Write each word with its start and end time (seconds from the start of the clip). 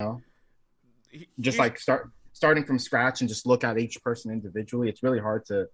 know, 0.00 0.20
just 1.40 1.58
like 1.58 1.78
start 1.78 2.10
starting 2.32 2.64
from 2.64 2.78
scratch 2.78 3.20
and 3.20 3.28
just 3.28 3.46
look 3.46 3.64
at 3.64 3.78
each 3.78 4.02
person 4.02 4.32
individually. 4.32 4.88
It's 4.88 5.02
really 5.02 5.20
hard 5.20 5.44
to 5.46 5.68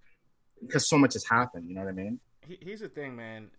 because 0.60 0.88
so 0.88 0.98
much 0.98 1.14
has 1.14 1.24
happened. 1.24 1.68
You 1.68 1.74
know 1.74 1.82
what 1.82 1.90
I 1.90 1.92
mean? 1.92 2.20
Here's 2.60 2.80
the 2.80 2.88
thing, 2.88 3.16
man. 3.16 3.50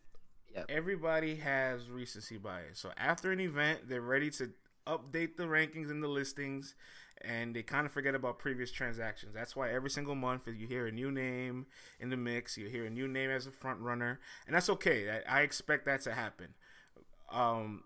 Yep. 0.54 0.66
Everybody 0.70 1.36
has 1.36 1.89
recency 1.89 2.38
bias. 2.38 2.79
So 2.79 2.92
after 2.97 3.32
an 3.32 3.39
event, 3.39 3.88
they're 3.88 4.02
ready 4.02 4.29
to 4.32 4.52
update 4.86 5.38
the 5.38 5.44
rankings 5.44 5.89
and 5.89 6.04
the 6.04 6.08
listings 6.08 6.75
and 7.23 7.55
they 7.55 7.62
kind 7.62 7.86
of 7.86 7.91
forget 7.91 8.16
about 8.16 8.39
previous 8.39 8.71
transactions. 8.71 9.34
That's 9.34 9.55
why 9.55 9.71
every 9.71 9.89
single 9.89 10.16
month 10.16 10.48
you 10.48 10.68
hear 10.68 10.88
a 10.88 10.91
new 10.91 11.12
name 11.12 11.68
in 12.00 12.09
the 12.09 12.18
mix, 12.18 12.57
you 12.57 12.68
hear 12.68 12.86
a 12.86 12.89
new 12.89 13.07
name 13.07 13.30
as 13.30 13.46
a 13.46 13.52
front 13.52 13.80
runner, 13.80 14.20
and 14.48 14.55
that's 14.55 14.70
okay. 14.70 15.21
I, 15.28 15.39
I 15.39 15.41
expect 15.41 15.86
that 15.86 16.02
to 16.02 16.14
happen. 16.14 16.55
Um, 17.32 17.84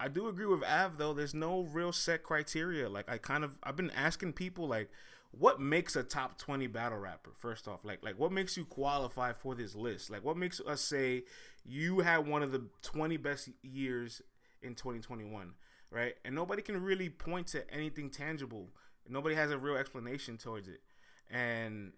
I 0.00 0.08
do 0.08 0.28
agree 0.28 0.46
with 0.46 0.62
Av 0.62 0.96
though. 0.96 1.12
There's 1.12 1.34
no 1.34 1.62
real 1.62 1.92
set 1.92 2.22
criteria. 2.22 2.88
Like 2.88 3.10
I 3.10 3.18
kind 3.18 3.44
of 3.44 3.58
I've 3.62 3.76
been 3.76 3.90
asking 3.90 4.34
people 4.34 4.68
like, 4.68 4.90
what 5.30 5.60
makes 5.60 5.96
a 5.96 6.02
top 6.02 6.38
20 6.38 6.66
battle 6.68 6.98
rapper? 6.98 7.30
First 7.34 7.66
off, 7.68 7.84
like 7.84 8.02
like 8.02 8.18
what 8.18 8.32
makes 8.32 8.56
you 8.56 8.64
qualify 8.64 9.32
for 9.32 9.54
this 9.54 9.74
list? 9.74 10.10
Like 10.10 10.24
what 10.24 10.36
makes 10.36 10.60
us 10.60 10.80
say 10.80 11.24
you 11.64 12.00
had 12.00 12.26
one 12.26 12.42
of 12.42 12.52
the 12.52 12.64
20 12.82 13.16
best 13.16 13.50
years 13.62 14.22
in 14.62 14.74
2021? 14.74 15.54
right? 15.90 16.14
And 16.24 16.34
nobody 16.34 16.62
can 16.62 16.82
really 16.82 17.08
point 17.08 17.48
to 17.48 17.68
anything 17.72 18.10
tangible. 18.10 18.68
Nobody 19.08 19.34
has 19.34 19.50
a 19.50 19.58
real 19.58 19.76
explanation 19.76 20.36
towards 20.36 20.68
it. 20.68 20.80
And 21.30 21.92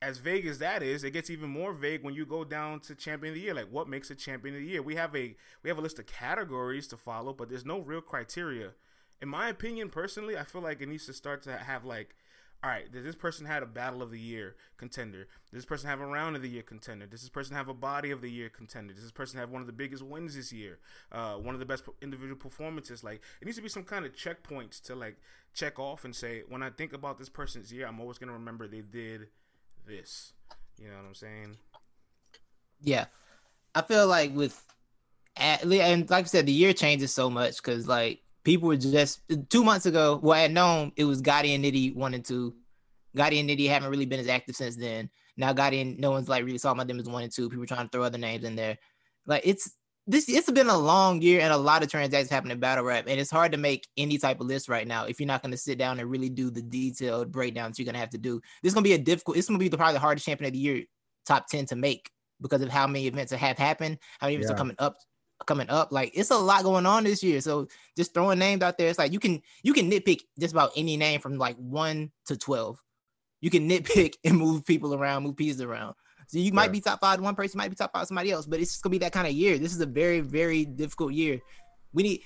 as 0.00 0.18
vague 0.18 0.46
as 0.46 0.58
that 0.58 0.82
is, 0.82 1.02
it 1.02 1.10
gets 1.10 1.28
even 1.28 1.50
more 1.50 1.72
vague 1.72 2.04
when 2.04 2.14
you 2.14 2.24
go 2.24 2.44
down 2.44 2.80
to 2.80 2.94
champion 2.94 3.32
of 3.32 3.34
the 3.34 3.40
year. 3.40 3.54
Like 3.54 3.70
what 3.70 3.88
makes 3.88 4.10
a 4.10 4.14
champion 4.14 4.54
of 4.54 4.60
the 4.60 4.66
year? 4.66 4.82
We 4.82 4.94
have 4.94 5.14
a 5.16 5.36
we 5.62 5.70
have 5.70 5.78
a 5.78 5.82
list 5.82 5.98
of 5.98 6.06
categories 6.06 6.86
to 6.88 6.96
follow, 6.96 7.32
but 7.32 7.48
there's 7.48 7.66
no 7.66 7.80
real 7.80 8.00
criteria. 8.00 8.72
In 9.20 9.28
my 9.28 9.48
opinion, 9.48 9.88
personally, 9.88 10.36
I 10.36 10.44
feel 10.44 10.62
like 10.62 10.80
it 10.80 10.88
needs 10.88 11.06
to 11.06 11.12
start 11.12 11.42
to 11.42 11.56
have 11.56 11.84
like 11.84 12.14
all 12.62 12.70
right, 12.70 12.90
does 12.90 13.04
this 13.04 13.14
person 13.14 13.46
had 13.46 13.62
a 13.62 13.66
battle 13.66 14.02
of 14.02 14.10
the 14.10 14.18
year 14.18 14.56
contender? 14.78 15.28
Does 15.48 15.58
this 15.58 15.64
person 15.64 15.88
have 15.88 16.00
a 16.00 16.06
round 16.06 16.34
of 16.34 16.42
the 16.42 16.48
year 16.48 16.64
contender? 16.64 17.06
Does 17.06 17.20
this 17.20 17.30
person 17.30 17.54
have 17.54 17.68
a 17.68 17.74
body 17.74 18.10
of 18.10 18.20
the 18.20 18.30
year 18.30 18.48
contender? 18.48 18.92
Does 18.92 19.04
this 19.04 19.12
person 19.12 19.38
have 19.38 19.50
one 19.50 19.60
of 19.60 19.68
the 19.68 19.72
biggest 19.72 20.02
wins 20.02 20.34
this 20.34 20.52
year? 20.52 20.80
Uh, 21.12 21.34
one 21.34 21.54
of 21.54 21.60
the 21.60 21.66
best 21.66 21.84
individual 22.02 22.34
performances? 22.34 23.04
Like, 23.04 23.22
it 23.40 23.44
needs 23.44 23.58
to 23.58 23.62
be 23.62 23.68
some 23.68 23.84
kind 23.84 24.04
of 24.04 24.12
checkpoints 24.12 24.82
to 24.82 24.96
like 24.96 25.18
check 25.54 25.78
off 25.78 26.04
and 26.04 26.16
say, 26.16 26.42
when 26.48 26.64
I 26.64 26.70
think 26.70 26.92
about 26.92 27.16
this 27.16 27.28
person's 27.28 27.72
year, 27.72 27.86
I'm 27.86 28.00
always 28.00 28.18
gonna 28.18 28.32
remember 28.32 28.66
they 28.66 28.80
did 28.80 29.28
this. 29.88 30.32
You 30.78 30.88
know 30.88 30.96
what 30.96 31.06
I'm 31.06 31.14
saying? 31.14 31.56
Yeah, 32.80 33.06
I 33.74 33.82
feel 33.82 34.06
like 34.06 34.34
with, 34.34 34.62
and 35.36 36.08
like 36.08 36.24
I 36.24 36.28
said, 36.28 36.46
the 36.46 36.52
year 36.52 36.72
changes 36.72 37.12
so 37.12 37.28
much 37.28 37.56
because 37.56 37.88
like 37.88 38.20
people 38.44 38.68
were 38.68 38.76
just 38.76 39.20
two 39.48 39.64
months 39.64 39.86
ago. 39.86 40.20
Well, 40.22 40.38
I 40.38 40.42
had 40.42 40.52
known 40.52 40.92
it 40.96 41.04
was 41.04 41.22
Gotti 41.22 41.54
and 41.54 41.64
Nitty 41.64 41.96
one 41.96 42.14
and 42.14 42.24
two. 42.24 42.54
Gotti 43.16 43.40
and 43.40 43.50
Nitty 43.50 43.68
haven't 43.68 43.90
really 43.90 44.06
been 44.06 44.20
as 44.20 44.28
active 44.28 44.54
since 44.54 44.76
then. 44.76 45.10
Now 45.36 45.52
Gotti 45.52 45.80
and 45.80 45.98
no 45.98 46.12
one's 46.12 46.28
like 46.28 46.44
really 46.44 46.58
talking 46.58 46.78
about 46.78 46.88
them 46.88 47.00
as 47.00 47.08
one 47.08 47.24
and 47.24 47.32
two. 47.32 47.48
People 47.48 47.66
trying 47.66 47.86
to 47.86 47.90
throw 47.90 48.04
other 48.04 48.18
names 48.18 48.44
in 48.44 48.54
there. 48.54 48.78
Like 49.26 49.42
it's 49.44 49.72
this. 50.08 50.28
It's 50.28 50.50
been 50.50 50.68
a 50.68 50.76
long 50.76 51.22
year 51.22 51.40
and 51.40 51.52
a 51.52 51.56
lot 51.56 51.82
of 51.82 51.90
transactions 51.90 52.30
happening 52.30 52.52
in 52.52 52.60
battle 52.60 52.84
rap, 52.84 53.04
and 53.06 53.20
it's 53.20 53.30
hard 53.30 53.52
to 53.52 53.58
make 53.58 53.86
any 53.96 54.18
type 54.18 54.40
of 54.40 54.46
list 54.46 54.68
right 54.68 54.88
now 54.88 55.04
if 55.04 55.20
you're 55.20 55.26
not 55.26 55.42
going 55.42 55.52
to 55.52 55.58
sit 55.58 55.78
down 55.78 56.00
and 56.00 56.10
really 56.10 56.28
do 56.28 56.50
the 56.50 56.62
detailed 56.62 57.30
breakdowns 57.30 57.78
you're 57.78 57.84
going 57.84 57.94
to 57.94 58.00
have 58.00 58.10
to 58.10 58.18
do. 58.18 58.40
This 58.62 58.70
is 58.70 58.74
going 58.74 58.84
to 58.84 58.88
be 58.88 58.94
a 58.94 58.98
difficult. 58.98 59.36
It's 59.36 59.48
going 59.48 59.58
to 59.58 59.62
be 59.62 59.68
the, 59.68 59.76
probably 59.76 59.94
the 59.94 60.00
hardest 60.00 60.26
champion 60.26 60.48
of 60.48 60.54
the 60.54 60.58
year 60.58 60.84
top 61.26 61.46
ten 61.46 61.66
to 61.66 61.76
make 61.76 62.10
because 62.40 62.62
of 62.62 62.70
how 62.70 62.86
many 62.86 63.06
events 63.06 63.32
have 63.32 63.58
happened, 63.58 63.98
how 64.18 64.26
many 64.26 64.36
events 64.36 64.50
yeah. 64.50 64.54
are 64.54 64.58
coming 64.58 64.76
up 64.78 64.96
coming 65.46 65.68
up. 65.70 65.92
Like 65.92 66.12
it's 66.14 66.30
a 66.30 66.36
lot 66.36 66.62
going 66.62 66.86
on 66.86 67.04
this 67.04 67.22
year. 67.22 67.40
So 67.40 67.68
just 67.96 68.14
throwing 68.14 68.38
names 68.38 68.62
out 68.62 68.78
there, 68.78 68.88
it's 68.88 68.98
like 68.98 69.12
you 69.12 69.20
can 69.20 69.42
you 69.62 69.72
can 69.72 69.90
nitpick 69.90 70.22
just 70.38 70.52
about 70.52 70.72
any 70.76 70.96
name 70.96 71.20
from 71.20 71.38
like 71.38 71.56
one 71.56 72.10
to 72.26 72.36
twelve. 72.36 72.82
You 73.40 73.50
can 73.50 73.68
nitpick 73.68 74.14
and 74.24 74.36
move 74.36 74.64
people 74.64 74.94
around, 74.94 75.22
move 75.22 75.36
pieces 75.36 75.60
around. 75.60 75.94
So 76.28 76.38
you 76.38 76.52
might 76.52 76.70
be 76.70 76.80
top 76.80 77.00
five 77.00 77.16
to 77.16 77.22
one 77.22 77.34
person, 77.34 77.56
might 77.56 77.70
be 77.70 77.74
top 77.74 77.92
five 77.92 78.02
to 78.02 78.06
somebody 78.06 78.30
else, 78.30 78.46
but 78.46 78.60
it's 78.60 78.72
just 78.72 78.82
gonna 78.82 78.90
be 78.90 78.98
that 78.98 79.12
kind 79.12 79.26
of 79.26 79.32
year. 79.32 79.58
This 79.58 79.74
is 79.74 79.80
a 79.80 79.86
very, 79.86 80.20
very 80.20 80.66
difficult 80.66 81.12
year. 81.12 81.40
We 81.92 82.02
need 82.02 82.22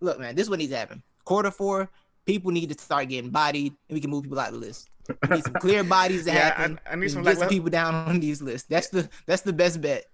look, 0.00 0.18
man, 0.18 0.34
this 0.34 0.44
is 0.44 0.50
what 0.50 0.58
needs 0.58 0.72
to 0.72 0.78
happen. 0.78 1.02
Quarter 1.24 1.50
four, 1.50 1.90
people 2.24 2.50
need 2.50 2.70
to 2.70 2.82
start 2.82 3.08
getting 3.08 3.30
bodied 3.30 3.74
and 3.88 3.94
we 3.94 4.00
can 4.00 4.10
move 4.10 4.22
people 4.24 4.40
out 4.40 4.48
of 4.48 4.54
the 4.54 4.60
list. 4.60 4.88
We 5.28 5.36
need 5.36 5.44
some 5.44 5.54
clear 5.54 5.84
bodies 5.84 6.24
to 6.24 6.30
yeah, 6.32 6.54
happen. 6.54 6.80
I, 6.86 6.92
I 6.92 6.96
need 6.96 7.10
some 7.10 7.22
like, 7.22 7.48
people 7.48 7.68
down 7.68 7.94
on 7.94 8.20
these 8.20 8.40
lists. 8.40 8.66
That's 8.68 8.88
the 8.88 9.08
that's 9.26 9.42
the 9.42 9.52
best 9.52 9.80
bet. 9.80 10.06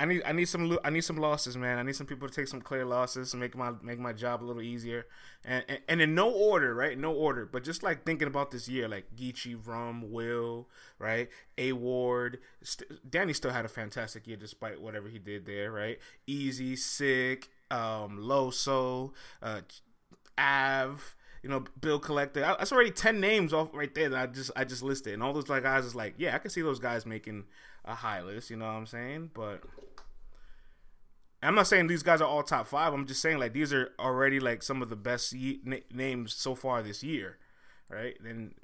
I 0.00 0.06
need 0.06 0.22
I 0.24 0.32
need 0.32 0.46
some 0.46 0.78
I 0.82 0.88
need 0.88 1.02
some 1.02 1.18
losses, 1.18 1.58
man. 1.58 1.76
I 1.76 1.82
need 1.82 1.94
some 1.94 2.06
people 2.06 2.26
to 2.26 2.34
take 2.34 2.48
some 2.48 2.62
clear 2.62 2.86
losses 2.86 3.34
and 3.34 3.40
make 3.40 3.54
my 3.54 3.72
make 3.82 3.98
my 3.98 4.14
job 4.14 4.42
a 4.42 4.46
little 4.46 4.62
easier. 4.62 5.06
And 5.44 5.62
and, 5.68 5.80
and 5.90 6.00
in 6.00 6.14
no 6.14 6.30
order, 6.30 6.74
right? 6.74 6.96
No 6.96 7.12
order, 7.12 7.44
but 7.44 7.64
just 7.64 7.82
like 7.82 8.06
thinking 8.06 8.26
about 8.26 8.50
this 8.50 8.66
year, 8.66 8.88
like 8.88 9.14
Geechee, 9.14 9.58
Rum, 9.62 10.10
Will, 10.10 10.70
right? 10.98 11.28
A 11.58 11.72
Ward, 11.72 12.38
St- 12.62 13.10
Danny 13.10 13.34
still 13.34 13.50
had 13.50 13.66
a 13.66 13.68
fantastic 13.68 14.26
year 14.26 14.38
despite 14.38 14.80
whatever 14.80 15.06
he 15.10 15.18
did 15.18 15.44
there, 15.44 15.70
right? 15.70 15.98
Easy, 16.26 16.76
sick, 16.76 17.50
um, 17.70 18.20
Loso, 18.22 19.12
uh, 19.42 19.60
Av 20.38 21.14
you 21.42 21.48
know, 21.48 21.64
bill 21.80 21.98
collector. 21.98 22.40
That's 22.40 22.72
already 22.72 22.90
ten 22.90 23.20
names 23.20 23.52
off 23.52 23.68
right 23.74 23.94
there 23.94 24.08
that 24.08 24.18
I 24.18 24.26
just 24.32 24.50
I 24.56 24.64
just 24.64 24.82
listed, 24.82 25.12
and 25.12 25.22
all 25.22 25.34
those 25.34 25.50
like 25.50 25.62
guys 25.62 25.84
is 25.84 25.94
like, 25.94 26.14
yeah, 26.16 26.34
I 26.34 26.38
can 26.38 26.50
see 26.50 26.62
those 26.62 26.78
guys 26.78 27.04
making 27.04 27.44
a 27.84 27.94
high 27.94 28.22
list. 28.22 28.50
You 28.50 28.56
know 28.56 28.66
what 28.66 28.72
I'm 28.72 28.86
saying? 28.86 29.30
But 29.34 29.62
I'm 31.42 31.54
not 31.54 31.66
saying 31.66 31.86
these 31.86 32.02
guys 32.02 32.20
are 32.20 32.28
all 32.28 32.42
top 32.42 32.66
five. 32.66 32.92
I'm 32.92 33.06
just 33.06 33.22
saying 33.22 33.38
like 33.38 33.52
these 33.52 33.72
are 33.72 33.90
already 33.98 34.40
like 34.40 34.62
some 34.62 34.82
of 34.82 34.90
the 34.90 34.96
best 34.96 35.32
ye- 35.32 35.62
names 35.92 36.34
so 36.34 36.54
far 36.54 36.82
this 36.82 37.02
year, 37.02 37.38
right? 37.88 38.16
Then 38.22 38.54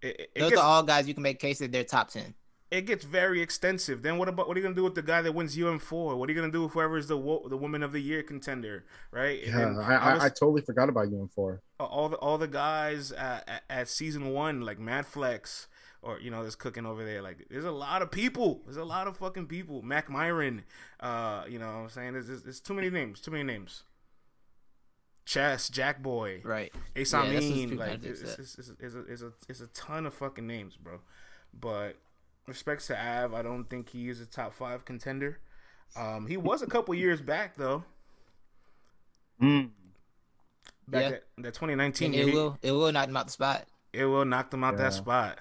it, 0.00 0.30
it 0.34 0.40
those 0.40 0.50
gets, 0.50 0.62
are 0.62 0.66
all 0.66 0.82
guys 0.82 1.08
you 1.08 1.14
can 1.14 1.22
make 1.22 1.40
case 1.40 1.58
that 1.58 1.72
they're 1.72 1.84
top 1.84 2.08
ten. 2.08 2.34
It 2.70 2.84
gets 2.84 3.04
very 3.04 3.40
extensive. 3.40 4.02
Then 4.02 4.18
what 4.18 4.28
about 4.28 4.46
what 4.46 4.56
are 4.56 4.60
you 4.60 4.64
gonna 4.64 4.76
do 4.76 4.84
with 4.84 4.94
the 4.94 5.02
guy 5.02 5.22
that 5.22 5.32
wins 5.32 5.58
UM 5.58 5.80
four? 5.80 6.14
What 6.16 6.28
are 6.28 6.32
you 6.32 6.38
gonna 6.38 6.52
do 6.52 6.62
with 6.62 6.72
whoever 6.72 6.98
is 6.98 7.08
the 7.08 7.16
wo- 7.16 7.48
the 7.48 7.56
woman 7.56 7.82
of 7.82 7.92
the 7.92 8.00
year 8.00 8.22
contender, 8.22 8.84
right? 9.10 9.42
And 9.42 9.76
yeah, 9.76 9.80
I, 9.80 9.94
I, 9.94 10.24
I, 10.26 10.28
totally 10.28 10.62
forgot 10.62 10.88
about 10.88 11.06
UM 11.06 11.28
four. 11.34 11.62
All 11.80 12.10
the 12.10 12.16
all 12.18 12.38
the 12.38 12.46
guys 12.46 13.10
at, 13.10 13.48
at, 13.48 13.62
at 13.68 13.88
season 13.88 14.28
one 14.28 14.60
like 14.60 14.78
Mad 14.78 15.06
Flex, 15.06 15.66
or 16.02 16.20
you 16.20 16.30
know 16.30 16.42
that's 16.42 16.54
cooking 16.54 16.86
over 16.86 17.04
there. 17.04 17.22
Like 17.22 17.46
there's 17.50 17.64
a 17.64 17.70
lot 17.70 18.02
of 18.02 18.10
people. 18.10 18.62
There's 18.64 18.76
a 18.76 18.84
lot 18.84 19.06
of 19.06 19.16
fucking 19.16 19.46
people. 19.46 19.82
Mac 19.82 20.08
Myron, 20.08 20.64
uh, 21.00 21.44
you 21.48 21.58
know 21.58 21.66
what 21.66 21.72
I'm 21.72 21.88
saying? 21.88 22.12
There's, 22.14 22.28
there's, 22.28 22.42
there's 22.42 22.60
too 22.60 22.74
many 22.74 22.90
names. 22.90 23.20
Too 23.20 23.30
many 23.30 23.44
names. 23.44 23.84
Chess, 25.24 25.68
Jack 25.68 26.02
Boy, 26.02 26.40
right? 26.42 26.72
Ace 26.96 27.12
yeah, 27.12 27.20
Amin, 27.20 27.76
like 27.76 28.02
it's, 28.02 28.22
it's, 28.22 28.38
it's, 28.38 28.70
it's, 28.80 28.94
a, 28.94 29.00
it's, 29.00 29.20
a, 29.20 29.32
it's 29.46 29.60
a 29.60 29.66
ton 29.68 30.06
of 30.06 30.14
fucking 30.14 30.46
names, 30.46 30.76
bro. 30.76 31.00
But 31.52 31.96
respects 32.46 32.86
to 32.86 32.98
Av, 32.98 33.34
I 33.34 33.42
don't 33.42 33.64
think 33.64 33.90
he 33.90 34.08
is 34.08 34.22
a 34.22 34.26
top 34.26 34.54
five 34.54 34.86
contender. 34.86 35.38
Um, 35.96 36.26
he 36.26 36.38
was 36.38 36.62
a 36.62 36.66
couple 36.66 36.94
years 36.94 37.20
back 37.20 37.56
though. 37.56 37.84
Mm. 39.42 39.70
Back 40.88 41.02
yeah. 41.02 41.10
that, 41.10 41.22
that 41.38 41.54
2019, 41.54 42.14
it 42.14 42.32
will 42.32 42.58
it 42.62 42.72
will 42.72 42.90
knock 42.90 43.08
him 43.08 43.16
out 43.18 43.26
the 43.26 43.32
spot. 43.32 43.66
It 43.92 44.06
will 44.06 44.24
knock 44.24 44.50
them 44.50 44.64
out 44.64 44.74
yeah. 44.74 44.84
that 44.84 44.94
spot. 44.94 45.38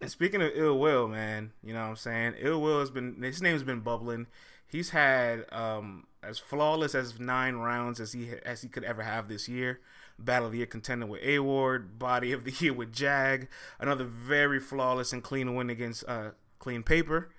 And 0.00 0.10
speaking 0.10 0.42
of 0.42 0.52
ill 0.54 0.78
will, 0.78 1.08
man, 1.08 1.52
you 1.62 1.72
know 1.72 1.80
what 1.80 1.88
I'm 1.88 1.96
saying? 1.96 2.34
Ill 2.38 2.60
will 2.60 2.80
has 2.80 2.90
been 2.90 3.22
his 3.22 3.42
name's 3.42 3.62
been 3.62 3.80
bubbling. 3.80 4.26
He's 4.66 4.90
had 4.90 5.46
um, 5.50 6.06
as 6.22 6.38
flawless 6.38 6.94
as 6.94 7.18
nine 7.18 7.56
rounds 7.56 8.00
as 8.00 8.12
he 8.12 8.30
as 8.44 8.62
he 8.62 8.68
could 8.68 8.84
ever 8.84 9.02
have 9.02 9.28
this 9.28 9.48
year. 9.48 9.80
Battle 10.18 10.46
of 10.46 10.52
the 10.52 10.58
Year 10.58 10.66
contender 10.66 11.06
with 11.06 11.22
A 11.22 11.38
Ward, 11.38 11.98
Body 11.98 12.32
of 12.32 12.44
the 12.44 12.50
Year 12.50 12.72
with 12.72 12.92
Jag, 12.92 13.48
another 13.78 14.04
very 14.04 14.58
flawless 14.58 15.12
and 15.12 15.22
clean 15.22 15.54
win 15.54 15.70
against 15.70 16.04
uh, 16.08 16.30
Clean 16.58 16.82
Paper. 16.82 17.30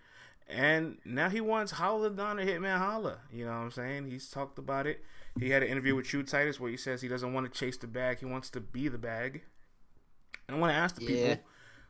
And 0.48 0.98
now 1.06 1.30
he 1.30 1.42
wants 1.42 1.74
Holla 1.74 2.10
Don 2.10 2.40
or 2.40 2.46
Hitman 2.46 2.80
Holla. 2.80 3.20
You 3.32 3.46
know 3.46 3.52
what 3.52 3.58
I'm 3.58 3.72
saying? 3.72 4.10
He's 4.10 4.30
talked 4.30 4.58
about 4.58 4.88
it. 4.88 5.04
He 5.40 5.52
had 5.52 5.62
an 5.62 5.70
interview 5.70 5.96
with 5.96 6.08
True 6.08 6.24
Titus 6.24 6.60
where 6.60 6.72
he 6.72 6.78
says 6.78 7.02
he 7.02 7.08
doesn't 7.08 7.34
want 7.34 7.52
to 7.52 7.60
chase 7.60 7.78
the 7.78 7.86
bag, 7.86 8.20
he 8.20 8.26
wants 8.26 8.50
to 8.52 8.60
be 8.60 8.88
the 8.88 8.98
bag. 8.98 9.44
And 10.48 10.58
I 10.58 10.60
want 10.60 10.72
to 10.72 10.78
ask 10.78 10.96
the 10.96 11.04
yeah. 11.04 11.36
people 11.36 11.44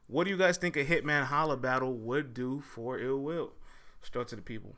what 0.09 0.23
do 0.23 0.31
you 0.31 0.37
guys 0.37 0.57
think 0.57 0.75
a 0.75 0.83
Hitman 0.83 1.25
Holla 1.25 1.55
battle 1.55 1.93
would 1.93 2.33
do 2.33 2.61
for 2.61 2.99
Ill 2.99 3.19
Will? 3.19 3.53
Start 4.01 4.27
to 4.29 4.35
the 4.35 4.41
people. 4.41 4.75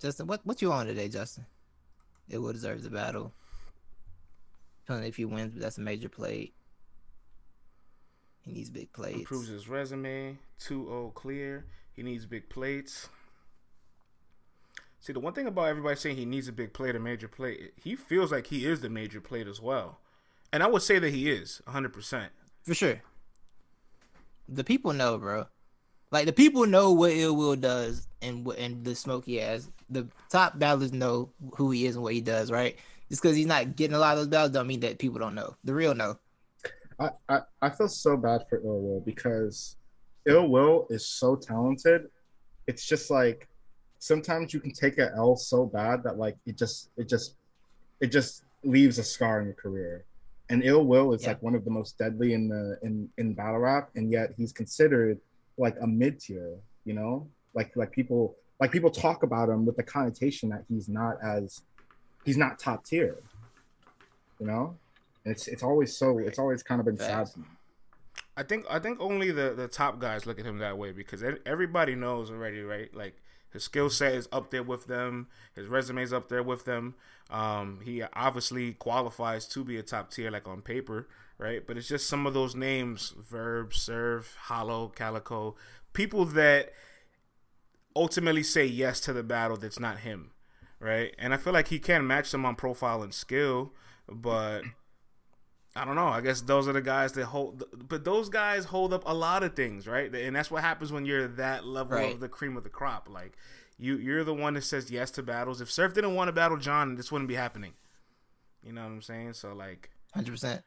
Justin, 0.00 0.26
what 0.26 0.44
what 0.44 0.62
you 0.62 0.70
on 0.72 0.86
today, 0.86 1.08
Justin? 1.08 1.46
It 2.28 2.38
will 2.38 2.52
deserve 2.52 2.82
the 2.82 2.90
battle. 2.90 3.32
If 4.88 5.16
he 5.16 5.24
wins, 5.24 5.52
but 5.52 5.62
that's 5.62 5.78
a 5.78 5.82
major 5.82 6.08
play. 6.08 6.52
He 8.40 8.52
needs 8.52 8.70
big 8.70 8.92
plates. 8.92 9.20
Improves 9.20 9.48
his 9.48 9.68
resume. 9.68 10.38
2-0 10.60 11.14
clear. 11.14 11.66
He 11.92 12.02
needs 12.02 12.26
big 12.26 12.48
plates. 12.48 13.08
See, 15.00 15.14
the 15.14 15.20
one 15.20 15.32
thing 15.32 15.46
about 15.46 15.68
everybody 15.68 15.96
saying 15.96 16.16
he 16.16 16.26
needs 16.26 16.46
a 16.46 16.52
big 16.52 16.74
plate, 16.74 16.94
a 16.94 17.00
major 17.00 17.26
plate, 17.26 17.72
he 17.82 17.96
feels 17.96 18.30
like 18.30 18.48
he 18.48 18.66
is 18.66 18.80
the 18.80 18.90
major 18.90 19.20
plate 19.20 19.48
as 19.48 19.60
well. 19.60 19.98
And 20.52 20.62
I 20.62 20.66
would 20.66 20.82
say 20.82 20.98
that 20.98 21.10
he 21.10 21.30
is 21.30 21.62
100%. 21.66 22.28
For 22.62 22.74
sure. 22.74 23.00
The 24.48 24.64
people 24.64 24.92
know, 24.92 25.16
bro. 25.16 25.46
Like 26.12 26.26
the 26.26 26.32
people 26.32 26.66
know 26.66 26.92
what 26.92 27.12
Ill 27.12 27.36
Will 27.36 27.56
does 27.56 28.08
and 28.20 28.44
what 28.44 28.58
and 28.58 28.84
the 28.84 28.94
smoke 28.94 29.24
he 29.24 29.36
has. 29.36 29.70
The 29.88 30.08
top 30.28 30.58
battlers 30.58 30.92
know 30.92 31.30
who 31.54 31.70
he 31.70 31.86
is 31.86 31.94
and 31.94 32.02
what 32.02 32.14
he 32.14 32.20
does, 32.20 32.50
right? 32.50 32.76
Just 33.08 33.22
because 33.22 33.36
he's 33.36 33.46
not 33.46 33.76
getting 33.76 33.94
a 33.94 33.98
lot 33.98 34.14
of 34.14 34.18
those 34.18 34.28
battles 34.28 34.50
don't 34.50 34.66
mean 34.66 34.80
that 34.80 34.98
people 34.98 35.20
don't 35.20 35.34
know. 35.34 35.54
The 35.64 35.72
real 35.72 35.94
know. 35.94 36.18
I, 36.98 37.10
I, 37.28 37.40
I 37.62 37.70
feel 37.70 37.88
so 37.88 38.16
bad 38.16 38.42
for 38.48 38.58
Ill 38.58 38.80
Will 38.80 39.00
because 39.00 39.76
Ill 40.26 40.48
Will 40.48 40.86
is 40.90 41.06
so 41.06 41.36
talented. 41.36 42.08
It's 42.66 42.84
just 42.84 43.10
like 43.10 43.48
sometimes 44.00 44.52
you 44.52 44.58
can 44.58 44.72
take 44.72 44.98
a 44.98 45.12
L 45.14 45.36
so 45.36 45.64
bad 45.64 46.02
that 46.02 46.18
like 46.18 46.36
it 46.46 46.58
just 46.58 46.90
it 46.96 47.08
just 47.08 47.36
it 48.00 48.08
just 48.08 48.42
leaves 48.64 48.98
a 48.98 49.04
scar 49.04 49.40
in 49.40 49.46
your 49.46 49.54
career. 49.54 50.04
And 50.48 50.64
Ill 50.64 50.84
Will 50.84 51.12
is 51.12 51.22
yeah. 51.22 51.28
like 51.28 51.42
one 51.42 51.54
of 51.54 51.64
the 51.64 51.70
most 51.70 51.96
deadly 51.96 52.32
in 52.32 52.48
the 52.48 52.76
in 52.82 53.08
in 53.18 53.34
battle 53.34 53.60
rap, 53.60 53.90
and 53.94 54.10
yet 54.10 54.32
he's 54.36 54.52
considered 54.52 55.20
like 55.56 55.76
a 55.80 55.86
mid 55.86 56.18
tier. 56.18 56.56
You 56.84 56.94
know, 56.94 57.28
like 57.54 57.70
like 57.76 57.92
people 57.92 58.34
like 58.58 58.72
people 58.72 58.90
talk 58.90 59.22
about 59.22 59.48
him 59.48 59.64
with 59.64 59.76
the 59.76 59.84
connotation 59.84 60.48
that 60.48 60.64
he's 60.68 60.88
not 60.88 61.16
as 61.22 61.62
he's 62.24 62.36
not 62.36 62.58
top 62.58 62.84
tier. 62.84 63.18
You 64.40 64.46
know, 64.46 64.76
and 65.24 65.32
it's 65.32 65.46
it's 65.46 65.62
always 65.62 65.96
so 65.96 66.18
it's 66.18 66.38
always 66.38 66.62
kind 66.62 66.80
of 66.80 66.86
been 66.86 66.96
sad. 66.96 67.28
I 68.36 68.42
think 68.42 68.64
I 68.68 68.78
think 68.78 68.98
only 69.00 69.30
the 69.30 69.52
the 69.54 69.68
top 69.68 70.00
guys 70.00 70.26
look 70.26 70.40
at 70.40 70.46
him 70.46 70.58
that 70.58 70.78
way 70.78 70.90
because 70.90 71.22
everybody 71.44 71.94
knows 71.94 72.30
already, 72.30 72.62
right? 72.62 72.92
Like 72.94 73.20
his 73.52 73.64
skill 73.64 73.90
set 73.90 74.14
is 74.14 74.28
up 74.32 74.50
there 74.50 74.62
with 74.62 74.86
them. 74.86 75.28
His 75.54 75.66
resume 75.66 76.02
is 76.02 76.12
up 76.12 76.28
there 76.28 76.42
with 76.42 76.64
them. 76.64 76.94
Um, 77.30 77.80
he 77.84 78.02
obviously 78.14 78.74
qualifies 78.74 79.46
to 79.48 79.64
be 79.64 79.76
a 79.76 79.82
top 79.82 80.10
tier, 80.10 80.30
like 80.30 80.48
on 80.48 80.62
paper, 80.62 81.08
right? 81.38 81.66
But 81.66 81.76
it's 81.76 81.88
just 81.88 82.08
some 82.08 82.26
of 82.26 82.34
those 82.34 82.54
names: 82.54 83.14
Verb, 83.18 83.74
Surf, 83.74 84.36
Hollow, 84.42 84.88
Calico, 84.88 85.56
people 85.92 86.24
that 86.26 86.72
ultimately 87.94 88.42
say 88.42 88.64
yes 88.64 89.00
to 89.00 89.12
the 89.12 89.22
battle. 89.22 89.56
That's 89.56 89.80
not 89.80 90.00
him, 90.00 90.30
right? 90.78 91.14
And 91.18 91.34
I 91.34 91.36
feel 91.36 91.52
like 91.52 91.68
he 91.68 91.78
can 91.78 92.06
match 92.06 92.30
them 92.30 92.44
on 92.44 92.56
profile 92.56 93.02
and 93.02 93.14
skill, 93.14 93.72
but 94.08 94.62
I 95.76 95.84
don't 95.84 95.94
know. 95.94 96.08
I 96.08 96.20
guess 96.20 96.40
those 96.40 96.66
are 96.66 96.72
the 96.72 96.82
guys 96.82 97.12
that 97.12 97.26
hold, 97.26 97.62
but 97.88 98.04
those 98.04 98.28
guys 98.28 98.64
hold 98.66 98.92
up 98.92 99.04
a 99.06 99.14
lot 99.14 99.44
of 99.44 99.54
things, 99.54 99.86
right? 99.86 100.12
And 100.12 100.34
that's 100.34 100.50
what 100.50 100.62
happens 100.62 100.90
when 100.90 101.06
you're 101.06 101.28
that 101.28 101.64
level 101.64 101.96
right. 101.96 102.12
of 102.12 102.20
the 102.20 102.28
cream 102.28 102.56
of 102.56 102.64
the 102.64 102.70
crop. 102.70 103.08
Like 103.08 103.36
you, 103.78 103.96
you're 103.96 104.24
the 104.24 104.34
one 104.34 104.54
that 104.54 104.64
says 104.64 104.90
yes 104.90 105.10
to 105.12 105.22
battles. 105.22 105.60
If 105.60 105.70
Surf 105.70 105.94
didn't 105.94 106.14
want 106.14 106.28
to 106.28 106.32
battle 106.32 106.56
John, 106.56 106.96
this 106.96 107.12
wouldn't 107.12 107.28
be 107.28 107.36
happening. 107.36 107.74
You 108.64 108.72
know 108.72 108.82
what 108.82 108.90
I'm 108.90 109.02
saying? 109.02 109.34
So 109.34 109.54
like, 109.54 109.90
hundred 110.12 110.32
percent. 110.32 110.62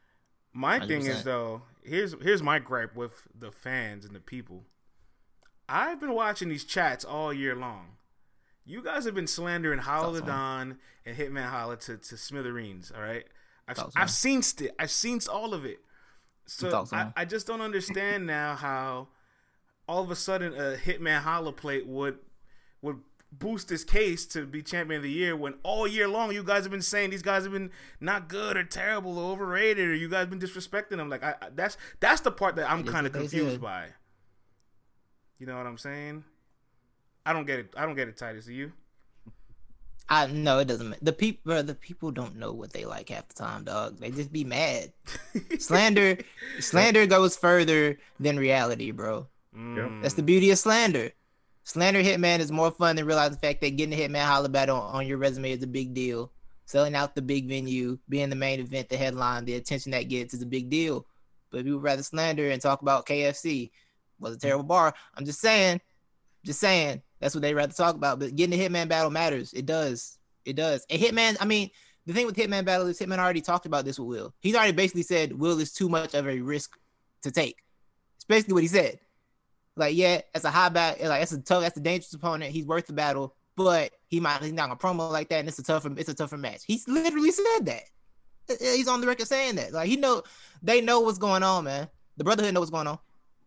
My 0.53 0.79
100%. 0.79 0.87
thing 0.87 1.05
is 1.05 1.23
though, 1.23 1.63
here's 1.83 2.15
here's 2.21 2.41
my 2.41 2.59
gripe 2.59 2.95
with 2.95 3.27
the 3.37 3.51
fans 3.51 4.05
and 4.05 4.15
the 4.15 4.21
people. 4.21 4.63
I've 5.67 5.99
been 5.99 6.13
watching 6.13 6.49
these 6.49 6.63
chats 6.63 7.03
all 7.03 7.33
year 7.33 7.55
long. 7.55 7.97
You 8.65 8.81
guys 8.81 9.03
have 9.05 9.15
been 9.15 9.27
slandering 9.27 9.79
Holla 9.79 10.21
the 10.21 10.25
Don 10.25 10.77
and 11.05 11.17
Hitman 11.17 11.49
Holla 11.49 11.75
to, 11.77 11.97
to 11.97 12.17
smithereens, 12.17 12.91
all 12.95 13.01
right? 13.01 13.25
I've, 13.67 13.83
I've 13.95 14.11
seen 14.11 14.39
it. 14.39 14.75
I've 14.77 14.91
seen 14.91 15.19
all 15.31 15.53
of 15.53 15.65
it. 15.65 15.79
So 16.45 16.85
I, 16.91 17.13
I, 17.15 17.25
just 17.25 17.47
don't 17.47 17.61
understand 17.61 18.27
now 18.27 18.55
how 18.55 19.07
all 19.87 20.03
of 20.03 20.11
a 20.11 20.15
sudden 20.15 20.53
a 20.53 20.75
Hitman 20.75 21.21
Holla 21.21 21.53
plate 21.53 21.87
would 21.87 22.19
would 22.81 22.99
boost 23.31 23.69
his 23.69 23.83
case 23.83 24.25
to 24.27 24.45
be 24.45 24.61
champion 24.61 24.97
of 24.97 25.03
the 25.03 25.09
year 25.09 25.35
when 25.35 25.55
all 25.63 25.87
year 25.87 26.07
long 26.07 26.31
you 26.31 26.43
guys 26.43 26.63
have 26.63 26.71
been 26.71 26.81
saying 26.81 27.09
these 27.09 27.21
guys 27.21 27.43
have 27.43 27.53
been 27.53 27.71
not 27.99 28.27
good 28.27 28.57
or 28.57 28.63
terrible 28.63 29.17
or 29.17 29.31
overrated 29.31 29.87
or 29.87 29.95
you 29.95 30.09
guys 30.09 30.21
have 30.21 30.29
been 30.29 30.39
disrespecting 30.39 30.97
them. 30.97 31.09
Like 31.09 31.23
I, 31.23 31.35
that's 31.55 31.77
that's 31.99 32.21
the 32.21 32.31
part 32.31 32.57
that 32.57 32.69
I'm 32.69 32.83
kind 32.83 33.07
of 33.07 33.13
confused 33.13 33.61
by. 33.61 33.87
You 35.39 35.47
know 35.47 35.57
what 35.57 35.65
I'm 35.65 35.77
saying? 35.77 36.23
I 37.25 37.33
don't 37.33 37.45
get 37.45 37.59
it. 37.59 37.73
I 37.75 37.85
don't 37.85 37.95
get 37.95 38.07
it, 38.07 38.17
Titus. 38.17 38.45
Do 38.45 38.53
you? 38.53 38.73
I 40.09 40.27
no, 40.27 40.59
it 40.59 40.67
doesn't. 40.67 41.03
The 41.03 41.13
people, 41.13 41.63
the 41.63 41.75
people 41.75 42.11
don't 42.11 42.35
know 42.35 42.51
what 42.51 42.73
they 42.73 42.85
like 42.85 43.09
half 43.09 43.27
the 43.29 43.33
time, 43.33 43.63
dog. 43.63 43.99
They 43.99 44.11
just 44.11 44.31
be 44.31 44.43
mad. 44.43 44.91
slander, 45.59 46.17
slander 46.59 47.05
goes 47.05 47.35
further 47.37 47.97
than 48.19 48.37
reality, 48.37 48.91
bro. 48.91 49.27
Mm. 49.55 50.01
That's 50.01 50.15
the 50.15 50.23
beauty 50.23 50.51
of 50.51 50.59
slander. 50.59 51.11
Slander 51.63 52.03
Hitman 52.03 52.39
is 52.39 52.51
more 52.51 52.71
fun 52.71 52.95
than 52.97 53.05
realizing 53.05 53.33
the 53.33 53.39
fact 53.39 53.61
that 53.61 53.77
getting 53.77 53.97
a 53.97 54.01
Hitman 54.01 54.25
holla 54.25 54.49
battle 54.49 54.77
on, 54.77 54.95
on 54.95 55.07
your 55.07 55.17
resume 55.17 55.51
is 55.51 55.63
a 55.63 55.67
big 55.67 55.93
deal. 55.93 56.31
Selling 56.65 56.95
out 56.95 57.15
the 57.15 57.21
big 57.21 57.47
venue, 57.47 57.97
being 58.09 58.29
the 58.29 58.35
main 58.35 58.59
event, 58.59 58.89
the 58.89 58.97
headline, 58.97 59.45
the 59.45 59.55
attention 59.55 59.91
that 59.91 60.09
gets 60.09 60.33
is 60.33 60.41
a 60.41 60.45
big 60.45 60.69
deal. 60.69 61.05
But 61.49 61.63
people 61.63 61.79
rather 61.79 62.03
slander 62.03 62.49
and 62.49 62.61
talk 62.61 62.81
about 62.81 63.05
KFC 63.05 63.71
was 64.19 64.35
a 64.35 64.39
terrible 64.39 64.63
bar. 64.63 64.93
I'm 65.15 65.25
just 65.25 65.39
saying, 65.39 65.81
just 66.43 66.59
saying. 66.59 67.01
That's 67.23 67.33
what 67.33 67.41
they 67.41 67.53
rather 67.53 67.73
talk 67.73 67.95
about. 67.95 68.19
But 68.19 68.35
getting 68.35 68.57
the 68.57 68.63
Hitman 68.63 68.89
battle 68.89 69.09
matters. 69.09 69.53
It 69.53 69.65
does. 69.65 70.17
It 70.43 70.57
does. 70.57 70.85
And 70.89 71.01
Hitman, 71.01 71.37
I 71.39 71.45
mean, 71.45 71.69
the 72.05 72.11
thing 72.11 72.25
with 72.25 72.35
Hitman 72.35 72.65
battle 72.65 72.87
is 72.87 72.99
Hitman 72.99 73.17
already 73.17 73.39
talked 73.39 73.65
about 73.65 73.85
this 73.85 73.97
with 73.97 74.09
Will. 74.09 74.33
He's 74.41 74.55
already 74.55 74.73
basically 74.73 75.03
said 75.03 75.31
Will 75.31 75.59
is 75.59 75.71
too 75.71 75.87
much 75.87 76.13
of 76.13 76.27
a 76.27 76.39
risk 76.41 76.77
to 77.21 77.31
take. 77.31 77.63
It's 78.17 78.25
basically 78.25 78.55
what 78.55 78.63
he 78.63 78.67
said. 78.67 78.99
Like, 79.77 79.95
yeah, 79.95 80.21
that's 80.33 80.43
a 80.43 80.51
high 80.51 80.67
battle. 80.67 81.07
Like, 81.07 81.21
that's 81.21 81.31
a 81.31 81.41
tough, 81.41 81.61
that's 81.61 81.77
a 81.77 81.81
dangerous 81.81 82.13
opponent. 82.13 82.51
He's 82.51 82.65
worth 82.65 82.87
the 82.87 82.93
battle, 82.93 83.35
but 83.55 83.93
he 84.07 84.19
might 84.19 84.43
he's 84.43 84.51
not 84.51 84.67
gonna 84.67 84.75
promo 84.75 85.09
like 85.09 85.29
that, 85.29 85.39
and 85.39 85.47
it's 85.47 85.59
a 85.59 85.63
tougher, 85.63 85.91
it's 85.97 86.09
a 86.09 86.13
tougher 86.13 86.37
match. 86.37 86.63
He's 86.67 86.87
literally 86.87 87.31
said 87.31 87.65
that. 87.65 87.83
Uh, 88.49 88.53
uh, 88.53 88.73
he's 88.73 88.87
on 88.89 89.01
the 89.01 89.07
record 89.07 89.27
saying 89.27 89.55
that. 89.55 89.71
Like, 89.71 89.87
he 89.87 89.95
know 89.95 90.23
they 90.61 90.81
know 90.81 90.99
what's 90.99 91.17
going 91.17 91.41
on, 91.41 91.63
man. 91.63 91.87
The 92.17 92.23
Brotherhood 92.23 92.53
know 92.53 92.59
what's 92.59 92.69
going 92.69 92.87
on. 92.87 92.99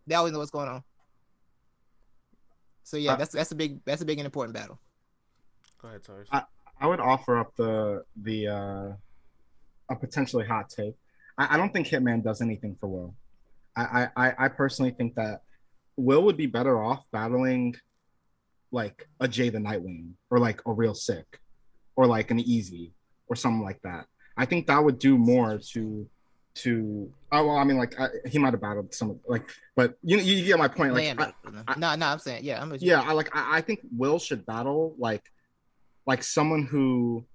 They 0.07 0.15
always 0.15 0.33
know 0.33 0.39
what's 0.39 0.51
going 0.51 0.67
on. 0.67 0.83
So 2.87 2.95
yeah, 2.95 3.11
uh, 3.11 3.15
that's 3.17 3.33
that's 3.33 3.51
a 3.51 3.55
big 3.55 3.83
that's 3.83 4.01
a 4.01 4.05
big 4.05 4.17
and 4.17 4.25
important 4.25 4.55
battle. 4.55 4.79
Go 5.81 5.89
ahead, 5.89 6.05
Tars. 6.05 6.29
I, 6.31 6.43
I 6.79 6.87
would 6.87 7.01
offer 7.01 7.37
up 7.37 7.53
the 7.57 8.05
the 8.15 8.47
uh, 8.47 8.91
a 9.91 9.95
potentially 9.99 10.45
hot 10.45 10.69
take. 10.69 10.95
I, 11.37 11.55
I 11.55 11.57
don't 11.57 11.73
think 11.73 11.87
Hitman 11.87 12.23
does 12.23 12.41
anything 12.41 12.77
for 12.79 12.87
Will. 12.87 13.13
I, 13.75 14.07
I 14.15 14.33
I 14.45 14.47
personally 14.47 14.91
think 14.91 15.15
that 15.15 15.41
Will 15.97 16.23
would 16.23 16.37
be 16.37 16.45
better 16.45 16.81
off 16.81 17.03
battling 17.11 17.75
like 18.71 19.09
a 19.19 19.27
Jay 19.27 19.49
the 19.49 19.59
Nightwing 19.59 20.11
or 20.29 20.39
like 20.39 20.61
a 20.65 20.71
real 20.71 20.95
sick 20.95 21.41
or 21.97 22.07
like 22.07 22.31
an 22.31 22.39
easy 22.39 22.93
or 23.27 23.35
something 23.35 23.65
like 23.65 23.81
that. 23.81 24.05
I 24.37 24.45
think 24.45 24.67
that 24.67 24.81
would 24.81 24.97
do 24.97 25.17
more 25.17 25.59
to 25.73 26.09
to 26.57 27.11
oh 27.31 27.47
well 27.47 27.57
i 27.57 27.63
mean 27.63 27.77
like 27.77 27.99
I, 27.99 28.07
he 28.25 28.37
might 28.39 28.53
have 28.53 28.61
battled 28.61 28.93
some 28.93 29.19
like 29.27 29.49
but 29.75 29.97
you 30.03 30.17
you 30.17 30.45
get 30.45 30.57
my 30.57 30.67
point 30.67 30.93
like 30.93 31.19
I, 31.19 31.33
I, 31.67 31.77
no 31.77 31.95
no 31.95 32.05
i'm 32.07 32.19
saying 32.19 32.43
yeah 32.43 32.61
i'm 32.61 32.75
yeah 32.79 33.01
i 33.01 33.13
like 33.13 33.35
I, 33.35 33.57
I 33.57 33.61
think 33.61 33.81
will 33.95 34.19
should 34.19 34.45
battle 34.45 34.95
like 34.97 35.23
like 36.05 36.23
someone 36.23 36.63
who 36.63 37.25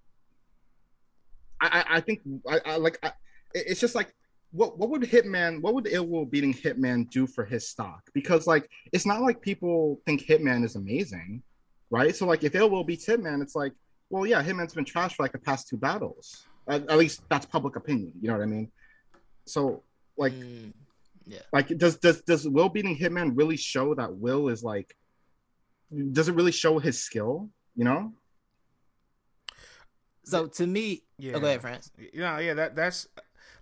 i 1.61 1.85
i, 1.91 2.01
think 2.01 2.21
I, 2.49 2.77
like 2.77 2.99
I, 3.03 3.13
it's 3.55 3.81
just 3.81 3.95
like 3.95 4.15
what 4.53 4.79
what 4.79 4.91
would 4.91 5.03
hitman 5.03 5.61
what 5.61 5.75
would 5.75 5.89
ill 5.91 6.07
will 6.07 6.27
beating 6.27 6.53
hitman 6.53 7.09
do 7.11 7.27
for 7.27 7.45
his 7.45 7.69
stock? 7.69 8.03
Because 8.13 8.47
like 8.47 8.69
it's 8.93 9.07
not 9.07 9.23
like 9.23 9.41
people 9.41 10.01
think 10.07 10.27
hitman 10.27 10.65
is 10.65 10.77
amazing 10.77 11.43
right? 11.91 12.17
So 12.17 12.27
like 12.27 12.43
if 12.45 12.55
ill 12.55 12.71
will 12.71 12.85
beats 12.85 13.07
hitman 13.07 13.43
it's 13.43 13.55
like 13.55 13.73
well 14.11 14.27
yeah 14.27 14.43
hitman's 14.43 14.75
been 14.75 14.85
trashed 14.85 15.15
for 15.15 15.23
like 15.25 15.33
the 15.33 15.39
past 15.39 15.69
two 15.69 15.77
battles. 15.77 16.47
At, 16.69 16.89
at 16.89 16.97
least 16.97 17.23
that's 17.29 17.45
public 17.45 17.75
opinion 17.75 18.13
you 18.21 18.29
know 18.29 18.35
what 18.35 18.43
i 18.45 18.47
mean 18.47 18.71
so 19.45 19.83
like 20.17 20.33
mm, 20.33 20.73
yeah. 21.27 21.41
Like 21.53 21.69
does 21.79 21.97
does 21.97 22.23
does 22.23 22.49
Will 22.49 22.69
beating 22.69 22.97
Hitman 22.97 23.33
really 23.35 23.57
show 23.57 23.95
that 23.95 24.17
Will 24.17 24.49
is 24.49 24.63
like 24.63 24.97
does 26.13 26.29
it 26.29 26.35
really 26.35 26.53
show 26.53 26.79
his 26.79 27.03
skill, 27.03 27.51
you 27.77 27.85
know? 27.85 28.13
So 30.25 30.47
to 30.47 30.67
me, 30.67 31.03
yeah. 31.19 31.33
Oh, 31.35 31.41
go 31.41 31.47
ahead, 31.47 31.61
France. 31.61 31.91
Yeah, 32.13 32.39
yeah, 32.39 32.55
that 32.55 32.77
that's 32.77 33.09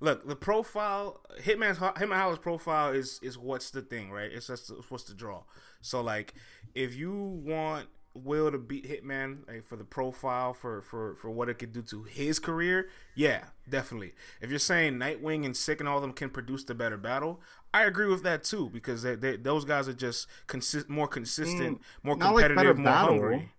look 0.00 0.26
the 0.26 0.36
profile 0.36 1.20
Hitman's 1.42 1.78
Hitman 1.78 2.16
Holla's 2.16 2.38
profile 2.38 2.92
is 2.92 3.18
is 3.22 3.36
what's 3.38 3.70
the 3.70 3.82
thing, 3.82 4.10
right? 4.10 4.30
It's 4.30 4.46
just 4.46 4.70
what's 4.88 5.04
the 5.04 5.14
draw. 5.14 5.42
So 5.80 6.00
like 6.00 6.34
if 6.74 6.94
you 6.94 7.14
want 7.44 7.88
will 8.14 8.50
to 8.50 8.58
beat 8.58 8.88
Hitman 8.88 9.46
like, 9.46 9.64
for 9.64 9.76
the 9.76 9.84
profile 9.84 10.52
for 10.52 10.82
for 10.82 11.14
for 11.16 11.30
what 11.30 11.48
it 11.48 11.54
could 11.58 11.72
do 11.72 11.82
to 11.82 12.02
his 12.04 12.38
career, 12.38 12.88
yeah, 13.14 13.44
definitely. 13.68 14.12
If 14.40 14.50
you're 14.50 14.58
saying 14.58 14.94
Nightwing 14.94 15.44
and 15.44 15.56
Sick 15.56 15.80
and 15.80 15.88
all 15.88 15.96
of 15.96 16.02
them 16.02 16.12
can 16.12 16.30
produce 16.30 16.64
the 16.64 16.74
better 16.74 16.96
battle, 16.96 17.40
I 17.72 17.84
agree 17.84 18.08
with 18.08 18.22
that 18.24 18.42
too 18.44 18.68
because 18.70 19.02
they, 19.02 19.14
they, 19.14 19.36
those 19.36 19.64
guys 19.64 19.88
are 19.88 19.94
just 19.94 20.26
consist 20.46 20.88
more 20.88 21.08
consistent, 21.08 21.78
mm, 21.78 21.82
more 22.02 22.16
competitive, 22.16 22.56
like 22.56 22.76
more 22.76 22.84
battle. 22.84 23.08
hungry. 23.08 23.52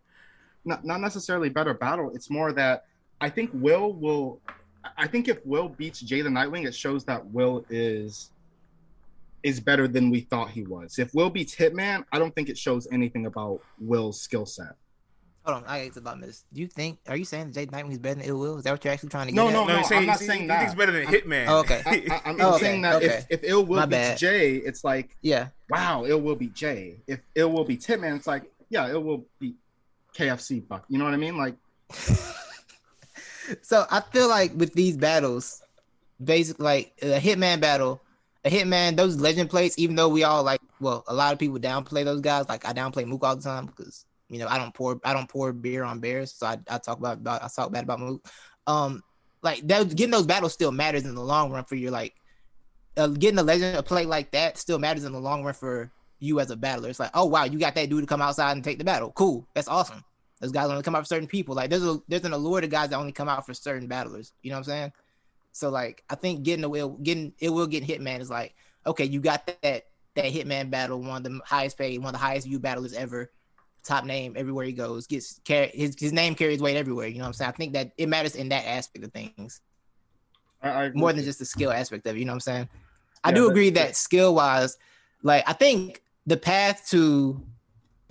Not 0.66 0.86
not 0.86 1.02
necessarily 1.02 1.50
better 1.50 1.74
battle. 1.74 2.12
It's 2.14 2.30
more 2.30 2.52
that 2.54 2.86
I 3.20 3.30
think 3.30 3.52
Will 3.54 3.94
will. 3.94 4.42
I 4.98 5.08
think 5.08 5.28
if 5.28 5.46
Will 5.46 5.70
beats 5.70 6.02
Jay 6.02 6.22
the 6.22 6.30
Nightwing, 6.30 6.68
it 6.68 6.76
shows 6.76 7.06
that 7.06 7.26
Will 7.28 7.64
is 7.70 8.32
is 9.44 9.60
better 9.60 9.88
than 9.88 10.10
we 10.10 10.22
thought 10.22 10.50
he 10.52 10.64
was. 10.64 11.00
If 11.00 11.14
Will 11.14 11.30
beats 11.30 11.56
Hitman, 11.56 12.06
I 12.12 12.20
don't 12.20 12.34
think 12.36 12.50
it 12.50 12.58
shows 12.58 12.88
anything 12.92 13.26
about 13.26 13.62
Will's 13.80 14.20
skill 14.22 14.46
set. 14.46 14.76
Hold 15.44 15.58
on, 15.58 15.66
I 15.66 15.88
got 15.88 15.98
about 15.98 16.22
this. 16.22 16.44
Do 16.54 16.62
you 16.62 16.68
think? 16.68 17.00
Are 17.08 17.16
you 17.16 17.26
saying 17.26 17.48
that 17.48 17.54
Jay 17.56 17.66
Nightwing's 17.66 17.98
better 17.98 18.20
than 18.20 18.26
Ill 18.26 18.38
Will? 18.40 18.58
Is 18.60 18.64
that 18.66 18.72
what 18.72 18.86
you're 18.86 18.94
actually 18.94 19.10
trying 19.10 19.26
to 19.26 19.34
get? 19.34 19.38
No, 19.42 19.48
at? 19.48 19.54
no, 19.54 19.66
no. 19.66 19.78
he's 19.78 19.88
saying, 19.88 20.02
I'm 20.02 20.06
not 20.06 20.20
he's- 20.20 20.28
saying 20.28 20.42
he 20.42 20.48
that. 20.48 20.60
thinks 20.60 20.76
better 20.76 20.92
than 20.92 21.06
I'm- 21.08 21.14
Hitman. 21.14 21.46
Oh, 21.48 21.60
okay. 21.62 21.82
I, 21.86 22.30
am 22.30 22.38
Oh, 22.40 22.54
okay, 22.56 22.64
saying 22.66 22.82
that 22.84 22.96
okay. 22.98 23.06
if, 23.08 23.26
if 23.30 23.40
Ill 23.44 23.66
Will 23.66 23.80
My 23.80 23.86
beats 23.88 23.98
bad. 23.98 24.18
Jay, 24.20 24.56
it's 24.58 24.84
like 24.84 25.18
Yeah. 25.24 25.48
wow, 25.70 26.06
Ill 26.06 26.22
Will 26.22 26.36
beat 26.36 26.54
Jay. 26.54 26.98
If 27.08 27.22
Ill 27.34 27.52
Will 27.52 27.64
beats 27.64 27.88
Hitman, 27.88 28.18
it's 28.18 28.28
like 28.28 28.44
yeah, 28.70 28.88
Ill 28.92 29.02
Will 29.04 29.26
beat 29.40 29.56
KFC 30.16 30.68
Buck. 30.68 30.86
You 30.90 31.00
know 31.00 31.06
what 31.06 31.16
I 31.16 31.18
mean? 31.18 31.36
Like 31.38 31.56
So 33.64 33.86
I 33.90 34.02
feel 34.02 34.30
like 34.30 34.54
with 34.56 34.74
these 34.74 34.96
battles, 34.96 35.62
basically 36.24 36.64
like 36.64 36.94
a 37.02 37.20
Hitman 37.20 37.60
battle, 37.60 38.02
a 38.44 38.50
Hitman, 38.50 38.96
those 38.96 39.18
legend 39.18 39.50
plates, 39.50 39.78
even 39.78 39.96
though 39.96 40.10
we 40.10 40.24
all 40.24 40.44
like, 40.44 40.62
well, 40.80 41.04
a 41.08 41.14
lot 41.14 41.34
of 41.34 41.40
people 41.40 41.60
downplay 41.60 42.04
those 42.04 42.22
guys. 42.22 42.50
Like 42.50 42.68
I 42.68 42.74
downplay 42.74 43.06
Mook 43.06 43.24
all 43.24 43.36
the 43.36 43.42
time 43.42 43.68
because 43.68 44.06
you 44.30 44.40
know 44.40 44.48
I 44.48 44.58
don't 44.58 44.74
pour 44.74 45.00
I 45.04 45.14
don't 45.14 45.30
pour 45.30 45.54
beer 45.54 45.84
on 45.84 46.00
bears, 46.00 46.34
so 46.34 46.48
I, 46.48 46.58
I 46.70 46.78
talk 46.78 46.98
about, 46.98 47.18
about 47.18 47.44
I 47.44 47.48
talk 47.48 47.72
bad 47.72 47.84
about 47.84 48.00
Mook. 48.00 48.26
Um, 48.68 49.04
like 49.44 49.68
that 49.68 49.96
getting 49.96 50.12
those 50.12 50.26
battles 50.26 50.54
still 50.54 50.72
matters 50.72 51.06
in 51.06 51.16
the 51.16 51.22
long 51.22 51.52
run 51.52 51.66
for 51.66 51.76
your 51.76 51.92
like 51.92 52.16
uh, 52.98 53.08
getting 53.08 53.40
a 53.40 53.44
legend 53.44 53.78
a 53.78 53.84
play 53.84 54.06
like 54.06 54.32
that 54.32 54.58
still 54.58 54.80
matters 54.80 55.04
in 55.04 55.12
the 55.12 55.20
long 55.20 55.44
run 55.44 55.54
for 55.54 55.92
you 56.20 56.40
as 56.40 56.52
a 56.52 56.56
battler. 56.56 56.90
It's 56.90 57.00
like, 57.00 57.12
oh 57.14 57.26
wow, 57.26 57.44
you 57.44 57.60
got 57.60 57.76
that 57.76 57.90
dude 57.90 58.02
to 58.02 58.08
come 58.08 58.22
outside 58.22 58.52
and 58.54 58.64
take 58.64 58.78
the 58.78 58.84
battle. 58.84 59.12
Cool, 59.12 59.48
that's 59.54 59.68
awesome. 59.68 60.04
Those 60.40 60.52
guys 60.52 60.70
only 60.70 60.82
come 60.82 60.96
out 60.96 61.04
for 61.04 61.06
certain 61.06 61.28
people. 61.28 61.54
Like 61.54 61.70
there's 61.70 61.86
a 61.86 62.00
there's 62.08 62.26
an 62.26 62.34
allure 62.34 62.62
to 62.62 62.68
guys 62.68 62.90
that 62.90 62.98
only 62.98 63.12
come 63.12 63.30
out 63.30 63.46
for 63.46 63.54
certain 63.54 63.88
battlers. 63.88 64.34
You 64.42 64.50
know 64.50 64.56
what 64.56 64.68
I'm 64.68 64.72
saying? 64.72 64.94
So 65.52 65.70
like 65.70 66.04
I 66.10 66.16
think 66.16 66.44
getting 66.44 66.62
the 66.62 66.70
will 66.70 66.90
getting 66.90 67.34
it 67.40 67.50
will 67.50 67.68
get 67.68 67.86
Hitman 67.86 68.20
is 68.20 68.30
like 68.30 68.56
okay, 68.86 69.06
you 69.06 69.20
got 69.20 69.46
that 69.48 69.86
that 70.16 70.26
Hitman 70.26 70.70
battle, 70.70 71.02
one 71.02 71.18
of 71.18 71.24
the 71.24 71.40
highest 71.46 71.78
paid, 71.78 72.00
one 72.00 72.08
of 72.08 72.20
the 72.20 72.26
highest 72.26 72.48
viewed 72.48 72.62
battlers 72.62 72.94
ever, 72.94 73.32
top 73.84 74.06
name 74.06 74.34
everywhere 74.36 74.66
he 74.66 74.74
goes, 74.74 75.08
gets 75.08 75.40
carry 75.44 75.72
his 75.74 75.96
his 76.00 76.14
name 76.14 76.36
carries 76.36 76.62
weight 76.62 76.78
everywhere. 76.78 77.08
You 77.08 77.20
know 77.20 77.24
what 77.24 77.28
I'm 77.28 77.34
saying? 77.34 77.50
I 77.50 77.58
think 77.58 77.74
that 77.74 77.92
it 77.98 78.10
matters 78.10 78.36
in 78.36 78.50
that 78.50 78.66
aspect 78.66 79.06
of 79.06 79.12
things 79.12 79.62
I, 80.62 80.70
I 80.70 80.92
more 80.92 81.14
than 81.14 81.24
just 81.24 81.40
the 81.40 81.46
skill 81.46 81.72
aspect 81.72 82.06
of 82.08 82.16
it. 82.16 82.20
You 82.20 82.26
know 82.26 82.32
what 82.32 82.36
I'm 82.36 82.40
saying? 82.42 82.70
I 83.24 83.32
do 83.32 83.50
agree 83.50 83.70
that 83.72 83.96
skill 83.96 84.36
wise, 84.36 84.78
like 85.22 85.48
I 85.48 85.54
think 85.54 86.02
the 86.26 86.38
path 86.38 86.88
to 86.90 87.42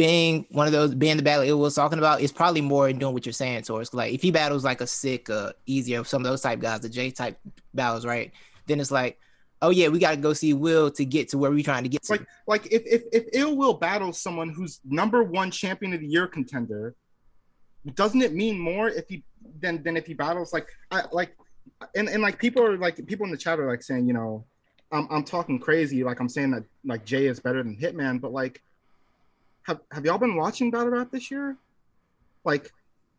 being 0.01 0.47
one 0.49 0.67
of 0.67 0.73
those 0.73 0.95
being 0.95 1.19
the 1.19 1.23
battle 1.23 1.45
it 1.45 1.53
was 1.53 1.75
talking 1.75 1.99
about 1.99 2.23
is 2.23 2.33
probably 2.33 2.63
more 2.63 2.89
in 2.89 2.99
doing 2.99 3.13
what 3.13 3.27
you're 3.27 3.35
saying 3.35 3.61
towards 3.61 3.93
like 3.93 4.15
if 4.15 4.23
he 4.23 4.31
battles 4.31 4.65
like 4.65 4.81
a 4.81 4.87
sick 4.87 5.29
uh 5.29 5.53
easier 5.67 6.03
some 6.05 6.23
of 6.23 6.31
those 6.31 6.41
type 6.41 6.59
guys 6.59 6.81
the 6.81 6.89
J 6.89 7.11
type 7.11 7.39
battles 7.75 8.07
right? 8.07 8.33
Then 8.67 8.81
it's 8.81 8.91
like 8.91 9.19
oh 9.61 9.69
yeah 9.69 9.89
we 9.89 9.99
got 9.99 10.13
to 10.13 10.17
go 10.17 10.33
see 10.33 10.55
Will 10.55 10.91
to 10.93 11.05
get 11.05 11.29
to 11.29 11.39
where 11.39 11.51
we're 11.51 11.63
trying 11.63 11.83
to 11.83 11.91
get 11.91 12.03
to. 12.05 12.13
Like 12.13 12.27
like 12.47 12.73
if 12.73 12.83
if 12.87 13.03
if 13.13 13.25
Ill 13.35 13.55
Will 13.59 13.75
battles 13.75 14.19
someone 14.19 14.49
who's 14.49 14.81
number 14.87 15.23
one 15.23 15.51
champion 15.51 15.93
of 15.93 16.01
the 16.01 16.07
year 16.07 16.27
contender, 16.27 16.95
doesn't 17.93 18.23
it 18.23 18.33
mean 18.33 18.59
more 18.59 18.89
if 18.89 19.07
he 19.07 19.23
than 19.61 19.83
than 19.83 19.99
if 19.99 20.07
he 20.07 20.15
battles 20.15 20.55
like 20.55 20.67
I 20.91 21.03
like 21.13 21.37
and 21.95 22.09
and 22.09 22.23
like 22.23 22.39
people 22.39 22.65
are 22.65 22.79
like 22.79 23.07
people 23.07 23.27
in 23.27 23.33
the 23.33 23.37
chat 23.37 23.61
are 23.61 23.69
like 23.69 23.83
saying 23.83 24.07
you 24.07 24.15
know 24.15 24.47
I'm 24.93 25.07
I'm 25.11 25.25
talking 25.25 25.59
crazy 25.59 26.03
like 26.05 26.21
I'm 26.21 26.29
saying 26.31 26.53
that 26.53 26.65
like 26.87 27.05
Jay 27.05 27.27
is 27.27 27.39
better 27.39 27.63
than 27.63 27.77
Hitman 27.77 28.19
but 28.19 28.33
like 28.33 28.63
have 29.63 29.81
have 29.93 30.05
y'all 30.05 30.19
been 30.19 30.37
watching 30.37 30.71
battle 30.71 30.89
rap 30.91 31.11
this 31.11 31.31
year 31.31 31.57
like 32.45 32.73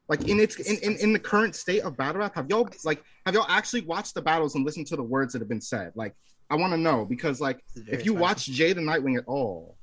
like 0.09 0.27
in 0.27 0.39
its 0.39 0.55
in, 0.59 0.77
in 0.77 0.97
in 0.99 1.13
the 1.13 1.19
current 1.19 1.55
state 1.55 1.81
of 1.81 1.95
battle 1.95 2.19
rap 2.19 2.35
have 2.35 2.49
y'all 2.49 2.67
like 2.83 3.03
have 3.25 3.35
y'all 3.35 3.45
actually 3.49 3.81
watched 3.81 4.13
the 4.13 4.21
battles 4.21 4.55
and 4.55 4.65
listened 4.65 4.87
to 4.87 4.95
the 4.95 5.03
words 5.03 5.33
that 5.33 5.39
have 5.39 5.49
been 5.49 5.61
said 5.61 5.91
like 5.95 6.15
I 6.49 6.55
want 6.55 6.73
to 6.73 6.77
know 6.77 7.05
because 7.05 7.39
like 7.39 7.63
if 7.87 8.05
you 8.05 8.13
watch 8.13 8.45
Jay 8.45 8.73
the 8.73 8.81
Nightwing 8.81 9.17
at 9.17 9.23
all, 9.25 9.77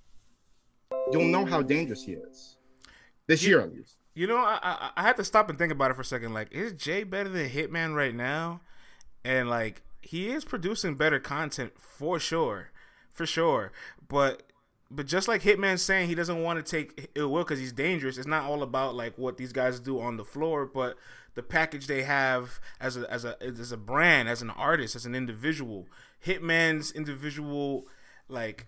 you'll 1.11 1.25
know 1.25 1.47
how 1.47 1.63
dangerous 1.63 2.03
he 2.05 2.13
is. 2.13 2.59
This 3.27 3.43
You- 3.43 3.51
year 3.51 3.61
at 3.63 3.73
least. 3.73 3.95
You 4.15 4.27
know, 4.27 4.37
I, 4.37 4.59
I 4.63 4.91
I 4.97 5.03
had 5.03 5.17
to 5.17 5.25
stop 5.25 5.49
and 5.49 5.57
think 5.57 5.73
about 5.73 5.93
it 5.93 5.95
for 5.95 6.01
a 6.03 6.05
second. 6.05 6.35
Like, 6.35 6.53
is 6.53 6.73
Jay 6.73 7.05
better 7.05 7.29
than 7.31 7.49
Hitman 7.49 7.95
right 7.95 8.15
now? 8.15 8.61
And 9.25 9.49
like, 9.49 9.83
he 10.03 10.29
is 10.31 10.45
producing 10.45 10.97
better 10.97 11.21
content 11.21 11.73
for 11.79 12.19
sure, 12.19 12.71
for 13.13 13.25
sure. 13.27 13.71
But 14.09 14.48
but 14.91 15.07
just 15.07 15.29
like 15.29 15.43
Hitman's 15.43 15.83
saying, 15.83 16.09
he 16.09 16.15
doesn't 16.15 16.43
want 16.43 16.65
to 16.65 16.71
take 16.71 17.11
ill 17.15 17.29
will 17.29 17.45
because 17.45 17.59
he's 17.59 17.73
dangerous. 17.73 18.17
It's 18.17 18.27
not 18.27 18.45
all 18.45 18.63
about 18.63 18.95
like 18.95 19.19
what 19.19 19.37
these 19.37 19.53
guys 19.53 19.81
do 19.81 20.01
on 20.01 20.17
the 20.17 20.25
floor, 20.25 20.65
but 20.65 20.97
the 21.35 21.43
package 21.43 21.87
they 21.87 22.03
have 22.03 22.59
as 22.81 22.97
a 22.97 23.11
as 23.13 23.25
a 23.25 23.41
as 23.43 23.71
a 23.71 23.77
brand, 23.77 24.29
as 24.29 24.41
an 24.43 24.51
artist, 24.51 24.97
as 24.97 25.05
an 25.05 25.15
individual. 25.15 25.87
Hitman's 26.25 26.91
individual 26.91 27.87
like 28.29 28.67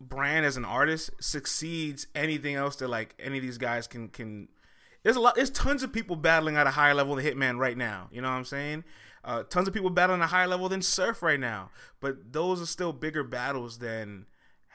brand 0.00 0.44
as 0.44 0.56
an 0.56 0.64
artist 0.64 1.10
succeeds 1.20 2.06
anything 2.14 2.54
else 2.54 2.76
that 2.76 2.88
like 2.88 3.14
any 3.18 3.38
of 3.38 3.42
these 3.42 3.58
guys 3.58 3.86
can 3.86 4.08
can 4.08 4.48
there's 5.02 5.16
a 5.16 5.20
lot 5.20 5.36
there's 5.36 5.50
tons 5.50 5.82
of 5.82 5.92
people 5.92 6.16
battling 6.16 6.56
at 6.56 6.66
a 6.66 6.72
higher 6.72 6.94
level 6.94 7.14
than 7.14 7.24
hitman 7.24 7.56
right 7.56 7.76
now 7.76 8.08
you 8.10 8.20
know 8.20 8.28
what 8.28 8.34
i'm 8.34 8.44
saying 8.44 8.82
uh, 9.24 9.44
tons 9.44 9.68
of 9.68 9.74
people 9.74 9.90
battling 9.90 10.20
at 10.20 10.24
a 10.24 10.28
higher 10.28 10.48
level 10.48 10.68
than 10.68 10.82
surf 10.82 11.22
right 11.22 11.38
now 11.38 11.70
but 12.00 12.32
those 12.32 12.60
are 12.60 12.66
still 12.66 12.92
bigger 12.92 13.22
battles 13.22 13.78
than 13.78 14.26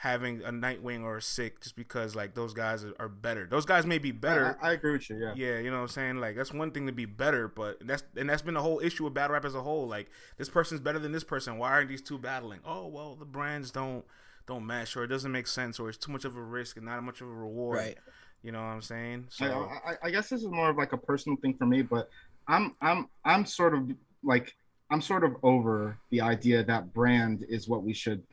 having 0.01 0.43
a 0.43 0.51
nightwing 0.51 1.03
or 1.03 1.17
a 1.17 1.21
sick 1.21 1.59
just 1.59 1.75
because 1.75 2.15
like 2.15 2.35
those 2.35 2.53
guys 2.53 2.85
are, 2.85 2.93
are 2.99 3.09
better 3.09 3.47
those 3.49 3.65
guys 3.65 3.83
may 3.83 3.97
be 3.97 4.11
better 4.11 4.55
I, 4.61 4.69
I 4.69 4.73
agree 4.73 4.93
with 4.93 5.09
you. 5.09 5.17
Yeah. 5.17 5.33
yeah, 5.35 5.59
you 5.59 5.69
know 5.71 5.77
what 5.77 5.83
I'm 5.83 5.87
saying? 5.89 6.17
Like 6.17 6.35
that's 6.35 6.53
one 6.53 6.71
thing 6.71 6.85
to 6.87 6.91
be 6.91 7.05
better, 7.05 7.47
but 7.47 7.85
that's 7.85 8.03
and 8.15 8.29
that's 8.29 8.41
been 8.41 8.53
the 8.53 8.61
whole 8.61 8.79
issue 8.79 9.03
with 9.03 9.13
battle 9.13 9.33
rap 9.33 9.45
as 9.45 9.55
a 9.55 9.61
whole. 9.61 9.87
Like 9.87 10.09
this 10.37 10.49
person's 10.49 10.79
better 10.79 10.99
than 10.99 11.11
this 11.11 11.23
person. 11.23 11.57
Why 11.57 11.71
aren't 11.71 11.89
these 11.89 12.01
two 12.01 12.17
battling? 12.17 12.59
Oh 12.65 12.87
well, 12.87 13.15
the 13.15 13.25
brands 13.25 13.71
don't 13.71 14.05
don't 14.45 14.65
match, 14.65 14.95
or 14.95 15.03
it 15.03 15.07
doesn't 15.07 15.31
make 15.31 15.47
sense, 15.47 15.79
or 15.79 15.89
it's 15.89 15.97
too 15.97 16.11
much 16.11 16.25
of 16.25 16.35
a 16.35 16.41
risk 16.41 16.77
and 16.77 16.85
not 16.85 17.01
much 17.03 17.21
of 17.21 17.27
a 17.27 17.33
reward. 17.33 17.77
right 17.77 17.97
You 18.41 18.51
know 18.51 18.59
what 18.59 18.67
I'm 18.67 18.81
saying? 18.81 19.25
I, 19.27 19.47
So 19.47 19.69
I, 19.85 19.93
I 20.03 20.11
guess 20.11 20.29
this 20.29 20.41
is 20.41 20.47
more 20.47 20.69
of 20.69 20.77
like 20.77 20.93
a 20.93 20.97
personal 20.97 21.37
thing 21.37 21.55
for 21.55 21.65
me, 21.65 21.81
but 21.81 22.09
I'm 22.47 22.75
I'm 22.81 23.09
I'm 23.25 23.45
sort 23.45 23.73
of 23.73 23.89
like 24.23 24.55
I'm 24.89 25.01
sort 25.01 25.23
of 25.23 25.35
over 25.43 25.97
the 26.11 26.21
idea 26.21 26.63
that 26.63 26.93
brand 26.93 27.45
is 27.49 27.67
what 27.67 27.83
we 27.83 27.93
should 27.93 28.23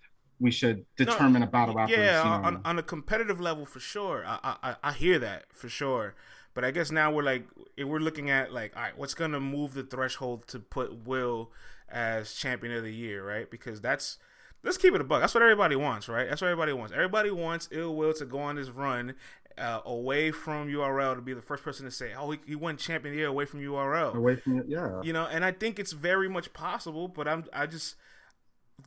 we 0.45 0.51
should 0.51 0.85
determine 0.97 1.43
a 1.43 1.47
battle 1.47 1.75
yeah, 1.89 2.19
you 2.19 2.29
know. 2.29 2.47
on, 2.47 2.61
on 2.67 2.79
a 2.79 2.83
competitive 2.83 3.41
level 3.41 3.65
for 3.65 3.81
sure. 3.81 4.25
I, 4.27 4.57
I 4.63 4.77
I 4.83 4.93
hear 4.93 5.19
that 5.19 5.47
for 5.49 5.71
sure. 5.71 6.15
But 6.53 6.67
I 6.67 6.71
guess 6.71 6.91
now 6.91 7.11
we're 7.11 7.23
like 7.23 7.49
we're 7.79 7.99
looking 7.99 8.29
at 8.29 8.53
like, 8.53 8.77
all 8.77 8.83
right, 8.83 8.99
what's 8.99 9.15
gonna 9.15 9.41
move 9.41 9.73
the 9.73 9.83
threshold 9.83 10.47
to 10.49 10.59
put 10.59 11.07
Will 11.07 11.51
as 11.89 12.35
champion 12.35 12.75
of 12.75 12.83
the 12.83 12.93
year, 12.93 13.27
right? 13.27 13.51
Because 13.51 13.81
that's 13.81 14.19
let's 14.63 14.77
keep 14.77 14.95
it 14.95 15.01
a 15.01 15.05
buck. 15.05 15.23
That's 15.23 15.33
what 15.33 15.43
everybody 15.43 15.77
wants, 15.77 16.11
right? 16.11 16.29
That's 16.29 16.43
what 16.43 16.49
everybody 16.49 16.75
wants. 16.75 16.93
Everybody 16.93 17.31
wants 17.31 17.71
Ill 17.73 17.97
Will 17.97 18.13
to 18.13 18.27
go 18.27 18.41
on 18.41 18.57
this 18.57 18.69
run 18.69 19.15
uh, 19.57 19.81
away 19.87 20.31
from 20.31 20.69
URL 20.69 21.15
to 21.15 21.23
be 21.23 21.33
the 21.33 21.41
first 21.41 21.65
person 21.65 21.87
to 21.87 21.91
say, 21.91 22.13
"Oh, 22.15 22.33
he, 22.33 22.39
he 22.47 22.55
won 22.55 22.77
champion 22.77 23.15
of 23.15 23.17
the 23.17 23.21
year 23.21 23.29
away 23.29 23.47
from 23.47 23.61
URL." 23.61 24.15
away 24.15 24.37
from 24.37 24.59
it. 24.59 24.67
Yeah. 24.69 25.01
you 25.03 25.15
know 25.15 25.25
and 25.25 25.43
i 25.43 25.53
think 25.53 25.79
it's 25.79 25.93
very 25.93 26.29
much 26.29 26.53
possible 26.53 27.09
but 27.09 27.27
i'm 27.27 27.45
i 27.55 27.65
just 27.65 27.97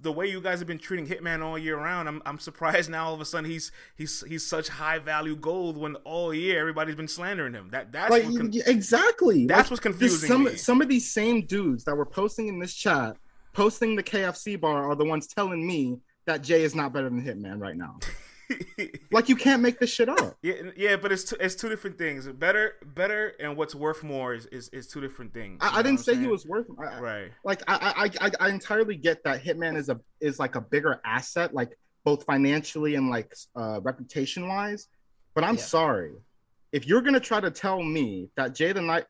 the 0.02 0.12
way 0.12 0.28
you 0.28 0.40
guys 0.42 0.60
have 0.60 0.68
been 0.68 0.78
treating 0.78 1.08
hitman 1.08 1.44
all 1.44 1.58
year 1.58 1.78
round 1.78 2.08
i'm, 2.08 2.22
I'm 2.26 2.40
surprised 2.40 2.90
now 2.90 3.06
all 3.08 3.14
of 3.14 3.22
a 3.22 3.26
sudden 3.26 3.50
he's 3.50 3.72
he's 3.96 4.22
he's 4.28 4.46
such 4.46 4.68
high 4.70 5.00
value 5.00 5.36
gold 5.36 5.78
when 5.78 5.96
all 5.98 6.34
year 6.34 6.60
everybody's 6.60 6.96
been 6.96 7.08
slandering 7.08 7.54
him 7.54 7.70
that 7.72 7.92
that's 7.92 8.12
what 8.12 8.24
con- 8.24 8.52
exactly. 8.68 9.46
that's 9.48 9.66
Like, 9.66 9.72
what's 9.72 9.82
confusing 9.82 10.28
some 10.28 10.44
me. 10.46 10.56
some 10.56 10.82
of 10.82 10.88
these 10.88 11.10
same 11.12 11.46
dudes 11.46 11.84
that 11.86 11.96
were 11.96 12.06
posting 12.06 12.48
in 12.48 12.60
this 12.60 12.74
chat, 12.74 13.18
posting 13.54 13.96
the 13.96 14.04
KFC 14.04 14.60
bar, 14.60 14.90
are 14.90 14.96
the 14.96 15.06
ones 15.06 15.26
telling 15.28 15.66
me 15.66 15.98
that 16.26 16.44
Jay 16.44 16.64
is 16.64 16.76
not 16.76 16.94
better 16.94 17.10
than 17.10 17.24
Hitman 17.24 17.60
right 17.60 17.76
now. 17.76 17.98
like 19.12 19.30
you 19.30 19.36
can't 19.36 19.62
make 19.62 19.80
this 19.80 19.90
shit 19.90 20.10
up. 20.10 20.38
yeah 20.42 20.54
yeah 20.76 20.96
but 20.96 21.12
it's 21.12 21.24
two, 21.26 21.36
it's 21.40 21.56
two 21.56 21.70
different 21.70 21.98
things 21.98 22.28
better 22.28 22.74
better 22.96 23.34
and 23.40 23.56
what's 23.58 23.76
worth 23.76 24.04
more 24.04 24.34
is 24.34 24.46
is, 24.48 24.70
is 24.70 24.88
two 24.88 25.02
different 25.02 25.34
things 25.34 25.60
I, 25.62 25.80
I 25.80 25.82
didn't 25.84 26.00
say 26.00 26.14
I'm 26.14 26.22
he 26.22 26.28
was 26.28 26.46
worth. 26.46 26.66
I, 26.80 27.00
right 27.00 27.32
like 27.44 27.62
I, 27.68 28.10
I 28.22 28.28
I 28.28 28.32
I 28.40 28.50
entirely 28.50 28.96
get 28.96 29.24
that 29.24 29.44
Hitman 29.44 29.76
is 29.78 29.90
a 29.90 30.00
is 30.22 30.40
like 30.40 30.56
a 30.56 30.62
bigger 30.62 31.02
asset, 31.06 31.54
like 31.54 31.72
both 32.04 32.24
financially 32.24 32.96
and 32.96 33.10
like 33.10 33.34
uh, 33.56 33.80
reputation 33.82 34.48
wise. 34.48 34.88
But 35.36 35.44
I'm 35.44 35.56
Yeah. 35.56 35.62
sorry, 35.64 36.14
if 36.72 36.88
you're 36.88 37.02
gonna 37.02 37.20
try 37.20 37.40
to 37.42 37.52
tell 37.52 37.84
me 37.84 38.30
that 38.38 38.56
Jay 38.56 38.72
the 38.72 38.82
Knight. 38.82 39.06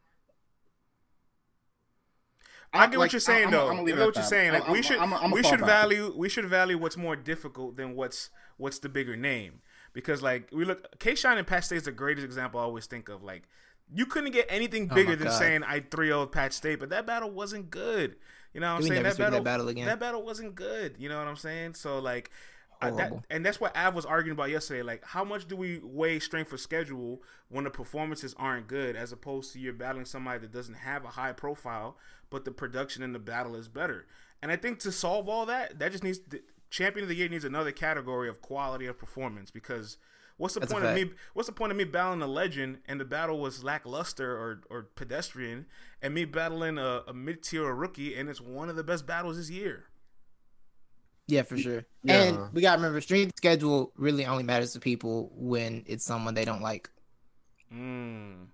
I 2.80 2.86
get 2.88 2.92
like, 2.92 2.98
what 2.98 3.14
you're 3.14 3.20
saying 3.20 3.44
I'm- 3.44 3.52
though. 3.52 3.68
I'm 3.70 3.76
gonna 3.78 3.82
I 3.82 3.86
get 3.86 3.98
what 4.06 4.16
you're 4.16 4.22
that. 4.24 4.30
saying. 4.30 4.54
Like 4.54 4.68
we 4.68 4.74
I'm- 4.76 4.84
should 4.84 4.98
I'm- 5.00 5.14
I'm 5.14 5.32
we 5.32 5.44
should 5.44 5.60
fallback. 5.60 5.66
value 5.66 6.14
we 6.16 6.30
should 6.30 6.46
value 6.46 6.78
what's 6.78 6.98
more 6.98 7.16
difficult 7.16 7.78
than 7.78 7.96
what's 7.96 8.30
what's 8.58 8.80
the 8.80 8.90
bigger 8.90 9.16
name. 9.16 9.62
Because 9.94 10.22
like 10.22 10.50
we 10.52 10.66
look 10.66 11.00
K 11.00 11.16
Shine 11.16 11.38
and 11.38 11.48
Pat 11.48 11.64
Stay 11.66 11.76
is 11.78 11.84
the 11.84 11.92
greatest 11.92 12.26
example 12.26 12.60
I 12.60 12.64
always 12.64 12.86
think 12.86 13.10
of. 13.10 13.24
Like 13.24 13.44
you 13.94 14.06
couldn't 14.06 14.32
get 14.32 14.46
anything 14.50 14.90
Oh 14.92 14.96
bigger 14.96 15.12
my 15.12 15.16
than 15.16 15.28
God. 15.28 15.38
saying 15.40 15.64
I 15.64 15.80
3 15.80 16.08
0 16.08 16.26
Pat 16.28 16.54
Stay, 16.54 16.76
but 16.76 16.90
that 16.90 17.06
battle 17.08 17.32
wasn't 17.32 17.70
good. 17.70 18.16
You 18.54 18.62
know 18.62 18.68
what 18.74 18.78
I'm 18.78 18.84
We 18.84 18.90
saying? 18.90 19.04
That 19.04 19.18
battle, 19.18 19.40
that 19.40 19.44
battle 19.44 19.68
again. 19.70 19.86
that 19.86 20.00
battle 20.00 20.24
wasn't 20.24 20.56
good. 20.56 20.96
You 20.98 21.10
know 21.10 21.18
what 21.20 21.28
I'm 21.28 21.36
saying? 21.36 21.76
So 21.76 22.00
like 22.00 22.30
I, 22.80 22.92
that, 22.92 23.12
and 23.32 23.44
that's 23.44 23.60
what 23.60 23.76
Av 23.76 23.96
was 23.96 24.06
arguing 24.06 24.38
about 24.38 24.52
yesterday. 24.52 24.84
Like, 24.84 25.04
how 25.04 25.24
much 25.24 25.48
do 25.48 25.56
we 25.56 25.80
weigh 25.84 26.20
strength 26.20 26.54
of 26.54 26.60
schedule 26.60 27.24
when 27.50 27.64
the 27.64 27.72
performances 27.72 28.36
aren't 28.38 28.68
good, 28.68 28.96
as 28.96 29.12
opposed 29.12 29.52
to 29.54 29.60
you're 29.60 29.74
battling 29.74 30.06
somebody 30.06 30.38
that 30.42 30.52
doesn't 30.54 30.76
have 30.76 31.04
a 31.04 31.08
high 31.08 31.34
profile, 31.34 31.98
but 32.30 32.46
the 32.46 32.52
production 32.52 33.04
in 33.04 33.14
the 33.14 33.20
battle 33.20 33.56
is 33.56 33.68
better. 33.68 34.06
And 34.42 34.52
I 34.52 34.56
think 34.56 34.80
to 34.80 34.92
solve 34.92 35.28
all 35.28 35.46
that, 35.48 35.80
that 35.80 35.92
just 35.92 36.04
needs 36.04 36.20
the 36.20 36.42
champion 36.70 37.04
of 37.04 37.10
the 37.10 37.16
year 37.16 37.30
needs 37.30 37.46
another 37.46 37.72
category 37.72 38.28
of 38.30 38.42
quality 38.42 38.86
of 38.86 38.98
performance 38.98 39.52
because 39.52 39.98
What's 40.38 40.54
the 40.54 40.60
That's 40.60 40.72
point 40.72 40.86
of 40.86 40.94
me? 40.94 41.12
What's 41.34 41.48
the 41.48 41.54
point 41.54 41.72
of 41.72 41.78
me 41.78 41.84
battling 41.84 42.22
a 42.22 42.28
legend 42.28 42.78
and 42.88 43.00
the 43.00 43.06
battle 43.06 43.40
was 43.40 43.64
lackluster 43.64 44.32
or, 44.32 44.62
or 44.70 44.84
pedestrian, 44.96 45.66
and 46.02 46.14
me 46.14 46.26
battling 46.26 46.78
a, 46.78 47.04
a 47.08 47.14
mid 47.14 47.42
tier 47.42 47.74
rookie 47.74 48.16
and 48.16 48.30
it's 48.30 48.40
one 48.40 48.70
of 48.70 48.76
the 48.76 48.84
best 48.84 49.08
battles 49.08 49.38
this 49.38 49.50
year. 49.50 49.86
Yeah, 51.28 51.42
for 51.42 51.58
sure. 51.58 51.86
Yeah. 52.04 52.22
And 52.22 52.54
we 52.54 52.62
gotta 52.62 52.78
remember, 52.78 53.02
strength 53.02 53.34
schedule 53.36 53.92
really 53.98 54.26
only 54.26 54.44
matters 54.44 54.74
to 54.74 54.80
people 54.80 55.32
when 55.36 55.84
it's 55.88 56.06
someone 56.06 56.36
they 56.36 56.46
don't 56.46 56.62
like. 56.62 56.90
Mm. 57.74 58.48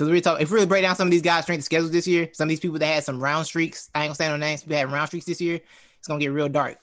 Because 0.00 0.12
we 0.12 0.22
talk, 0.22 0.40
if 0.40 0.50
we 0.50 0.54
really 0.54 0.66
break 0.66 0.82
down 0.82 0.96
some 0.96 1.08
of 1.08 1.12
these 1.12 1.20
guys' 1.20 1.42
strength 1.42 1.62
schedules 1.62 1.90
this 1.90 2.06
year, 2.06 2.30
some 2.32 2.46
of 2.46 2.48
these 2.48 2.58
people 2.58 2.78
that 2.78 2.86
had 2.86 3.04
some 3.04 3.22
round 3.22 3.44
streaks, 3.44 3.90
I 3.94 3.98
ain't 4.04 4.08
gonna 4.08 4.14
say 4.14 4.28
no 4.28 4.38
names, 4.38 4.62
people 4.62 4.78
had 4.78 4.90
round 4.90 5.08
streaks 5.08 5.26
this 5.26 5.42
year, 5.42 5.60
it's 5.98 6.08
gonna 6.08 6.18
get 6.18 6.28
real 6.28 6.48
dark. 6.48 6.78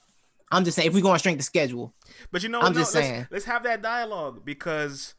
I'm 0.52 0.64
just 0.64 0.76
saying, 0.76 0.90
if 0.90 0.94
we 0.94 1.02
go 1.02 1.10
on 1.10 1.18
strength 1.18 1.40
to 1.40 1.44
schedule, 1.44 1.96
But 2.32 2.44
you 2.44 2.50
know, 2.50 2.60
I'm 2.60 2.74
no, 2.74 2.80
just 2.80 2.94
let's- 2.94 3.08
saying. 3.08 3.28
Let's, 3.32 3.46
have 3.46 3.64
that 3.64 3.82
dialogue 3.82 4.46
because 4.46 5.16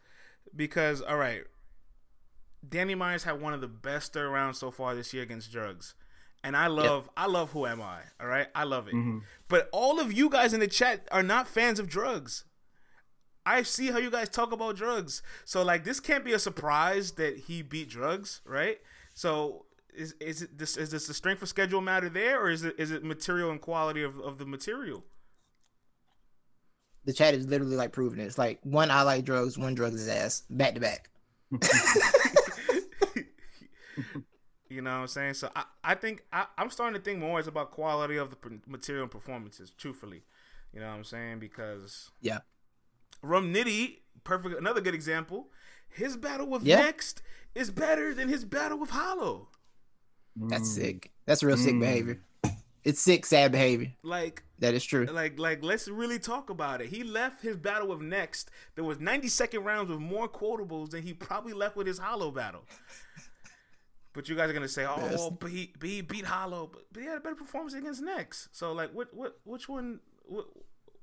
because 0.54 1.02
all 1.02 1.16
right, 1.16 1.42
Danny 2.66 2.94
Myers 2.94 3.24
had 3.24 3.40
one 3.40 3.52
of 3.52 3.60
the 3.60 3.66
best 3.66 4.12
third 4.12 4.30
rounds 4.30 4.58
so 4.58 4.70
far 4.70 4.94
this 4.94 5.12
year 5.12 5.24
against 5.24 5.50
drugs. 5.50 5.94
And 6.44 6.56
I 6.56 6.68
love 6.68 7.10
I 7.16 7.26
love 7.26 7.50
who 7.50 7.66
am 7.66 7.82
I? 7.82 7.98
All 8.20 8.28
right? 8.28 8.46
I 8.54 8.62
love 8.62 8.86
it. 8.86 8.94
Mm-hmm. 8.94 9.18
But 9.48 9.68
all 9.72 9.98
of 9.98 10.12
you 10.12 10.30
guys 10.30 10.54
in 10.54 10.60
the 10.60 10.68
chat 10.68 11.08
are 11.10 11.24
not 11.24 11.48
fans 11.48 11.80
of 11.80 11.88
drugs. 11.88 12.44
I 13.48 13.62
see 13.62 13.90
how 13.90 13.98
you 13.98 14.10
guys 14.10 14.28
talk 14.28 14.52
about 14.52 14.76
drugs. 14.76 15.22
So 15.44 15.62
like 15.62 15.84
this 15.84 16.00
can't 16.00 16.24
be 16.24 16.32
a 16.32 16.38
surprise 16.38 17.12
that 17.12 17.38
he 17.46 17.62
beat 17.62 17.88
drugs, 17.88 18.40
right? 18.44 18.78
So 19.14 19.66
is 19.94 20.14
is 20.20 20.42
it 20.42 20.58
this 20.58 20.76
is 20.76 20.90
this 20.90 21.06
the 21.06 21.14
strength 21.14 21.42
of 21.42 21.48
schedule 21.48 21.80
matter 21.80 22.08
there 22.08 22.40
or 22.40 22.50
is 22.50 22.64
it 22.64 22.74
is 22.78 22.90
it 22.90 23.02
material 23.02 23.50
and 23.50 23.60
quality 23.60 24.02
of, 24.02 24.18
of 24.20 24.38
the 24.38 24.46
material? 24.46 25.04
the 27.04 27.14
chat 27.14 27.32
is 27.32 27.46
literally 27.46 27.76
like 27.76 27.90
proving 27.90 28.20
it. 28.20 28.24
It's 28.24 28.36
like 28.36 28.58
one 28.64 28.90
I 28.90 29.00
like 29.00 29.24
drugs, 29.24 29.56
one 29.56 29.74
drugs 29.74 29.98
his 29.98 30.08
ass, 30.08 30.42
back 30.50 30.74
to 30.74 30.80
back. 30.80 31.08
You 34.70 34.82
know 34.82 34.90
what 34.90 35.00
I'm 35.00 35.06
saying? 35.08 35.34
So 35.34 35.50
I, 35.56 35.64
I 35.82 35.94
think 35.94 36.24
I, 36.32 36.46
I'm 36.56 36.70
starting 36.70 36.94
to 36.94 37.02
think 37.02 37.20
more 37.20 37.38
it's 37.38 37.48
about 37.48 37.70
quality 37.70 38.16
of 38.16 38.30
the 38.30 38.36
material 38.66 39.04
and 39.04 39.10
performances, 39.10 39.72
truthfully. 39.76 40.24
You 40.72 40.80
know 40.80 40.88
what 40.88 40.96
I'm 40.96 41.04
saying? 41.04 41.38
Because 41.38 42.10
Yeah. 42.20 42.40
Rum 43.22 43.52
Nitty, 43.52 43.98
perfect 44.24 44.58
another 44.58 44.80
good 44.80 44.94
example. 44.94 45.50
His 45.88 46.16
battle 46.16 46.46
with 46.46 46.62
Yeah. 46.62 46.76
Next 46.82 47.22
is 47.54 47.70
better 47.70 48.14
than 48.14 48.28
his 48.28 48.44
battle 48.44 48.78
with 48.78 48.90
Hollow. 48.90 49.48
That's 50.36 50.68
Mm. 50.70 50.74
sick. 50.74 51.12
That's 51.26 51.42
real 51.42 51.56
sick 51.56 51.74
Mm. 51.74 51.80
behavior. 51.80 52.22
It's 52.84 53.00
sick, 53.00 53.26
sad 53.26 53.52
behavior. 53.52 53.92
Like 54.02 54.44
That 54.60 54.72
is 54.74 54.84
true. 54.84 55.04
like 55.06 55.38
like 55.38 55.62
let's 55.64 55.88
really 55.88 56.18
talk 56.18 56.48
about 56.48 56.80
it. 56.80 56.88
He 56.88 57.02
left 57.02 57.42
his 57.42 57.56
battle 57.56 57.88
with 57.88 58.00
Next. 58.00 58.50
There 58.76 58.84
was 58.84 58.98
90 59.00 59.28
second 59.28 59.64
rounds 59.64 59.90
with 59.90 59.98
more 60.00 60.28
quotables 60.28 60.90
than 60.90 61.02
he 61.02 61.12
probably 61.12 61.52
left 61.52 61.76
with 61.76 61.86
his 61.86 61.98
Hollow 61.98 62.30
battle. 62.30 62.66
But 64.14 64.28
you 64.28 64.34
guys 64.34 64.50
are 64.50 64.52
gonna 64.52 64.66
say, 64.68 64.84
"Oh, 64.84 64.96
Yes. 64.98 65.18
well, 65.18 65.30
but 65.30 65.50
he, 65.50 65.72
but 65.78 65.88
he 65.88 66.00
beat 66.00 66.24
Hollow, 66.24 66.66
but, 66.72 66.86
but 66.92 67.00
he 67.02 67.06
had 67.06 67.18
a 67.18 67.20
better 67.20 67.36
performance 67.36 67.74
against 67.74 68.02
Next." 68.02 68.48
So, 68.52 68.72
like, 68.72 68.92
what, 68.92 69.12
what, 69.14 69.38
which 69.44 69.68
one? 69.68 70.00
What, 70.24 70.46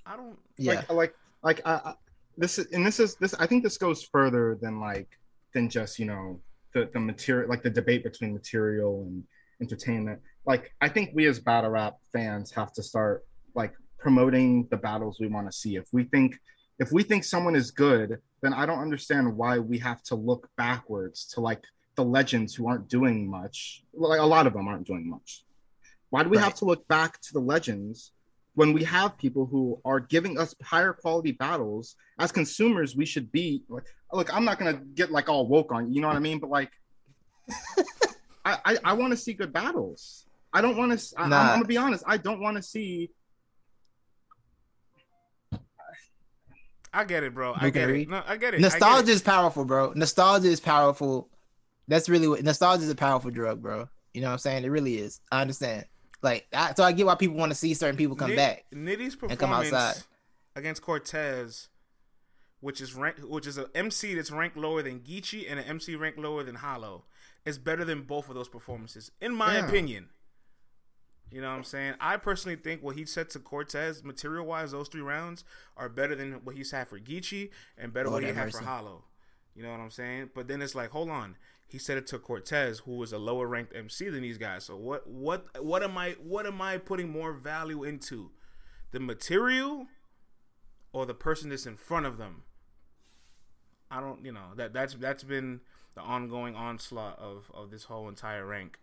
I 0.05 0.17
don't. 0.17 0.37
Yeah. 0.57 0.73
like 0.89 0.89
like 0.91 1.15
like 1.41 1.61
I, 1.65 1.73
I 1.75 1.95
this 2.37 2.59
is 2.59 2.67
and 2.73 2.85
this 2.85 2.99
is 2.99 3.15
this 3.15 3.33
i 3.35 3.45
think 3.47 3.63
this 3.63 3.77
goes 3.77 4.03
further 4.03 4.57
than 4.61 4.79
like 4.79 5.07
than 5.53 5.69
just 5.69 5.99
you 5.99 6.05
know 6.05 6.39
the 6.73 6.89
the 6.93 6.99
material 6.99 7.49
like 7.49 7.63
the 7.63 7.69
debate 7.69 8.03
between 8.03 8.33
material 8.33 9.03
and 9.07 9.23
entertainment. 9.61 10.19
Like 10.45 10.73
i 10.81 10.89
think 10.89 11.11
we 11.13 11.25
as 11.27 11.39
battle 11.39 11.71
rap 11.71 11.95
fans 12.13 12.51
have 12.51 12.73
to 12.73 12.83
start 12.83 13.25
like 13.55 13.73
promoting 13.97 14.67
the 14.69 14.77
battles 14.77 15.17
we 15.19 15.27
want 15.27 15.47
to 15.49 15.57
see. 15.57 15.77
If 15.77 15.87
we 15.91 16.03
think 16.03 16.37
if 16.77 16.91
we 16.91 17.01
think 17.03 17.23
someone 17.23 17.55
is 17.55 17.71
good 17.71 18.19
then 18.41 18.53
i 18.53 18.65
don't 18.65 18.79
understand 18.79 19.35
why 19.35 19.57
we 19.57 19.77
have 19.79 20.03
to 20.03 20.13
look 20.13 20.49
backwards 20.57 21.25
to 21.25 21.39
like 21.39 21.63
the 21.95 22.03
legends 22.03 22.53
who 22.53 22.67
aren't 22.67 22.89
doing 22.89 23.27
much. 23.27 23.83
Like 23.93 24.19
a 24.19 24.25
lot 24.25 24.45
of 24.45 24.53
them 24.53 24.67
aren't 24.67 24.85
doing 24.85 25.09
much. 25.09 25.45
Why 26.09 26.23
do 26.23 26.29
we 26.29 26.37
have 26.37 26.55
to 26.55 26.65
look 26.65 26.87
back 26.87 27.19
to 27.21 27.33
the 27.33 27.39
legends 27.39 28.11
when 28.55 28.73
we 28.73 28.83
have 28.83 29.17
people 29.17 29.45
who 29.45 29.79
are 29.85 29.99
giving 29.99 30.39
us 30.39 30.55
higher 30.63 30.93
quality 30.93 31.31
battles 31.31 31.95
as 32.19 32.31
consumers 32.31 32.95
we 32.95 33.05
should 33.05 33.31
be 33.31 33.63
like 33.69 33.83
look 34.11 34.33
i'm 34.33 34.45
not 34.45 34.57
gonna 34.57 34.81
get 34.95 35.11
like 35.11 35.29
all 35.29 35.47
woke 35.47 35.71
on 35.71 35.87
you 35.89 35.95
you 35.95 36.01
know 36.01 36.07
what 36.07 36.17
i 36.17 36.19
mean 36.19 36.39
but 36.39 36.49
like 36.49 36.71
i 38.45 38.57
i, 38.65 38.77
I 38.83 38.93
want 38.93 39.11
to 39.11 39.17
see 39.17 39.33
good 39.33 39.53
battles 39.53 40.25
i 40.53 40.61
don't 40.61 40.77
want 40.77 40.97
to 40.97 41.15
I'm, 41.17 41.31
I'm 41.31 41.55
gonna 41.55 41.65
be 41.65 41.77
honest 41.77 42.03
i 42.07 42.17
don't 42.17 42.39
want 42.39 42.57
to 42.57 42.63
see 42.63 43.11
I 46.97 47.03
get 47.03 47.23
it, 47.23 47.33
bro. 47.33 47.53
I 47.53 47.71
get 47.71 47.89
it. 47.89 48.07
No, 48.07 48.23
I 48.25 48.37
get 48.37 48.53
it. 48.53 48.57
I 48.57 48.59
get 48.59 48.61
Nostalgia 48.61 49.11
it. 49.11 49.15
is 49.15 49.21
powerful, 49.21 49.65
bro. 49.65 49.91
Nostalgia 49.97 50.47
is 50.47 50.61
powerful. 50.61 51.29
That's 51.89 52.07
really 52.07 52.29
what 52.29 52.41
nostalgia 52.41 52.83
is 52.83 52.89
a 52.89 52.95
powerful 52.95 53.31
drug, 53.31 53.61
bro. 53.61 53.89
You 54.13 54.21
know 54.21 54.27
what 54.27 54.33
I'm 54.33 54.39
saying? 54.39 54.63
It 54.63 54.69
really 54.69 54.99
is. 54.99 55.19
I 55.29 55.41
understand. 55.41 55.83
Like, 56.25 56.47
I, 56.53 56.73
so 56.73 56.83
I 56.83 56.91
get 56.91 57.05
why 57.05 57.15
people 57.15 57.37
want 57.37 57.51
to 57.51 57.55
see 57.55 57.73
certain 57.73 57.95
people 57.95 58.15
come 58.15 58.31
Nit- 58.31 58.37
back. 58.37 58.65
Nitty's 58.73 59.15
come 59.15 59.29
performance 59.29 59.71
outside. 59.71 60.03
against 60.55 60.81
Cortez, 60.81 61.69
which 62.59 62.81
is 62.81 62.93
ranked, 62.95 63.23
which 63.23 63.45
is 63.47 63.57
an 63.57 63.67
MC 63.75 64.15
that's 64.15 64.31
ranked 64.31 64.57
lower 64.57 64.81
than 64.81 64.99
Geechee 65.01 65.45
and 65.49 65.59
an 65.59 65.65
MC 65.65 65.95
ranked 65.95 66.17
lower 66.19 66.43
than 66.43 66.55
Hollow, 66.55 67.05
is 67.45 67.57
better 67.59 67.85
than 67.85 68.01
both 68.01 68.27
of 68.27 68.35
those 68.35 68.49
performances, 68.49 69.11
in 69.21 69.33
my 69.35 69.57
Yeah. 69.57 69.67
opinion. 69.67 70.09
You 71.31 71.41
know 71.41 71.49
what 71.49 71.57
I'm 71.57 71.63
saying? 71.63 71.95
I 71.99 72.17
personally 72.17 72.55
think 72.55 72.81
what 72.83 72.95
he 72.95 73.05
said 73.05 73.29
to 73.31 73.39
Cortez, 73.39 74.03
material 74.03 74.45
wise, 74.45 74.71
those 74.71 74.87
three 74.87 75.01
rounds 75.01 75.43
are 75.75 75.89
better 75.89 76.15
than 76.15 76.33
what 76.45 76.55
he's 76.55 76.71
had 76.71 76.87
for 76.87 76.99
Geechee 76.99 77.49
and 77.77 77.91
better 77.93 78.09
Lord 78.09 78.23
what 78.23 78.29
he 78.31 78.35
had 78.35 78.51
for 78.51 78.63
Hollow. 78.63 79.03
You 79.55 79.63
know 79.63 79.71
what 79.71 79.79
I'm 79.79 79.89
saying? 79.91 80.31
But 80.35 80.47
then 80.47 80.61
it's 80.61 80.75
like, 80.75 80.89
hold 80.91 81.09
on. 81.09 81.35
He 81.67 81.77
said 81.79 81.97
it 81.97 82.07
to 82.07 82.19
Cortez, 82.19 82.79
who 82.79 82.95
was 82.95 83.11
a 83.11 83.17
lower 83.17 83.47
ranked 83.47 83.75
MC 83.75 84.09
than 84.09 84.21
these 84.21 84.37
guys. 84.37 84.63
So 84.65 84.75
what 84.77 85.07
what 85.07 85.63
what 85.63 85.83
am 85.83 85.97
I 85.97 86.11
what 86.21 86.45
am 86.45 86.61
I 86.61 86.77
putting 86.77 87.09
more 87.09 87.33
value 87.33 87.83
into? 87.83 88.31
The 88.91 88.99
material 88.99 89.87
or 90.93 91.05
the 91.05 91.13
person 91.15 91.49
that's 91.49 91.65
in 91.65 91.75
front 91.75 92.05
of 92.05 92.17
them? 92.17 92.43
I 93.91 93.99
don't 94.01 94.23
you 94.25 94.31
know, 94.31 94.51
that 94.55 94.73
that's 94.73 94.93
that's 94.95 95.23
been 95.23 95.61
the 95.95 96.01
ongoing 96.01 96.55
onslaught 96.55 97.17
of 97.19 97.51
of 97.53 97.71
this 97.71 97.85
whole 97.85 98.07
entire 98.09 98.45
rank. 98.45 98.79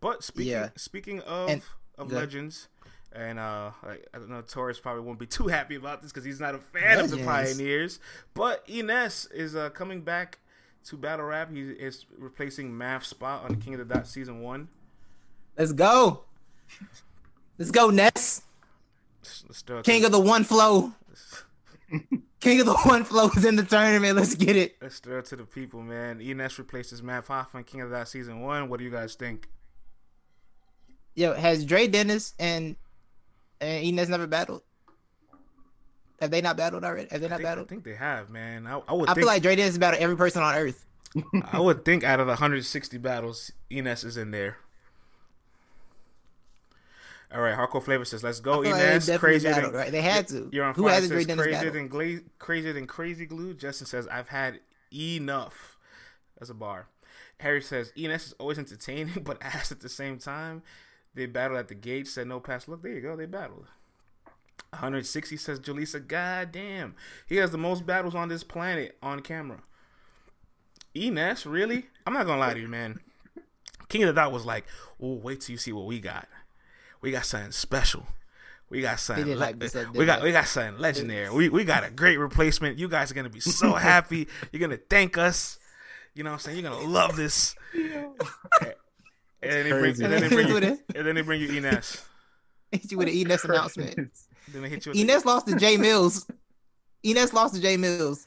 But 0.00 0.22
speaking 0.24 0.52
Yeah. 0.52 0.68
speaking 0.76 1.20
of 1.20 1.48
And- 1.50 1.62
of 1.98 2.08
Good. 2.08 2.16
legends, 2.16 2.68
and 3.12 3.38
uh, 3.38 3.70
like, 3.82 4.06
I 4.12 4.18
don't 4.18 4.28
know, 4.28 4.42
Torres 4.42 4.78
probably 4.78 5.02
won't 5.02 5.18
be 5.18 5.26
too 5.38 5.46
happy 5.48 5.74
about 5.76 6.02
this 6.02 6.12
because 6.12 6.24
he's 6.24 6.40
not 6.40 6.54
a 6.54 6.58
fan 6.58 6.98
of 6.98 7.10
the 7.10 7.18
Pioneers. 7.24 8.00
But 8.34 8.62
Ines 8.68 9.26
is 9.32 9.56
uh, 9.56 9.70
coming 9.70 10.02
back 10.02 10.38
to 10.86 10.96
battle 10.96 11.26
rap. 11.26 11.52
He 11.52 11.62
is 11.62 12.06
replacing 12.16 12.76
Math's 12.76 13.08
spot 13.08 13.44
on 13.44 13.56
King 13.56 13.74
of 13.74 13.86
the 13.86 13.94
Dot 13.94 14.06
season 14.06 14.40
one. 14.40 14.68
Let's 15.56 15.72
go. 15.72 16.24
Let's 17.58 17.70
go, 17.70 17.90
Ness. 17.90 18.42
Let's 19.46 19.62
throw 19.62 19.82
King 19.82 20.02
to, 20.02 20.06
of 20.06 20.12
the 20.12 20.20
one 20.20 20.44
flow. 20.44 20.92
King 22.40 22.60
of 22.60 22.66
the 22.66 22.76
one 22.76 23.04
flow 23.04 23.30
is 23.36 23.44
in 23.44 23.56
the 23.56 23.64
tournament. 23.64 24.16
Let's 24.16 24.34
get 24.34 24.56
it. 24.56 24.76
let's 24.80 24.98
throw 24.98 25.18
it 25.18 25.26
to 25.26 25.36
the 25.36 25.44
people, 25.44 25.82
man. 25.82 26.20
Ines 26.20 26.58
replaces 26.58 27.02
Math 27.02 27.28
Hoffman, 27.28 27.64
King 27.64 27.80
of 27.80 27.90
the 27.90 27.96
Dot 27.96 28.08
season 28.08 28.40
one. 28.40 28.68
What 28.68 28.78
do 28.78 28.84
you 28.84 28.90
guys 28.90 29.14
think? 29.14 29.48
Yo, 31.14 31.32
has 31.32 31.64
Dre 31.64 31.86
Dennis 31.86 32.34
and 32.38 32.76
and 33.60 33.84
Enes 33.84 34.08
never 34.08 34.26
battled? 34.26 34.62
Have 36.20 36.30
they 36.30 36.40
not 36.40 36.56
battled 36.56 36.84
already? 36.84 37.08
Have 37.10 37.20
they 37.20 37.26
I 37.26 37.30
not 37.30 37.36
think, 37.38 37.48
I 37.48 37.64
think 37.64 37.84
they 37.84 37.94
have, 37.94 38.30
man. 38.30 38.66
I, 38.66 38.80
I 38.88 38.92
would 38.94 39.08
I 39.08 39.14
think 39.14 39.18
feel 39.24 39.26
like 39.26 39.42
Dre 39.42 39.56
Dennis 39.56 39.76
battled 39.78 40.02
every 40.02 40.16
person 40.16 40.42
on 40.42 40.54
earth. 40.54 40.84
I 41.52 41.60
would 41.60 41.84
think 41.84 42.04
out 42.04 42.20
of 42.20 42.26
the 42.26 42.32
160 42.32 42.98
battles, 42.98 43.52
Ines 43.70 44.04
is 44.04 44.16
in 44.16 44.30
there. 44.30 44.58
All 47.34 47.40
right, 47.40 47.56
Hardcore 47.56 47.82
Flavor 47.82 48.04
says, 48.04 48.22
"Let's 48.22 48.40
go, 48.40 48.60
I 48.60 48.64
feel 48.64 48.72
like 48.72 49.02
they 49.02 49.18
Crazier 49.18 49.50
battled, 49.50 49.72
than 49.74 49.80
right? 49.80 49.92
They 49.92 50.00
had 50.00 50.28
to. 50.28 50.48
You're 50.52 50.64
on 50.64 50.74
Who 50.74 50.84
fire. 50.84 50.94
has 50.94 51.04
a 51.04 51.08
says, 51.08 51.14
Dre 51.16 51.24
Dennis 51.24 51.44
crazier 51.44 51.58
battle? 51.58 51.72
than 51.72 51.88
gla- 51.88 52.20
crazier 52.38 52.72
than 52.72 52.86
crazy 52.86 53.26
glue. 53.26 53.52
Justin 53.52 53.86
says, 53.86 54.06
"I've 54.08 54.28
had 54.28 54.60
enough." 54.94 55.76
That's 56.38 56.50
a 56.50 56.54
bar. 56.54 56.86
Harry 57.40 57.60
says, 57.60 57.92
"Ines 57.96 58.28
is 58.28 58.32
always 58.34 58.58
entertaining, 58.58 59.22
but 59.24 59.42
ass 59.42 59.72
at 59.72 59.80
the 59.80 59.88
same 59.88 60.18
time." 60.18 60.62
They 61.14 61.26
battled 61.26 61.58
at 61.58 61.68
the 61.68 61.74
gate. 61.74 62.06
Said 62.06 62.28
no 62.28 62.40
pass. 62.40 62.68
Look, 62.68 62.82
there 62.82 62.92
you 62.92 63.00
go. 63.00 63.16
They 63.16 63.26
battled. 63.26 63.66
160 64.70 65.36
says 65.36 65.60
Jaleesa. 65.60 66.06
God 66.06 66.52
damn, 66.52 66.94
he 67.26 67.36
has 67.36 67.50
the 67.50 67.58
most 67.58 67.86
battles 67.86 68.14
on 68.14 68.28
this 68.28 68.44
planet 68.44 68.96
on 69.02 69.20
camera. 69.20 69.60
Ines, 70.94 71.46
really? 71.46 71.86
I'm 72.06 72.12
not 72.12 72.26
gonna 72.26 72.40
lie 72.40 72.54
to 72.54 72.60
you, 72.60 72.68
man. 72.68 73.00
King 73.88 74.02
of 74.04 74.08
the 74.08 74.20
Dot 74.20 74.32
was 74.32 74.44
like, 74.44 74.64
"Oh, 75.00 75.14
wait 75.14 75.40
till 75.40 75.52
you 75.52 75.58
see 75.58 75.72
what 75.72 75.86
we 75.86 76.00
got. 76.00 76.28
We 77.00 77.10
got 77.10 77.24
something 77.24 77.52
special. 77.52 78.06
We 78.68 78.80
got 78.80 78.98
something. 78.98 79.28
le- 79.28 79.36
like 79.36 79.58
this, 79.58 79.76
we 79.94 80.06
got 80.06 80.22
we 80.22 80.32
got 80.32 80.48
something 80.48 80.80
legendary. 80.80 81.30
We 81.30 81.48
we 81.48 81.64
got 81.64 81.84
a 81.84 81.90
great 82.02 82.18
replacement. 82.18 82.78
You 82.78 82.88
guys 82.88 83.10
are 83.10 83.14
gonna 83.14 83.30
be 83.30 83.40
so 83.40 83.74
happy. 83.74 84.28
You're 84.52 84.60
gonna 84.60 84.80
thank 84.90 85.18
us. 85.18 85.58
You 86.14 86.24
know 86.24 86.30
what 86.30 86.34
I'm 86.34 86.40
saying? 86.40 86.64
You're 86.64 86.70
gonna 86.70 86.86
love 86.86 87.16
this." 87.16 87.54
And 89.42 89.52
then, 89.52 89.64
they 89.64 89.70
bring, 89.70 89.82
crazy. 89.82 90.04
and, 90.04 90.12
then 90.12 90.22
they 90.22 90.28
bring 90.28 90.48
you, 90.48 90.54
With 90.54 90.64
and 90.64 91.06
then 91.06 91.14
they 91.14 91.22
bring 91.22 91.40
you 91.40 91.48
Ines. 91.48 92.04
Hit 92.72 92.90
you 92.90 92.98
with 92.98 93.08
an 93.08 93.14
Enes 93.14 93.44
announcement. 93.44 94.10
Then 94.48 94.62
they 94.62 94.68
hit 94.68 94.86
you 94.86 94.90
with 94.90 94.98
the- 94.98 95.06
Enes 95.06 95.24
lost 95.24 95.46
to 95.48 95.56
Jay 95.56 95.76
Mills. 95.76 96.26
Enes 97.04 97.32
lost 97.32 97.54
to 97.54 97.60
Jay 97.60 97.76
Mills. 97.76 98.26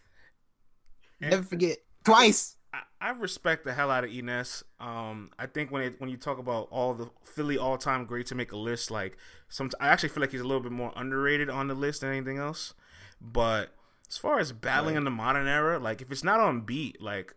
Never 1.19 1.43
forget. 1.43 1.77
Twice. 2.03 2.55
I, 2.73 2.81
I 3.01 3.09
respect 3.11 3.65
the 3.65 3.73
hell 3.73 3.91
out 3.91 4.03
of 4.03 4.09
Enes. 4.09 4.63
Um, 4.79 5.31
I 5.37 5.47
think 5.47 5.71
when 5.71 5.81
it 5.81 5.95
when 5.99 6.09
you 6.09 6.17
talk 6.17 6.37
about 6.37 6.67
all 6.71 6.93
the 6.93 7.09
Philly 7.23 7.57
all 7.57 7.77
time 7.77 8.05
greats 8.05 8.29
to 8.29 8.35
make 8.35 8.51
a 8.51 8.57
list, 8.57 8.89
like 8.91 9.17
some, 9.49 9.69
I 9.79 9.89
actually 9.89 10.09
feel 10.09 10.21
like 10.21 10.31
he's 10.31 10.41
a 10.41 10.47
little 10.47 10.63
bit 10.63 10.71
more 10.71 10.93
underrated 10.95 11.49
on 11.49 11.67
the 11.67 11.73
list 11.73 12.01
than 12.01 12.11
anything 12.11 12.37
else. 12.37 12.73
But 13.19 13.73
as 14.09 14.17
far 14.17 14.39
as 14.39 14.51
battling 14.51 14.95
right. 14.95 14.99
in 14.99 15.03
the 15.03 15.11
modern 15.11 15.47
era, 15.47 15.79
like 15.79 16.01
if 16.01 16.11
it's 16.11 16.23
not 16.23 16.39
on 16.39 16.61
beat, 16.61 17.01
like 17.01 17.35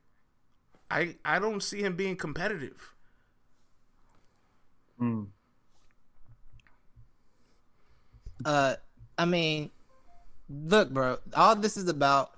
I 0.91 1.17
I 1.25 1.39
don't 1.39 1.63
see 1.63 1.81
him 1.81 1.97
being 1.97 2.17
competitive. 2.17 2.95
Hmm. 4.99 5.25
Uh, 8.45 8.75
I 9.19 9.25
mean, 9.25 9.71
look, 10.49 10.91
bro. 10.91 11.19
All 11.35 11.57
this 11.57 11.77
is 11.77 11.89
about 11.89 12.33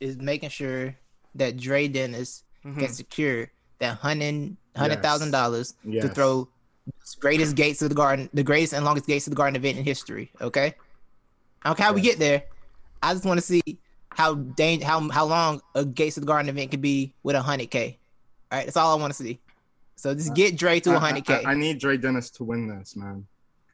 is 0.00 0.16
making 0.18 0.50
sure 0.50 0.94
that 1.34 1.56
Dre 1.56 1.88
Dennis 1.88 2.44
mm-hmm. 2.64 2.78
can 2.78 2.88
secure 2.88 3.50
that 3.78 3.96
hundred 3.96 4.56
hundred 4.76 5.02
thousand 5.02 5.30
dollars 5.30 5.74
yes. 5.84 6.04
to 6.04 6.10
throw 6.10 6.48
greatest 7.20 7.56
gates 7.56 7.82
of 7.82 7.88
the 7.88 7.94
garden, 7.94 8.28
the 8.32 8.42
greatest 8.42 8.72
and 8.72 8.84
longest 8.84 9.06
gates 9.06 9.26
of 9.26 9.32
the 9.32 9.36
garden 9.36 9.56
event 9.56 9.78
in 9.78 9.84
history. 9.84 10.30
Okay, 10.40 10.74
I 11.62 11.68
don't 11.68 11.76
care 11.76 11.86
how 11.86 11.92
yes. 11.92 11.96
we 11.96 12.02
get 12.02 12.18
there. 12.18 12.42
I 13.02 13.12
just 13.12 13.24
want 13.24 13.38
to 13.38 13.46
see 13.46 13.62
how 14.10 14.34
dang 14.34 14.80
how 14.80 15.08
how 15.10 15.24
long 15.24 15.62
a 15.74 15.84
gates 15.84 16.16
of 16.16 16.22
the 16.22 16.26
garden 16.26 16.48
event 16.48 16.70
could 16.70 16.82
be 16.82 17.12
with 17.22 17.36
a 17.36 17.42
hundred 17.42 17.70
k. 17.70 17.98
All 18.50 18.58
right, 18.58 18.64
that's 18.64 18.76
all 18.76 18.96
I 18.96 19.00
want 19.00 19.12
to 19.12 19.22
see. 19.22 19.38
So 19.96 20.14
just 20.14 20.34
get 20.34 20.56
Dre 20.56 20.80
to 20.80 20.94
a 20.94 20.98
hundred 20.98 21.24
k. 21.24 21.34
I, 21.44 21.50
I, 21.50 21.52
I 21.52 21.54
need 21.54 21.78
Dre 21.78 21.96
Dennis 21.96 22.30
to 22.30 22.44
win 22.44 22.68
this, 22.68 22.96
man. 22.96 23.26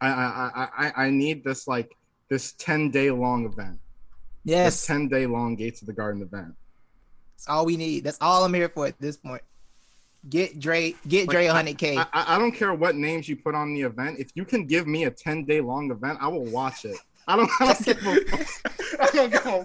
I 0.08 0.68
I 0.84 0.86
I 0.86 1.06
I 1.06 1.10
need 1.10 1.44
this 1.44 1.66
like 1.66 1.96
this 2.28 2.52
ten 2.52 2.90
day 2.90 3.10
long 3.10 3.46
event. 3.46 3.78
Yes, 4.44 4.74
this 4.74 4.86
ten 4.86 5.08
day 5.08 5.26
long 5.26 5.56
gates 5.56 5.80
of 5.80 5.86
the 5.86 5.92
garden 5.92 6.22
event. 6.22 6.54
That's 7.36 7.48
all 7.48 7.66
we 7.66 7.76
need. 7.76 8.04
That's 8.04 8.18
all 8.20 8.44
I'm 8.44 8.54
here 8.54 8.68
for 8.68 8.86
at 8.86 8.98
this 9.00 9.16
point. 9.16 9.42
Get 10.30 10.58
Dre, 10.58 10.94
get 11.06 11.28
Dre 11.28 11.48
like, 11.50 11.66
100k. 11.66 11.98
I, 11.98 12.36
I, 12.36 12.38
don't 12.38 12.52
care 12.52 12.72
what 12.72 12.96
names 12.96 13.28
you 13.28 13.36
put 13.36 13.54
on 13.54 13.74
the 13.74 13.82
event. 13.82 14.18
If 14.18 14.30
you 14.34 14.46
can 14.46 14.64
give 14.64 14.86
me 14.86 15.04
a 15.04 15.10
10 15.10 15.44
day 15.44 15.60
long 15.60 15.90
event, 15.90 16.16
I 16.22 16.28
will 16.28 16.46
watch 16.46 16.86
it. 16.86 16.96
I 17.28 17.36
don't, 17.36 17.50
I 17.60 17.66
don't 17.66 17.84
give 17.84 18.06
a, 18.06 18.10
I 19.02 19.06
don't 19.12 19.30
give 19.30 19.44
a, 19.44 19.62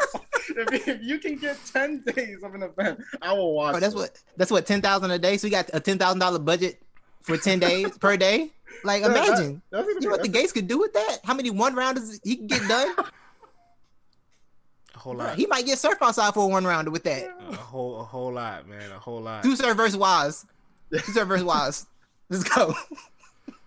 if, 0.50 0.88
if 0.88 1.02
you 1.02 1.20
can 1.20 1.38
get 1.38 1.58
10 1.72 2.04
days 2.14 2.44
of 2.44 2.56
an 2.56 2.64
event, 2.64 3.00
I 3.22 3.32
will 3.32 3.44
oh, 3.44 3.50
watch. 3.54 3.72
Bro, 3.72 3.80
that's 3.80 3.94
it. 3.94 3.98
what 3.98 4.22
that's 4.36 4.52
what 4.52 4.66
10,000 4.66 5.12
a 5.12 5.18
day. 5.18 5.38
So 5.38 5.46
we 5.46 5.52
got 5.52 5.70
a 5.74 5.80
ten 5.80 5.98
thousand 5.98 6.20
dollar 6.20 6.40
budget 6.40 6.82
for 7.22 7.38
10 7.38 7.60
days 7.60 7.98
per 7.98 8.18
day. 8.18 8.52
Like 8.84 9.04
imagine, 9.04 9.62
that, 9.72 9.86
you 9.86 10.00
know 10.02 10.10
what 10.12 10.22
the 10.22 10.30
Gates 10.30 10.52
could 10.52 10.68
do 10.68 10.80
with 10.80 10.94
that? 10.94 11.20
How 11.24 11.34
many 11.34 11.50
one 11.50 11.76
rounders 11.76 12.20
he 12.24 12.38
can 12.38 12.48
get 12.48 12.68
done? 12.68 12.96
A 15.00 15.02
whole 15.02 15.16
lot. 15.16 15.38
He 15.38 15.46
might 15.46 15.66
get 15.66 15.78
surf 15.78 15.98
outside 16.02 16.34
for 16.34 16.44
a 16.44 16.48
one 16.48 16.66
rounder 16.66 16.92
with 16.92 17.06
that. 17.06 17.30
A 17.50 17.56
whole, 17.56 18.02
a 18.02 18.04
whole 18.04 18.34
lot, 18.34 18.68
man. 18.68 18.92
A 18.92 19.00
whole 19.00 19.22
lot. 19.22 19.44
Tsu 19.44 19.56
Surf 19.56 19.78
versus 19.78 19.96
Wise. 19.96 20.46
Tsu 20.94 21.14
Surf 21.14 21.26
versus 21.26 21.46
Wise. 21.46 21.86
Let's 22.30 22.44
go. 22.44 22.76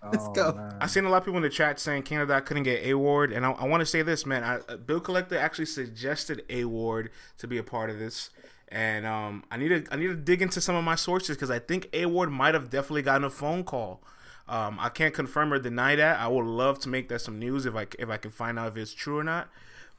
Let's 0.03 0.25
oh, 0.27 0.33
go. 0.33 0.53
Man. 0.53 0.77
I've 0.79 0.91
seen 0.91 1.07
a 1.07 1.09
lot 1.09 1.19
of 1.19 1.25
people 1.25 1.38
in 1.38 1.43
the 1.43 1.49
chat 1.49 1.81
saying 1.81 2.03
Canada 2.03 2.38
couldn't 2.43 2.65
get 2.65 2.85
A 2.85 2.95
Ward, 2.95 3.33
and 3.33 3.47
I, 3.47 3.53
I 3.53 3.67
want 3.67 3.81
to 3.81 3.87
say 3.87 4.03
this, 4.03 4.27
man. 4.27 4.45
I, 4.45 4.57
uh, 4.71 4.77
Bill 4.77 5.01
Collector 5.01 5.38
actually 5.38 5.67
suggested 5.67 6.45
A 6.51 6.67
Ward 6.67 7.11
to 7.38 7.47
be 7.47 7.57
a 7.57 7.62
part 7.62 7.88
of 7.88 7.99
this, 7.99 8.29
and 8.69 9.07
um, 9.07 9.43
I 9.51 9.57
need 9.57 9.69
to 9.69 9.85
I 9.91 9.97
need 9.97 10.09
to 10.09 10.17
dig 10.17 10.43
into 10.43 10.61
some 10.61 10.75
of 10.75 10.85
my 10.85 10.97
sources 10.97 11.37
because 11.37 11.51
I 11.51 11.61
think 11.61 11.88
A 11.95 12.07
Ward 12.07 12.31
might 12.31 12.53
have 12.53 12.69
definitely 12.69 13.03
gotten 13.03 13.25
a 13.25 13.31
phone 13.31 13.65
call. 13.65 14.03
Um, 14.49 14.79
I 14.81 14.89
can't 14.89 15.15
confirm 15.15 15.53
or 15.53 15.59
deny 15.59 15.97
that. 15.97 16.21
I 16.21 16.29
would 16.29 16.45
love 16.45 16.79
to 16.81 16.89
make 16.89 17.09
that 17.09 17.21
some 17.21 17.39
news 17.39 17.65
if 17.67 17.75
I 17.75 17.87
if 17.99 18.09
I 18.11 18.17
can 18.17 18.31
find 18.31 18.59
out 18.59 18.69
if 18.69 18.77
it's 18.77 18.93
true 18.93 19.19
or 19.19 19.25
not, 19.25 19.49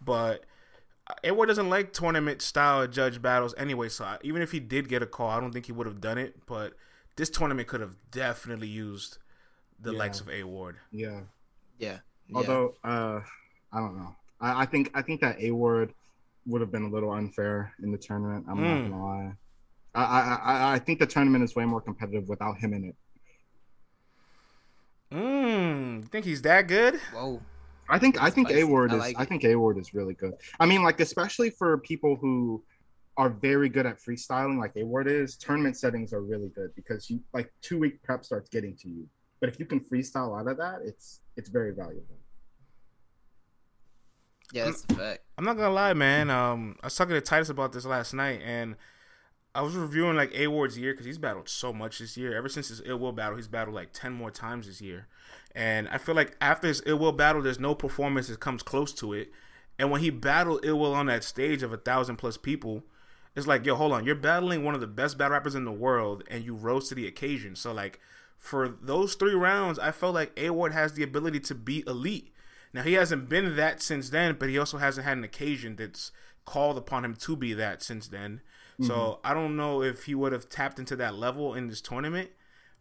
but 0.04 0.46
A 1.24 1.32
Ward 1.32 1.48
doesn't 1.48 1.70
like 1.70 1.94
tournament 1.94 2.42
style 2.42 2.86
judge 2.88 3.22
battles 3.22 3.56
anyway. 3.58 3.90
So 3.90 4.06
I, 4.06 4.18
even 4.22 4.42
if 4.42 4.52
he 4.52 4.60
did 4.60 4.90
get 4.90 5.02
a 5.02 5.06
call, 5.06 5.30
I 5.30 5.40
don't 5.40 5.52
think 5.52 5.66
he 5.66 5.72
would 5.72 5.88
have 5.88 6.02
done 6.02 6.18
it. 6.18 6.46
But 6.46 6.74
this 7.16 7.30
tournament 7.30 7.68
could 7.68 7.82
have 7.82 7.96
definitely 8.12 8.68
used 8.68 9.18
the 9.80 9.92
yeah. 9.92 10.00
likes 10.00 10.20
of 10.20 10.30
A 10.30 10.44
Ward. 10.44 10.78
Yeah. 10.92 11.22
yeah. 11.80 12.00
Although, 12.34 12.76
uh, 12.84 13.22
I 13.72 13.80
don't 13.80 13.98
know. 13.98 14.16
I, 14.42 14.64
I 14.64 14.66
think 14.66 14.92
I 14.94 15.02
think 15.02 15.22
that 15.22 15.42
A 15.42 15.52
Ward 15.52 15.94
would 16.46 16.62
have 16.62 16.72
been 16.72 16.84
a 16.84 16.90
little 16.90 17.12
unfair 17.12 17.74
in 17.82 17.92
the 17.92 17.98
tournament. 17.98 18.46
I'm 18.50 18.58
mm. 18.58 18.62
not 18.62 18.90
gonna 18.90 19.06
lie. 19.06 19.34
I, 19.96 20.04
I 20.04 20.74
I 20.74 20.80
think 20.80 21.00
the 21.00 21.06
tournament 21.06 21.44
is 21.44 21.56
way 21.56 21.66
more 21.66 21.82
competitive 21.82 22.28
without 22.28 22.58
him 22.58 22.74
in 22.74 22.86
it. 22.86 22.96
Hmm. 25.14 26.02
Think 26.02 26.26
he's 26.26 26.42
that 26.42 26.68
good? 26.68 27.00
Whoa. 27.14 27.40
I 27.88 28.00
think 28.00 28.22
I 28.22 28.30
think 28.32 28.50
A 28.50 28.64
Ward 28.64 28.92
is 28.92 28.96
I, 28.96 29.00
like 29.00 29.16
I 29.20 29.26
think 29.26 29.44
A 29.44 29.56
Ward 29.56 29.78
is 29.78 29.94
really 29.94 30.16
good. 30.16 30.34
I 30.60 30.66
mean, 30.66 30.84
like 30.84 31.00
especially 31.00 31.52
for 31.52 31.78
people 31.80 32.16
who 32.16 32.64
are 33.18 33.30
very 33.30 33.70
good 33.70 33.86
at 33.86 34.00
freestyling, 34.00 34.58
like 34.58 34.72
A 34.76 34.84
Ward 34.84 35.08
is. 35.08 35.36
Tournament 35.38 35.78
settings 35.78 36.14
are 36.14 36.22
really 36.22 36.50
good 36.56 36.74
because 36.76 37.10
you 37.10 37.20
like 37.32 37.54
two 37.62 37.78
week 37.78 38.02
prep 38.02 38.26
starts 38.26 38.50
getting 38.50 38.76
to 38.78 38.90
you. 38.90 39.08
But 39.40 39.50
if 39.50 39.60
you 39.60 39.66
can 39.66 39.82
freestyle 39.82 40.40
out 40.40 40.48
of 40.48 40.58
that, 40.58 40.80
it's 40.84 41.20
it's 41.38 41.50
very 41.50 41.76
valuable. 41.76 42.18
Yeah, 44.52 44.66
that's 44.66 44.86
a 44.90 44.96
fact. 44.96 45.20
I'm 45.38 45.46
not 45.46 45.58
gonna 45.58 45.74
lie, 45.74 45.94
man. 45.94 46.32
Um, 46.32 46.78
I 46.82 46.88
was 46.88 46.96
talking 46.96 47.14
to 47.14 47.22
Titus 47.22 47.50
about 47.50 47.74
this 47.74 47.86
last 47.86 48.14
night, 48.14 48.42
and 48.44 48.78
I 49.56 49.62
was 49.62 49.76
reviewing 49.76 50.16
like 50.16 50.34
A 50.34 50.48
Ward's 50.48 50.78
year 50.78 50.94
because 50.94 51.06
he's 51.06 51.18
battled 51.18 51.48
so 51.48 51.72
much 51.72 52.00
this 52.00 52.18
year. 52.18 52.36
Ever 52.36 52.50
since 52.50 52.70
his 52.70 52.82
ill 52.86 52.98
will 52.98 53.12
battle, 53.12 53.36
he's 53.36 53.48
battled 53.48 53.76
like 53.76 53.94
ten 53.94 54.14
more 54.14 54.32
times 54.32 54.68
this 54.68 54.82
year. 54.82 55.08
And 55.56 55.88
I 55.90 55.98
feel 55.98 56.16
like 56.16 56.36
after 56.42 56.68
his 56.68 56.82
Ill 56.86 56.98
Will 56.98 57.12
battle, 57.12 57.42
there's 57.42 57.60
no 57.60 57.76
performance 57.76 58.28
that 58.28 58.40
comes 58.40 58.64
close 58.64 58.92
to 58.94 59.14
it. 59.14 59.32
And 59.78 59.92
when 59.92 60.02
he 60.02 60.10
battled 60.10 60.66
Ill 60.66 60.80
Will 60.80 60.94
on 60.94 61.08
that 61.08 61.24
stage 61.24 61.64
of 61.64 61.74
a 61.74 61.78
thousand 61.78 62.18
plus 62.18 62.38
people, 62.38 62.84
it's 63.36 63.48
like, 63.48 63.66
yo, 63.66 63.76
hold 63.76 63.92
on, 63.92 64.06
you're 64.06 64.16
battling 64.16 64.64
one 64.64 64.76
of 64.76 64.82
the 64.82 64.88
best 64.88 65.18
battle 65.18 65.34
rappers 65.34 65.56
in 65.56 65.66
the 65.66 65.72
world, 65.72 66.24
and 66.30 66.44
you 66.44 66.56
rose 66.56 66.90
to 66.90 66.96
the 66.96 67.08
occasion. 67.08 67.56
So 67.56 67.72
like, 67.72 68.00
for 68.38 68.68
those 68.68 69.16
three 69.16 69.34
rounds, 69.34 69.80
I 69.80 69.92
felt 69.92 70.16
like 70.16 70.38
A 70.38 70.50
Ward 70.50 70.74
has 70.74 70.94
the 70.94 71.04
ability 71.04 71.40
to 71.42 71.56
be 71.56 71.84
elite. 71.88 72.32
Now 72.74 72.82
he 72.82 72.94
hasn't 72.94 73.30
been 73.30 73.56
that 73.56 73.82
since 73.82 74.10
then, 74.10 74.38
but 74.40 74.50
he 74.50 74.58
also 74.58 74.78
hasn't 74.80 75.06
had 75.06 75.18
an 75.18 75.24
occasion 75.24 75.76
that's 75.76 76.12
called 76.46 76.78
upon 76.78 77.06
him 77.06 77.16
to 77.16 77.36
be 77.36 77.54
that 77.54 77.84
since 77.84 78.08
then. 78.08 78.42
Mm-hmm. 78.74 78.86
So 78.86 79.20
I 79.24 79.34
don't 79.34 79.56
know 79.56 79.82
if 79.82 80.04
he 80.04 80.16
would 80.16 80.34
have 80.34 80.50
tapped 80.50 80.80
into 80.80 80.96
that 80.98 81.16
level 81.16 81.54
in 81.54 81.68
this 81.68 81.82
tournament. 81.82 82.32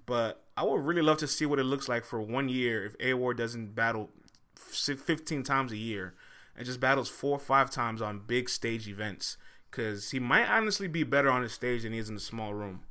But 0.06 0.42
I 0.56 0.64
would 0.64 0.84
really 0.84 1.02
love 1.02 1.18
to 1.18 1.28
see 1.28 1.46
what 1.46 1.58
it 1.58 1.64
looks 1.64 1.88
like 1.88 2.04
for 2.04 2.20
one 2.20 2.48
year 2.48 2.84
if 2.84 2.96
A 3.00 3.14
Ward 3.14 3.36
doesn't 3.36 3.74
battle 3.74 4.10
15 4.56 5.42
times 5.42 5.72
a 5.72 5.76
year 5.76 6.14
and 6.56 6.66
just 6.66 6.80
battles 6.80 7.08
four 7.08 7.36
or 7.36 7.38
five 7.38 7.70
times 7.70 8.02
on 8.02 8.22
big 8.26 8.48
stage 8.48 8.88
events. 8.88 9.36
Because 9.70 10.10
he 10.10 10.18
might 10.18 10.48
honestly 10.48 10.88
be 10.88 11.02
better 11.02 11.30
on 11.30 11.42
the 11.42 11.48
stage 11.48 11.82
than 11.82 11.92
he 11.92 11.98
is 11.98 12.08
in 12.08 12.14
the 12.14 12.20
small 12.20 12.52
room. 12.52 12.82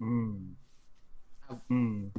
Mm. 0.00 0.54
Mm. 1.70 2.10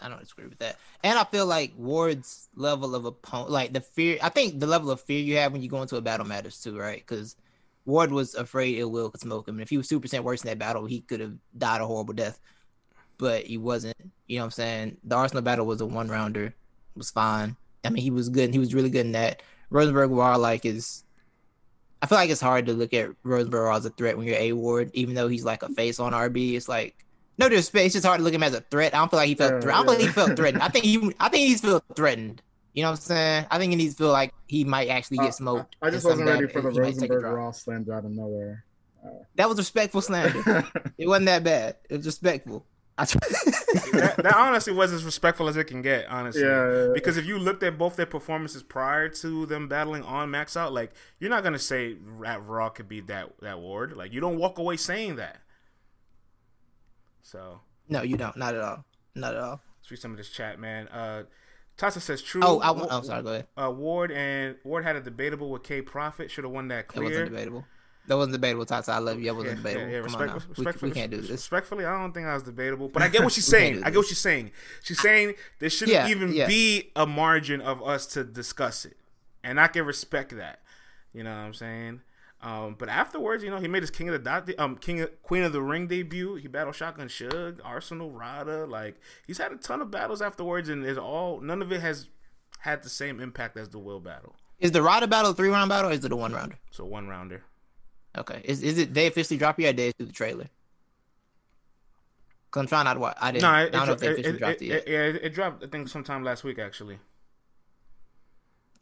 I 0.00 0.08
don't 0.08 0.20
disagree 0.20 0.46
with 0.46 0.58
that. 0.58 0.76
And 1.02 1.18
I 1.18 1.24
feel 1.24 1.46
like 1.46 1.72
Ward's 1.76 2.48
level 2.54 2.94
of 2.94 3.04
opponent, 3.04 3.50
like 3.50 3.72
the 3.72 3.80
fear, 3.80 4.18
I 4.22 4.28
think 4.28 4.60
the 4.60 4.66
level 4.66 4.90
of 4.90 5.00
fear 5.00 5.20
you 5.20 5.36
have 5.36 5.52
when 5.52 5.62
you 5.62 5.68
go 5.68 5.82
into 5.82 5.96
a 5.96 6.00
battle 6.00 6.26
matters 6.26 6.60
too, 6.60 6.78
right? 6.78 7.04
Because 7.06 7.36
Ward 7.86 8.10
was 8.12 8.34
afraid 8.34 8.78
Ill 8.78 8.90
Will 8.90 9.10
could 9.10 9.20
smoke 9.20 9.48
him. 9.48 9.56
And 9.56 9.62
if 9.62 9.70
he 9.70 9.76
was 9.76 9.88
2% 9.88 10.20
worse 10.20 10.42
in 10.42 10.48
that 10.48 10.58
battle, 10.58 10.86
he 10.86 11.00
could 11.00 11.20
have 11.20 11.34
died 11.56 11.80
a 11.80 11.86
horrible 11.86 12.14
death 12.14 12.40
but 13.18 13.44
he 13.44 13.58
wasn't. 13.58 13.96
You 14.26 14.36
know 14.36 14.42
what 14.42 14.46
I'm 14.46 14.50
saying? 14.52 14.96
The 15.04 15.16
Arsenal 15.16 15.42
battle 15.42 15.66
was 15.66 15.80
a 15.80 15.86
one 15.86 16.08
rounder. 16.08 16.54
Was 16.96 17.10
fine. 17.10 17.56
I 17.84 17.90
mean, 17.90 18.02
he 18.02 18.10
was 18.10 18.28
good. 18.28 18.44
And 18.44 18.54
he 18.54 18.60
was 18.60 18.74
really 18.74 18.90
good 18.90 19.06
in 19.06 19.12
that. 19.12 19.42
Rosenberg 19.70 20.10
Raw 20.10 20.36
like 20.36 20.64
is. 20.64 21.04
I 22.02 22.06
feel 22.06 22.18
like 22.18 22.30
it's 22.30 22.40
hard 22.40 22.66
to 22.66 22.74
look 22.74 22.92
at 22.92 23.10
Rosenberg 23.22 23.74
as 23.74 23.86
a 23.86 23.90
threat 23.90 24.16
when 24.16 24.26
you're 24.26 24.36
A 24.36 24.52
Ward, 24.52 24.90
even 24.92 25.14
though 25.14 25.28
he's 25.28 25.44
like 25.44 25.62
a 25.62 25.70
face 25.70 25.98
on 25.98 26.12
RB. 26.12 26.54
It's 26.54 26.68
like 26.68 27.04
no 27.38 27.48
disrespect. 27.48 27.86
It's 27.86 27.94
just 27.94 28.06
hard 28.06 28.18
to 28.18 28.24
look 28.24 28.34
at 28.34 28.36
him 28.36 28.42
as 28.42 28.54
a 28.54 28.60
threat. 28.60 28.94
I 28.94 28.98
don't 28.98 29.10
feel 29.10 29.18
like 29.18 29.28
he 29.28 29.34
felt. 29.34 29.54
Yeah, 29.54 29.60
thre- 29.60 29.70
I 29.70 29.76
don't 29.76 29.86
yeah. 29.86 29.96
think 29.96 30.08
he 30.08 30.08
felt 30.08 30.36
threatened. 30.36 30.62
I 30.62 30.68
think 30.68 30.84
he. 30.84 31.14
I 31.18 31.28
think 31.28 31.48
he's 31.48 31.60
feel 31.60 31.82
threatened. 31.96 32.42
You 32.74 32.82
know 32.82 32.90
what 32.90 32.98
I'm 32.98 33.02
saying? 33.02 33.46
I 33.50 33.58
think 33.58 33.70
he 33.70 33.76
needs 33.76 33.94
to 33.94 33.98
feel 33.98 34.12
like 34.12 34.34
he 34.46 34.64
might 34.64 34.88
actually 34.88 35.18
get 35.18 35.34
smoked. 35.34 35.76
I, 35.80 35.86
I 35.86 35.90
just 35.90 36.04
wasn't 36.04 36.28
ready 36.28 36.48
for 36.48 36.60
the 36.60 36.70
Rosenberg 36.70 37.22
Raw 37.22 37.50
slam 37.52 37.86
out 37.92 38.04
of 38.04 38.10
nowhere. 38.10 38.64
Uh, 39.04 39.10
that 39.36 39.48
was 39.48 39.58
respectful 39.58 40.00
slander. 40.00 40.66
it 40.98 41.06
wasn't 41.08 41.26
that 41.26 41.44
bad. 41.44 41.76
It 41.88 41.96
was 41.98 42.06
respectful 42.06 42.66
that, 42.96 44.14
that, 44.18 44.36
honestly 44.36 44.72
was 44.72 44.92
as 44.92 45.04
respectful 45.04 45.48
as 45.48 45.56
it 45.56 45.64
can 45.64 45.82
get, 45.82 46.06
honestly. 46.08 46.42
Yeah, 46.42 46.70
yeah, 46.70 46.88
Because 46.94 47.16
if 47.16 47.26
you 47.26 47.38
looked 47.38 47.62
at 47.62 47.76
both 47.76 47.96
their 47.96 48.06
performances 48.06 48.62
prior 48.62 49.08
to 49.08 49.46
them 49.46 49.68
battling 49.68 50.02
on 50.02 50.30
Max 50.30 50.56
Out, 50.56 50.72
like 50.72 50.92
you're 51.18 51.30
not 51.30 51.42
gonna 51.42 51.58
say 51.58 51.96
Rat 52.00 52.46
Raw 52.46 52.68
could 52.68 52.88
be 52.88 53.00
that 53.02 53.32
that 53.40 53.58
ward. 53.58 53.96
Like 53.96 54.12
you 54.12 54.20
don't 54.20 54.38
walk 54.38 54.58
away 54.58 54.76
saying 54.76 55.16
that. 55.16 55.38
So 57.22 57.60
no, 57.88 58.02
you 58.02 58.16
don't. 58.16 58.36
Not 58.36 58.54
at 58.54 58.60
all. 58.60 58.84
Not 59.14 59.34
at 59.34 59.40
all. 59.40 59.60
Let's 59.80 59.90
read 59.90 60.00
some 60.00 60.12
of 60.12 60.16
this 60.16 60.30
chat, 60.30 60.60
man. 60.60 60.88
Uh, 60.88 61.24
Tasa 61.76 62.00
says 62.00 62.22
true. 62.22 62.40
Oh, 62.44 62.60
I, 62.60 62.70
oh, 62.70 63.02
sorry. 63.02 63.22
Go 63.22 63.30
ahead. 63.30 63.46
Uh, 63.56 63.70
Ward 63.70 64.12
and 64.12 64.56
Ward 64.64 64.84
had 64.84 64.96
a 64.96 65.00
debatable 65.00 65.50
with 65.50 65.62
K 65.62 65.82
Profit. 65.82 66.30
Should 66.30 66.44
have 66.44 66.52
won 66.52 66.68
that 66.68 66.88
clear. 66.88 67.04
It 67.04 67.08
wasn't 67.08 67.30
debatable. 67.30 67.64
That 68.06 68.16
wasn't 68.16 68.34
debatable, 68.34 68.66
Tata. 68.66 68.92
I 68.92 68.98
love 68.98 69.18
you. 69.18 69.26
That 69.26 69.34
wasn't 69.34 69.52
yeah, 69.52 69.56
debatable. 69.56 69.86
Yeah, 69.86 69.92
yeah. 69.92 70.02
Respect, 70.02 70.48
respectfully, 70.50 70.90
we, 70.90 70.92
we, 70.92 71.00
can't 71.00 71.10
do 71.10 71.20
this. 71.22 71.30
Respectfully, 71.30 71.84
I 71.86 71.98
don't 71.98 72.12
think 72.12 72.26
I 72.26 72.34
was 72.34 72.42
debatable. 72.42 72.88
But 72.88 73.02
I 73.04 73.08
get 73.08 73.24
what 73.24 73.32
she's 73.32 73.46
saying. 73.46 73.82
I 73.82 73.90
get 73.90 73.96
what 73.96 74.06
she's 74.06 74.18
saying. 74.18 74.52
She's 74.82 75.00
saying 75.00 75.34
there 75.58 75.70
shouldn't 75.70 75.94
yeah, 75.94 76.08
even 76.08 76.30
be 76.30 76.92
a 76.94 77.06
margin 77.06 77.60
of 77.60 77.82
us 77.82 78.06
to 78.08 78.22
discuss 78.22 78.84
it, 78.84 78.96
and 79.42 79.58
I 79.58 79.68
can 79.68 79.86
respect 79.86 80.36
that. 80.36 80.60
You 81.12 81.22
know 81.22 81.30
what 81.30 81.38
I'm 81.38 81.54
saying? 81.54 82.02
Um, 82.44 82.76
but 82.78 82.90
afterwards, 82.90 83.42
you 83.42 83.48
know, 83.48 83.58
he 83.58 83.68
made 83.68 83.82
his 83.82 83.90
King 83.90 84.10
of 84.10 84.12
the 84.12 84.18
Dot, 84.18 84.50
um, 84.58 84.76
King 84.76 85.00
of, 85.00 85.22
Queen 85.22 85.44
of 85.44 85.54
the 85.54 85.62
Ring 85.62 85.86
debut. 85.86 86.34
He 86.34 86.46
battled 86.46 86.76
Shotgun 86.76 87.08
Suge, 87.08 87.58
Arsenal 87.64 88.10
Rada. 88.10 88.66
Like 88.66 89.00
he's 89.26 89.38
had 89.38 89.50
a 89.50 89.56
ton 89.56 89.80
of 89.80 89.90
battles 89.90 90.20
afterwards, 90.20 90.68
and 90.68 90.84
it's 90.84 90.98
all 90.98 91.40
none 91.40 91.62
of 91.62 91.72
it 91.72 91.80
has 91.80 92.08
had 92.58 92.82
the 92.82 92.90
same 92.90 93.18
impact 93.18 93.56
as 93.56 93.70
the 93.70 93.78
Will 93.78 93.98
battle. 93.98 94.36
Is 94.60 94.72
the 94.72 94.82
Rada 94.82 95.06
battle 95.06 95.30
a 95.30 95.34
three 95.34 95.48
round 95.48 95.70
battle, 95.70 95.90
or 95.90 95.94
is 95.94 96.04
it 96.04 96.12
a 96.12 96.16
one 96.16 96.34
rounder? 96.34 96.58
So 96.70 96.84
one 96.84 97.08
rounder. 97.08 97.44
Okay. 98.16 98.42
Is 98.44 98.62
is 98.62 98.76
it 98.76 98.92
they 98.92 99.06
officially 99.06 99.38
drop 99.38 99.58
you 99.58 99.66
or 99.66 99.72
they 99.72 99.92
do 99.98 100.04
the 100.04 100.12
trailer? 100.12 100.50
Cause 102.50 102.60
I'm 102.60 102.66
trying 102.66 102.84
not 102.84 102.94
to 102.94 103.00
watch. 103.00 103.16
I 103.22 103.32
didn't. 103.32 103.42
No, 103.42 103.48
I 103.48 103.68
don't 103.70 103.86
know 103.86 103.92
if 103.94 104.00
they 104.00 104.08
it, 104.08 104.12
officially 104.12 104.36
it, 104.36 104.38
dropped 104.38 104.62
it, 104.62 104.64
it, 104.64 104.68
yet. 104.68 104.88
yeah, 104.88 105.00
it, 105.00 105.16
it 105.16 105.34
dropped. 105.34 105.64
I 105.64 105.66
think 105.66 105.88
sometime 105.88 106.22
last 106.22 106.44
week 106.44 106.58
actually. 106.58 106.98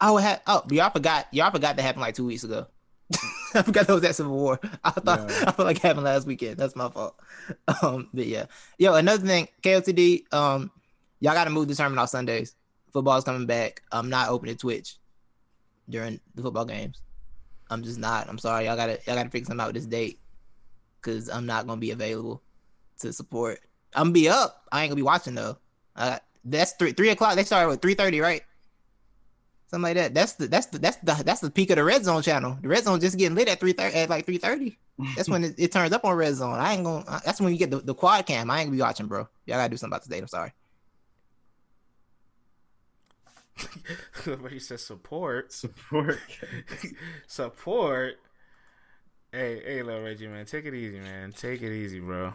Oh, 0.00 0.18
it 0.18 0.22
had. 0.22 0.40
Oh, 0.48 0.64
y'all 0.68 0.90
forgot. 0.90 1.28
Y'all 1.30 1.52
forgot 1.52 1.76
that 1.76 1.82
happened 1.82 2.02
like 2.02 2.16
two 2.16 2.26
weeks 2.26 2.42
ago. 2.42 2.66
I 3.58 3.62
forgot 3.62 3.86
that 3.86 3.94
was 3.94 4.04
at 4.04 4.14
Civil 4.16 4.34
War. 4.36 4.58
I 4.84 4.90
thought 4.90 5.30
Yeah. 5.30 5.44
I 5.46 5.52
felt 5.52 5.66
like 5.66 5.76
it 5.76 5.82
happened 5.82 6.04
last 6.04 6.26
weekend. 6.26 6.56
That's 6.56 6.76
my 6.76 6.88
fault. 6.88 7.18
Um, 7.82 8.08
but 8.14 8.26
yeah, 8.26 8.46
yo, 8.78 8.94
another 8.94 9.26
thing, 9.26 9.48
KOTD. 9.62 10.32
Um, 10.32 10.70
y'all 11.20 11.34
got 11.34 11.44
to 11.44 11.50
move 11.50 11.66
the 11.68 11.74
tournament 11.74 11.98
off 12.00 12.10
Sundays. 12.10 12.54
Football's 12.92 13.24
coming 13.24 13.46
back. 13.46 13.82
I'm 13.90 14.08
not 14.08 14.28
opening 14.28 14.56
Twitch 14.56 14.96
during 15.88 16.20
the 16.34 16.42
football 16.42 16.64
games. 16.64 17.00
I'm 17.70 17.82
just 17.82 17.98
not. 17.98 18.28
I'm 18.28 18.38
sorry. 18.38 18.66
Y'all 18.66 18.76
gotta 18.76 18.98
y'all 19.06 19.16
gotta 19.16 19.30
figure 19.30 19.46
something 19.46 19.60
out 19.60 19.68
with 19.68 19.76
this 19.76 19.86
date, 19.86 20.20
cause 21.00 21.28
I'm 21.28 21.46
not 21.46 21.66
gonna 21.66 21.80
be 21.80 21.90
available 21.90 22.42
to 23.00 23.12
support. 23.12 23.60
I'm 23.94 24.04
gonna 24.04 24.12
be 24.12 24.28
up. 24.28 24.62
I 24.70 24.82
ain't 24.82 24.90
gonna 24.90 24.96
be 24.96 25.02
watching 25.02 25.34
though. 25.34 25.56
Uh, 25.96 26.18
that's 26.44 26.72
three 26.72 26.92
three 26.92 27.08
o'clock. 27.10 27.34
They 27.34 27.44
started 27.44 27.68
with 27.70 27.82
three 27.82 27.94
thirty, 27.94 28.20
right? 28.20 28.42
Something 29.72 29.84
like 29.84 29.94
that. 29.96 30.12
That's 30.12 30.34
the 30.34 30.48
that's 30.48 30.66
the 30.66 30.78
that's 30.78 30.98
the 30.98 31.22
that's 31.24 31.40
the 31.40 31.50
peak 31.50 31.70
of 31.70 31.76
the 31.76 31.84
red 31.84 32.04
zone 32.04 32.20
channel. 32.20 32.58
The 32.60 32.68
red 32.68 32.84
zone 32.84 33.00
just 33.00 33.16
getting 33.16 33.34
lit 33.34 33.48
at 33.48 33.58
three 33.58 33.72
thirty 33.72 33.96
at 33.96 34.10
like 34.10 34.26
three 34.26 34.36
thirty. 34.36 34.76
That's 35.16 35.30
when 35.30 35.44
it, 35.44 35.54
it 35.56 35.72
turns 35.72 35.92
up 35.92 36.04
on 36.04 36.14
red 36.14 36.34
zone. 36.34 36.58
I 36.58 36.74
ain't 36.74 36.84
gonna. 36.84 37.22
That's 37.24 37.40
when 37.40 37.54
you 37.54 37.58
get 37.58 37.70
the, 37.70 37.78
the 37.78 37.94
quad 37.94 38.26
cam. 38.26 38.50
I 38.50 38.60
ain't 38.60 38.66
gonna 38.66 38.76
be 38.76 38.82
watching, 38.82 39.06
bro. 39.06 39.26
Y'all 39.46 39.56
gotta 39.56 39.70
do 39.70 39.78
something 39.78 39.94
about 39.94 40.02
this 40.02 40.08
date. 40.08 40.20
I'm 40.20 40.28
sorry. 40.28 40.52
Somebody 44.22 44.56
he 44.56 44.60
says 44.60 44.84
support, 44.84 45.54
Support. 45.54 46.18
support. 47.26 48.18
Hey, 49.32 49.62
hey, 49.64 49.82
little 49.82 50.02
Reggie, 50.02 50.28
man, 50.28 50.44
take 50.44 50.66
it 50.66 50.74
easy, 50.74 51.00
man. 51.00 51.32
Take 51.32 51.62
it 51.62 51.72
easy, 51.72 51.98
bro. 51.98 52.34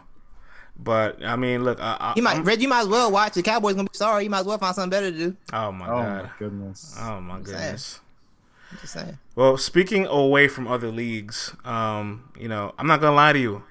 But 0.78 1.24
I 1.24 1.34
mean, 1.36 1.64
look, 1.64 1.80
I, 1.80 1.96
I, 2.00 2.12
You 2.16 2.22
might 2.22 2.36
I'm- 2.36 2.44
Reggie 2.44 2.66
might 2.66 2.80
as 2.82 2.88
well 2.88 3.10
watch. 3.10 3.34
The 3.34 3.42
Cowboys 3.42 3.74
gonna 3.74 3.88
be 3.90 3.96
sorry. 3.96 4.24
You 4.24 4.30
might 4.30 4.40
as 4.40 4.46
well 4.46 4.58
find 4.58 4.74
something 4.74 4.90
better 4.90 5.10
to 5.10 5.16
do. 5.18 5.36
Oh 5.52 5.72
my 5.72 5.86
Oh 5.88 6.02
god. 6.02 6.22
my 6.24 6.30
goodness. 6.38 6.96
Oh 6.98 7.20
my 7.20 7.34
saying. 7.34 7.44
goodness. 7.44 8.00
I'm 8.70 8.78
just 8.78 8.92
saying. 8.92 9.18
Well, 9.34 9.56
speaking 9.56 10.06
away 10.06 10.46
from 10.46 10.68
other 10.68 10.90
leagues, 10.90 11.54
um, 11.64 12.30
you 12.38 12.48
know, 12.48 12.74
I'm 12.78 12.86
not 12.86 13.00
gonna 13.00 13.16
lie 13.16 13.32
to 13.32 13.38
you. 13.38 13.64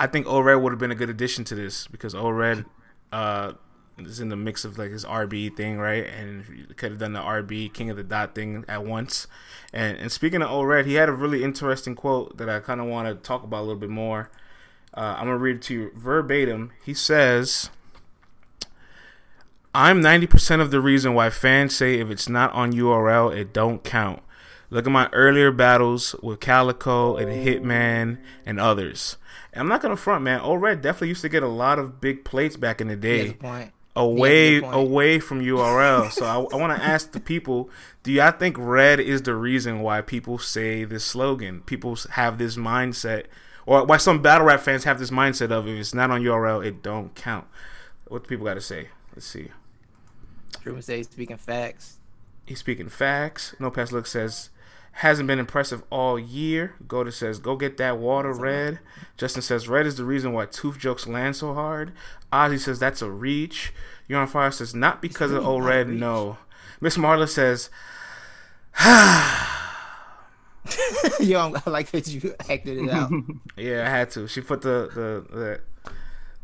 I 0.00 0.06
think 0.06 0.26
O-Red 0.26 0.54
would 0.56 0.72
have 0.72 0.78
been 0.78 0.90
a 0.90 0.94
good 0.96 1.10
addition 1.10 1.44
to 1.44 1.54
this 1.54 1.86
because 1.86 2.14
O-Red 2.14 2.64
uh, 3.12 3.52
is 3.98 4.18
in 4.18 4.30
the 4.30 4.36
mix 4.36 4.64
of 4.64 4.78
like 4.78 4.90
his 4.90 5.04
RB 5.04 5.54
thing, 5.54 5.78
right? 5.78 6.06
And 6.06 6.74
could 6.76 6.92
have 6.92 6.98
done 7.00 7.12
the 7.12 7.20
RB 7.20 7.72
King 7.72 7.90
of 7.90 7.96
the 7.98 8.02
Dot 8.02 8.34
thing 8.34 8.64
at 8.66 8.84
once. 8.84 9.26
And 9.72 9.96
and 9.98 10.10
speaking 10.10 10.40
of 10.42 10.50
O-Red, 10.50 10.86
he 10.86 10.94
had 10.94 11.08
a 11.08 11.12
really 11.12 11.44
interesting 11.44 11.94
quote 11.94 12.38
that 12.38 12.48
I 12.48 12.58
kind 12.60 12.80
of 12.80 12.86
want 12.86 13.06
to 13.08 13.14
talk 13.14 13.44
about 13.44 13.60
a 13.60 13.66
little 13.66 13.76
bit 13.76 13.90
more. 13.90 14.30
Uh, 14.94 15.16
I'm 15.18 15.26
gonna 15.26 15.38
read 15.38 15.56
it 15.56 15.62
to 15.62 15.74
you 15.74 15.90
verbatim. 15.94 16.72
He 16.84 16.94
says. 16.94 17.70
I'm 19.72 20.00
90% 20.00 20.60
of 20.60 20.72
the 20.72 20.80
reason 20.80 21.14
why 21.14 21.30
fans 21.30 21.76
say 21.76 22.00
if 22.00 22.10
it's 22.10 22.28
not 22.28 22.52
on 22.54 22.72
URL, 22.72 23.32
it 23.32 23.52
don't 23.52 23.84
count. 23.84 24.20
Look 24.68 24.84
at 24.84 24.90
my 24.90 25.08
earlier 25.12 25.52
battles 25.52 26.16
with 26.24 26.40
Calico 26.40 27.16
and 27.16 27.28
Hitman 27.28 28.18
and 28.44 28.58
others. 28.58 29.16
And 29.52 29.62
I'm 29.62 29.68
not 29.68 29.80
gonna 29.80 29.96
front, 29.96 30.24
man. 30.24 30.40
O-Red 30.40 30.80
definitely 30.80 31.08
used 31.08 31.22
to 31.22 31.28
get 31.28 31.44
a 31.44 31.48
lot 31.48 31.78
of 31.78 32.00
big 32.00 32.24
plates 32.24 32.56
back 32.56 32.80
in 32.80 32.88
the 32.88 32.96
day 32.96 33.36
away 33.96 34.60
point. 34.60 34.74
away 34.74 35.18
from 35.18 35.40
URL. 35.40 36.10
so 36.12 36.24
I, 36.24 36.34
I 36.54 36.56
want 36.56 36.76
to 36.76 36.84
ask 36.84 37.12
the 37.12 37.20
people: 37.20 37.70
Do 38.02 38.12
y'all 38.12 38.30
think 38.32 38.56
red 38.58 39.00
is 39.00 39.22
the 39.22 39.34
reason 39.34 39.80
why 39.80 40.00
people 40.02 40.38
say 40.38 40.84
this 40.84 41.04
slogan? 41.04 41.62
People 41.62 41.96
have 42.10 42.38
this 42.38 42.56
mindset, 42.56 43.26
or 43.70 43.84
why 43.84 43.98
some 43.98 44.20
battle 44.20 44.48
rap 44.48 44.58
fans 44.58 44.82
have 44.82 44.98
this 44.98 45.12
mindset 45.12 45.52
of 45.52 45.68
if 45.68 45.78
it's 45.78 45.94
not 45.94 46.10
on 46.10 46.22
URL, 46.22 46.66
it 46.66 46.82
don't 46.82 47.14
count. 47.14 47.46
What 48.08 48.26
people 48.26 48.44
got 48.44 48.54
to 48.54 48.60
say? 48.60 48.88
Let's 49.14 49.26
see. 49.26 49.50
Truman 50.60 50.82
says 50.82 51.06
speaking 51.06 51.36
facts. 51.36 51.98
He's 52.44 52.58
speaking 52.58 52.88
facts. 52.88 53.54
No 53.60 53.70
Pass 53.70 53.92
Look 53.92 54.08
says 54.08 54.50
hasn't 54.90 55.28
been 55.28 55.38
impressive 55.38 55.84
all 55.88 56.18
year. 56.18 56.74
Goda 56.88 57.12
says 57.12 57.38
go 57.38 57.54
get 57.54 57.76
that 57.76 57.98
water, 57.98 58.32
red. 58.32 58.80
Justin 59.16 59.40
says 59.40 59.68
red 59.68 59.86
is 59.86 59.94
the 59.94 60.04
reason 60.04 60.32
why 60.32 60.46
tooth 60.46 60.76
jokes 60.76 61.06
land 61.06 61.36
so 61.36 61.54
hard. 61.54 61.92
Ozzy 62.32 62.58
says 62.58 62.80
that's 62.80 63.02
a 63.02 63.08
reach. 63.08 63.72
You're 64.08 64.18
on 64.18 64.26
fire 64.26 64.50
says 64.50 64.74
not 64.74 65.00
because 65.00 65.30
of 65.30 65.44
really 65.44 65.46
O 65.46 65.58
not 65.58 65.64
a 65.64 65.68
red, 65.68 65.88
no. 65.88 66.38
Miss 66.80 66.96
Marla 66.96 67.28
says 67.28 67.70
Yo, 71.20 71.54
I 71.66 71.70
like 71.70 71.90
that 71.90 72.08
you 72.08 72.34
acted 72.48 72.78
it 72.78 72.90
out. 72.90 73.10
yeah, 73.56 73.86
I 73.86 73.90
had 73.90 74.10
to. 74.12 74.26
She 74.26 74.40
put 74.40 74.62
the 74.62 74.90
the, 74.94 75.36
the 75.36 75.60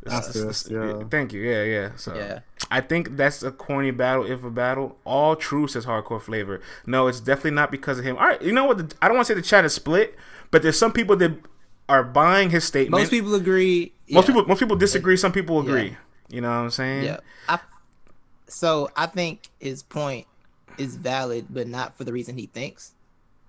Asterisk, 0.08 0.70
yeah. 0.70 1.02
Thank 1.10 1.32
you. 1.32 1.40
Yeah, 1.40 1.64
yeah. 1.64 1.90
So 1.96 2.14
Yeah. 2.14 2.40
I 2.70 2.80
think 2.80 3.16
that's 3.16 3.42
a 3.42 3.50
corny 3.50 3.90
battle, 3.90 4.24
if 4.24 4.44
a 4.44 4.50
battle. 4.50 4.98
All 5.04 5.36
true 5.36 5.68
says 5.68 5.86
hardcore 5.86 6.20
flavor. 6.20 6.60
No, 6.86 7.06
it's 7.06 7.20
definitely 7.20 7.52
not 7.52 7.70
because 7.70 7.98
of 7.98 8.04
him. 8.04 8.16
All 8.16 8.26
right, 8.26 8.40
you 8.42 8.52
know 8.52 8.64
what? 8.64 8.78
The, 8.78 8.96
I 9.00 9.08
don't 9.08 9.16
want 9.16 9.26
to 9.26 9.34
say 9.34 9.40
the 9.40 9.46
chat 9.46 9.64
is 9.64 9.74
split, 9.74 10.16
but 10.50 10.62
there's 10.62 10.78
some 10.78 10.92
people 10.92 11.16
that 11.16 11.32
are 11.88 12.02
buying 12.02 12.50
his 12.50 12.64
statement. 12.64 13.00
Most 13.00 13.10
people 13.10 13.34
agree. 13.34 13.92
most 14.10 14.28
yeah. 14.28 14.34
people, 14.34 14.48
most 14.48 14.58
people 14.58 14.76
disagree. 14.76 15.16
Some 15.16 15.32
people 15.32 15.60
agree. 15.60 15.96
You 16.28 16.40
know 16.40 16.48
what 16.48 16.56
I'm 16.56 16.70
saying? 16.70 17.04
Yeah. 17.04 17.20
I, 17.48 17.60
so 18.48 18.90
I 18.96 19.06
think 19.06 19.48
his 19.60 19.82
point 19.82 20.26
is 20.78 20.96
valid, 20.96 21.46
but 21.50 21.68
not 21.68 21.96
for 21.96 22.04
the 22.04 22.12
reason 22.12 22.36
he 22.36 22.46
thinks. 22.46 22.92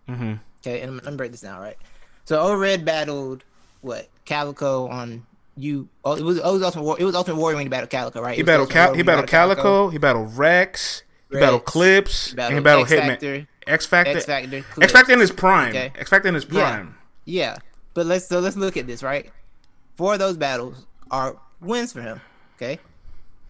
Mm-hmm. 0.08 0.36
Okay, 0.62 0.82
and 0.82 0.92
I'm, 0.92 0.98
I'm 1.00 1.04
gonna 1.06 1.18
break 1.18 1.32
this 1.32 1.42
down, 1.42 1.60
right? 1.62 1.78
So 2.26 2.40
O 2.40 2.56
Red 2.56 2.84
battled 2.86 3.44
what 3.82 4.10
Calico 4.26 4.88
on 4.88 5.26
you. 5.56 5.88
Oh, 6.04 6.16
it 6.16 6.24
was, 6.24 6.38
it 6.38 6.44
was 6.44 6.62
Ultimate 6.64 6.84
War. 6.84 6.98
It 7.00 7.04
was 7.06 7.16
Ultimate 7.16 7.38
Warrior 7.40 7.56
when 7.58 7.66
he 7.66 7.70
battled 7.70 7.90
Calico, 7.90 8.22
right? 8.22 8.36
He 8.36 8.44
battled 8.44 8.70
Cal- 8.70 8.94
he 8.94 9.04
battled 9.04 9.28
Calico. 9.28 9.90
He 9.90 9.98
battled 9.98 10.38
Rex. 10.38 11.04
He 11.32 11.40
battled 11.40 11.66
Clips. 11.66 12.32
He 12.32 12.40
and 12.42 12.54
he 12.56 12.60
battled 12.60 12.88
battled 12.90 12.92
X 12.92 12.92
Hitman. 12.92 13.08
Factor. 13.08 13.48
X 13.68 13.86
Factor. 13.86 14.12
X 14.18 14.26
Factor. 14.26 14.66
X 14.82 14.92
Factor 14.94 15.12
in 15.14 15.20
his 15.20 15.32
prime. 15.32 15.70
Okay. 15.70 15.92
X 15.98 16.10
Factor 16.10 16.28
in 16.30 16.36
his 16.36 16.46
Yeah. 16.46 16.52
prime. 16.72 16.96
Yeah, 17.26 17.58
but 17.94 18.06
let's 18.06 18.26
so 18.26 18.40
let's 18.40 18.56
look 18.56 18.78
at 18.78 18.88
this, 18.88 19.04
right? 19.04 19.30
Four 19.96 20.14
of 20.14 20.20
those 20.20 20.38
battles 20.38 20.86
are 21.12 21.36
wins 21.60 21.92
for 21.92 22.02
him. 22.02 22.22
Okay, 22.56 22.80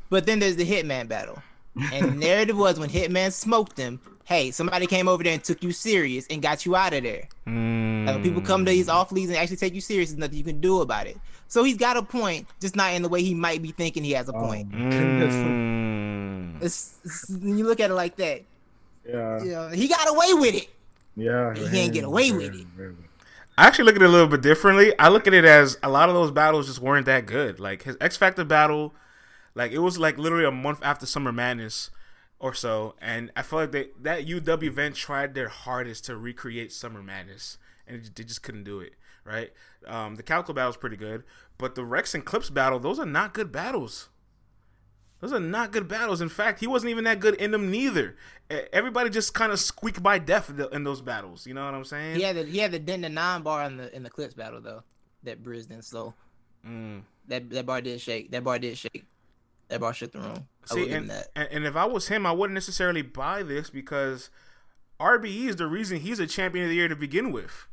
but 0.09 0.25
then 0.25 0.39
there's 0.39 0.55
the 0.55 0.65
Hitman 0.65 1.07
battle, 1.07 1.41
and 1.93 2.05
the 2.05 2.15
narrative 2.27 2.57
was 2.57 2.79
when 2.79 2.89
Hitman 2.89 3.31
smoked 3.31 3.77
him. 3.77 3.99
Hey, 4.27 4.51
somebody 4.51 4.87
came 4.87 5.07
over 5.07 5.23
there 5.23 5.31
and 5.33 5.41
took 5.43 5.63
you 5.63 5.71
serious 5.71 6.27
and 6.29 6.41
got 6.41 6.65
you 6.65 6.75
out 6.75 6.91
of 6.93 7.01
there. 7.03 7.29
Like 7.45 8.15
when 8.15 8.23
people 8.23 8.41
come 8.41 8.65
to 8.65 8.71
these 8.71 8.89
off 8.89 9.09
leagues 9.13 9.29
and 9.29 9.37
actually 9.37 9.55
take 9.55 9.73
you 9.73 9.79
serious, 9.79 10.09
there's 10.09 10.19
nothing 10.19 10.37
you 10.37 10.43
can 10.43 10.59
do 10.59 10.81
about 10.81 11.07
it. 11.07 11.17
So 11.47 11.63
he's 11.63 11.77
got 11.77 11.95
a 11.95 12.01
point, 12.03 12.45
just 12.59 12.75
not 12.75 12.93
in 12.93 13.03
the 13.03 13.07
way 13.09 13.23
he 13.23 13.33
might 13.33 13.61
be 13.61 13.71
thinking 13.71 14.03
he 14.03 14.11
has 14.11 14.27
a 14.27 14.33
Oh 14.33 14.41
point. 14.41 14.69
my 14.73 14.79
goodness. 14.89 15.33
Mm. 15.33 16.61
It's, 16.61 16.99
it's- 17.05 17.29
when 17.29 17.57
you 17.57 17.65
look 17.65 17.79
at 17.79 17.89
it 17.89 17.93
like 17.93 18.17
that, 18.17 18.41
Yeah. 19.07 19.41
you 19.43 19.51
know, 19.51 19.69
he 19.69 19.87
got 19.87 20.09
away 20.09 20.33
with 20.33 20.55
it. 20.55 20.67
Yeah. 21.15 21.53
He 21.55 21.69
can't 21.69 21.93
get 21.93 22.03
away 22.03 22.33
with 22.33 22.53
it. 22.53 22.67
I 23.57 23.65
actually 23.65 23.85
look 23.85 23.95
at 23.95 24.01
it 24.01 24.05
a 24.05 24.09
little 24.09 24.27
bit 24.27 24.41
differently. 24.41 24.93
I 24.99 25.07
look 25.07 25.25
at 25.25 25.33
it 25.33 25.45
as 25.45 25.77
a 25.81 25.89
lot 25.89 26.09
of 26.09 26.15
those 26.15 26.31
battles 26.31 26.67
just 26.67 26.79
weren't 26.79 27.05
that 27.05 27.25
good. 27.27 27.61
Like 27.61 27.83
his 27.83 27.95
X 28.01 28.17
Factor 28.17 28.43
battle, 28.43 28.93
like 29.55 29.71
it 29.71 29.79
was 29.79 29.97
like 29.97 30.17
literally 30.17 30.43
a 30.45 30.51
month 30.51 30.79
after 30.83 31.05
Summer 31.05 31.31
Madness 31.31 31.91
or 32.39 32.53
so, 32.53 32.95
and 33.01 33.31
I 33.35 33.41
feel 33.41 33.59
like 33.59 33.71
they, 33.71 33.87
that 34.01 34.27
UW 34.27 34.63
event 34.63 34.95
tried 34.95 35.33
their 35.33 35.49
hardest 35.49 36.05
to 36.05 36.15
recreate 36.15 36.71
Summer 36.71 37.01
Madness, 37.01 37.57
and 37.87 37.97
it, 37.97 38.15
they 38.15 38.23
just 38.23 38.43
couldn't 38.43 38.63
do 38.63 38.79
it. 38.79 38.93
Right? 39.25 39.51
Um, 39.85 40.15
the 40.15 40.23
Calico 40.23 40.53
battle 40.53 40.69
was 40.69 40.77
pretty 40.77 40.95
good, 40.95 41.23
but 41.57 41.75
the 41.75 41.83
Rex 41.83 42.13
and 42.13 42.23
Clips 42.23 42.49
battle, 42.49 42.79
those 42.79 42.99
are 42.99 43.05
not 43.05 43.33
good 43.33 43.51
battles. 43.51 44.09
Those 45.19 45.33
are 45.33 45.39
not 45.39 45.71
good 45.71 45.87
battles. 45.87 46.21
In 46.21 46.29
fact, 46.29 46.59
he 46.59 46.67
wasn't 46.67 46.91
even 46.91 47.03
that 47.05 47.19
good 47.19 47.35
in 47.35 47.51
them 47.51 47.71
neither. 47.71 48.15
Everybody 48.71 49.09
just 49.09 49.33
kind 49.33 49.51
of 49.51 49.59
squeaked 49.59 50.03
by 50.03 50.19
death 50.19 50.51
in 50.71 50.83
those 50.83 51.01
battles. 51.01 51.47
You 51.47 51.55
know 51.55 51.65
what 51.65 51.73
I'm 51.73 51.83
saying? 51.83 52.17
He 52.17 52.21
had 52.21 52.35
the 52.35 52.43
he 52.45 52.59
had 52.59 52.71
the 52.71 52.79
den 52.79 53.01
to 53.01 53.09
nine 53.09 53.41
bar 53.41 53.65
in 53.65 53.77
the 53.77 53.93
in 53.95 54.03
the 54.03 54.09
clips 54.09 54.35
battle 54.35 54.61
though. 54.61 54.83
That 55.23 55.43
Briz 55.43 55.67
didn't 55.67 55.85
slow. 55.85 56.13
Mm. 56.65 57.01
That 57.27 57.49
that 57.49 57.65
bar 57.65 57.81
did 57.81 57.99
shake. 57.99 58.31
That 58.31 58.43
bar 58.43 58.59
did 58.59 58.77
shake. 58.77 59.05
That 59.69 59.81
bar 59.81 59.93
shook 59.93 60.11
the 60.11 60.19
room. 60.19 60.47
See, 60.65 60.85
give 60.85 60.93
and, 60.93 61.09
that. 61.09 61.27
and 61.35 61.47
and 61.51 61.65
if 61.65 61.75
I 61.75 61.85
was 61.85 62.07
him, 62.07 62.25
I 62.25 62.31
wouldn't 62.31 62.53
necessarily 62.53 63.01
buy 63.01 63.43
this 63.43 63.69
because 63.69 64.29
RBE 64.99 65.47
is 65.49 65.55
the 65.57 65.67
reason 65.67 65.99
he's 65.99 66.19
a 66.19 66.27
champion 66.27 66.65
of 66.65 66.69
the 66.69 66.75
year 66.75 66.87
to 66.87 66.95
begin 66.95 67.31
with. 67.31 67.67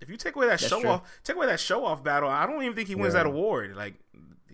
If 0.00 0.08
you 0.08 0.16
take 0.16 0.34
away 0.34 0.46
that 0.46 0.58
That's 0.58 0.68
show 0.68 0.80
true. 0.80 0.90
off, 0.90 1.20
take 1.22 1.36
away 1.36 1.46
that 1.46 1.60
show 1.60 1.84
off 1.84 2.02
battle, 2.02 2.28
I 2.28 2.46
don't 2.46 2.62
even 2.62 2.74
think 2.74 2.88
he 2.88 2.94
wins 2.94 3.14
Yeah. 3.14 3.22
that 3.22 3.26
award. 3.26 3.76
Like, 3.76 3.94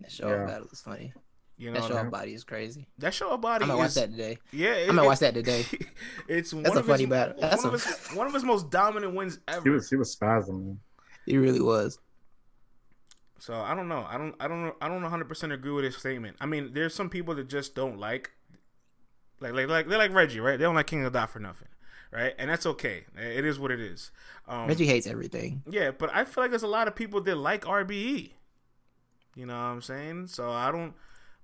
That 0.00 0.12
show 0.12 0.28
Yeah. 0.28 0.44
battle 0.46 0.68
is 0.70 0.80
funny. 0.80 1.12
You 1.56 1.72
know, 1.72 1.80
that 1.80 1.88
show 1.88 1.96
up 1.96 2.10
body 2.10 2.34
is 2.34 2.44
crazy. 2.44 2.86
That 2.98 3.12
show 3.12 3.30
up 3.30 3.40
body. 3.40 3.64
I'm 3.64 3.70
gonna 3.70 3.82
is, 3.82 3.96
watch 3.96 4.04
that 4.04 4.10
today. 4.12 4.38
Yeah, 4.52 4.74
it, 4.74 4.82
I'm 4.82 4.94
gonna 4.94 5.02
it, 5.02 5.06
watch 5.06 5.18
that 5.18 5.34
today. 5.34 5.64
it's 6.28 6.52
that's 6.52 6.76
a 6.76 6.84
funny 6.84 7.02
his, 7.02 7.10
battle. 7.10 7.34
That's 7.40 7.64
one, 7.64 7.72
a... 7.72 7.74
of 7.74 7.84
his, 7.84 8.08
one 8.16 8.26
of 8.28 8.34
his 8.34 8.44
most 8.44 8.70
dominant 8.70 9.14
wins 9.14 9.40
ever. 9.48 9.62
He 9.64 9.70
was 9.70 9.90
he 9.90 9.96
was 9.96 10.14
spasming. 10.14 10.76
He 11.26 11.36
really 11.36 11.60
was. 11.60 11.98
So 13.38 13.54
I 13.54 13.74
don't 13.74 13.88
know. 13.88 14.04
I 14.08 14.18
don't. 14.18 14.34
I 14.40 14.48
don't. 14.48 14.74
I 14.80 14.88
don't 14.88 15.02
100 15.02 15.28
percent 15.28 15.52
agree 15.52 15.70
with 15.70 15.84
his 15.84 15.96
statement. 15.96 16.36
I 16.40 16.46
mean, 16.46 16.70
there's 16.72 16.94
some 16.94 17.08
people 17.08 17.34
that 17.36 17.48
just 17.48 17.74
don't 17.74 17.98
like, 17.98 18.32
like, 19.40 19.52
like, 19.52 19.68
like 19.68 19.88
they're 19.88 19.98
like 19.98 20.12
Reggie, 20.12 20.40
right? 20.40 20.58
They 20.58 20.64
don't 20.64 20.74
like 20.74 20.88
King 20.88 21.04
of 21.04 21.12
Dot 21.12 21.30
for 21.30 21.38
nothing, 21.38 21.68
right? 22.12 22.34
And 22.38 22.50
that's 22.50 22.66
okay. 22.66 23.04
It 23.16 23.44
is 23.44 23.58
what 23.58 23.70
it 23.70 23.80
is. 23.80 24.10
Um, 24.48 24.66
Reggie 24.66 24.86
hates 24.86 25.06
everything. 25.06 25.62
Yeah, 25.68 25.92
but 25.92 26.10
I 26.12 26.24
feel 26.24 26.44
like 26.44 26.50
there's 26.50 26.64
a 26.64 26.68
lot 26.68 26.88
of 26.88 26.96
people 26.96 27.20
that 27.20 27.36
like 27.36 27.64
RBE. 27.64 28.32
You 29.36 29.46
know 29.46 29.54
what 29.54 29.60
I'm 29.60 29.82
saying? 29.82 30.26
So 30.28 30.50
I 30.50 30.72
don't. 30.72 30.94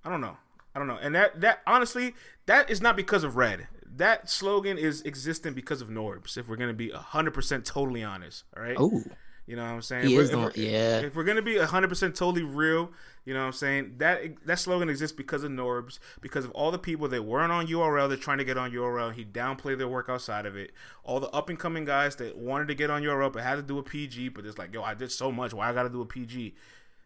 I 0.03 0.09
don't 0.09 0.21
know. 0.21 0.37
I 0.75 0.79
don't 0.79 0.87
know. 0.87 0.99
And 1.01 1.15
that 1.15 1.39
that 1.39 1.61
honestly, 1.65 2.13
that 2.45 2.69
is 2.69 2.81
not 2.81 2.97
because 2.97 3.23
of 3.23 3.37
Red. 3.37 3.67
That 3.85 4.29
slogan 4.29 4.77
is 4.77 5.01
existent 5.05 5.55
because 5.55 5.81
of 5.81 5.87
Norbes. 5.89 6.35
If 6.35 6.49
we're 6.49 6.57
gonna 6.57 6.73
be 6.73 6.89
hundred 6.89 7.33
percent 7.33 7.65
totally 7.65 8.03
honest, 8.03 8.43
all 8.55 8.63
right. 8.63 8.75
Oh. 8.77 9.01
You 9.47 9.55
know 9.55 9.63
what 9.63 9.71
I'm 9.73 9.81
saying? 9.83 10.07
He 10.07 10.15
if 10.15 10.21
is 10.21 10.31
the, 10.31 10.51
yeah. 10.55 10.99
If 11.01 11.15
we're 11.15 11.23
gonna 11.23 11.41
be 11.41 11.57
hundred 11.57 11.89
percent 11.89 12.15
totally 12.15 12.41
real, 12.41 12.91
you 13.25 13.33
know 13.33 13.41
what 13.41 13.47
I'm 13.47 13.53
saying? 13.53 13.95
That 13.99 14.43
that 14.45 14.57
slogan 14.57 14.89
exists 14.89 15.15
because 15.15 15.43
of 15.43 15.51
Norbes, 15.51 15.99
because 16.19 16.45
of 16.45 16.51
all 16.51 16.71
the 16.71 16.79
people 16.79 17.07
that 17.09 17.23
weren't 17.23 17.51
on 17.51 17.67
URL, 17.67 18.07
they're 18.07 18.17
trying 18.17 18.39
to 18.39 18.43
get 18.43 18.57
on 18.57 18.71
URL. 18.71 19.13
He 19.13 19.23
downplayed 19.23 19.77
their 19.77 19.87
work 19.87 20.09
outside 20.09 20.47
of 20.47 20.55
it. 20.55 20.71
All 21.03 21.19
the 21.19 21.29
up 21.29 21.49
and 21.49 21.59
coming 21.59 21.85
guys 21.85 22.15
that 22.15 22.37
wanted 22.37 22.67
to 22.69 22.75
get 22.75 22.89
on 22.89 23.03
URL 23.03 23.31
but 23.31 23.43
had 23.43 23.55
to 23.55 23.61
do 23.61 23.77
a 23.77 23.83
PG, 23.83 24.29
but 24.29 24.45
it's 24.45 24.57
like, 24.57 24.73
yo, 24.73 24.81
I 24.81 24.95
did 24.95 25.11
so 25.11 25.31
much. 25.31 25.53
Why 25.53 25.69
I 25.69 25.73
gotta 25.73 25.89
do 25.89 26.01
a 26.01 26.05
PG? 26.05 26.55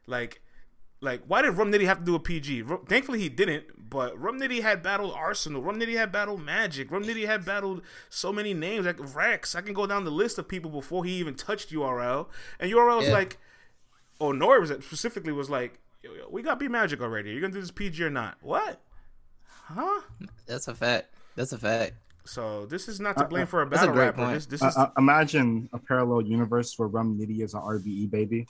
Like 0.07 0.41
like, 1.01 1.21
why 1.27 1.41
did 1.41 1.51
Rum 1.51 1.71
Nitty 1.71 1.85
have 1.85 1.99
to 1.99 2.05
do 2.05 2.15
a 2.15 2.19
PG? 2.19 2.63
Thankfully, 2.87 3.19
he 3.19 3.29
didn't. 3.29 3.89
But 3.89 4.19
Rum 4.19 4.39
Nitty 4.39 4.61
had 4.61 4.83
battled 4.83 5.13
Arsonal. 5.13 5.65
Rum 5.65 5.79
Nitty 5.79 5.95
had 5.95 6.11
battled 6.11 6.41
Magic. 6.41 6.91
Rum 6.91 7.03
Nitty 7.03 7.25
had 7.25 7.45
battled 7.45 7.81
so 8.09 8.31
many 8.31 8.53
names, 8.53 8.85
like 8.85 9.15
Rex. 9.15 9.55
I 9.55 9.61
can 9.61 9.73
go 9.73 9.87
down 9.87 10.03
the 10.03 10.11
list 10.11 10.37
of 10.37 10.47
people 10.47 10.69
before 10.69 11.05
he 11.05 11.13
even 11.13 11.35
touched 11.35 11.71
URL. 11.71 12.27
And 12.59 12.71
URL 12.71 12.97
was 12.97 13.07
yeah. 13.07 13.13
like, 13.13 13.37
oh, 14.19 14.31
Norbes 14.31 14.83
specifically 14.83 15.31
was 15.31 15.49
like, 15.49 15.79
we 16.29 16.41
got 16.41 16.59
B 16.59 16.67
Magic 16.67 17.01
already. 17.01 17.31
You're 17.31 17.41
gonna 17.41 17.53
do 17.53 17.61
this 17.61 17.71
PG 17.71 18.03
or 18.03 18.09
not? 18.09 18.37
What? 18.41 18.79
Huh? 19.45 20.01
That's 20.45 20.67
a 20.67 20.75
fact. 20.75 21.13
That's 21.35 21.51
a 21.51 21.57
fact. 21.57 21.93
So 22.25 22.65
this 22.67 22.87
is 22.87 22.99
not 22.99 23.17
to 23.17 23.25
blame 23.25 23.43
uh, 23.43 23.47
for 23.47 23.61
a 23.61 23.65
battle 23.65 23.89
a 23.89 23.93
rapper. 23.93 24.17
Point. 24.17 24.33
This, 24.35 24.45
this 24.45 24.61
is 24.61 24.77
uh, 24.77 24.91
imagine 24.97 25.69
a 25.73 25.79
parallel 25.79 26.21
universe 26.21 26.77
where 26.77 26.87
Rum 26.87 27.17
Nitty 27.17 27.41
is 27.41 27.53
an 27.53 27.61
RBE 27.61 28.11
baby. 28.11 28.45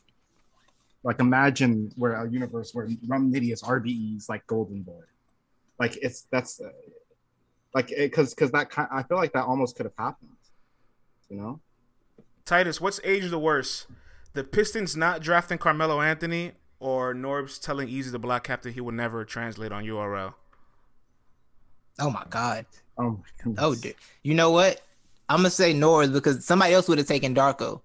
Like 1.04 1.20
imagine 1.20 1.92
where 1.96 2.14
a 2.14 2.30
universe 2.30 2.74
where 2.74 2.88
Rum 3.08 3.32
Nitty 3.32 3.54
is 3.54 3.62
RBE's 3.62 4.28
like 4.28 4.46
Golden 4.48 4.82
Boy. 4.82 5.04
Like 5.80 5.98
it's 6.02 6.28
that's 6.32 6.60
uh, 6.60 6.70
like 7.74 7.88
because 7.96 8.34
because 8.34 8.52
that 8.52 8.70
kind 8.70 8.90
I 8.92 9.04
feel 9.04 9.18
like 9.18 9.34
that 9.34 9.46
almost 9.46 9.78
could 9.78 9.86
have 9.86 9.96
happened. 9.98 10.32
You 11.30 11.38
know. 11.38 11.60
Titus, 12.46 12.82
what's 12.82 13.00
age 13.04 13.30
the 13.30 13.40
worst? 13.40 13.88
The 14.34 14.44
Pistons 14.44 14.98
not 14.98 15.22
drafting 15.22 15.58
Carmelo 15.58 16.02
Anthony 16.02 16.54
or 16.80 17.14
Norbes 17.14 17.60
telling 17.60 17.88
Eazy 17.88 18.12
the 18.12 18.20
Block 18.20 18.44
Captain 18.44 18.74
he 18.74 18.82
would 18.82 18.96
never 18.96 19.26
translate 19.26 19.72
on 19.72 19.84
URL? 19.84 20.34
Oh 22.00 22.10
my 22.10 22.24
god. 22.30 22.66
Oh 22.98 23.12
my 23.12 23.18
goodness. 23.44 23.60
Oh, 23.64 23.76
dude. 23.76 23.96
You 24.24 24.34
know 24.34 24.52
what? 24.52 24.82
I'm 25.28 25.40
gonna 25.40 25.50
say 25.50 25.74
Norbes 25.74 26.14
because 26.14 26.46
somebody 26.46 26.74
else 26.74 26.88
would 26.88 26.98
have 26.98 27.08
taken 27.08 27.36
Darko. 27.36 27.82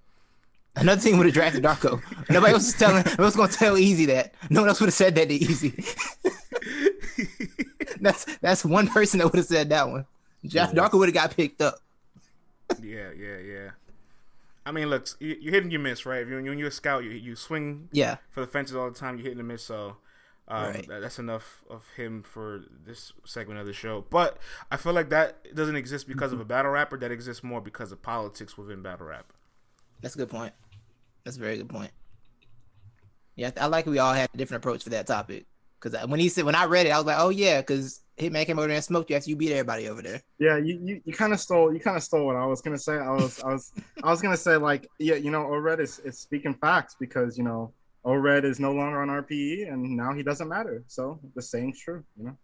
Another 0.77 1.01
team 1.01 1.19
would 1.19 1.27
have 1.27 1.35
drafted 1.35 1.63
Darko. 1.63 2.03
Nobody 2.29 2.53
else 2.53 2.67
was 2.67 2.75
telling. 2.75 3.05
Nobody 3.05 3.23
was 3.23 3.37
gonna 3.37 3.53
tell 3.53 3.75
Eazy 3.77 4.07
that. 4.09 4.35
No 4.51 4.63
one 4.63 4.69
else 4.69 4.81
would 4.81 4.89
have 4.89 4.95
said 4.95 5.15
that 5.15 5.29
to 5.29 5.39
Eazy. 5.39 5.73
that's 8.01 8.25
that's 8.39 8.65
one 8.65 8.89
person 8.89 9.19
that 9.19 9.27
would 9.27 9.37
have 9.37 9.47
said 9.47 9.69
that 9.69 9.89
one. 9.89 10.07
Jeff 10.45 10.73
yeah. 10.75 10.83
Darko 10.83 10.99
would 10.99 11.09
have 11.09 11.15
got 11.15 11.37
picked 11.37 11.63
up. 11.63 11.77
yeah, 12.83 13.11
yeah, 13.17 13.39
yeah. 13.39 13.71
I 14.67 14.73
mean, 14.73 14.89
look, 14.89 15.07
you, 15.21 15.37
you 15.41 15.51
hit 15.51 15.63
and 15.63 15.73
you 15.73 15.79
miss, 15.79 16.07
right? 16.07 16.23
If 16.23 16.29
you're, 16.29 16.43
when 16.43 16.59
you're 16.59 16.69
a 16.69 16.73
scout, 16.73 17.05
you 17.05 17.11
you 17.11 17.37
swing 17.37 17.89
yeah 17.93 18.17
for 18.31 18.41
the 18.41 18.47
fences 18.47 18.75
all 18.75 18.91
the 18.91 18.99
time. 18.99 19.19
You 19.19 19.25
hit 19.25 19.37
and 19.37 19.47
miss, 19.47 19.63
so 19.63 19.97
um, 20.49 20.65
right. 20.65 20.89
that, 20.89 21.01
that's 21.01 21.19
enough 21.19 21.63
of 21.71 21.89
him 21.97 22.23
for 22.23 22.65
this 22.85 23.13
segment 23.25 23.61
of 23.61 23.67
the 23.67 23.73
show. 23.73 24.05
But 24.11 24.39
I 24.71 24.77
feel 24.77 24.93
like 24.93 25.11
that 25.11 25.55
doesn't 25.55 25.77
exist 25.77 26.09
because 26.09 26.31
mm-hmm. 26.33 26.41
of 26.41 26.47
a 26.47 26.49
battle 26.49 26.73
rapper. 26.73 26.99
That 26.99 27.13
exists 27.13 27.45
more 27.45 27.61
because 27.61 27.93
of 27.93 28.03
politics 28.03 28.59
within 28.59 28.83
battle 28.83 29.07
rap. 29.07 29.33
That's 30.01 30.15
a 30.15 30.19
good 30.19 30.31
point. 30.31 30.53
That's 31.25 31.37
a 31.37 31.41
very 31.41 31.57
good 31.57 31.69
point. 31.69 31.91
Yeah, 33.37 33.51
I 33.61 33.67
like 33.67 33.87
we 33.87 33.99
all 33.99 34.13
had 34.13 34.31
a 34.33 34.37
different 34.37 34.63
approach 34.63 34.85
for 34.85 34.91
that 34.91 35.07
topic. 35.07 35.47
Because 35.81 36.07
when 36.07 36.21
he 36.21 36.29
said, 36.29 36.45
when 36.45 36.55
I 36.55 36.65
read 36.65 36.87
it, 36.87 36.91
I 36.91 36.97
was 36.97 37.07
like, 37.07 37.19
oh 37.19 37.29
yeah, 37.29 37.61
because 37.61 38.01
Hitman 38.19 38.47
came 38.47 38.59
over 38.59 38.69
there 38.69 38.77
and 38.77 38.85
smoked 38.85 39.11
you 39.11 39.17
after 39.17 39.29
you 39.29 39.37
beat 39.37 39.51
everybody 39.51 39.89
over 39.89 40.03
there. 40.03 40.23
Yeah, 40.39 40.57
you 40.57 40.79
you, 40.83 41.01
you 41.05 41.13
kind 41.13 41.33
of 41.33 41.41
stole 41.41 41.73
you 41.73 41.81
kind 41.81 41.97
of 41.97 42.03
stole 42.03 42.27
what 42.27 42.37
I 42.37 42.47
was 42.47 42.61
gonna 42.61 42.79
say. 42.79 42.95
I 42.95 43.11
was 43.11 43.43
I 43.43 43.49
was 43.49 43.73
I 44.03 44.11
was 44.11 44.23
gonna 44.23 44.37
say 44.37 44.57
like 44.57 44.89
yeah, 44.99 45.17
you 45.17 45.31
know, 45.31 45.43
Ored 45.43 45.81
is, 45.81 45.99
is 46.01 46.19
speaking 46.19 46.55
facts 46.55 46.97
because 46.99 47.37
you 47.37 47.45
know 47.45 47.73
Ored 48.05 48.45
is 48.45 48.61
no 48.61 48.73
longer 48.73 49.03
on 49.03 49.09
RPE 49.09 49.73
and 49.73 49.97
now 49.97 50.15
he 50.15 50.23
doesn't 50.23 50.49
matter. 50.49 50.85
So 50.87 51.19
the 51.35 51.43
saying's 51.43 51.81
true, 51.81 52.05
you 52.17 52.27
know. 52.27 52.37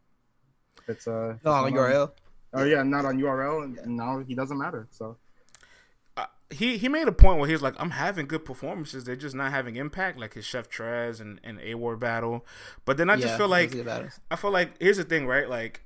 It's 0.88 1.06
uh 1.06 1.36
no 1.44 1.52
on 1.52 1.72
URL. 1.72 2.10
Oh 2.52 2.64
yeah, 2.64 2.82
not 2.82 3.04
on 3.04 3.18
URL, 3.18 3.64
and, 3.64 3.78
and 3.78 3.96
now 3.96 4.24
he 4.26 4.34
doesn't 4.34 4.58
matter. 4.58 4.88
So 4.90 5.16
he 6.50 6.78
he 6.78 6.88
made 6.88 7.06
a 7.06 7.12
point 7.12 7.38
where 7.38 7.46
he 7.46 7.52
was 7.52 7.62
like, 7.62 7.74
I'm 7.78 7.90
having 7.90 8.26
good 8.26 8.44
performances. 8.44 9.04
They're 9.04 9.16
just 9.16 9.34
not 9.34 9.52
having 9.52 9.76
impact, 9.76 10.18
like 10.18 10.34
his 10.34 10.44
Chef 10.44 10.68
Trez 10.68 11.20
and, 11.20 11.40
and 11.44 11.60
A 11.62 11.74
Ward 11.74 12.00
battle. 12.00 12.44
But 12.84 12.96
then 12.96 13.08
I 13.08 13.16
just 13.16 13.36
feel 13.36 13.48
like 13.48 13.74
I 14.30 14.36
feel 14.36 14.50
like 14.50 14.80
here's 14.80 14.96
the 14.96 15.04
thing, 15.04 15.26
right? 15.26 15.48
Like 15.48 15.82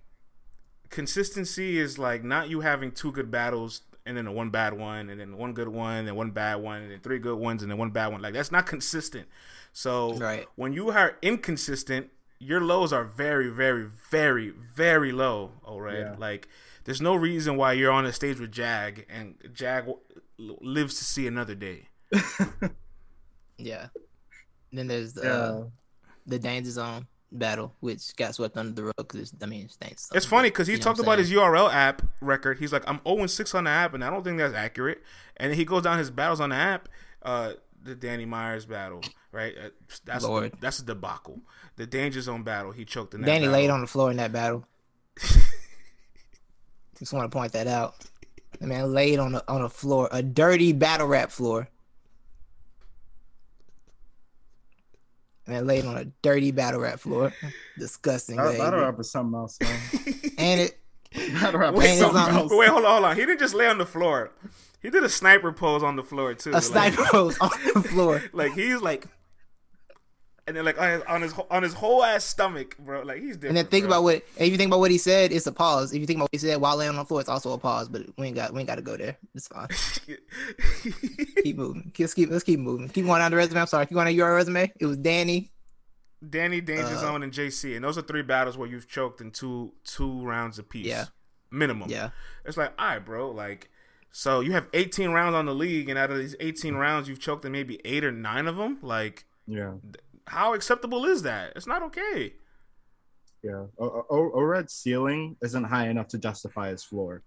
consistency 0.90 1.78
is 1.78 1.98
like 1.98 2.24
not 2.24 2.48
you 2.48 2.60
having 2.60 2.92
two 2.92 3.12
good 3.12 3.30
battles 3.30 3.82
and 4.06 4.16
then 4.16 4.26
a 4.26 4.32
one 4.32 4.50
bad 4.50 4.74
one 4.74 5.10
and 5.10 5.20
then 5.20 5.36
one 5.36 5.52
good 5.52 5.68
one 5.68 6.06
and 6.06 6.16
one 6.16 6.30
bad 6.30 6.56
one 6.56 6.82
and 6.82 6.90
then 6.90 7.00
three 7.00 7.18
good 7.18 7.38
ones 7.38 7.62
and 7.62 7.70
then 7.70 7.78
one 7.78 7.90
bad 7.90 8.08
one. 8.12 8.22
Like 8.22 8.34
that's 8.34 8.52
not 8.52 8.66
consistent. 8.66 9.28
So 9.72 10.14
right. 10.14 10.46
when 10.56 10.72
you 10.72 10.90
are 10.90 11.16
inconsistent, 11.20 12.10
your 12.38 12.60
lows 12.60 12.92
are 12.92 13.04
very, 13.04 13.48
very, 13.48 13.86
very, 14.10 14.50
very 14.50 15.12
low. 15.12 15.52
All 15.64 15.80
right, 15.80 15.98
yeah. 15.98 16.14
like 16.18 16.48
there's 16.84 17.00
no 17.00 17.14
reason 17.14 17.56
why 17.56 17.72
you're 17.72 17.92
on 17.92 18.04
a 18.04 18.12
stage 18.12 18.38
with 18.38 18.52
Jag 18.52 19.06
and 19.08 19.36
Jag 19.52 19.86
lives 20.38 20.98
to 20.98 21.04
see 21.04 21.26
another 21.26 21.54
day. 21.54 21.88
yeah. 23.58 23.86
then 24.72 24.86
there's 24.86 25.14
the 25.14 25.22
yeah. 25.22 25.32
uh, 25.32 25.64
the 26.26 26.38
Danger 26.38 26.70
Zone 26.70 27.06
battle, 27.32 27.74
which 27.80 28.14
got 28.16 28.34
swept 28.34 28.56
under 28.56 28.72
the 28.72 28.84
rug 28.84 28.94
because 28.96 29.34
I 29.42 29.46
mean, 29.46 29.68
it's, 29.80 30.10
it's 30.14 30.26
funny 30.26 30.48
because 30.48 30.66
he 30.66 30.78
talked 30.78 31.00
about 31.00 31.18
his 31.18 31.30
URL 31.30 31.72
app 31.72 32.02
record. 32.20 32.58
He's 32.58 32.72
like, 32.72 32.84
I'm 32.86 33.00
0 33.06 33.26
6 33.26 33.54
on 33.54 33.64
the 33.64 33.70
app, 33.70 33.94
and 33.94 34.04
I 34.04 34.10
don't 34.10 34.22
think 34.22 34.38
that's 34.38 34.54
accurate. 34.54 35.02
And 35.36 35.50
then 35.50 35.58
he 35.58 35.64
goes 35.64 35.82
down 35.82 35.98
his 35.98 36.10
battles 36.10 36.40
on 36.40 36.50
the 36.50 36.56
app. 36.56 36.88
Uh, 37.22 37.54
the 37.82 37.94
Danny 37.94 38.24
Myers 38.24 38.64
battle, 38.64 39.02
right? 39.30 39.54
Uh, 39.56 39.68
that's 40.04 40.24
Lord. 40.24 40.52
A, 40.54 40.56
that's 40.60 40.78
a 40.78 40.84
debacle. 40.84 41.40
The 41.76 41.86
Danger 41.86 42.20
Zone 42.20 42.42
battle, 42.42 42.72
he 42.72 42.84
choked 42.84 43.14
in. 43.14 43.22
Danny 43.22 43.40
battle. 43.40 43.52
laid 43.52 43.70
on 43.70 43.80
the 43.82 43.86
floor 43.86 44.10
in 44.10 44.16
that 44.16 44.32
battle. 44.32 44.66
Just 46.98 47.12
want 47.12 47.30
to 47.30 47.36
point 47.36 47.52
that 47.52 47.66
out. 47.66 47.96
The 48.60 48.66
man 48.66 48.92
laid 48.92 49.18
on 49.18 49.34
a 49.34 49.42
on 49.48 49.62
a 49.62 49.68
floor, 49.68 50.08
a 50.12 50.22
dirty 50.22 50.72
battle 50.72 51.06
rap 51.06 51.30
floor. 51.30 51.68
Man 55.46 55.66
laid 55.66 55.84
on 55.84 55.96
a 55.96 56.06
dirty 56.22 56.50
battle 56.52 56.80
rap 56.80 57.00
floor. 57.00 57.32
Disgusting. 57.78 58.36
Battle, 58.36 58.52
battle 58.56 58.80
rap 58.80 58.98
is 58.98 59.10
something 59.10 59.38
else, 59.38 59.58
man. 59.60 59.80
and 60.38 60.60
it 60.60 60.78
battle 61.32 61.60
rap 61.60 61.74
wait, 61.74 61.98
something 61.98 62.16
else. 62.18 62.52
wait, 62.54 62.68
hold 62.68 62.84
on, 62.84 62.90
hold 62.92 63.04
on. 63.04 63.16
He 63.16 63.26
didn't 63.26 63.40
just 63.40 63.54
lay 63.54 63.66
on 63.66 63.78
the 63.78 63.86
floor. 63.86 64.30
He 64.80 64.90
did 64.90 65.04
a 65.04 65.08
sniper 65.08 65.52
pose 65.52 65.82
on 65.82 65.96
the 65.96 66.02
floor 66.02 66.34
too. 66.34 66.50
A 66.50 66.52
like, 66.52 66.62
sniper 66.62 67.04
pose 67.10 67.38
on 67.40 67.50
the 67.74 67.82
floor. 67.82 68.22
like 68.32 68.52
he's 68.52 68.80
like 68.80 69.06
and 70.46 70.56
then 70.56 70.64
like 70.64 70.78
on 70.80 70.90
his 70.90 71.02
on 71.04 71.22
his, 71.22 71.34
on 71.50 71.62
his 71.62 71.74
whole 71.74 72.04
ass 72.04 72.24
stomach, 72.24 72.76
bro. 72.78 73.02
Like 73.02 73.20
he's 73.20 73.36
different. 73.36 73.50
And 73.50 73.56
then 73.56 73.66
think 73.66 73.84
bro. 73.84 73.92
about 73.92 74.02
what 74.04 74.16
if 74.36 74.50
you 74.50 74.56
think 74.56 74.68
about 74.68 74.80
what 74.80 74.90
he 74.90 74.98
said, 74.98 75.32
it's 75.32 75.46
a 75.46 75.52
pause. 75.52 75.92
If 75.92 76.00
you 76.00 76.06
think 76.06 76.18
about 76.18 76.24
what 76.24 76.30
he 76.32 76.38
said 76.38 76.60
while 76.60 76.76
laying 76.76 76.90
on 76.90 76.96
the 76.96 77.04
floor, 77.04 77.20
it's 77.20 77.28
also 77.28 77.52
a 77.52 77.58
pause. 77.58 77.88
But 77.88 78.02
we 78.18 78.26
ain't 78.26 78.36
got 78.36 78.52
we 78.52 78.60
ain't 78.60 78.68
got 78.68 78.76
to 78.76 78.82
go 78.82 78.96
there. 78.96 79.16
It's 79.34 79.48
fine. 79.48 79.68
keep 81.42 81.56
moving. 81.56 81.92
Let's 81.98 82.14
keep 82.14 82.30
let's 82.30 82.44
keep 82.44 82.60
moving. 82.60 82.88
Keep 82.88 83.06
going 83.06 83.20
down 83.20 83.30
the 83.30 83.36
resume. 83.36 83.60
I'm 83.60 83.66
sorry. 83.66 83.86
Keep 83.86 83.94
going 83.94 84.08
on 84.08 84.14
your 84.14 84.34
resume. 84.34 84.72
It 84.78 84.86
was 84.86 84.98
Danny. 84.98 85.50
Danny, 86.28 86.60
Danger 86.60 86.84
uh, 86.84 86.98
Zone, 87.00 87.22
and 87.22 87.32
JC, 87.32 87.76
and 87.76 87.84
those 87.84 87.98
are 87.98 88.02
three 88.02 88.22
battles 88.22 88.56
where 88.56 88.68
you've 88.68 88.88
choked 88.88 89.20
in 89.20 89.30
two 89.30 89.72
two 89.84 90.24
rounds 90.24 90.58
apiece. 90.58 90.86
Yeah, 90.86 91.06
minimum. 91.50 91.90
Yeah, 91.90 92.10
it's 92.44 92.56
like, 92.56 92.72
all 92.78 92.86
right, 92.86 93.04
bro. 93.04 93.30
Like, 93.30 93.70
so 94.10 94.40
you 94.40 94.52
have 94.52 94.68
18 94.72 95.10
rounds 95.10 95.34
on 95.34 95.46
the 95.46 95.54
league, 95.54 95.88
and 95.88 95.98
out 95.98 96.10
of 96.10 96.18
these 96.18 96.36
18 96.40 96.74
rounds, 96.74 97.08
you've 97.08 97.20
choked 97.20 97.44
in 97.44 97.52
maybe 97.52 97.80
eight 97.84 98.04
or 98.04 98.12
nine 98.12 98.46
of 98.46 98.56
them. 98.56 98.78
Like, 98.80 99.24
yeah, 99.46 99.72
how 100.26 100.54
acceptable 100.54 101.04
is 101.04 101.22
that? 101.22 101.52
It's 101.56 101.66
not 101.66 101.82
okay. 101.82 102.34
Yeah, 103.42 103.66
o- 103.78 104.06
o- 104.08 104.30
Ored's 104.30 104.72
ceiling 104.72 105.36
isn't 105.42 105.64
high 105.64 105.88
enough 105.88 106.08
to 106.08 106.18
justify 106.18 106.70
his 106.70 106.82
floor. 106.82 107.22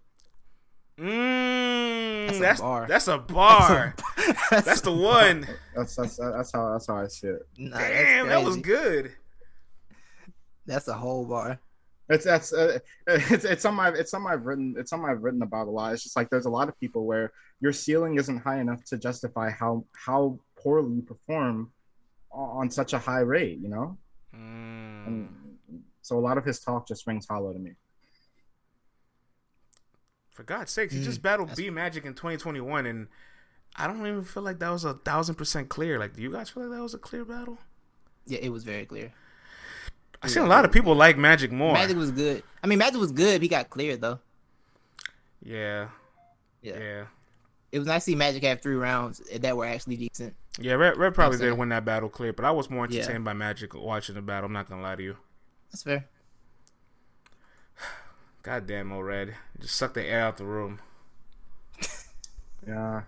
Mm, 0.99 2.27
that's, 2.27 2.39
that's, 2.39 2.59
a 2.59 2.63
bar. 2.63 2.87
That's, 2.89 3.07
a 3.07 3.17
bar. 3.19 3.95
that's, 4.49 4.65
that's 4.65 4.81
the 4.81 4.91
one. 4.91 5.47
That's 5.75 5.95
that's 5.95 6.17
that's 6.17 6.51
how 6.51 6.71
that's 6.71 6.87
how 6.87 6.97
I 6.97 7.07
see 7.07 7.27
it. 7.27 7.47
Nah, 7.59 7.77
Damn, 7.77 8.29
that 8.29 8.43
was 8.43 8.57
good. 8.57 9.13
That's 10.65 10.87
a 10.87 10.93
whole 10.93 11.25
bar. 11.25 11.59
It's 12.09 12.25
that's 12.25 12.51
uh, 12.51 12.79
it's 13.05 13.45
it's 13.45 13.61
something 13.61 13.85
I've 13.85 13.93
it's 13.93 14.09
something 14.09 14.31
I've 14.31 14.45
written 14.45 14.75
it's 14.77 14.89
something 14.89 15.09
I've 15.09 15.21
written 15.21 15.43
about 15.43 15.67
a 15.67 15.71
lot. 15.71 15.93
It's 15.93 16.03
just 16.03 16.15
like 16.15 16.29
there's 16.29 16.45
a 16.45 16.49
lot 16.49 16.67
of 16.67 16.79
people 16.79 17.05
where 17.05 17.31
your 17.59 17.73
ceiling 17.73 18.17
isn't 18.17 18.39
high 18.39 18.59
enough 18.59 18.83
to 18.85 18.97
justify 18.97 19.51
how 19.51 19.85
how 19.93 20.39
poorly 20.57 20.95
you 20.95 21.01
perform 21.03 21.71
on 22.37 22.69
such 22.69 22.93
a 22.93 22.99
high 22.99 23.19
rate, 23.19 23.59
you 23.59 23.69
know. 23.69 23.97
Mm. 24.35 25.07
And 25.07 25.29
so 26.01 26.17
a 26.17 26.21
lot 26.21 26.37
of 26.37 26.45
his 26.45 26.59
talk 26.59 26.87
just 26.87 27.07
rings 27.07 27.27
hollow 27.27 27.53
to 27.53 27.59
me. 27.59 27.71
For 30.31 30.43
God's 30.43 30.71
sakes, 30.71 30.93
he 30.93 30.99
mm. 30.99 31.03
just 31.03 31.21
battled 31.21 31.55
B 31.55 31.69
Magic 31.69 32.05
in 32.05 32.13
2021, 32.13 32.85
and 32.85 33.07
I 33.75 33.87
don't 33.87 33.99
even 34.05 34.23
feel 34.23 34.43
like 34.43 34.59
that 34.59 34.69
was 34.69 34.85
a 34.85 34.93
thousand 34.93 35.35
percent 35.35 35.69
clear. 35.69 35.97
Like, 35.97 36.15
do 36.15 36.21
you 36.21 36.31
guys 36.31 36.49
feel 36.49 36.63
like 36.63 36.77
that 36.77 36.83
was 36.83 36.93
a 36.93 36.99
clear 36.99 37.25
battle? 37.25 37.57
Yeah, 38.27 38.39
it 38.41 38.49
was 38.49 38.63
very 38.63 38.85
clear. 38.85 39.13
I 40.21 40.27
seen 40.27 40.43
a 40.43 40.47
lot 40.47 40.65
of 40.65 40.71
people 40.71 40.95
like 40.95 41.17
Magic 41.17 41.51
more. 41.51 41.73
Magic 41.73 41.97
was 41.97 42.11
good. 42.11 42.43
I 42.63 42.67
mean, 42.67 42.79
Magic 42.79 42.99
was 42.99 43.11
good. 43.11 43.41
He 43.41 43.47
got 43.47 43.69
cleared 43.69 44.01
though. 44.01 44.19
Yeah. 45.43 45.89
Yeah. 46.61 46.79
Yeah. 46.79 47.05
It 47.71 47.79
was 47.79 47.87
nice 47.87 48.05
to 48.05 48.11
see 48.11 48.15
Magic 48.15 48.43
have 48.43 48.61
three 48.61 48.75
rounds 48.75 49.21
that 49.33 49.55
were 49.55 49.65
actually 49.65 49.97
decent. 49.97 50.35
Yeah, 50.59 50.73
Red, 50.73 50.97
Red 50.97 51.13
probably 51.13 51.37
did 51.37 51.57
win 51.57 51.69
that 51.69 51.85
battle 51.85 52.09
clear, 52.09 52.33
but 52.33 52.45
I 52.45 52.51
was 52.51 52.69
more 52.69 52.85
entertained 52.85 53.19
yeah. 53.25 53.31
by 53.31 53.33
Magic 53.33 53.73
watching 53.75 54.15
the 54.15 54.21
battle. 54.21 54.47
I'm 54.47 54.53
not 54.53 54.69
gonna 54.69 54.81
lie 54.81 54.95
to 54.95 55.03
you. 55.03 55.17
That's 55.71 55.83
fair. 55.83 56.07
God 58.43 58.65
damn, 58.65 58.91
old 58.91 59.05
Red, 59.05 59.35
just 59.59 59.75
suck 59.75 59.93
the 59.93 60.03
air 60.03 60.21
out 60.21 60.37
the 60.37 60.45
room. 60.45 60.79
yeah. 62.67 63.03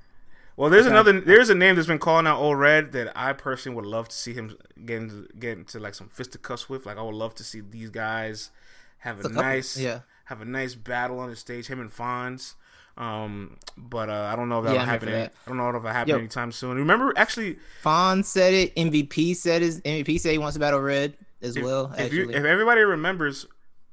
Well, 0.59 0.69
there's 0.69 0.85
okay. 0.85 0.93
another. 0.93 1.21
There's 1.21 1.49
a 1.49 1.55
name 1.55 1.75
that's 1.75 1.87
been 1.87 1.99
calling 1.99 2.27
out 2.27 2.37
Old 2.37 2.59
Red 2.59 2.91
that 2.91 3.13
I 3.15 3.31
personally 3.31 3.77
would 3.77 3.85
love 3.85 4.09
to 4.09 4.15
see 4.15 4.33
him 4.33 4.57
get 4.85 4.97
into, 4.97 5.27
get 5.39 5.57
into 5.57 5.79
like 5.79 5.95
some 5.95 6.09
fisticuffs 6.09 6.67
with. 6.67 6.85
Like 6.85 6.97
I 6.97 7.01
would 7.01 7.15
love 7.15 7.33
to 7.35 7.45
see 7.45 7.61
these 7.61 7.89
guys 7.89 8.51
have 8.97 9.23
a, 9.23 9.29
a 9.29 9.31
nice, 9.31 9.77
yeah, 9.77 10.01
have 10.25 10.41
a 10.41 10.45
nice 10.45 10.75
battle 10.75 11.19
on 11.19 11.29
the 11.29 11.37
stage. 11.37 11.67
Him 11.67 11.79
and 11.79 11.89
Fonz. 11.89 12.55
Um, 12.99 13.57
but 13.77 14.09
uh, 14.09 14.29
I 14.31 14.35
don't 14.35 14.49
know 14.49 14.59
if 14.59 14.65
that'll 14.65 14.79
yeah, 14.79 14.85
happen. 14.85 15.09
That. 15.09 15.33
I 15.45 15.49
don't 15.49 15.57
know 15.57 15.69
if 15.69 15.75
it'll 15.75 15.89
happen 15.89 16.09
Yo, 16.09 16.17
anytime 16.17 16.51
soon. 16.51 16.77
Remember, 16.77 17.13
actually, 17.15 17.57
Fonz 17.83 18.25
said 18.25 18.53
it. 18.53 18.75
MVP 18.75 19.35
said 19.35 19.61
his 19.61 19.81
MVP 19.81 20.19
said 20.19 20.33
he 20.33 20.37
wants 20.37 20.55
to 20.55 20.59
battle 20.59 20.81
Red 20.81 21.15
as 21.41 21.55
if, 21.55 21.63
well. 21.63 21.93
If, 21.97 22.13
you, 22.13 22.29
if 22.29 22.43
everybody 22.43 22.81
remembers, 22.81 23.45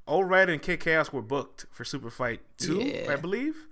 Old 0.07 0.28
Red 0.28 0.50
and 0.50 0.61
Kid 0.61 0.80
Chaos 0.80 1.12
were 1.12 1.22
booked 1.22 1.66
for 1.70 1.84
Super 1.84 2.11
Fight 2.11 2.40
Two, 2.59 2.82
yeah. 2.82 3.12
I 3.12 3.16
believe, 3.16 3.66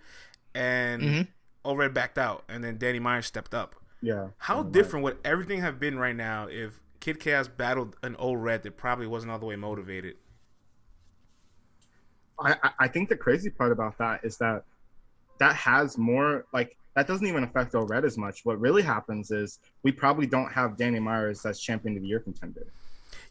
and. 0.55 1.03
Mm-hmm 1.03 1.22
Old 1.64 1.78
Red 1.78 1.95
backed 1.95 2.18
out, 2.18 2.45
and 2.49 2.62
then 2.62 2.76
Danny 2.76 2.99
Myers 2.99 3.26
stepped 3.26 3.55
up. 3.55 3.74
Yeah. 4.03 4.28
How 4.37 4.62
different 4.62 5.03
would 5.05 5.16
everything 5.24 5.61
have 5.62 5.80
been 5.80 5.99
right 5.99 6.14
now 6.14 6.47
if 6.47 6.80
Kid 7.01 7.18
Chaos 7.18 7.49
battled 7.49 7.97
an 8.03 8.16
Old 8.16 8.43
Red 8.43 8.62
that 8.64 8.76
probably 8.76 9.07
wasn't 9.07 9.32
all 9.32 9.39
the 9.39 9.47
way 9.47 9.57
motivated? 9.57 10.16
I, 12.39 12.57
I 12.80 12.89
think 12.89 13.09
the 13.09 13.16
crazy 13.16 13.49
part 13.49 13.72
about 13.72 13.97
that 13.99 14.24
is 14.24 14.37
that 14.39 14.64
that 15.39 15.57
has 15.57 15.99
more 15.99 16.47
like 16.53 16.76
that 16.95 17.07
doesn't 17.07 17.26
even 17.26 17.43
affect 17.43 17.74
Old 17.74 17.91
Red 17.91 18.05
as 18.05 18.16
much. 18.16 18.45
What 18.45 18.61
really 18.61 18.82
happens 18.82 19.30
is 19.30 19.59
we 19.82 19.93
probably 19.93 20.26
don't 20.26 20.53
have 20.53 20.76
Danny 20.76 21.01
Myers 21.01 21.45
as 21.45 21.61
champion 21.61 21.97
of 21.97 22.03
the 22.03 22.09
year 22.09 22.20
contender. 22.20 22.66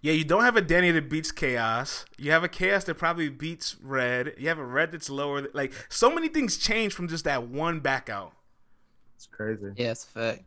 Yeah, 0.02 0.12
you 0.12 0.26
don't 0.26 0.44
have 0.44 0.58
a 0.58 0.62
Danny 0.62 0.92
that 0.92 1.10
beats 1.10 1.32
Chaos. 1.32 2.06
You 2.18 2.32
have 2.32 2.44
a 2.44 2.50
Chaos 2.50 2.84
that 2.86 2.96
probably 2.96 3.30
beats 3.30 3.78
Red. 3.82 4.34
You 4.38 4.50
have 4.50 4.60
a 4.60 4.66
Red 4.66 4.92
that's 4.92 5.10
lower. 5.10 5.48
Like 5.54 5.74
so 5.88 6.14
many 6.14 6.28
things 6.28 6.58
change 6.58 6.94
from 6.94 7.08
just 7.08 7.24
that 7.24 7.48
one 7.48 7.80
back 7.80 8.10
out. 8.10 8.34
It's 9.16 9.28
crazy. 9.28 9.72
Yeah, 9.78 9.92
it's 9.92 10.04
fact. 10.04 10.44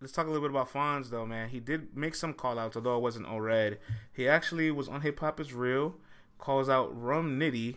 Let's 0.00 0.12
talk 0.12 0.26
a 0.26 0.30
little 0.30 0.46
bit 0.46 0.50
about 0.50 0.72
Fonz 0.72 1.10
though, 1.10 1.24
man. 1.24 1.48
He 1.48 1.60
did 1.60 1.96
make 1.96 2.14
some 2.14 2.34
call 2.34 2.58
outs, 2.58 2.76
although 2.76 2.96
it 2.96 3.02
wasn't 3.02 3.26
all 3.26 3.40
red. 3.40 3.78
He 4.12 4.28
actually 4.28 4.70
was 4.70 4.88
on 4.88 5.02
Hip 5.02 5.20
Hop 5.20 5.40
is 5.40 5.52
Real, 5.52 5.94
calls 6.38 6.68
out 6.68 6.90
Rum 7.00 7.38
Nitty, 7.38 7.76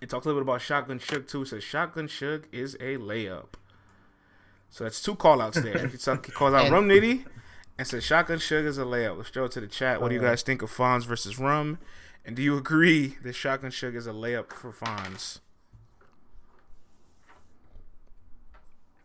and 0.00 0.08
talks 0.08 0.26
a 0.26 0.28
little 0.28 0.42
bit 0.42 0.48
about 0.48 0.60
Shotgun 0.60 0.98
Suge 0.98 1.28
too. 1.28 1.44
Says 1.44 1.62
Shotgun 1.62 2.08
Suge 2.08 2.44
is 2.52 2.74
a 2.74 2.96
layup. 2.96 3.54
So 4.70 4.84
that's 4.84 5.02
two 5.02 5.16
call 5.16 5.40
outs 5.40 5.60
there. 5.60 5.88
he, 5.88 5.98
calls 5.98 6.54
out 6.54 6.70
Rum 6.70 6.88
Nitty 6.88 7.26
and 7.76 7.86
said 7.86 8.02
Shotgun 8.02 8.38
Suge 8.38 8.66
is 8.66 8.78
a 8.78 8.84
layup. 8.84 9.16
Let's 9.16 9.30
throw 9.30 9.46
it 9.46 9.52
to 9.52 9.60
the 9.60 9.66
chat. 9.66 10.00
What 10.00 10.08
do 10.08 10.14
you 10.14 10.20
uh. 10.20 10.24
guys 10.24 10.42
think 10.42 10.62
of 10.62 10.70
Fonz 10.70 11.04
versus 11.04 11.38
Rum? 11.38 11.78
And 12.24 12.36
do 12.36 12.42
you 12.42 12.56
agree 12.56 13.16
that 13.22 13.34
Shotgun 13.34 13.70
Suge 13.70 13.96
is 13.96 14.06
a 14.06 14.12
layup 14.12 14.52
for 14.52 14.72
Fonz? 14.72 15.40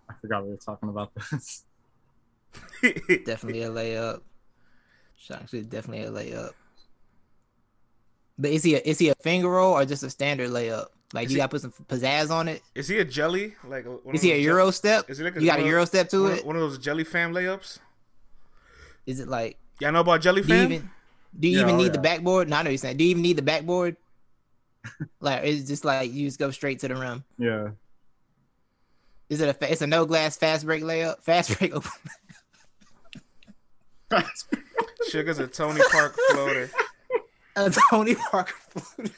I 0.10 0.14
forgot 0.22 0.44
we 0.46 0.52
were 0.52 0.58
talking 0.58 0.90
about 0.90 1.12
this. 1.16 1.64
definitely 3.26 3.64
a 3.64 3.70
layup. 3.70 4.22
Shotgun 5.18 5.48
Suge 5.48 5.70
definitely 5.70 6.06
a 6.06 6.12
layup. 6.12 6.52
But 8.38 8.52
is 8.52 8.64
he 8.64 8.76
a, 8.76 8.80
is 8.80 9.00
he 9.00 9.10
a 9.10 9.16
finger 9.16 9.50
roll 9.50 9.74
or 9.74 9.86
just 9.86 10.04
a 10.04 10.10
standard 10.10 10.50
layup? 10.50 10.88
Like 11.14 11.28
is 11.28 11.32
you 11.32 11.38
got 11.38 11.46
to 11.46 11.50
put 11.50 11.62
some 11.62 11.74
pizzazz 11.88 12.30
on 12.30 12.48
it. 12.48 12.62
Is 12.74 12.88
he 12.88 13.00
a 13.00 13.06
jelly? 13.06 13.56
Like 13.66 13.86
is 14.14 14.22
he 14.22 14.34
a 14.34 14.38
Euro 14.38 14.72
step? 14.72 15.10
Is 15.10 15.18
he 15.18 15.24
like 15.24 15.36
a, 15.38 15.40
you 15.42 15.48
got 15.48 15.60
a 15.60 15.66
Euro 15.66 15.86
step 15.86 16.10
to 16.10 16.24
one, 16.24 16.32
it? 16.34 16.46
One 16.46 16.56
of 16.56 16.62
those 16.62 16.78
jelly 16.78 17.04
fam 17.04 17.34
layups. 17.34 17.80
Is 19.06 19.20
it 19.20 19.28
like? 19.28 19.58
Y'all 19.80 19.92
know 19.92 20.00
about 20.02 20.22
Jelly 20.22 20.42
Fam? 20.42 20.50
Do 20.50 20.56
you 20.56 20.80
even, 20.80 20.90
do 21.40 21.48
you 21.48 21.58
yeah, 21.58 21.64
even 21.64 21.76
oh, 21.76 21.78
need 21.78 21.86
yeah. 21.86 21.92
the 21.92 22.00
backboard? 22.00 22.50
No, 22.50 22.58
I 22.58 22.64
know 22.64 22.70
you're 22.70 22.78
saying. 22.78 22.98
Do 22.98 23.04
you 23.04 23.12
even 23.12 23.22
need 23.22 23.38
the 23.38 23.42
backboard? 23.42 23.98
like 25.20 25.44
it's 25.44 25.68
just 25.68 25.84
like 25.86 26.14
you 26.14 26.28
just 26.28 26.40
go 26.40 26.52
straight 26.52 26.80
to 26.80 26.88
the 26.88 26.96
rim. 26.96 27.24
Yeah. 27.38 27.70
Is 29.30 29.42
it 29.42 29.50
a? 29.50 29.72
It's 29.72 29.82
a 29.82 29.88
no 29.88 30.06
glass 30.06 30.38
fast 30.38 30.66
break 30.66 30.84
layup. 30.84 31.20
Fast 31.22 31.58
break 31.60 31.76
open. 31.76 31.92
Sugar's 35.10 35.40
a 35.40 35.48
Tony 35.48 35.82
Park 35.92 36.16
floater. 36.32 36.70
A 37.56 37.70
Tony 37.90 38.16
Park 38.16 38.50
floater. 38.50 39.12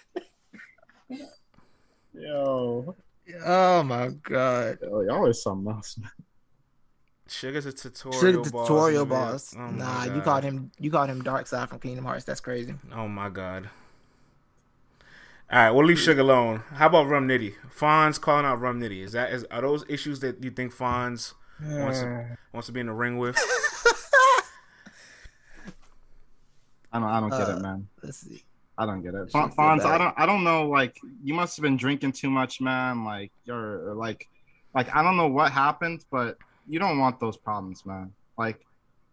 Yo. 2.14 2.96
Oh 3.46 3.84
my 3.84 4.10
god. 4.24 4.80
Yo, 4.82 5.02
y'all 5.02 5.26
are 5.26 5.34
something 5.34 5.72
else, 5.72 5.98
man. 5.98 6.10
Sugar's 7.28 7.66
a 7.66 7.74
tutorial 7.74 8.22
Sugar 8.22 8.50
boss. 8.50 8.68
Tutorial 8.68 9.06
boss. 9.06 9.56
Oh 9.58 9.68
nah, 9.68 10.06
you 10.06 10.22
called 10.22 10.44
him 10.44 10.72
you 10.80 10.90
called 10.90 11.10
him 11.10 11.22
Dark 11.22 11.48
Side 11.48 11.70
from 11.70 11.80
Kingdom 11.80 12.06
Hearts. 12.06 12.24
That's 12.24 12.40
crazy. 12.40 12.76
Oh 12.94 13.08
my 13.08 13.30
god. 13.30 13.70
All 15.50 15.60
right, 15.60 15.72
we'll 15.72 15.86
leave 15.86 16.00
Sugar 16.00 16.22
alone. 16.22 16.64
How 16.74 16.88
about 16.88 17.08
Rum 17.08 17.28
Nitty? 17.28 17.54
Fonz 17.74 18.20
calling 18.20 18.46
out 18.46 18.60
Rum 18.60 18.82
Nitty. 18.82 19.02
Is 19.04 19.14
that 19.14 19.32
is 19.32 19.44
are 19.46 19.62
those 19.62 19.86
issues 19.90 20.20
that 20.22 20.44
you 20.44 20.52
think 20.52 20.74
Fonz 20.74 21.34
wants 21.62 22.02
to, 22.02 22.38
wants 22.54 22.68
to 22.68 22.74
be 22.74 22.82
in 22.82 22.88
the 22.88 22.94
ring 22.94 23.18
with? 23.18 23.38
I 26.92 27.00
don't 27.00 27.10
I 27.10 27.20
don't 27.20 27.30
get 27.30 27.50
uh, 27.50 27.58
it, 27.58 27.62
man. 27.62 27.88
Let's 28.04 28.18
see. 28.18 28.44
I 28.78 28.86
don't 28.86 29.02
get 29.02 29.16
it. 29.16 29.30
Fonz, 29.30 29.86
I 29.86 29.98
don't 29.98 30.14
I 30.18 30.26
don't 30.26 30.44
know. 30.44 30.68
Like 30.68 30.98
you 31.24 31.34
must 31.34 31.58
have 31.58 31.64
been 31.64 31.78
drinking 31.78 32.12
too 32.12 32.30
much, 32.30 32.62
man. 32.62 33.04
Like 33.04 33.32
you're 33.46 33.94
like 33.96 34.28
like 34.76 34.94
I 34.96 35.02
don't 35.02 35.18
know 35.18 35.28
what 35.28 35.52
happened, 35.52 36.06
but 36.12 36.38
you 36.68 36.80
don't 36.80 37.00
want 37.00 37.20
those 37.20 37.38
problems, 37.38 37.86
man. 37.86 38.14
Like 38.38 38.60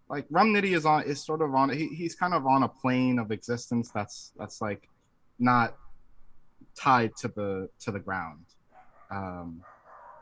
like 0.08 0.26
Rum 0.30 0.52
Nitty 0.52 0.76
is 0.76 0.84
on 0.84 1.04
is 1.04 1.24
sort 1.24 1.40
of 1.40 1.54
on 1.54 1.70
he, 1.70 1.88
he's 1.88 2.14
kind 2.14 2.34
of 2.34 2.46
on 2.46 2.62
a 2.62 2.68
plane 2.68 3.18
of 3.18 3.30
existence 3.30 3.90
that's 3.90 4.32
that's 4.38 4.60
like 4.60 4.88
not 5.38 5.76
tied 6.78 7.16
to 7.16 7.28
the 7.28 7.68
to 7.80 7.90
the 7.90 8.00
ground. 8.00 8.44
Um 9.10 9.62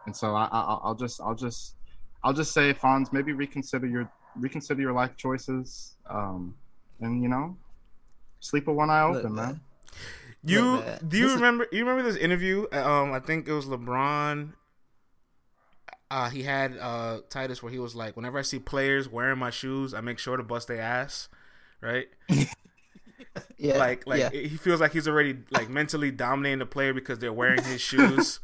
and 0.06 0.14
so 0.14 0.34
I, 0.34 0.44
I 0.44 0.78
I'll 0.84 0.94
just 0.94 1.20
I'll 1.20 1.34
just 1.34 1.76
I'll 2.22 2.32
just 2.32 2.52
say 2.52 2.72
Fonz 2.72 3.12
maybe 3.12 3.32
reconsider 3.32 3.88
your 3.88 4.10
reconsider 4.36 4.80
your 4.80 4.92
life 4.92 5.16
choices. 5.16 5.96
Um 6.08 6.54
and 7.00 7.22
you 7.22 7.28
know 7.28 7.56
sleep 8.40 8.66
with 8.66 8.76
one 8.76 8.90
eye 8.90 9.02
open, 9.02 9.22
Look, 9.22 9.32
man. 9.32 9.60
You 10.44 10.82
do 11.06 11.18
you 11.18 11.34
remember 11.34 11.68
you 11.70 11.80
remember 11.80 12.02
this 12.02 12.16
interview? 12.16 12.66
Um, 12.72 13.12
I 13.12 13.20
think 13.20 13.46
it 13.46 13.52
was 13.52 13.66
LeBron 13.66 14.54
uh, 16.12 16.28
he 16.28 16.42
had 16.42 16.76
uh, 16.78 17.20
Titus 17.30 17.62
where 17.62 17.72
he 17.72 17.78
was 17.78 17.94
like, 17.94 18.16
whenever 18.16 18.38
I 18.38 18.42
see 18.42 18.58
players 18.58 19.08
wearing 19.08 19.38
my 19.38 19.48
shoes, 19.48 19.94
I 19.94 20.02
make 20.02 20.18
sure 20.18 20.36
to 20.36 20.42
bust 20.42 20.68
their 20.68 20.82
ass, 20.82 21.30
right? 21.80 22.06
yeah, 23.56 23.78
like 23.78 24.06
like 24.06 24.20
yeah. 24.20 24.28
he 24.28 24.58
feels 24.58 24.78
like 24.78 24.92
he's 24.92 25.08
already 25.08 25.38
like 25.50 25.70
mentally 25.70 26.10
dominating 26.10 26.58
the 26.58 26.66
player 26.66 26.92
because 26.92 27.18
they're 27.18 27.32
wearing 27.32 27.64
his 27.64 27.80
shoes. 27.80 28.40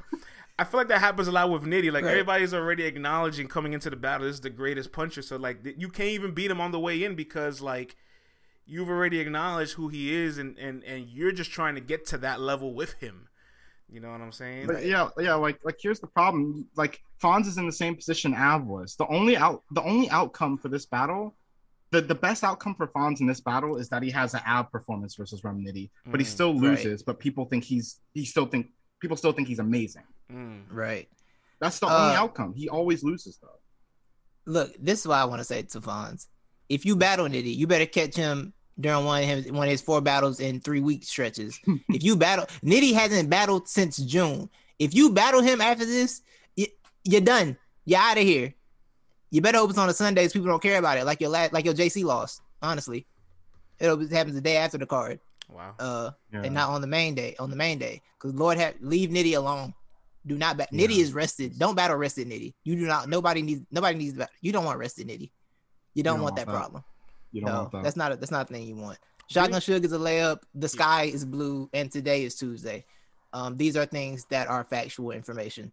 I 0.59 0.64
feel 0.64 0.80
like 0.80 0.88
that 0.88 1.01
happens 1.01 1.28
a 1.28 1.32
lot 1.32 1.51
with 1.51 1.64
Nitty. 1.64 1.92
Like 1.92 2.05
right. 2.05 2.12
everybody's 2.12 2.55
already 2.55 2.84
acknowledging 2.84 3.49
coming 3.49 3.74
into 3.74 3.90
the 3.90 3.96
battle, 3.96 4.26
this 4.26 4.36
is 4.36 4.40
the 4.40 4.49
greatest 4.49 4.90
puncher. 4.90 5.20
So 5.20 5.36
like 5.36 5.59
you 5.76 5.90
can't 5.90 6.09
even 6.09 6.32
beat 6.32 6.51
him 6.51 6.62
on 6.62 6.72
the 6.72 6.80
way 6.80 7.05
in 7.05 7.16
because 7.16 7.61
like 7.61 7.96
you've 8.68 8.88
already 8.88 9.18
acknowledged 9.18 9.72
who 9.72 9.88
he 9.88 10.14
is, 10.14 10.38
and 10.38 10.56
and 10.58 10.84
and 10.84 11.08
you're 11.08 11.32
just 11.32 11.50
trying 11.50 11.74
to 11.74 11.80
get 11.80 12.06
to 12.06 12.18
that 12.18 12.40
level 12.40 12.74
with 12.74 12.92
him. 13.00 13.28
You 13.90 14.00
know 14.00 14.10
what 14.10 14.20
I'm 14.20 14.32
saying? 14.32 14.66
But 14.66 14.84
yeah, 14.84 15.08
yeah. 15.18 15.34
Like, 15.34 15.58
like 15.64 15.78
here's 15.82 15.98
the 15.98 16.06
problem. 16.06 16.68
Like, 16.76 17.00
Fonz 17.22 17.46
is 17.46 17.56
in 17.56 17.64
the 17.64 17.72
same 17.72 17.96
position 17.96 18.34
Av 18.34 18.66
was. 18.66 18.96
The 18.96 19.06
only 19.06 19.36
out, 19.36 19.62
the 19.70 19.82
only 19.82 20.10
outcome 20.10 20.58
for 20.58 20.68
this 20.68 20.84
battle, 20.84 21.34
the 21.90 22.02
the 22.02 22.14
best 22.14 22.44
outcome 22.44 22.74
for 22.74 22.86
Fonz 22.88 23.20
in 23.20 23.26
this 23.26 23.40
battle 23.40 23.78
is 23.78 23.88
that 23.88 24.02
he 24.02 24.10
has 24.10 24.34
an 24.34 24.42
Av 24.46 24.70
performance 24.70 25.14
versus 25.14 25.42
Rum 25.42 25.64
Nitty, 25.64 25.88
but 26.04 26.16
mm, 26.16 26.18
he 26.18 26.24
still 26.24 26.54
loses. 26.54 27.00
Right. 27.00 27.06
But 27.06 27.18
people 27.18 27.46
think 27.46 27.64
he's, 27.64 28.00
he 28.12 28.26
still 28.26 28.46
think 28.46 28.68
people 29.00 29.16
still 29.16 29.32
think 29.32 29.48
he's 29.48 29.58
amazing. 29.58 30.04
Mm. 30.30 30.64
Right. 30.70 31.08
That's 31.58 31.78
the 31.78 31.86
uh, 31.86 31.98
only 31.98 32.16
outcome. 32.16 32.52
He 32.54 32.68
always 32.68 33.02
loses 33.02 33.38
though. 33.40 33.48
Look, 34.44 34.74
this 34.78 35.00
is 35.00 35.08
what 35.08 35.16
I 35.16 35.24
want 35.24 35.40
to 35.40 35.44
say 35.44 35.62
to 35.62 35.80
Fonz. 35.80 36.26
If 36.68 36.84
you 36.84 36.96
battle 36.96 37.26
Nitty, 37.26 37.56
you 37.56 37.66
better 37.66 37.86
catch 37.86 38.14
him 38.14 38.52
during 38.80 39.04
one 39.04 39.22
of 39.22 39.28
his 39.28 39.52
one 39.52 39.66
of 39.66 39.70
his 39.70 39.82
four 39.82 40.00
battles 40.00 40.40
in 40.40 40.60
three 40.60 40.80
week 40.80 41.04
stretches. 41.04 41.58
if 41.88 42.02
you 42.02 42.16
battle 42.16 42.46
Nitty 42.64 42.94
hasn't 42.94 43.30
battled 43.30 43.68
since 43.68 43.96
June. 43.96 44.48
If 44.78 44.94
you 44.94 45.10
battle 45.10 45.42
him 45.42 45.60
after 45.60 45.84
this, 45.84 46.22
you, 46.56 46.66
you're 47.04 47.20
done. 47.20 47.56
You're 47.84 48.00
out 48.00 48.16
of 48.16 48.22
here. 48.22 48.54
You 49.30 49.40
better 49.40 49.58
hope 49.58 49.70
it's 49.70 49.78
on 49.78 49.88
the 49.88 49.94
Sundays. 49.94 50.32
People 50.32 50.48
don't 50.48 50.62
care 50.62 50.78
about 50.78 50.98
it, 50.98 51.04
like 51.04 51.20
your 51.20 51.30
last, 51.30 51.52
like 51.52 51.64
your 51.64 51.74
JC 51.74 52.04
loss. 52.04 52.40
Honestly, 52.62 53.06
it 53.78 54.10
happens 54.10 54.34
the 54.34 54.40
day 54.40 54.56
after 54.56 54.78
the 54.78 54.86
card. 54.86 55.20
Wow. 55.50 55.74
Uh, 55.78 56.10
yeah. 56.32 56.42
and 56.42 56.54
not 56.54 56.70
on 56.70 56.80
the 56.80 56.86
main 56.86 57.14
day. 57.14 57.34
On 57.38 57.50
the 57.50 57.56
main 57.56 57.78
day, 57.78 58.02
because 58.16 58.34
Lord 58.34 58.58
have 58.58 58.74
leave 58.80 59.10
Nitty 59.10 59.36
alone. 59.36 59.74
Do 60.26 60.36
not 60.36 60.56
bat. 60.56 60.68
Yeah. 60.70 60.86
Nitty 60.86 60.98
is 60.98 61.12
rested. 61.12 61.58
Don't 61.58 61.74
battle 61.74 61.96
rested 61.96 62.28
Nitty. 62.28 62.54
You 62.64 62.76
do 62.76 62.86
not. 62.86 63.08
Nobody 63.08 63.42
needs. 63.42 63.62
Nobody 63.70 63.98
needs. 63.98 64.18
You 64.40 64.52
don't 64.52 64.64
want 64.64 64.78
rested 64.78 65.08
Nitty. 65.08 65.10
You 65.10 65.18
don't, 65.18 65.30
you 65.94 66.02
don't 66.02 66.14
want, 66.14 66.22
want, 66.22 66.36
that, 66.36 66.46
that, 66.46 66.52
problem. 66.52 66.84
You 67.32 67.42
don't 67.42 67.50
no, 67.50 67.58
want 67.60 67.72
that. 67.72 67.82
That's 67.84 67.96
not. 67.96 68.12
A, 68.12 68.16
that's 68.16 68.30
not 68.30 68.48
the 68.48 68.54
thing 68.54 68.66
you 68.66 68.76
want. 68.76 68.98
Shotgun 69.28 69.60
Suge 69.60 69.84
is 69.84 69.92
a 69.92 69.98
layup. 69.98 70.42
The 70.54 70.68
sky 70.68 71.04
is 71.04 71.24
blue, 71.24 71.68
and 71.72 71.90
today 71.92 72.24
is 72.24 72.34
Tuesday. 72.34 72.84
Um, 73.32 73.56
these 73.56 73.76
are 73.76 73.84
things 73.84 74.24
that 74.30 74.48
are 74.48 74.64
factual 74.64 75.10
information. 75.10 75.70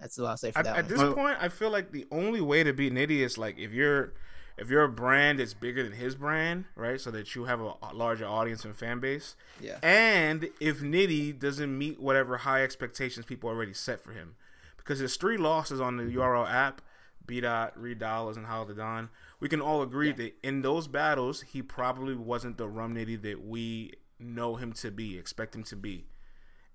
That's 0.00 0.18
what 0.18 0.28
I'll 0.28 0.36
say 0.36 0.50
for 0.50 0.58
at, 0.60 0.64
that. 0.64 0.76
At 0.76 0.90
one. 0.90 1.06
this 1.06 1.14
point, 1.14 1.38
I 1.40 1.48
feel 1.48 1.70
like 1.70 1.92
the 1.92 2.06
only 2.10 2.40
way 2.40 2.64
to 2.64 2.72
beat 2.72 2.92
Nitty 2.92 3.20
is 3.20 3.38
like 3.38 3.58
if 3.58 3.72
you're 3.72 4.14
if 4.58 4.68
you're 4.68 4.82
a 4.82 4.88
brand 4.88 5.38
that's 5.38 5.54
bigger 5.54 5.82
than 5.84 5.92
his 5.92 6.16
brand, 6.16 6.64
right? 6.74 7.00
So 7.00 7.10
that 7.12 7.34
you 7.34 7.44
have 7.44 7.60
a, 7.60 7.74
larger 7.92 8.26
audience 8.26 8.64
and 8.64 8.76
fan 8.76 8.98
base. 8.98 9.36
Yeah. 9.60 9.78
And 9.82 10.50
if 10.60 10.80
Nitty 10.80 11.38
doesn't 11.38 11.76
meet 11.76 12.00
whatever 12.00 12.38
high 12.38 12.64
expectations 12.64 13.24
people 13.24 13.48
already 13.48 13.72
set 13.72 14.00
for 14.00 14.12
him, 14.12 14.34
because 14.76 14.98
there's 14.98 15.16
three 15.16 15.36
losses 15.36 15.80
on 15.80 15.96
the 15.96 16.04
URL 16.04 16.50
app, 16.50 16.82
B 17.24 17.40
dot, 17.40 17.80
Reed 17.80 18.00
Dollaz, 18.00 18.36
and 18.36 18.46
Hollow 18.46 18.66
Da 18.66 18.74
Don. 18.74 19.10
We 19.40 19.48
can 19.48 19.60
all 19.60 19.82
agree 19.82 20.08
yeah. 20.08 20.16
that 20.16 20.34
in 20.42 20.62
those 20.62 20.88
battles, 20.88 21.42
he 21.42 21.62
probably 21.62 22.14
wasn't 22.14 22.58
the 22.58 22.68
Rum 22.68 22.94
Nitty 22.94 23.22
that 23.22 23.44
we 23.44 23.94
know 24.18 24.56
him 24.56 24.72
to 24.74 24.90
be, 24.90 25.16
expect 25.16 25.54
him 25.54 25.62
to 25.64 25.76
be. 25.76 26.06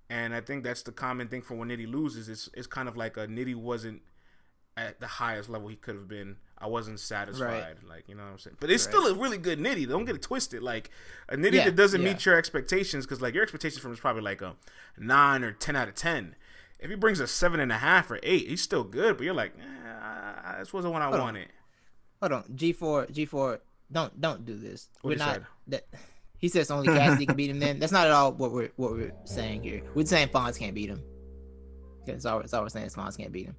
And 0.08 0.34
I 0.34 0.40
think 0.40 0.64
that's 0.64 0.82
the 0.82 0.92
common 0.92 1.28
thing 1.28 1.42
for 1.42 1.54
when 1.54 1.68
Nitty 1.68 1.90
loses. 1.90 2.28
It's, 2.28 2.48
it's 2.54 2.66
kind 2.66 2.88
of 2.88 2.96
like 2.96 3.16
a 3.16 3.26
Nitty 3.26 3.54
wasn't 3.54 4.02
at 4.76 5.00
the 5.00 5.06
highest 5.06 5.48
level 5.48 5.68
he 5.68 5.76
could 5.76 5.94
have 5.94 6.08
been. 6.08 6.36
I 6.58 6.66
wasn't 6.66 7.00
satisfied. 7.00 7.46
Right. 7.46 7.88
Like, 7.88 8.08
you 8.08 8.14
know 8.14 8.22
what 8.22 8.32
I'm 8.32 8.38
saying? 8.38 8.56
But 8.60 8.70
it's 8.70 8.86
right. 8.86 8.94
still 8.94 9.06
a 9.06 9.14
really 9.14 9.38
good 9.38 9.58
Nitty. 9.58 9.88
Don't 9.88 10.04
get 10.04 10.14
it 10.14 10.22
twisted. 10.22 10.62
Like, 10.62 10.90
a 11.28 11.36
Nitty 11.36 11.54
yeah, 11.54 11.64
that 11.66 11.76
doesn't 11.76 12.02
yeah. 12.02 12.12
meet 12.12 12.24
your 12.24 12.36
expectations, 12.36 13.04
because, 13.04 13.20
like, 13.20 13.34
your 13.34 13.42
expectations 13.42 13.80
from 13.80 13.90
him 13.90 13.94
is 13.94 14.00
probably 14.00 14.22
like 14.22 14.40
a 14.40 14.56
9 14.98 15.44
or 15.44 15.52
10 15.52 15.76
out 15.76 15.88
of 15.88 15.94
10. 15.94 16.36
If 16.80 16.90
he 16.90 16.96
brings 16.96 17.20
a 17.20 17.24
7.5 17.24 18.10
or 18.10 18.20
8, 18.22 18.48
he's 18.48 18.62
still 18.62 18.84
good, 18.84 19.16
but 19.16 19.24
you're 19.24 19.34
like, 19.34 19.52
eh, 19.58 20.58
this 20.58 20.72
wasn't 20.72 20.92
what 20.92 21.02
I 21.02 21.06
Hold 21.06 21.20
wanted. 21.20 21.42
On. 21.42 21.48
Hold 22.24 22.32
on. 22.32 22.44
G4, 22.56 23.12
G4, 23.12 23.58
don't 23.92 24.18
don't 24.18 24.46
do 24.46 24.56
this. 24.56 24.88
What 25.02 25.10
we're 25.10 25.16
not. 25.18 25.42
That, 25.66 25.84
he 26.38 26.48
says 26.48 26.70
only 26.70 26.88
Cassidy 26.88 27.26
can 27.26 27.36
beat 27.36 27.50
him. 27.50 27.60
Then 27.60 27.78
that's 27.78 27.92
not 27.92 28.06
at 28.06 28.14
all 28.14 28.32
what 28.32 28.50
we're 28.50 28.70
what 28.76 28.92
we're 28.92 29.12
saying 29.24 29.62
here. 29.62 29.82
We're 29.94 30.06
saying 30.06 30.28
Fonz 30.28 30.58
can't 30.58 30.74
beat 30.74 30.88
him. 30.88 31.02
That's 32.06 32.24
all. 32.24 32.38
That's 32.40 32.54
all 32.54 32.62
we're 32.62 32.70
saying. 32.70 32.86
Is 32.86 32.96
Fonz 32.96 33.18
can't 33.18 33.30
beat 33.30 33.44
him. 33.44 33.56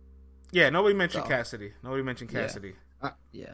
Yeah, 0.51 0.71
nobody 0.71 0.95
mentioned 0.95 1.25
so, 1.25 1.29
Cassidy. 1.29 1.73
Nobody 1.83 2.01
mentioned 2.01 2.31
Cassidy. 2.31 2.73
Yeah. 3.03 3.07
Uh, 3.07 3.13
yeah. 3.31 3.53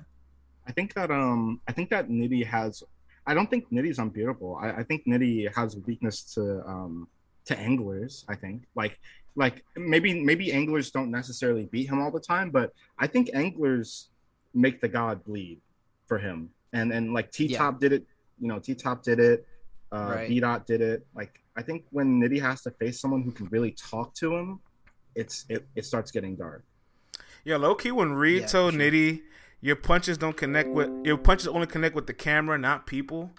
I 0.65 0.71
think 0.71 0.93
that 0.93 1.11
um 1.11 1.59
I 1.67 1.73
think 1.73 1.89
that 1.89 2.07
Nitty 2.07 2.45
has 2.45 2.81
I 3.27 3.33
don't 3.33 3.49
think 3.49 3.69
Nitty's 3.69 3.99
unbeatable. 3.99 4.59
I, 4.61 4.71
I 4.71 4.83
think 4.83 5.05
Nitty 5.05 5.53
has 5.53 5.75
a 5.75 5.79
weakness 5.79 6.23
to 6.35 6.65
um 6.65 7.09
to 7.47 7.59
anglers, 7.59 8.23
I 8.29 8.35
think. 8.35 8.63
Like 8.75 8.97
like 9.35 9.65
maybe 9.75 10.23
maybe 10.23 10.53
anglers 10.53 10.89
don't 10.89 11.11
necessarily 11.11 11.65
beat 11.65 11.89
him 11.89 12.01
all 12.01 12.11
the 12.11 12.21
time, 12.21 12.49
but 12.49 12.71
I 12.97 13.07
think 13.07 13.29
anglers 13.33 14.07
make 14.53 14.81
the 14.81 14.87
god 14.87 15.23
bleed 15.23 15.61
for 16.07 16.17
him. 16.17 16.49
And 16.73 16.91
and 16.91 17.13
like 17.13 17.31
T 17.31 17.53
Top 17.53 17.75
yeah. 17.75 17.89
did 17.89 17.93
it 17.93 18.07
you 18.41 18.47
know, 18.47 18.59
T 18.59 18.75
Top 18.75 19.03
did 19.03 19.19
it, 19.19 19.47
uh, 19.93 20.13
right. 20.15 20.27
B 20.27 20.39
Dot 20.39 20.65
did 20.65 20.81
it. 20.81 21.05
Like 21.15 21.39
I 21.55 21.61
think 21.61 21.85
when 21.91 22.19
Nitty 22.19 22.41
has 22.41 22.63
to 22.63 22.71
face 22.71 22.99
someone 22.99 23.21
who 23.21 23.31
can 23.31 23.45
really 23.47 23.71
talk 23.71 24.13
to 24.15 24.35
him, 24.35 24.59
it's 25.15 25.45
it, 25.47 25.65
it 25.75 25.85
starts 25.85 26.11
getting 26.11 26.35
dark. 26.35 26.65
Yeah, 27.45 27.57
low 27.57 27.75
key 27.75 27.91
when 27.91 28.13
Reed 28.13 28.41
yeah, 28.41 28.47
told 28.47 28.73
sure. 28.73 28.81
Nitty, 28.81 29.21
your 29.61 29.75
punches 29.75 30.17
don't 30.17 30.35
connect 30.35 30.69
with 30.69 30.89
your 31.05 31.17
punches 31.17 31.47
only 31.47 31.67
connect 31.67 31.95
with 31.95 32.07
the 32.07 32.13
camera, 32.13 32.57
not 32.57 32.87
people. 32.87 33.31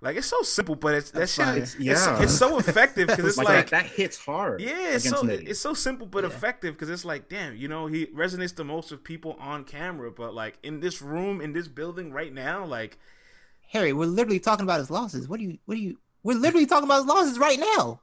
Like 0.00 0.16
it's 0.16 0.28
so 0.28 0.42
simple, 0.42 0.76
but 0.76 0.94
it's 0.94 1.10
that 1.10 1.28
shit. 1.28 1.48
It's, 1.56 1.78
yeah, 1.78 1.92
it's, 1.92 2.24
it's, 2.24 2.38
so 2.38 2.58
effective 2.58 3.08
because 3.08 3.24
it's 3.26 3.36
like, 3.36 3.48
like 3.48 3.70
that, 3.70 3.84
that, 3.84 3.86
hits 3.86 4.16
hard. 4.16 4.60
Yeah, 4.60 4.94
it's 4.94 5.08
so 5.08 5.22
Nitty. 5.22 5.48
it's 5.48 5.58
so 5.58 5.74
simple 5.74 6.06
but 6.06 6.22
yeah. 6.22 6.30
effective 6.30 6.74
because 6.74 6.88
it's 6.88 7.04
like, 7.04 7.28
damn, 7.28 7.56
you 7.56 7.66
know, 7.66 7.86
he 7.88 8.06
resonates 8.06 8.54
the 8.54 8.64
most 8.64 8.92
with 8.92 9.02
people 9.02 9.36
on 9.40 9.64
camera, 9.64 10.12
but 10.12 10.34
like 10.34 10.56
in 10.62 10.78
this 10.78 11.02
room, 11.02 11.40
in 11.40 11.52
this 11.52 11.66
building 11.66 12.12
right 12.12 12.32
now, 12.32 12.64
like 12.64 12.96
Harry, 13.70 13.92
we're 13.92 14.06
literally 14.06 14.38
talking 14.38 14.62
about 14.62 14.78
his 14.78 14.90
losses. 14.90 15.28
What 15.28 15.40
do 15.40 15.46
you? 15.46 15.58
What 15.66 15.74
do 15.74 15.80
you? 15.80 15.98
We're 16.22 16.38
literally 16.38 16.66
talking 16.66 16.84
about 16.84 16.98
his 16.98 17.06
losses 17.06 17.38
right 17.38 17.58
now. 17.58 18.00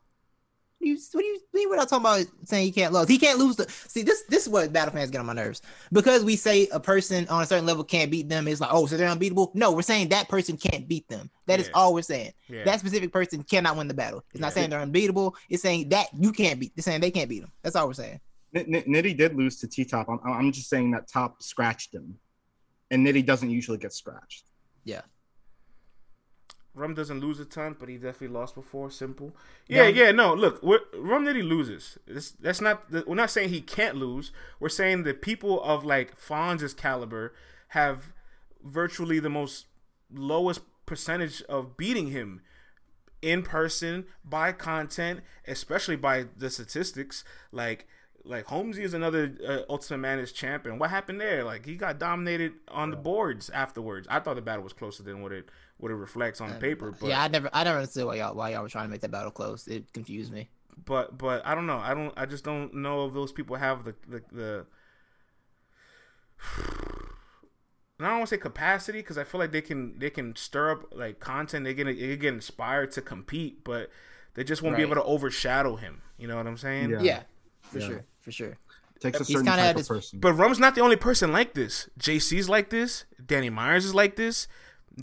What 0.78 0.86
do 0.86 0.90
you? 0.90 0.98
What 1.12 1.22
do 1.22 1.26
you 1.26 1.40
mean? 1.54 1.70
We're 1.70 1.78
not 1.78 1.90
talking 1.90 2.06
about 2.06 2.26
saying 2.44 2.66
he 2.66 2.72
can't 2.72 2.94
lose. 2.94 3.08
He 3.08 3.18
can't 3.18 3.40
lose. 3.40 3.56
The 3.56 3.70
see 3.70 4.04
this. 4.04 4.24
This 4.30 4.44
is 4.44 4.50
what 4.50 4.72
battle 4.74 4.94
fans 4.94 5.10
get 5.10 5.20
on 5.20 5.26
my 5.26 5.34
nerves 5.34 5.62
because 5.92 6.24
we 6.24 6.36
say 6.36 6.68
a 6.72 6.80
person 6.80 7.28
on 7.30 7.42
a 7.42 7.46
certain 7.46 7.66
level 7.66 7.84
can't 7.84 8.12
beat 8.12 8.28
them. 8.28 8.48
It's 8.48 8.62
like 8.62 8.72
oh, 8.74 8.86
so 8.86 8.98
they're 8.98 9.08
unbeatable. 9.08 9.52
No, 9.54 9.72
we're 9.72 9.82
saying 9.82 10.10
that 10.10 10.28
person 10.28 10.58
can't 10.58 10.88
beat 10.88 11.08
them. 11.08 11.30
That 11.48 11.60
yeah. 11.60 11.66
is 11.66 11.72
all 11.74 11.94
we're 11.94 12.02
saying. 12.02 12.34
Yeah. 12.50 12.66
That 12.66 12.80
specific 12.80 13.12
person 13.12 13.44
cannot 13.44 13.78
win 13.78 13.88
the 13.88 13.94
battle. 13.94 14.24
It's 14.32 14.40
yeah. 14.40 14.42
not 14.42 14.54
saying 14.54 14.70
they're 14.70 14.82
unbeatable. 14.82 15.36
It's 15.50 15.64
saying 15.64 15.90
that 15.90 16.08
you 16.14 16.32
can't 16.32 16.60
beat. 16.60 16.74
It's 16.76 16.86
saying 16.86 17.02
they 17.02 17.12
can't 17.12 17.30
beat 17.30 17.42
them. 17.42 17.52
That's 17.64 17.76
all 17.76 17.88
we're 17.88 17.94
saying. 17.94 18.20
Nitty 18.54 19.18
did 19.18 19.36
lose 19.36 19.60
to 19.60 19.68
T 19.68 19.86
Top. 19.86 20.08
I'm, 20.10 20.20
I'm 20.24 20.52
just 20.52 20.70
saying 20.70 20.92
that 20.92 21.08
Top 21.08 21.42
scratched 21.42 21.94
him, 21.94 22.16
and 22.92 23.06
Nitty 23.06 23.26
doesn't 23.26 23.50
usually 23.50 23.78
get 23.78 23.94
scratched. 23.94 24.46
Yeah. 24.84 25.02
Rum 26.76 26.94
doesn't 26.94 27.22
lose 27.22 27.40
a 27.40 27.46
ton, 27.46 27.76
but 27.80 27.90
he 27.90 27.96
definitely 27.96 28.28
lost 28.28 28.54
before. 28.54 28.92
Simple. 28.92 29.36
Yeah, 29.68 29.88
yeah. 29.88 30.06
yeah 30.06 30.12
no, 30.12 30.34
look, 30.34 30.60
Rum 30.62 31.26
Nitty 31.26 31.48
loses. 31.48 31.98
This, 32.06 32.32
that's 32.32 32.62
not. 32.62 32.92
We're 33.08 33.16
not 33.16 33.32
saying 33.32 33.50
he 33.50 33.62
can't 33.62 33.96
lose. 33.96 34.32
We're 34.60 34.70
saying 34.70 35.04
the 35.04 35.14
people 35.14 35.64
of 35.64 35.86
like 35.86 36.18
Fonz's 36.18 36.74
caliber 36.74 37.34
have 37.70 38.12
virtually 38.64 39.20
the 39.20 39.30
most 39.30 39.66
lowest 40.12 40.62
percentage 40.86 41.42
of 41.44 41.78
beating 41.78 42.12
him 42.12 42.42
in 43.22 43.42
person 43.42 44.06
by 44.24 44.52
content, 44.52 45.22
especially 45.48 45.96
by 45.96 46.26
the 46.38 46.50
statistics. 46.50 47.24
Like 47.52 47.88
like 48.26 48.46
Holmesy 48.48 48.84
is 48.84 48.94
another 48.94 49.34
uh, 49.48 49.60
Ultimate 49.70 50.00
Madness 50.00 50.32
champion. 50.32 50.80
What 50.80 50.90
happened 50.90 51.22
there? 51.22 51.44
Like 51.44 51.66
he 51.66 51.76
got 51.76 52.00
dominated 52.00 52.54
on 52.68 52.90
the 52.90 52.98
boards 52.98 53.50
afterwards. 53.50 54.08
I 54.10 54.20
thought 54.20 54.36
the 54.36 54.42
battle 54.42 54.64
was 54.64 54.74
closer 54.74 55.04
than 55.04 55.22
what 55.22 55.32
it 55.32 55.50
what 55.78 55.92
it 55.92 55.96
reflects 55.96 56.42
on 56.42 56.50
the 56.50 56.56
paper. 56.56 56.92
But 56.92 57.08
yeah, 57.10 57.24
I 57.24 57.28
never 57.28 57.50
I 57.54 57.64
never 57.64 57.78
understood 57.78 58.06
why 58.06 58.16
y'all 58.16 58.36
why 58.36 58.52
y'all 58.52 58.64
were 58.64 58.70
trying 58.70 58.86
to 58.86 58.92
make 58.92 59.02
that 59.02 59.12
battle 59.12 59.32
close. 59.32 59.68
It 59.68 59.92
confused 59.94 60.32
me. 60.32 60.50
But 60.84 61.18
but 61.18 61.46
I 61.46 61.56
don't 61.56 61.68
know. 61.68 61.78
I 61.78 61.94
don't. 61.94 62.14
I 62.18 62.26
just 62.26 62.44
don't 62.44 62.74
know 62.74 63.08
if 63.08 63.14
those 63.14 63.32
people 63.32 63.56
have 63.56 63.86
the 63.86 63.96
the. 64.08 64.24
the 64.32 64.66
I 67.98 68.10
don't 68.10 68.18
want 68.18 68.30
to 68.30 68.36
say 68.36 68.40
capacity 68.40 69.00
because 69.00 69.18
I 69.18 69.24
feel 69.24 69.40
like 69.40 69.54
they 69.54 69.62
can 69.62 69.98
they 70.00 70.10
can 70.10 70.36
stir 70.36 70.72
up 70.72 70.94
like 70.94 71.22
content. 71.22 71.64
They 71.64 71.74
get 71.74 71.86
they 71.86 72.18
get 72.18 72.34
inspired 72.34 72.92
to 72.92 73.02
compete, 73.02 73.64
but 73.64 73.90
they 74.34 74.44
just 74.44 74.62
won't 74.62 74.74
right. 74.74 74.80
be 74.80 74.84
able 74.84 74.96
to 74.96 75.04
overshadow 75.04 75.78
him. 75.78 76.02
You 76.18 76.28
know 76.28 76.36
what 76.36 76.46
I'm 76.46 76.58
saying? 76.58 76.90
Yeah, 76.90 77.02
yeah 77.02 77.24
for 77.62 77.80
yeah. 77.80 77.88
sure, 77.88 78.06
for 78.20 78.32
sure. 78.32 78.58
It 78.96 79.02
takes 79.02 79.20
a 79.20 79.24
He's 79.24 79.36
certain 79.36 79.46
type 79.46 79.76
of 79.76 79.88
person. 79.88 80.20
But 80.20 80.34
Rum's 80.34 80.60
not 80.60 80.76
the 80.76 80.82
only 80.82 80.96
person 80.96 81.32
like 81.32 81.54
this. 81.54 81.90
JC's 82.00 82.50
like 82.50 82.70
this. 82.70 83.06
Danny 83.26 83.50
Myers 83.50 83.86
is 83.86 83.96
like 83.96 84.16
this. 84.16 84.48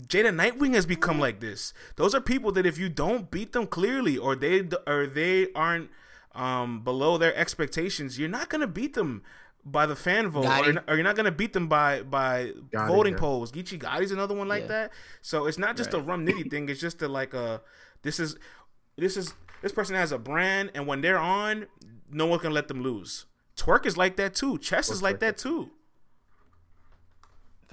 Jay 0.07 0.23
the 0.23 0.29
Nightwing 0.29 0.73
has 0.73 0.85
become 0.85 1.19
like 1.19 1.39
this. 1.39 1.73
Those 1.95 2.15
are 2.15 2.21
people 2.21 2.51
that 2.53 2.65
if 2.65 2.77
you 2.77 2.89
don't 2.89 3.29
beat 3.29 3.53
them 3.53 3.67
clearly, 3.67 4.17
or 4.17 4.35
they 4.35 4.67
or 4.87 5.05
they 5.05 5.51
aren't 5.53 5.89
um, 6.33 6.83
below 6.83 7.17
their 7.17 7.35
expectations, 7.35 8.17
you're 8.17 8.29
not 8.29 8.49
gonna 8.49 8.67
beat 8.67 8.95
them 8.95 9.21
by 9.65 9.85
the 9.85 9.95
fan 9.95 10.27
vote, 10.29 10.45
or, 10.45 10.83
or, 10.87 10.95
you're 10.95 11.03
not 11.03 11.15
gonna 11.15 11.31
beat 11.31 11.53
them 11.53 11.67
by 11.67 12.01
by 12.01 12.53
Gotti, 12.71 12.87
voting 12.87 13.13
yeah. 13.13 13.19
polls. 13.19 13.51
Geechee 13.51 13.79
Gotti's 13.79 14.11
another 14.11 14.35
one 14.35 14.47
like 14.47 14.63
yeah. 14.63 14.67
that. 14.67 14.91
So 15.21 15.45
it's 15.45 15.59
not 15.59 15.77
just 15.77 15.93
right. 15.93 16.01
a 16.01 16.05
rum 16.05 16.25
nitty 16.25 16.49
thing. 16.49 16.69
It's 16.69 16.81
just 16.81 17.01
a, 17.01 17.07
like 17.07 17.33
a 17.33 17.61
this 18.01 18.19
is 18.19 18.35
this 18.97 19.15
is 19.15 19.33
this 19.61 19.71
person 19.71 19.95
has 19.95 20.11
a 20.11 20.17
brand, 20.17 20.71
and 20.73 20.87
when 20.87 21.01
they're 21.01 21.19
on, 21.19 21.67
no 22.11 22.25
one 22.25 22.39
can 22.39 22.51
let 22.51 22.67
them 22.67 22.81
lose. 22.81 23.25
Twork 23.55 23.85
is 23.85 23.95
like 23.95 24.15
that 24.15 24.33
too. 24.33 24.57
Chess 24.57 24.89
is 24.89 25.03
like 25.03 25.19
that 25.19 25.37
too. 25.37 25.69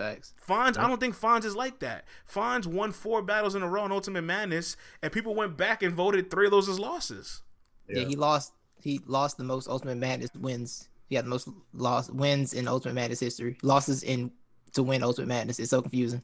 Facts. 0.00 0.32
Fonz, 0.48 0.78
I 0.78 0.88
don't 0.88 0.98
think 0.98 1.14
Fonz 1.14 1.44
is 1.44 1.54
like 1.54 1.80
that. 1.80 2.06
Fonz 2.26 2.64
won 2.64 2.90
four 2.90 3.20
battles 3.20 3.54
in 3.54 3.62
a 3.62 3.68
row 3.68 3.84
in 3.84 3.92
Ultimate 3.92 4.22
Madness, 4.22 4.78
and 5.02 5.12
people 5.12 5.34
went 5.34 5.58
back 5.58 5.82
and 5.82 5.94
voted 5.94 6.30
three 6.30 6.46
of 6.46 6.52
those 6.52 6.70
as 6.70 6.80
losses. 6.80 7.42
Yeah, 7.86 8.00
yeah 8.00 8.08
he 8.08 8.16
lost. 8.16 8.54
He 8.82 9.02
lost 9.06 9.36
the 9.36 9.44
most 9.44 9.68
Ultimate 9.68 9.98
Madness 9.98 10.30
wins. 10.34 10.88
He 11.10 11.16
had 11.16 11.26
the 11.26 11.28
most 11.28 11.50
lost 11.74 12.14
wins 12.14 12.54
in 12.54 12.66
Ultimate 12.66 12.94
Madness 12.94 13.20
history. 13.20 13.58
Losses 13.62 14.02
in 14.02 14.32
to 14.72 14.82
win 14.82 15.02
Ultimate 15.02 15.28
Madness. 15.28 15.58
It's 15.58 15.68
so 15.68 15.82
confusing. 15.82 16.22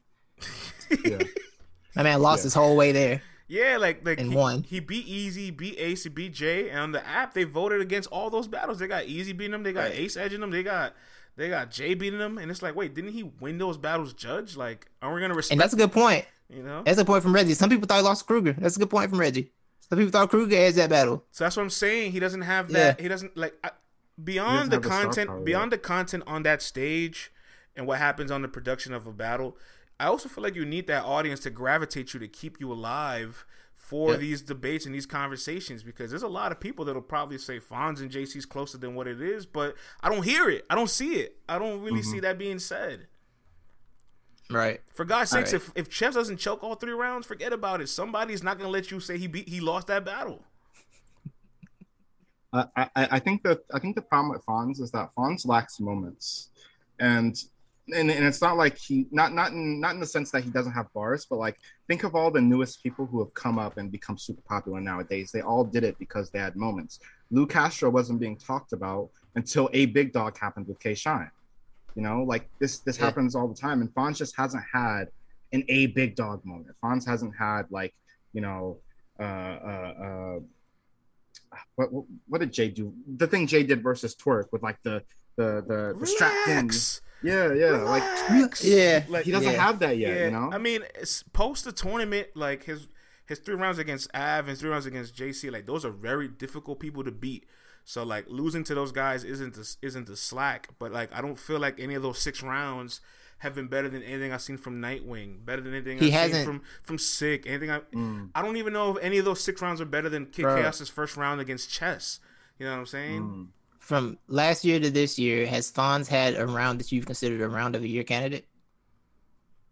yeah. 1.05 1.19
My 1.95 2.01
man 2.01 2.19
lost 2.19 2.39
yeah. 2.39 2.45
his 2.45 2.53
whole 2.55 2.75
way 2.75 2.91
there. 2.93 3.21
Yeah, 3.47 3.77
like 3.77 4.03
like 4.03 4.19
and 4.19 4.31
he, 4.31 4.35
won. 4.35 4.63
he 4.63 4.79
beat 4.79 5.07
Eazy, 5.07 5.55
beat 5.55 5.77
Ace, 5.77 6.07
beat 6.07 6.33
Jay, 6.33 6.71
and 6.71 6.79
on 6.79 6.91
the 6.93 7.07
app 7.07 7.35
they 7.35 7.43
voted 7.43 7.79
against 7.79 8.09
all 8.09 8.31
those 8.31 8.47
battles. 8.47 8.79
They 8.79 8.87
got 8.87 9.03
Eazy 9.03 9.37
beating 9.37 9.51
them, 9.51 9.61
they 9.61 9.71
got 9.71 9.89
right. 9.89 9.99
Ace 9.99 10.17
edging 10.17 10.41
them, 10.41 10.49
they 10.49 10.63
got 10.63 10.95
they 11.37 11.49
got 11.49 11.71
Jay 11.71 11.93
beating 11.93 12.19
them, 12.19 12.37
and 12.37 12.51
it's 12.51 12.61
like, 12.61 12.75
wait, 12.75 12.93
didn't 12.93 13.13
he 13.13 13.23
win 13.39 13.57
those 13.57 13.77
battles, 13.77 14.13
Judge? 14.13 14.57
Like, 14.57 14.89
are 15.01 15.13
we 15.13 15.21
gonna 15.21 15.35
respect? 15.35 15.53
And 15.53 15.61
that's 15.61 15.73
a 15.73 15.77
good 15.77 15.93
point. 15.93 16.25
You 16.49 16.63
know, 16.63 16.83
that's 16.83 16.97
a 16.97 17.05
point 17.05 17.23
from 17.23 17.33
Reggie. 17.33 17.53
Some 17.53 17.69
people 17.69 17.87
thought 17.87 17.97
he 17.97 18.03
lost 18.03 18.25
Kruger. 18.27 18.53
That's 18.53 18.75
a 18.75 18.79
good 18.79 18.89
point 18.89 19.09
from 19.09 19.19
Reggie. 19.19 19.51
Some 19.89 19.99
people 19.99 20.11
thought 20.11 20.29
Kruger 20.29 20.55
edged 20.55 20.77
that 20.77 20.89
battle. 20.89 21.23
So 21.31 21.45
that's 21.45 21.55
what 21.55 21.63
I'm 21.63 21.69
saying. 21.69 22.11
He 22.11 22.19
doesn't 22.19 22.41
have 22.41 22.69
that. 22.73 22.97
Yeah. 22.97 23.03
He 23.03 23.07
doesn't 23.07 23.37
like 23.37 23.53
beyond 24.21 24.71
the 24.71 24.79
content. 24.79 25.29
The 25.29 25.41
beyond 25.43 25.71
the 25.71 25.77
content 25.77 26.23
on 26.27 26.43
that 26.43 26.61
stage 26.61 27.31
and 27.75 27.87
what 27.87 27.99
happens 27.99 28.31
on 28.31 28.41
the 28.41 28.47
production 28.47 28.93
of 28.93 29.07
a 29.07 29.13
battle. 29.13 29.55
I 29.99 30.05
also 30.05 30.29
feel 30.29 30.43
like 30.43 30.55
you 30.55 30.65
need 30.65 30.87
that 30.87 31.05
audience 31.05 31.39
to 31.41 31.49
gravitate 31.49 32.13
you 32.13 32.19
to 32.19 32.27
keep 32.27 32.59
you 32.59 32.71
alive 32.71 33.45
for 33.87 34.11
yeah. 34.11 34.17
these 34.17 34.41
debates 34.41 34.85
and 34.85 34.93
these 34.93 35.05
conversations 35.05 35.81
because 35.81 36.09
there's 36.09 36.21
a 36.21 36.27
lot 36.27 36.51
of 36.51 36.59
people 36.59 36.83
that'll 36.83 37.01
probably 37.01 37.37
say 37.37 37.57
Fonz 37.57 38.01
and 38.01 38.11
JC's 38.11 38.45
closer 38.45 38.77
than 38.77 38.95
what 38.95 39.07
it 39.07 39.21
is, 39.21 39.45
but 39.45 39.75
I 40.03 40.09
don't 40.09 40.25
hear 40.25 40.49
it. 40.49 40.65
I 40.69 40.75
don't 40.75 40.89
see 40.89 41.13
it. 41.13 41.37
I 41.47 41.57
don't 41.57 41.79
really 41.79 42.01
mm-hmm. 42.01 42.11
see 42.11 42.19
that 42.19 42.37
being 42.37 42.59
said. 42.59 43.07
Right. 44.51 44.81
For 44.93 45.05
God's 45.05 45.31
sakes, 45.31 45.53
right. 45.53 45.61
if 45.61 45.71
if 45.75 45.93
Chef 45.93 46.13
doesn't 46.13 46.35
choke 46.35 46.65
all 46.65 46.75
three 46.75 46.91
rounds, 46.91 47.25
forget 47.25 47.53
about 47.53 47.79
it. 47.79 47.87
Somebody's 47.87 48.43
not 48.43 48.57
gonna 48.57 48.69
let 48.69 48.91
you 48.91 48.99
say 48.99 49.17
he 49.17 49.27
beat 49.27 49.47
he 49.47 49.61
lost 49.61 49.87
that 49.87 50.03
battle. 50.03 50.43
I, 52.51 52.65
I, 52.75 52.89
I 52.95 53.19
think 53.19 53.43
that 53.43 53.61
I 53.73 53.79
think 53.79 53.95
the 53.95 54.01
problem 54.01 54.33
with 54.33 54.45
Fonz 54.45 54.81
is 54.81 54.91
that 54.91 55.11
Fonz 55.17 55.47
lacks 55.47 55.79
moments, 55.79 56.49
and 56.99 57.41
and, 57.93 58.11
and 58.11 58.25
it's 58.25 58.41
not 58.41 58.57
like 58.57 58.77
he 58.77 59.07
not 59.11 59.33
not 59.33 59.51
in 59.51 59.79
not 59.79 59.93
in 59.93 59.99
the 59.99 60.05
sense 60.05 60.31
that 60.31 60.43
he 60.43 60.49
doesn't 60.49 60.73
have 60.73 60.91
bars, 60.93 61.25
but 61.29 61.37
like 61.37 61.57
think 61.87 62.03
of 62.03 62.15
all 62.15 62.31
the 62.31 62.41
newest 62.41 62.83
people 62.83 63.05
who 63.05 63.19
have 63.19 63.33
come 63.33 63.57
up 63.57 63.77
and 63.77 63.91
become 63.91 64.17
super 64.17 64.41
popular 64.41 64.81
nowadays. 64.81 65.31
They 65.31 65.41
all 65.41 65.63
did 65.63 65.83
it 65.83 65.97
because 65.97 66.29
they 66.29 66.39
had 66.39 66.55
moments. 66.55 66.99
Lou 67.31 67.47
Castro 67.47 67.89
wasn't 67.89 68.19
being 68.19 68.37
talked 68.37 68.73
about 68.73 69.09
until 69.35 69.69
a 69.73 69.85
big 69.87 70.11
dog 70.11 70.37
happened 70.37 70.67
with 70.67 70.79
K 70.79 70.93
Shine. 70.93 71.31
You 71.95 72.01
know, 72.03 72.23
like 72.23 72.49
this 72.59 72.79
this 72.79 72.97
yeah. 72.97 73.05
happens 73.05 73.35
all 73.35 73.47
the 73.47 73.55
time, 73.55 73.81
and 73.81 73.93
Fonz 73.93 74.17
just 74.17 74.35
hasn't 74.35 74.63
had 74.71 75.05
an 75.53 75.63
a 75.69 75.87
big 75.87 76.15
dog 76.15 76.45
moment. 76.45 76.75
Fonz 76.83 77.07
hasn't 77.07 77.35
had 77.37 77.63
like 77.69 77.93
you 78.33 78.41
know. 78.41 78.77
Uh, 79.19 79.23
uh, 79.23 79.93
uh, 80.05 80.39
what, 81.75 81.91
what, 81.91 82.05
what 82.27 82.39
did 82.39 82.53
Jay 82.53 82.69
do? 82.69 82.93
The 83.15 83.25
thing 83.25 83.47
Jay 83.47 83.63
did 83.63 83.81
versus 83.81 84.13
Twork 84.15 84.51
with 84.51 84.61
like 84.61 84.77
the 84.83 85.01
the 85.37 85.63
the, 85.67 85.95
the 85.99 86.05
strap 86.05 86.33
pins. 86.45 87.01
Yeah, 87.23 87.53
yeah, 87.53 87.65
Relax. 87.67 88.29
like 88.29 88.71
yeah, 88.71 89.03
like 89.07 89.25
he 89.25 89.31
doesn't 89.31 89.51
yeah. 89.51 89.63
have 89.63 89.79
that 89.79 89.97
yet. 89.97 90.15
Yeah. 90.15 90.25
You 90.25 90.31
know, 90.31 90.49
I 90.51 90.57
mean, 90.57 90.83
post 91.33 91.65
the 91.65 91.71
tournament, 91.71 92.29
like 92.35 92.65
his 92.65 92.87
his 93.25 93.39
three 93.39 93.55
rounds 93.55 93.79
against 93.79 94.09
Av 94.15 94.47
and 94.47 94.57
three 94.57 94.69
rounds 94.69 94.85
against 94.85 95.15
JC, 95.15 95.51
like 95.51 95.65
those 95.65 95.83
are 95.83 95.91
very 95.91 96.27
difficult 96.27 96.79
people 96.79 97.03
to 97.03 97.11
beat. 97.11 97.45
So 97.85 98.03
like 98.03 98.25
losing 98.27 98.63
to 98.65 98.75
those 98.75 98.91
guys 98.91 99.23
isn't 99.23 99.55
the, 99.55 99.75
isn't 99.81 100.07
the 100.07 100.15
slack, 100.15 100.69
but 100.77 100.91
like 100.91 101.13
I 101.13 101.21
don't 101.21 101.39
feel 101.39 101.59
like 101.59 101.79
any 101.79 101.95
of 101.95 102.03
those 102.03 102.19
six 102.19 102.43
rounds 102.43 103.01
have 103.39 103.55
been 103.55 103.67
better 103.67 103.87
than 103.87 104.03
anything 104.03 104.31
I've 104.31 104.41
seen 104.41 104.57
from 104.57 104.81
Nightwing, 104.81 105.45
better 105.45 105.61
than 105.61 105.73
anything 105.73 105.99
he 105.99 106.07
I've 106.07 106.13
hasn't. 106.13 106.35
seen 106.35 106.45
from 106.45 106.61
from 106.83 106.97
Sick, 106.97 107.47
anything 107.47 107.71
I 107.71 107.79
mm. 107.79 108.29
I 108.35 108.41
don't 108.41 108.57
even 108.57 108.73
know 108.73 108.95
if 108.95 109.03
any 109.03 109.17
of 109.17 109.25
those 109.25 109.43
six 109.43 109.61
rounds 109.61 109.81
are 109.81 109.85
better 109.85 110.09
than 110.09 110.27
Kid 110.27 110.43
Bro. 110.43 110.61
Chaos's 110.61 110.89
first 110.89 111.17
round 111.17 111.41
against 111.41 111.69
Chess. 111.71 112.19
You 112.59 112.65
know 112.65 112.73
what 112.73 112.79
I'm 112.79 112.85
saying? 112.85 113.21
Mm 113.21 113.47
from 113.87 114.17
last 114.27 114.65
year 114.65 114.81
to 114.81 114.91
this 114.91 115.17
year, 115.17 115.47
has 115.47 115.71
Fonz 115.71 116.07
had 116.07 116.35
a 116.35 116.45
round 116.45 116.77
that 116.81 116.91
you've 116.91 117.05
considered 117.05 117.39
a 117.39 117.47
round 117.47 117.73
of 117.73 117.81
the 117.81 117.87
year 117.87 118.03
candidate? 118.03 118.45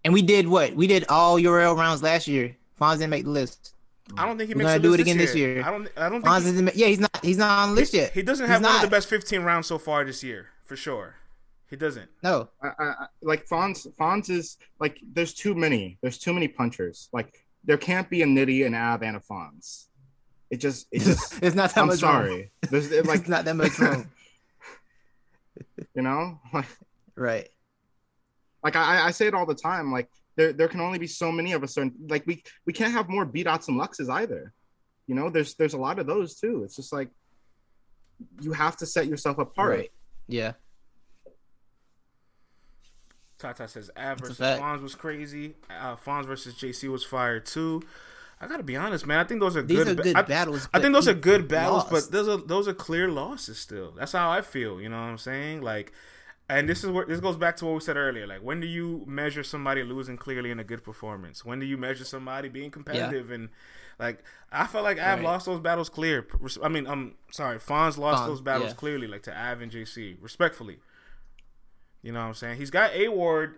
And 0.06 0.14
we 0.14 0.22
did 0.22 0.48
what? 0.48 0.74
We 0.74 0.88
did 0.88 1.04
all 1.10 1.38
URL 1.38 1.76
rounds 1.76 2.02
last 2.02 2.26
year. 2.26 2.56
Fonz 2.80 2.94
didn't 2.94 3.10
make 3.10 3.26
the 3.26 3.32
list. 3.32 3.74
I 4.18 4.26
don't 4.26 4.38
think 4.38 4.48
he 4.48 4.54
makes. 4.56 4.70
Gonna 4.70 4.80
do 4.80 4.94
it 4.94 5.02
again 5.02 5.18
this 5.18 5.36
year. 5.36 5.56
this 5.56 5.66
year. 5.66 5.68
I 5.68 5.72
don't. 5.72 5.90
I 5.98 6.10
don't. 6.10 6.24
Fonz 6.24 6.44
think 6.44 6.72
he, 6.72 6.80
yeah, 6.80 6.88
he's 6.88 7.00
not. 7.02 7.20
He's 7.22 7.38
not 7.38 7.64
on 7.64 7.70
the 7.72 7.76
list 7.76 7.94
yet. 7.94 8.14
He 8.14 8.22
doesn't 8.22 8.48
have 8.48 8.62
he's 8.62 8.66
one 8.66 8.74
not. 8.76 8.86
of 8.86 8.90
the 8.90 8.96
best 8.96 9.10
15 9.10 9.42
rounds 9.42 9.68
so 9.68 9.78
far 9.78 10.06
this 10.06 10.24
year, 10.24 10.48
for 10.64 10.78
sure. 10.78 11.16
He 11.70 11.76
doesn't. 11.76 12.10
No. 12.24 12.48
I, 12.64 12.70
I, 12.80 12.94
like 13.22 13.46
Fonz. 13.48 13.86
Fonz 14.00 14.30
is 14.30 14.58
like. 14.80 14.98
There's 15.12 15.34
too 15.34 15.56
many. 15.56 15.98
There's 16.02 16.20
too 16.20 16.34
many 16.34 16.48
punchers. 16.48 17.10
Like 17.12 17.34
there 17.66 17.78
can't 17.78 18.10
be 18.10 18.22
a 18.22 18.26
Nitty, 18.26 18.66
an 18.66 18.76
Av, 18.76 19.04
and 19.04 19.18
a 19.18 19.20
Fonz. 19.20 19.88
It 20.50 20.58
just, 20.58 20.88
it 20.92 21.02
just. 21.02 21.42
it's 21.44 21.56
not 21.56 21.74
that 21.74 21.82
I'm 21.82 21.88
much. 21.88 22.00
sorry. 22.00 22.52
There's 22.70 22.92
it, 22.92 23.06
like 23.06 23.22
it's 23.22 23.30
not 23.30 23.46
that 23.46 23.56
much 23.56 23.78
room. 23.80 24.10
you 25.96 26.02
know, 26.02 26.40
like 26.54 26.68
right. 27.16 27.50
Like 28.64 28.76
I, 28.76 29.08
I 29.08 29.12
say 29.12 29.28
it 29.28 29.34
all 29.34 29.46
the 29.46 29.56
time. 29.56 29.92
Like 29.92 30.10
there, 30.36 30.54
there 30.54 30.68
can 30.68 30.82
only 30.82 31.00
be 31.00 31.08
so 31.08 31.32
many 31.32 31.54
of 31.54 31.64
us. 31.64 31.74
Certain 31.74 31.94
like 32.08 32.26
we, 32.26 32.44
we 32.66 32.74
can't 32.74 32.94
have 32.94 33.10
more 33.10 33.26
B 33.26 33.44
dots 33.44 33.68
and 33.68 33.80
luxes 33.80 34.10
either. 34.10 34.54
You 35.08 35.16
know, 35.16 35.30
there's, 35.30 35.54
there's 35.56 35.76
a 35.76 35.78
lot 35.78 36.00
of 36.00 36.08
those 36.08 36.36
too. 36.36 36.64
It's 36.64 36.76
just 36.76 36.92
like 36.92 37.10
you 38.42 38.54
have 38.54 38.78
to 38.78 38.86
set 38.86 39.08
yourself 39.08 39.38
apart. 39.38 39.70
Right. 39.70 39.92
Yeah. 40.28 40.54
Tata 43.38 43.68
says 43.68 43.92
Av 43.98 44.20
versus 44.20 44.40
Fonz 44.40 44.82
was 44.82 44.96
crazy. 44.96 45.56
Uh, 45.70 45.96
Fonz 45.96 46.26
versus 46.26 46.56
JC 46.56 46.90
was 46.90 47.04
fire 47.04 47.40
too. 47.40 47.82
I 48.40 48.48
gotta 48.48 48.64
be 48.64 48.76
honest, 48.76 49.06
man. 49.06 49.20
I 49.20 49.24
think 49.24 49.40
those 49.40 49.56
are 49.56 49.62
These 49.62 49.84
good, 49.84 50.00
are 50.00 50.04
good 50.04 50.16
I, 50.16 50.22
battles. 50.24 50.68
I 50.74 50.80
think 50.80 50.94
those 50.94 51.08
are 51.08 51.14
good 51.14 51.48
battles, 51.48 51.84
lost. 51.84 51.92
but 51.92 52.12
those 52.12 52.28
are 52.28 52.38
those 52.38 52.68
are 52.68 52.74
clear 52.74 53.10
losses 53.10 53.58
still. 53.58 53.92
That's 53.92 54.12
how 54.12 54.30
I 54.30 54.42
feel. 54.42 54.82
You 54.82 54.90
know 54.90 54.98
what 54.98 55.08
I'm 55.08 55.18
saying? 55.18 55.62
Like, 55.62 55.94
and 56.50 56.68
this 56.68 56.84
is 56.84 56.90
where 56.92 57.06
this 57.06 57.22
goes 57.22 57.38
back 57.38 57.56
to 57.58 57.66
what 57.66 57.76
we 57.76 57.80
said 57.80 57.96
earlier. 57.96 58.28
Like, 58.28 58.42
when 58.42 58.60
do 58.60 58.68
you 58.68 59.04
measure 59.08 59.44
somebody 59.44 59.84
losing 59.84 60.18
clearly 60.18 60.52
in 60.52 60.60
a 60.60 60.64
good 60.64 60.84
performance? 60.84 61.46
When 61.46 61.60
do 61.60 61.66
you 61.66 61.78
measure 61.78 62.04
somebody 62.04 62.50
being 62.50 62.72
competitive 62.72 63.30
yeah. 63.30 63.36
and 63.36 63.50
like? 64.00 64.24
I 64.52 64.68
felt 64.68 64.84
like 64.84 64.98
Av 65.00 65.20
right. 65.20 65.24
lost 65.24 65.46
those 65.46 65.62
battles 65.62 65.88
clear. 65.88 66.28
I 66.62 66.68
mean, 66.68 66.88
I'm 66.88 67.16
sorry, 67.32 67.58
Fonz 67.58 67.98
lost 67.98 68.24
Fonz, 68.24 68.28
those 68.28 68.42
battles 68.42 68.72
yeah. 68.72 68.76
clearly, 68.76 69.08
like 69.08 69.24
to 69.24 69.38
Av 69.38 69.62
and 69.62 69.72
JC, 69.72 70.18
respectfully. 70.22 70.80
You 72.04 72.12
know 72.12 72.20
what 72.20 72.28
I'm 72.28 72.34
saying? 72.36 72.58
He's 72.58 72.70
got 72.70 72.94
A 72.94 73.08
Ward 73.08 73.56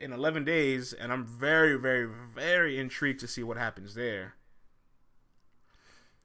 in 0.00 0.12
11 0.12 0.44
days, 0.44 0.92
and 0.92 1.12
I'm 1.12 1.24
very, 1.24 1.78
very, 1.78 2.08
very 2.34 2.78
intrigued 2.78 3.20
to 3.20 3.28
see 3.28 3.42
what 3.42 3.56
happens 3.56 3.94
there. 3.94 4.34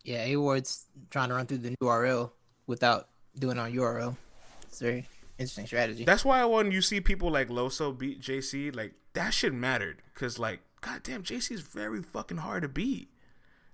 Yeah, 0.03 0.23
A 0.23 0.35
Ward's 0.37 0.85
trying 1.09 1.29
to 1.29 1.35
run 1.35 1.47
through 1.47 1.57
the 1.59 1.69
new 1.71 1.75
URL 1.81 2.31
without 2.65 3.09
doing 3.37 3.57
on 3.57 3.73
URL. 3.73 4.15
It's 4.63 4.79
very 4.79 5.07
interesting 5.37 5.65
strategy. 5.65 6.05
That's 6.05 6.23
why 6.23 6.43
when 6.45 6.71
you 6.71 6.81
see 6.81 7.01
people 7.01 7.29
like 7.29 7.49
Loso 7.49 7.97
beat 7.97 8.21
JC, 8.21 8.73
like 8.75 8.93
that 9.13 9.33
shit 9.33 9.53
mattered 9.53 10.01
because, 10.13 10.39
like, 10.39 10.59
goddamn, 10.81 11.23
JC 11.23 11.51
is 11.51 11.61
very 11.61 12.01
fucking 12.01 12.37
hard 12.37 12.61
to 12.61 12.69
beat, 12.69 13.09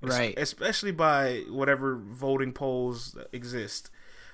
right? 0.01 0.33
especially 0.37 0.91
by 0.91 1.43
whatever 1.49 1.95
voting 1.95 2.51
polls 2.51 3.17
exist. 3.31 3.89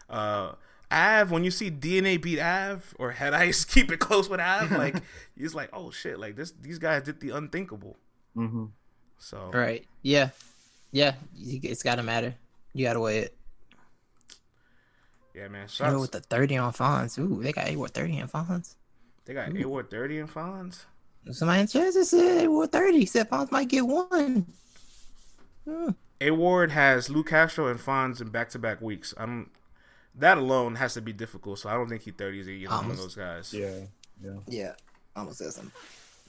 Uh, 0.10 0.54
Av, 0.92 1.30
when 1.30 1.44
you 1.44 1.52
see 1.52 1.70
DNA 1.70 2.20
beat 2.22 2.40
Av 2.40 2.96
or 2.98 3.12
Head 3.12 3.34
Ice 3.34 3.64
keep 3.74 3.92
it 3.92 4.00
close 4.00 4.30
with 4.30 4.40
Av, 4.40 4.72
like 4.72 4.96
he's 5.38 5.54
like, 5.54 5.70
oh 5.74 5.92
shit, 5.92 6.20
like 6.20 6.36
this, 6.36 6.52
these 6.52 6.80
guys 6.80 7.04
did 7.04 7.20
the 7.20 7.30
unthinkable. 7.30 7.98
Mm-hmm. 8.36 8.66
So 9.18 9.52
right, 9.54 9.86
yeah, 10.02 10.30
yeah, 10.92 11.16
it's 11.38 11.84
got 11.84 11.96
to 11.96 12.04
matter. 12.04 12.36
You 12.74 12.86
got 12.86 12.94
to 12.94 13.00
weigh 13.00 13.20
it. 13.20 13.36
Yeah, 15.36 15.48
man. 15.48 15.68
You 15.80 15.86
know, 15.86 16.00
with 16.00 16.12
the 16.12 16.22
thirty 16.22 16.58
on 16.58 16.74
Fonz, 16.74 17.20
ooh, 17.20 17.42
they 17.42 17.52
got 17.52 17.68
A 17.68 17.76
Ward 17.76 17.94
thirty 17.94 18.20
on 18.20 18.28
Fonz. 18.28 18.76
They 19.26 19.34
got 19.34 19.56
A 19.56 19.66
Ward 19.66 19.90
thirty 19.90 20.18
in 20.18 20.28
Fonz. 20.28 20.86
Somebody 21.32 21.62
in 21.62 21.68
chat 21.68 21.94
just 21.94 22.12
said 22.12 22.46
A 22.46 22.50
Ward 22.50 22.72
thirty. 22.72 23.06
Said 23.06 23.30
Fonz 23.30 23.52
might 23.52 23.68
get 23.68 23.86
one. 23.86 24.48
Hmm. 25.66 25.90
A 26.22 26.32
Ward 26.32 26.72
has 26.72 27.10
Lou 27.10 27.24
Castro 27.24 27.68
and 27.68 27.80
Fonz 27.80 28.22
in 28.22 28.30
back 28.30 28.50
to 28.50 28.60
back 28.60 28.82
weeks. 28.82 29.14
I 29.18 29.26
don't 29.26 29.50
that 30.16 30.38
alone 30.38 30.76
has 30.76 30.94
to 30.96 31.02
be 31.02 31.14
difficult. 31.14 31.60
So 31.60 31.70
I 31.70 31.74
don't 31.74 31.90
think 31.90 32.04
he 32.04 32.12
thirties 32.12 32.48
is 32.48 32.54
either 32.54 32.76
one 32.76 32.92
of 32.92 32.98
those 32.98 33.16
guys. 33.16 33.54
Yeah, 33.54 33.72
yeah, 34.24 34.32
yeah. 34.48 34.74
Almost 35.16 35.40
said 35.40 35.54
something. 35.54 35.72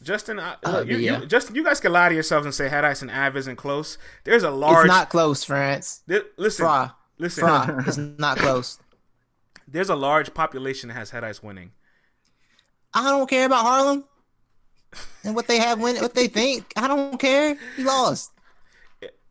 Justin, 0.03 0.39
uh, 0.39 0.57
look, 0.65 0.89
you, 0.89 0.97
yeah. 0.97 1.21
you, 1.21 1.27
Justin, 1.27 1.55
you 1.55 1.63
guys 1.63 1.79
can 1.79 1.93
lie 1.93 2.09
to 2.09 2.15
yourselves 2.15 2.47
and 2.47 2.55
say 2.55 2.69
Head 2.69 2.85
Ice 2.85 3.03
and 3.03 3.11
Av 3.11 3.37
isn't 3.37 3.57
close. 3.57 3.99
There's 4.25 4.43
a 4.43 4.51
large. 4.51 4.87
It's 4.87 4.89
not 4.89 5.11
close, 5.11 5.45
France. 5.45 6.01
There, 6.07 6.23
listen, 6.37 6.65
Fra. 6.65 6.97
listen. 7.19 7.45
Fra. 7.45 7.85
it's 7.87 7.99
not 7.99 8.39
close. 8.39 8.79
There's 9.69 9.91
a 9.91 9.95
large 9.95 10.33
population 10.33 10.89
that 10.89 10.95
has 10.95 11.11
Head 11.11 11.23
Ice 11.23 11.43
winning. 11.43 11.73
I 12.95 13.11
don't 13.11 13.29
care 13.29 13.47
about 13.47 13.63
Harlem 13.63 14.05
and 15.23 15.35
what 15.35 15.47
they 15.47 15.59
have 15.59 15.81
win, 15.81 15.97
what 15.97 16.15
they 16.15 16.27
think. 16.27 16.73
I 16.77 16.89
don't 16.89 17.19
care. 17.19 17.57
He 17.77 17.85
lost. 17.85 18.33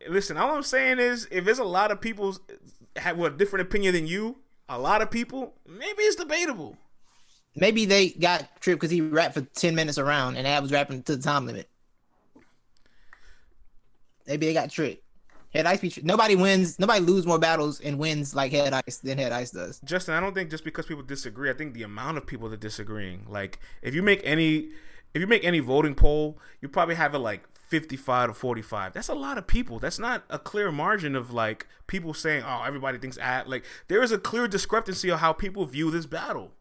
Listen, 0.08 0.38
all 0.38 0.56
I'm 0.56 0.64
saying 0.64 1.00
is, 1.00 1.28
if 1.30 1.43
there's 1.43 1.60
a 1.60 1.64
lot 1.66 1.91
of 1.91 2.00
people 2.00 2.38
have 3.00 3.20
a 3.20 3.30
different 3.30 3.68
opinion 3.68 3.93
than 3.93 4.08
you, 4.08 4.38
a 4.68 4.78
lot 4.78 5.02
of 5.02 5.10
people, 5.10 5.56
maybe 5.68 6.04
it's 6.04 6.16
debatable. 6.16 6.78
Maybe 7.56 7.86
they 7.86 8.10
got 8.10 8.62
tripped 8.62 8.82
because 8.82 8.91
he 8.91 9.02
rapped 9.02 9.34
for 9.34 9.41
ten 9.41 9.76
minutes 9.76 9.97
around, 9.97 10.38
and 10.38 10.45
Av 10.45 10.62
was 10.62 10.72
rapping 10.72 11.04
to 11.04 11.16
the 11.16 11.22
time 11.22 11.45
limit. 11.45 11.68
Maybe 14.28 14.45
they 14.45 14.54
got 14.54 14.70
tricked. 14.70 15.04
Head 15.54 15.66
Ice 15.66 15.80
be 15.80 15.91
nobody 16.04 16.36
wins. 16.36 16.78
Nobody 16.78 17.00
loses 17.00 17.26
more 17.26 17.39
battles 17.39 17.82
and 17.82 17.97
wins 17.97 18.36
like 18.36 18.52
Head 18.52 18.74
Ice 18.88 18.97
than 18.97 19.18
Head 19.18 19.32
Ice 19.32 19.50
does. 19.50 19.80
Justin, 19.84 20.14
I 20.14 20.20
don't 20.20 20.36
think 20.36 20.52
just 20.52 20.64
because 20.64 20.86
people 20.86 21.04
disagree. 21.04 21.50
I 21.50 21.54
think 21.54 21.74
the 21.74 21.82
amount 21.82 22.18
of 22.18 22.28
people 22.28 22.50
that 22.50 22.60
disagreeing. 22.60 23.26
Like 23.28 23.58
if 23.82 23.95
you 23.95 24.04
make 24.04 24.22
any, 24.24 24.70
if 25.16 25.22
you 25.22 25.26
make 25.26 25.43
any 25.43 25.60
voting 25.60 25.95
poll, 25.95 26.38
you 26.62 26.70
probably 26.70 26.95
have 26.95 27.16
it 27.16 27.20
like 27.20 27.43
55 27.70 28.30
to 28.30 28.34
45. 28.34 28.93
That's 28.93 29.07
a 29.07 29.13
lot 29.13 29.38
of 29.38 29.47
people. 29.47 29.80
That's 29.80 29.99
not 29.99 30.24
a 30.30 30.39
clear 30.39 30.72
margin 30.72 31.15
of 31.15 31.32
like 31.32 31.67
people 31.88 32.13
saying, 32.13 32.43
"Oh, 32.45 32.63
everybody 32.65 32.97
thinks 32.97 33.17
at 33.20 33.47
like 33.47 33.63
there 33.88 34.01
is 34.03 34.11
a 34.11 34.17
clear 34.17 34.47
discrepancy 34.47 35.09
of 35.09 35.20
how 35.20 35.34
people 35.34 35.65
view 35.65 35.91
this 35.91 36.05
battle." 36.05 36.53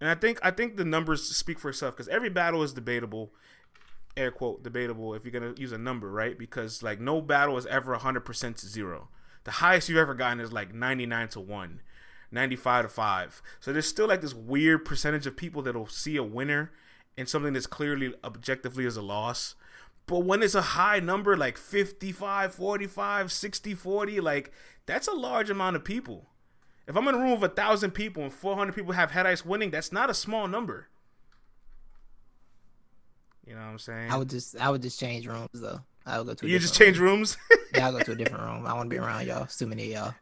And 0.00 0.08
I 0.08 0.14
think 0.14 0.38
I 0.42 0.50
think 0.52 0.76
the 0.76 0.84
numbers 0.84 1.24
speak 1.36 1.58
for 1.58 1.70
itself 1.70 1.96
cuz 1.96 2.08
every 2.08 2.30
battle 2.30 2.62
is 2.62 2.72
debatable. 2.72 3.34
air 4.16 4.30
quote 4.32 4.64
debatable 4.64 5.14
if 5.14 5.24
you're 5.24 5.30
gonna 5.30 5.54
use 5.56 5.70
a 5.70 5.78
number, 5.78 6.10
right? 6.10 6.36
Because 6.36 6.82
like 6.82 6.98
no 7.00 7.20
battle 7.20 7.56
is 7.56 7.66
ever 7.66 7.92
100 7.92 8.20
percent 8.20 8.56
to 8.58 8.66
zero. 8.66 9.08
The 9.44 9.52
highest 9.52 9.88
you've 9.88 9.98
ever 9.98 10.14
gotten 10.14 10.40
is 10.40 10.52
like 10.52 10.74
99 10.74 11.28
to 11.28 11.40
one. 11.40 11.80
95 12.30 12.84
to 12.84 12.88
5. 12.90 13.42
So 13.60 13.72
there's 13.72 13.86
still 13.86 14.06
like 14.06 14.20
this 14.20 14.34
weird 14.34 14.84
percentage 14.84 15.26
of 15.26 15.36
people 15.36 15.62
that'll 15.62 15.86
see 15.86 16.16
a 16.16 16.22
winner 16.22 16.72
in 17.18 17.26
something 17.26 17.52
that's 17.52 17.66
clearly 17.66 18.14
objectively 18.22 18.86
is 18.86 18.96
a 18.96 19.02
loss. 19.02 19.56
But 20.06 20.20
when 20.20 20.40
it's 20.40 20.54
a 20.54 20.62
high 20.62 21.00
number 21.00 21.36
like 21.36 21.58
55, 21.58 22.54
45, 22.54 23.32
60, 23.32 23.74
40, 23.74 24.20
like 24.20 24.52
that's 24.86 25.08
a 25.08 25.12
large 25.12 25.50
amount 25.50 25.74
of 25.74 25.84
people. 25.84 26.28
If 26.86 26.96
I'm 26.96 27.06
in 27.08 27.16
a 27.16 27.18
room 27.18 27.32
with 27.32 27.50
a 27.50 27.54
thousand 27.54 27.90
people 27.90 28.22
and 28.22 28.32
400 28.32 28.72
people 28.72 28.92
have 28.92 29.10
head 29.10 29.26
ice 29.26 29.44
winning, 29.44 29.72
that's 29.72 29.90
not 29.90 30.08
a 30.08 30.14
small 30.14 30.46
number. 30.46 30.86
You 33.44 33.54
know 33.54 33.62
what 33.62 33.66
I'm 33.66 33.78
saying? 33.78 34.12
I 34.12 34.16
would 34.16 34.30
just 34.30 34.56
I 34.56 34.70
would 34.70 34.80
just 34.80 35.00
change 35.00 35.26
rooms 35.26 35.48
though. 35.54 35.80
I 36.06 36.18
would 36.18 36.26
go 36.28 36.34
to. 36.34 36.48
you 36.48 36.60
just 36.60 36.76
change 36.76 36.98
room. 36.98 37.16
rooms. 37.16 37.36
yeah, 37.74 37.86
I'll 37.86 37.92
go 37.92 38.00
to 38.00 38.12
a 38.12 38.14
different 38.22 38.44
room. 38.44 38.64
I 38.64 38.74
want 38.74 38.88
to 38.88 38.94
be 38.94 38.98
around 38.98 39.26
y'all. 39.26 39.42
It's 39.42 39.58
too 39.58 39.66
many 39.66 39.92
of 39.92 40.00
y'all. 40.00 40.14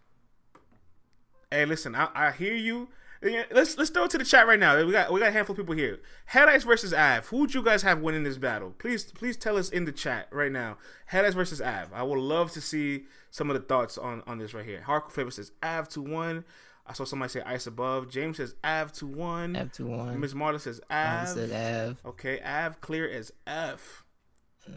Hey, 1.50 1.66
listen, 1.66 1.94
I, 1.94 2.08
I 2.14 2.30
hear 2.32 2.54
you. 2.54 2.88
Let's 3.22 3.76
let's 3.78 3.90
throw 3.90 4.04
it 4.04 4.10
to 4.10 4.18
the 4.18 4.24
chat 4.24 4.46
right 4.46 4.58
now. 4.58 4.84
We 4.84 4.92
got 4.92 5.12
we 5.12 5.20
got 5.20 5.30
a 5.30 5.32
handful 5.32 5.54
of 5.54 5.58
people 5.58 5.74
here. 5.74 6.00
Head 6.26 6.48
Ice 6.48 6.64
versus 6.64 6.92
Av. 6.92 7.26
Who 7.28 7.38
would 7.38 7.54
you 7.54 7.62
guys 7.62 7.82
have 7.82 8.00
winning 8.00 8.24
this 8.24 8.38
battle? 8.38 8.74
Please 8.78 9.04
please 9.04 9.36
tell 9.36 9.56
us 9.56 9.70
in 9.70 9.84
the 9.84 9.92
chat 9.92 10.28
right 10.30 10.52
now. 10.52 10.78
Head 11.06 11.24
Ice 11.24 11.34
versus 11.34 11.60
Av. 11.60 11.92
I 11.92 12.02
would 12.02 12.18
love 12.18 12.52
to 12.52 12.60
see 12.60 13.04
some 13.30 13.50
of 13.50 13.54
the 13.54 13.62
thoughts 13.62 13.96
on 13.96 14.22
on 14.26 14.38
this 14.38 14.54
right 14.54 14.64
here. 14.64 14.84
Hardcore 14.86 15.12
Flavor 15.12 15.30
says 15.30 15.52
Av 15.62 15.88
to 15.90 16.02
one. 16.02 16.44
I 16.86 16.92
saw 16.92 17.04
somebody 17.04 17.30
say 17.30 17.42
ice 17.42 17.66
above. 17.66 18.08
James 18.08 18.36
says 18.36 18.54
Av 18.62 18.92
to 18.92 19.06
one. 19.06 19.56
Av 19.56 19.72
to 19.72 19.86
one. 19.86 20.20
Miss 20.20 20.34
Marta 20.34 20.58
says 20.58 20.80
Av. 20.90 21.26
said 21.26 21.50
Av. 21.52 21.96
Okay, 22.10 22.40
Av 22.40 22.80
clear 22.80 23.08
as 23.08 23.32
F. 23.46 24.04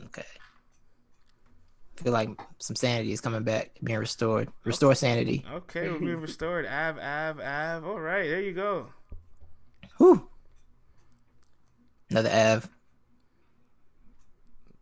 Okay. 0.06 0.24
Feel 2.00 2.14
like 2.14 2.30
some 2.60 2.78
sanity 2.78 3.12
is 3.12 3.20
coming 3.20 3.44
back, 3.44 3.72
being 3.84 4.00
restored. 4.00 4.50
Restore 4.64 4.96
sanity. 4.96 5.44
Okay, 5.52 5.90
we're 5.90 6.00
being 6.00 6.22
restored. 6.22 6.66
Av, 6.66 6.98
Av, 6.98 7.42
Av. 7.42 7.86
All 7.86 8.00
right, 8.00 8.30
there 8.30 8.40
you 8.42 8.54
go. 8.54 8.88
Whew. 9.98 10.30
Another 12.10 12.30
Av. 12.30 12.70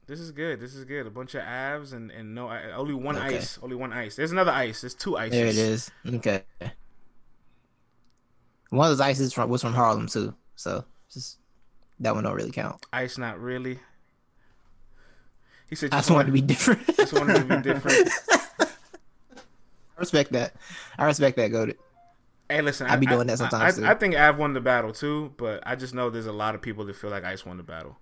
This 0.05 0.19
is 0.19 0.31
good. 0.31 0.59
This 0.59 0.75
is 0.75 0.85
good. 0.85 1.07
A 1.07 1.09
bunch 1.09 1.33
of 1.33 1.41
Avs 1.41 1.91
and 1.91 2.11
and 2.11 2.35
no 2.35 2.51
only 2.75 2.93
one 2.93 3.17
okay. 3.17 3.37
ice. 3.37 3.57
Only 3.63 3.75
one 3.75 3.91
ice. 3.91 4.15
There's 4.15 4.31
another 4.31 4.51
ice. 4.51 4.81
There's 4.81 4.93
two 4.93 5.17
ices. 5.17 5.31
There 5.31 5.47
it 5.47 5.57
is. 5.57 5.91
Okay. 6.05 6.43
One 8.69 8.85
of 8.85 8.91
those 8.91 9.01
ices 9.01 9.33
from 9.33 9.49
was 9.49 9.63
from 9.63 9.73
Harlem 9.73 10.05
too, 10.05 10.35
so 10.55 10.85
just 11.11 11.39
that 11.99 12.13
one 12.13 12.25
don't 12.25 12.35
really 12.35 12.51
count. 12.51 12.85
Ice, 12.93 13.17
not 13.17 13.39
really. 13.39 13.79
He 15.69 15.75
said, 15.75 15.93
"I 15.93 15.97
just 15.97 16.11
wanted 16.11 16.27
to 16.27 16.31
be 16.31 16.41
different." 16.41 16.85
just 16.95 17.13
wanted 17.13 17.35
to 17.35 17.43
be 17.43 17.61
different. 17.61 18.09
I 18.59 19.99
respect 19.99 20.31
that. 20.33 20.55
I 20.97 21.05
respect 21.05 21.37
that, 21.37 21.49
Goaded. 21.49 21.77
Hey, 22.49 22.61
listen, 22.61 22.87
I 22.87 22.95
be 22.95 23.05
doing 23.05 23.27
that 23.27 23.39
sometimes. 23.39 23.79
I, 23.79 23.87
I, 23.87 23.91
I, 23.91 23.93
think 23.95 24.15
Av 24.15 24.37
won 24.37 24.53
the 24.53 24.61
battle 24.61 24.93
too, 24.93 25.33
but 25.37 25.61
I 25.65 25.75
just 25.75 25.93
know 25.93 26.09
there's 26.09 26.27
a 26.27 26.31
lot 26.31 26.55
of 26.55 26.61
people 26.61 26.85
that 26.85 26.95
feel 26.95 27.09
like 27.09 27.25
Ice 27.25 27.45
won 27.45 27.57
the 27.57 27.63
battle. 27.63 27.97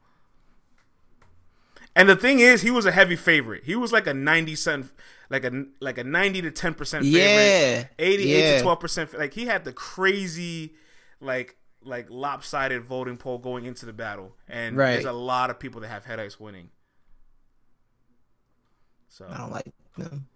And 1.95 2.09
the 2.09 2.15
thing 2.15 2.39
is, 2.39 2.61
he 2.61 2.69
was 2.69 2.85
a 2.85 2.91
heavy 2.91 3.15
favorite. 3.15 3.63
He 3.63 3.75
was 3.75 3.91
like 3.91 4.05
a 4.05 4.13
ninety 4.13 4.55
cent, 4.55 4.91
like 5.29 5.45
a 5.45 5.65
like 5.79 5.97
a 5.97 6.03
ninety 6.03 6.41
to 6.41 6.51
ten 6.51 6.73
percent 6.73 7.05
favorite. 7.05 7.19
Yeah, 7.19 7.85
eighty 7.97 8.33
eight 8.33 8.43
yeah. 8.43 8.57
to 8.57 8.63
twelve 8.63 8.81
percent. 8.81 9.17
Like 9.17 9.33
he 9.33 9.45
had 9.45 9.63
the 9.63 9.73
crazy, 9.73 10.75
like 11.21 11.55
like 11.81 12.09
lopsided 12.09 12.83
voting 12.83 13.17
poll 13.17 13.37
going 13.37 13.65
into 13.65 13.85
the 13.85 13.93
battle, 13.93 14.35
and 14.47 14.75
right. 14.75 14.91
there's 14.91 15.05
a 15.05 15.13
lot 15.13 15.49
of 15.49 15.57
people 15.57 15.81
that 15.81 15.87
have 15.87 16.05
head 16.05 16.19
ice 16.19 16.39
winning. 16.39 16.69
So 19.15 19.25
I 19.29 19.37
don't 19.37 19.51
like 19.51 19.71
them. 19.97 20.27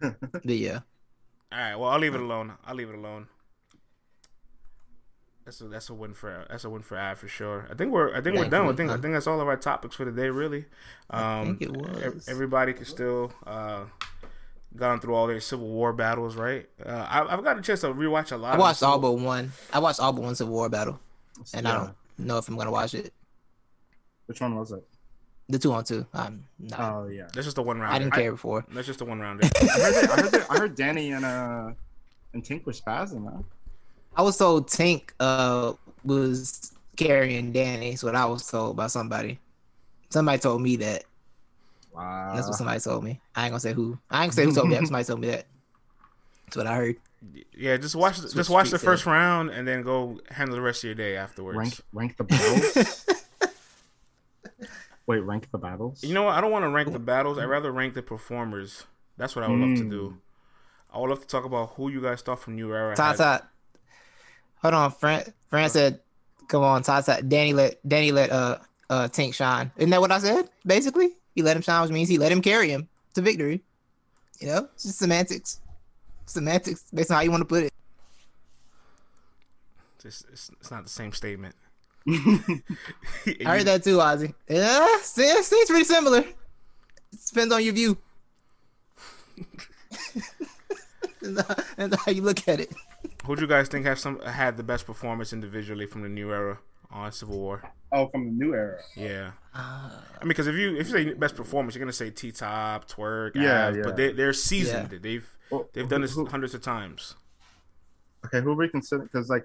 but 0.00 0.44
yeah. 0.46 0.80
All 1.52 1.58
right. 1.58 1.74
Well, 1.76 1.90
I'll 1.90 1.98
leave 1.98 2.14
it 2.14 2.20
alone. 2.22 2.54
I'll 2.64 2.74
leave 2.74 2.88
it 2.88 2.94
alone. 2.94 3.28
That's 5.44 5.60
a 5.60 5.64
that's 5.64 5.90
a 5.90 5.94
win 5.94 6.14
for 6.14 6.46
that's 6.48 6.64
a 6.64 6.70
win 6.70 6.80
for 6.80 6.98
Av 6.98 7.18
for 7.18 7.28
sure. 7.28 7.68
I 7.70 7.74
think 7.74 7.92
we're 7.92 8.16
I 8.16 8.22
think 8.22 8.38
we're 8.38 8.48
done. 8.48 8.68
I 8.68 8.72
think 8.72 8.90
I 8.90 8.96
think 8.96 9.12
that's 9.12 9.26
all 9.26 9.38
of 9.38 9.48
our 9.48 9.56
topics 9.58 9.96
for 9.96 10.06
the 10.06 10.12
day. 10.12 10.30
Really, 10.30 10.64
um, 11.10 11.20
I 11.20 11.44
think 11.44 11.62
it 11.62 11.76
was. 11.76 12.26
Everybody 12.26 12.72
can 12.72 12.86
still 12.86 13.34
uh, 13.46 13.84
gone 14.74 15.00
through 15.00 15.14
all 15.14 15.26
their 15.26 15.40
Civil 15.40 15.68
War 15.68 15.92
battles, 15.92 16.36
right? 16.36 16.66
Uh, 16.82 17.06
I, 17.06 17.26
have 17.28 17.44
got 17.44 17.58
a 17.58 17.62
chance 17.62 17.82
to 17.82 17.88
rewatch 17.88 18.32
a 18.32 18.36
lot. 18.36 18.54
I 18.54 18.58
watched 18.58 18.82
all 18.82 18.98
but 18.98 19.12
one. 19.12 19.52
I 19.74 19.78
watched 19.78 20.00
all 20.00 20.14
but 20.14 20.22
one 20.22 20.34
Civil 20.34 20.54
War 20.54 20.70
battle, 20.70 20.98
and 21.52 21.66
yeah. 21.66 21.72
I 21.72 21.76
don't 21.76 21.96
know 22.16 22.38
if 22.38 22.48
I'm 22.48 22.56
gonna 22.56 22.70
watch 22.70 22.94
it. 22.94 23.12
Which 24.24 24.40
one 24.40 24.54
was 24.54 24.72
it? 24.72 24.86
The 25.50 25.58
two 25.58 25.72
on 25.72 25.84
two. 25.84 26.06
Um, 26.14 26.44
no. 26.58 26.76
Oh 26.78 27.08
yeah, 27.08 27.28
that's 27.34 27.46
just 27.46 27.56
the 27.56 27.62
one 27.62 27.80
round. 27.80 27.92
I 27.92 27.98
didn't 27.98 28.12
care 28.12 28.30
before. 28.30 28.64
That's 28.70 28.86
just 28.86 29.00
the 29.00 29.04
one 29.04 29.18
round. 29.18 29.40
I 29.42 29.46
heard, 29.46 29.94
that, 29.94 30.10
I, 30.10 30.22
heard 30.22 30.32
that, 30.32 30.46
I 30.50 30.58
heard 30.58 30.74
Danny 30.76 31.10
and 31.10 31.24
uh 31.24 31.70
and 32.32 32.44
Tink 32.44 32.64
were 32.64 32.72
spazzing, 32.72 33.24
man. 33.24 33.44
I 34.16 34.22
was 34.22 34.36
told 34.36 34.68
Tink 34.68 35.10
uh 35.18 35.72
was 36.04 36.72
carrying 36.96 37.52
Danny. 37.52 37.90
That's 37.90 38.04
what 38.04 38.14
I 38.14 38.26
was 38.26 38.48
told 38.48 38.76
by 38.76 38.86
somebody. 38.86 39.40
Somebody 40.10 40.38
told 40.38 40.62
me 40.62 40.76
that. 40.76 41.04
Wow. 41.92 42.32
That's 42.34 42.46
what 42.46 42.56
somebody 42.56 42.80
told 42.80 43.02
me. 43.02 43.20
I 43.34 43.44
ain't 43.44 43.50
gonna 43.50 43.60
say 43.60 43.72
who. 43.72 43.98
I 44.08 44.24
ain't 44.24 44.32
gonna 44.32 44.32
say 44.32 44.44
who 44.44 44.54
told 44.54 44.68
me 44.68 44.76
that. 44.76 44.86
Somebody 44.86 45.04
told 45.04 45.20
me 45.20 45.28
that. 45.28 45.46
That's 46.46 46.56
what 46.56 46.66
I 46.68 46.76
heard. 46.76 46.96
Yeah, 47.56 47.76
just 47.76 47.96
watch. 47.96 48.18
That's 48.18 48.32
just 48.32 48.50
watch 48.50 48.70
the 48.70 48.78
first 48.78 49.04
said. 49.04 49.10
round 49.10 49.50
and 49.50 49.66
then 49.66 49.82
go 49.82 50.20
handle 50.30 50.54
the 50.54 50.62
rest 50.62 50.84
of 50.84 50.88
your 50.88 50.94
day 50.94 51.16
afterwards. 51.16 51.58
Rank, 51.58 51.80
rank 51.92 52.16
the 52.16 52.24
battles. 52.24 53.06
Wait, 55.10 55.18
rank 55.24 55.50
the 55.50 55.58
battles? 55.58 56.04
You 56.04 56.14
know 56.14 56.22
what? 56.22 56.36
I 56.36 56.40
don't 56.40 56.52
want 56.52 56.64
to 56.64 56.68
rank 56.68 56.92
the 56.92 57.00
battles. 57.00 57.36
I'd 57.36 57.46
rather 57.46 57.72
rank 57.72 57.94
the 57.94 58.02
performers. 58.02 58.84
That's 59.16 59.34
what 59.34 59.44
I 59.44 59.48
would 59.48 59.58
mm. 59.58 59.70
love 59.70 59.78
to 59.78 59.90
do. 59.90 60.08
Hmm. 60.10 60.96
I 60.96 61.00
would 61.00 61.10
love 61.10 61.20
to 61.22 61.26
talk 61.26 61.44
about 61.44 61.70
who 61.70 61.90
you 61.90 62.00
guys 62.00 62.22
thought 62.22 62.38
from 62.38 62.54
New 62.54 62.72
Era. 62.72 62.94
Tata, 62.94 63.42
hold 64.62 64.74
on, 64.74 64.92
Fran. 64.92 65.24
Fran 65.48 65.68
said, 65.68 65.98
"Come 66.46 66.62
on, 66.62 66.84
Tata." 66.84 67.24
Danny 67.26 67.52
let 67.52 67.80
Danny 67.88 68.12
let 68.12 68.30
uh 68.30 68.58
uh 68.88 69.08
Tank 69.08 69.34
shine. 69.34 69.72
Isn't 69.76 69.90
that 69.90 70.00
what 70.00 70.12
I 70.12 70.20
said? 70.20 70.48
Basically, 70.64 71.10
he 71.34 71.42
let 71.42 71.56
him 71.56 71.62
shine, 71.62 71.82
which 71.82 71.90
means 71.90 72.08
he 72.08 72.16
let 72.16 72.30
him 72.30 72.40
carry 72.40 72.68
him 72.68 72.88
to 73.14 73.20
victory. 73.20 73.64
You 74.38 74.46
know, 74.46 74.68
it's 74.74 74.84
just 74.84 75.00
semantics. 75.00 75.60
Semantics 76.26 76.84
based 76.94 77.10
on 77.10 77.16
how 77.16 77.22
you 77.22 77.32
want 77.32 77.40
to 77.40 77.46
put 77.46 77.64
it. 77.64 77.72
It's, 80.04 80.24
it's, 80.32 80.50
it's 80.60 80.70
not 80.70 80.84
the 80.84 80.88
same 80.88 81.10
statement. 81.10 81.56
I 82.08 82.62
heard 83.44 83.66
that 83.66 83.82
too, 83.84 83.98
Ozzy. 83.98 84.32
Yeah, 84.48 84.86
it 84.96 85.04
seems 85.04 85.68
pretty 85.68 85.84
similar. 85.84 86.20
It 86.20 87.18
depends 87.26 87.52
on 87.52 87.62
your 87.62 87.74
view. 87.74 87.98
and 91.76 91.94
how 91.94 92.12
you 92.12 92.22
look 92.22 92.46
at 92.48 92.60
it. 92.60 92.72
Who 93.24 93.36
do 93.36 93.42
you 93.42 93.48
guys 93.48 93.68
think 93.68 93.84
have 93.86 93.98
some 93.98 94.20
had 94.20 94.56
the 94.56 94.62
best 94.62 94.86
performance 94.86 95.32
individually 95.32 95.86
from 95.86 96.02
the 96.02 96.08
new 96.08 96.32
era 96.32 96.58
on 96.90 97.12
Civil 97.12 97.38
War? 97.38 97.70
Oh, 97.92 98.08
from 98.08 98.24
the 98.24 98.30
new 98.30 98.54
era. 98.54 98.78
Yeah. 98.96 99.32
Uh, 99.54 99.90
I 100.18 100.22
mean, 100.22 100.28
because 100.28 100.46
if 100.46 100.54
you 100.56 100.76
if 100.76 100.88
you 100.88 100.92
say 100.92 101.12
best 101.14 101.36
performance, 101.36 101.74
you're 101.74 101.84
gonna 101.84 101.92
say 101.92 102.10
T 102.10 102.32
Top, 102.32 102.88
Twork, 102.88 103.34
yeah, 103.34 103.68
Av, 103.68 103.76
yeah. 103.76 103.82
But 103.84 103.96
they 103.96 104.12
they're 104.12 104.32
seasoned. 104.32 104.92
Yeah. 104.92 104.98
They've 105.00 105.38
well, 105.50 105.68
they've 105.72 105.88
done 105.88 106.00
this 106.00 106.14
who, 106.14 106.26
hundreds 106.26 106.54
of 106.54 106.62
times. 106.62 107.14
Okay, 108.26 108.40
who 108.40 108.52
are 108.52 108.54
we 108.54 108.68
considering? 108.68 109.08
Because 109.12 109.28
like, 109.28 109.44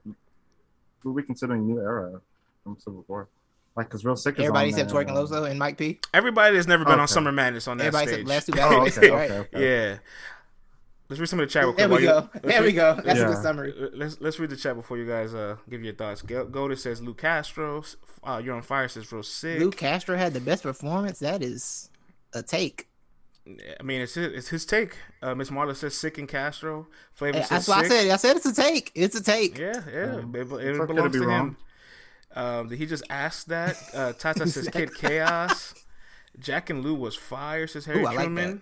who 1.00 1.10
are 1.10 1.14
we 1.14 1.24
considering 1.24 1.68
new 1.68 1.80
era 1.80 2.22
from 2.66 2.78
Civil 2.80 3.06
War? 3.08 3.30
Like, 3.78 3.90
cause 3.90 4.04
real 4.06 4.16
sick. 4.16 4.40
Everybody 4.40 4.70
except 4.70 4.90
Twork 4.90 5.08
and 5.08 5.18
Loso 5.18 5.50
and 5.50 5.60
Mike 5.60 5.78
P. 5.78 6.00
Everybody 6.14 6.56
that's 6.56 6.68
never 6.68 6.84
been 6.84 6.94
okay. 6.94 7.02
on 7.02 7.08
Summer 7.08 7.32
Madness 7.32 7.68
on 7.68 7.78
that 7.78 7.88
Everybody 7.88 8.14
stage. 8.14 8.26
Last 8.26 8.46
two 8.48 8.54
oh, 8.58 8.88
okay, 8.88 9.12
okay, 9.12 9.38
okay. 9.40 9.90
Yeah. 9.92 9.98
Let's 11.08 11.20
read 11.20 11.30
some 11.30 11.40
of 11.40 11.48
the 11.48 11.54
chat. 11.54 11.78
There 11.78 11.90
we 11.90 12.02
go. 12.02 12.30
You, 12.34 12.40
there 12.42 12.62
read, 12.62 12.66
we 12.66 12.74
go. 12.74 12.96
That's 12.96 13.20
yeah. 13.20 13.26
a 13.26 13.34
good 13.34 13.44
summary. 13.44 13.74
Let's 13.94 14.20
let's 14.22 14.40
read 14.40 14.50
the 14.50 14.56
chat 14.56 14.76
before 14.76 14.98
you 14.98 15.06
guys 15.06 15.36
uh 15.36 15.58
give 15.70 15.84
your 15.84 15.94
thoughts. 15.94 16.22
Golden 16.22 16.78
says 16.78 17.02
Luke 17.02 17.20
Castro. 17.20 17.84
Uh, 18.24 18.42
you're 18.44 18.56
on 18.56 18.64
fire. 18.64 18.88
Says 18.88 19.12
real 19.12 19.22
sick. 19.22 19.60
Luke 19.60 19.78
Castro 19.78 20.18
had 20.18 20.34
the 20.34 20.40
best 20.40 20.64
performance. 20.64 21.20
That 21.20 21.44
is 21.44 21.90
a 22.34 22.42
take. 22.42 22.88
I 23.80 23.84
mean, 23.84 24.02
it's 24.02 24.16
his, 24.16 24.34
it's 24.34 24.48
his 24.48 24.66
take. 24.66 24.98
Uh, 25.22 25.36
Miss 25.36 25.52
Marla 25.52 25.76
says 25.76 25.96
sick 25.96 26.18
and 26.18 26.28
Castro. 26.28 26.88
Flavor 27.14 27.40
hey, 27.40 27.46
That's 27.48 27.68
what 27.68 27.86
I 27.86 27.88
said. 27.88 28.10
I 28.10 28.16
said 28.16 28.38
it's 28.38 28.46
a 28.48 28.56
take. 28.56 28.92
It's 28.96 29.16
a 29.16 29.22
take. 29.22 29.60
Yeah, 29.60 29.84
yeah. 29.94 30.16
Um, 30.16 30.36
it, 30.36 30.52
it 30.52 30.88
belongs 30.88 31.14
to 31.14 31.28
wrong. 31.28 31.50
him. 31.50 31.58
Um, 32.36 32.68
did 32.68 32.80
he 32.80 32.86
just 32.86 33.04
ask 33.10 33.48
that? 33.48 33.78
Uh, 33.96 34.14
Tata 34.14 34.46
says 34.48 34.68
Kid 34.68 34.94
Chaos. 34.94 35.74
Jack 36.38 36.70
and 36.70 36.84
Lou 36.84 36.96
was 36.96 37.16
fire. 37.16 37.66
Says 37.66 37.86
Harry 37.86 38.04
Ooh, 38.04 38.12
Truman. 38.12 38.52
Like 38.52 38.62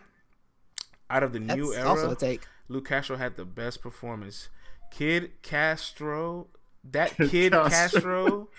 Out 1.09 1.23
of 1.23 1.33
the 1.33 1.39
That's 1.39 1.57
new 1.57 1.73
era. 1.73 1.89
Also 1.89 2.11
a 2.11 2.15
take. 2.15 2.45
Luke 2.67 2.87
Castro 2.87 3.17
had 3.17 3.35
the 3.35 3.45
best 3.45 3.81
performance. 3.81 4.49
Kid 4.91 5.41
Castro, 5.41 6.47
that 6.83 7.15
kid 7.17 7.51
Castro. 7.51 7.69
Castro. 7.69 8.49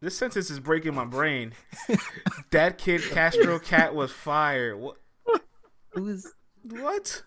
this 0.00 0.16
sentence 0.16 0.48
is 0.48 0.60
breaking 0.60 0.94
my 0.94 1.04
brain. 1.04 1.54
that 2.52 2.78
kid 2.78 3.02
Castro 3.02 3.58
cat 3.58 3.94
was 3.94 4.12
fired. 4.12 4.78
What? 4.78 4.96
Who 5.90 6.08
is 6.08 6.32
what? 6.62 7.22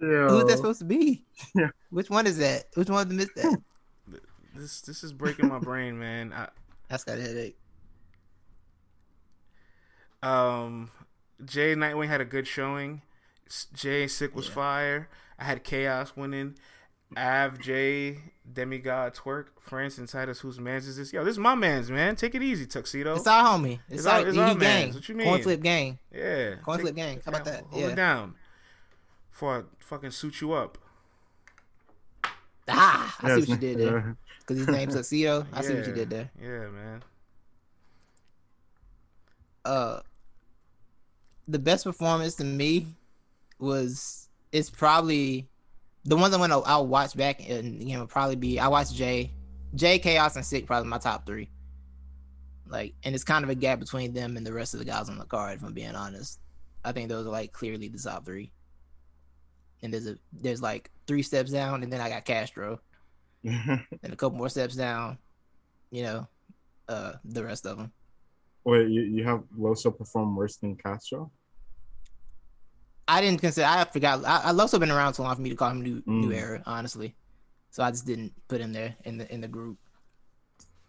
Yo. 0.00 0.28
Who 0.28 0.38
is 0.38 0.44
that 0.44 0.56
supposed 0.58 0.78
to 0.80 0.84
be? 0.84 1.24
Yeah. 1.54 1.70
Which 1.90 2.10
one 2.10 2.26
is 2.26 2.38
that? 2.38 2.66
Which 2.74 2.88
one 2.88 3.14
missed 3.16 3.34
that? 3.36 3.60
This 4.54 4.80
this 4.82 5.02
is 5.02 5.12
breaking 5.12 5.48
my 5.48 5.58
brain, 5.58 5.98
man. 5.98 6.32
I, 6.32 6.48
That's 6.88 7.04
got 7.04 7.18
a 7.18 7.22
headache. 7.22 7.56
Um, 10.22 10.90
Jay 11.44 11.74
Nightwing 11.74 12.08
had 12.08 12.20
a 12.20 12.24
good 12.24 12.46
showing. 12.46 13.02
Jay 13.74 14.06
Sick 14.06 14.34
was 14.34 14.48
yeah. 14.48 14.54
fire. 14.54 15.08
I 15.38 15.44
had 15.44 15.64
Chaos 15.64 16.16
winning. 16.16 16.56
Av 17.16 17.58
J 17.58 18.18
Demigod 18.50 19.14
Twork. 19.14 19.46
For 19.60 19.80
instance, 19.80 20.12
had 20.12 20.28
us 20.28 20.40
whose 20.40 20.58
man's 20.58 20.86
is 20.86 20.96
this? 20.96 21.12
Yo, 21.12 21.24
this 21.24 21.32
is 21.32 21.38
my 21.38 21.54
man's 21.54 21.90
man. 21.90 22.16
Take 22.16 22.34
it 22.34 22.42
easy, 22.42 22.66
Tuxedo. 22.66 23.16
It's 23.16 23.26
our 23.26 23.58
homie. 23.58 23.80
It's, 23.88 23.98
it's 24.00 24.06
our, 24.06 24.20
our, 24.20 24.28
it's 24.28 24.38
our 24.38 24.54
gang. 24.54 24.94
What 24.94 25.08
you 25.08 25.14
mean? 25.14 25.26
Coin 25.26 25.42
flip 25.42 25.62
gang. 25.62 25.98
Yeah. 26.14 26.56
Coin 26.64 26.78
flip 26.80 26.94
gang. 26.94 27.20
How 27.24 27.30
about 27.30 27.44
that? 27.44 27.64
Hold 27.64 27.82
yeah. 27.82 27.88
it 27.88 27.96
down. 27.96 28.34
Before 29.30 29.58
I 29.58 29.62
fucking 29.78 30.10
suit 30.10 30.40
you 30.40 30.52
up. 30.52 30.78
Ah, 32.68 33.16
I 33.20 33.28
see 33.28 33.40
what 33.40 33.48
you 33.48 33.56
did 33.56 33.78
there. 33.78 34.16
Because 34.42 34.58
his 34.58 34.68
name's 34.68 34.94
Tuxedo. 34.96 35.46
I 35.52 35.56
yeah. 35.56 35.62
see 35.62 35.74
what 35.74 35.86
you 35.86 35.94
did 35.94 36.10
there. 36.10 36.30
Yeah, 36.40 36.68
man. 36.68 37.04
Uh, 39.64 40.00
the 41.48 41.58
best 41.58 41.84
performance 41.84 42.34
to 42.36 42.44
me 42.44 42.86
was 43.58 44.28
it's 44.50 44.70
probably 44.70 45.48
the 46.04 46.16
ones 46.16 46.34
I'm 46.34 46.40
gonna 46.40 46.58
I'll 46.60 46.86
watch 46.86 47.16
back 47.16 47.48
and 47.48 47.82
you 47.88 47.96
know 47.96 48.06
probably 48.06 48.36
be 48.36 48.58
I 48.58 48.68
watch 48.68 48.92
Jay, 48.92 49.32
Jay 49.74 49.98
Chaos 49.98 50.36
and 50.36 50.44
Sick 50.44 50.66
probably 50.66 50.88
my 50.88 50.98
top 50.98 51.26
three. 51.26 51.48
Like, 52.68 52.94
and 53.04 53.14
it's 53.14 53.24
kind 53.24 53.44
of 53.44 53.50
a 53.50 53.54
gap 53.54 53.80
between 53.80 54.14
them 54.14 54.36
and 54.36 54.46
the 54.46 54.52
rest 54.52 54.72
of 54.72 54.78
the 54.78 54.86
guys 54.86 55.10
on 55.10 55.18
the 55.18 55.26
card. 55.26 55.58
If 55.58 55.62
I'm 55.62 55.74
being 55.74 55.94
honest, 55.94 56.40
I 56.84 56.92
think 56.92 57.08
those 57.08 57.26
are 57.26 57.30
like 57.30 57.52
clearly 57.52 57.88
the 57.88 57.98
top 57.98 58.24
three. 58.24 58.50
And 59.82 59.92
there's 59.92 60.06
a 60.06 60.16
there's 60.32 60.62
like 60.62 60.90
three 61.06 61.22
steps 61.22 61.50
down, 61.50 61.82
and 61.82 61.92
then 61.92 62.00
I 62.00 62.08
got 62.08 62.24
Castro, 62.24 62.80
and 63.44 64.12
a 64.12 64.16
couple 64.16 64.38
more 64.38 64.48
steps 64.48 64.74
down. 64.74 65.18
You 65.90 66.02
know, 66.04 66.28
uh, 66.88 67.12
the 67.24 67.44
rest 67.44 67.66
of 67.66 67.78
them. 67.78 67.92
Wait, 68.64 68.88
you, 68.88 69.02
you 69.02 69.24
have 69.24 69.42
Loso 69.58 69.96
perform 69.96 70.36
worse 70.36 70.56
than 70.56 70.76
Castro? 70.76 71.30
I 73.08 73.20
didn't 73.20 73.40
consider. 73.40 73.66
I 73.66 73.84
forgot. 73.84 74.24
I, 74.24 74.42
I 74.44 74.52
Loso 74.52 74.78
been 74.78 74.90
around 74.90 75.14
too 75.14 75.22
long 75.22 75.34
for 75.34 75.42
me 75.42 75.50
to 75.50 75.56
call 75.56 75.70
him 75.70 75.82
new 75.82 76.00
mm. 76.02 76.26
new 76.26 76.32
era, 76.32 76.62
honestly. 76.66 77.14
So 77.70 77.82
I 77.82 77.90
just 77.90 78.06
didn't 78.06 78.32
put 78.48 78.60
him 78.60 78.72
there 78.72 78.94
in 79.04 79.18
the 79.18 79.32
in 79.32 79.40
the 79.40 79.48
group. 79.48 79.78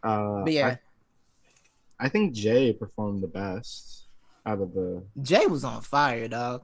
Uh, 0.03 0.43
but 0.43 0.53
yeah, 0.53 0.75
I, 1.99 2.05
I 2.05 2.09
think 2.09 2.33
Jay 2.33 2.73
performed 2.73 3.23
the 3.23 3.27
best 3.27 4.07
out 4.45 4.61
of 4.61 4.73
the. 4.73 5.03
Jay 5.21 5.47
was 5.47 5.63
on 5.63 5.81
fire, 5.81 6.27
dog. 6.27 6.63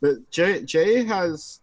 But 0.00 0.30
Jay 0.30 0.62
Jay 0.64 1.04
has. 1.04 1.60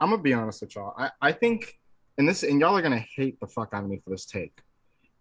I'm 0.00 0.10
gonna 0.10 0.22
be 0.22 0.34
honest 0.34 0.62
with 0.62 0.74
y'all. 0.74 0.94
I 0.98 1.10
I 1.22 1.32
think, 1.32 1.78
and 2.18 2.28
this 2.28 2.42
and 2.42 2.60
y'all 2.60 2.76
are 2.76 2.82
gonna 2.82 3.04
hate 3.14 3.38
the 3.40 3.46
fuck 3.46 3.70
out 3.72 3.84
of 3.84 3.90
me 3.90 4.00
for 4.04 4.10
this 4.10 4.26
take 4.26 4.60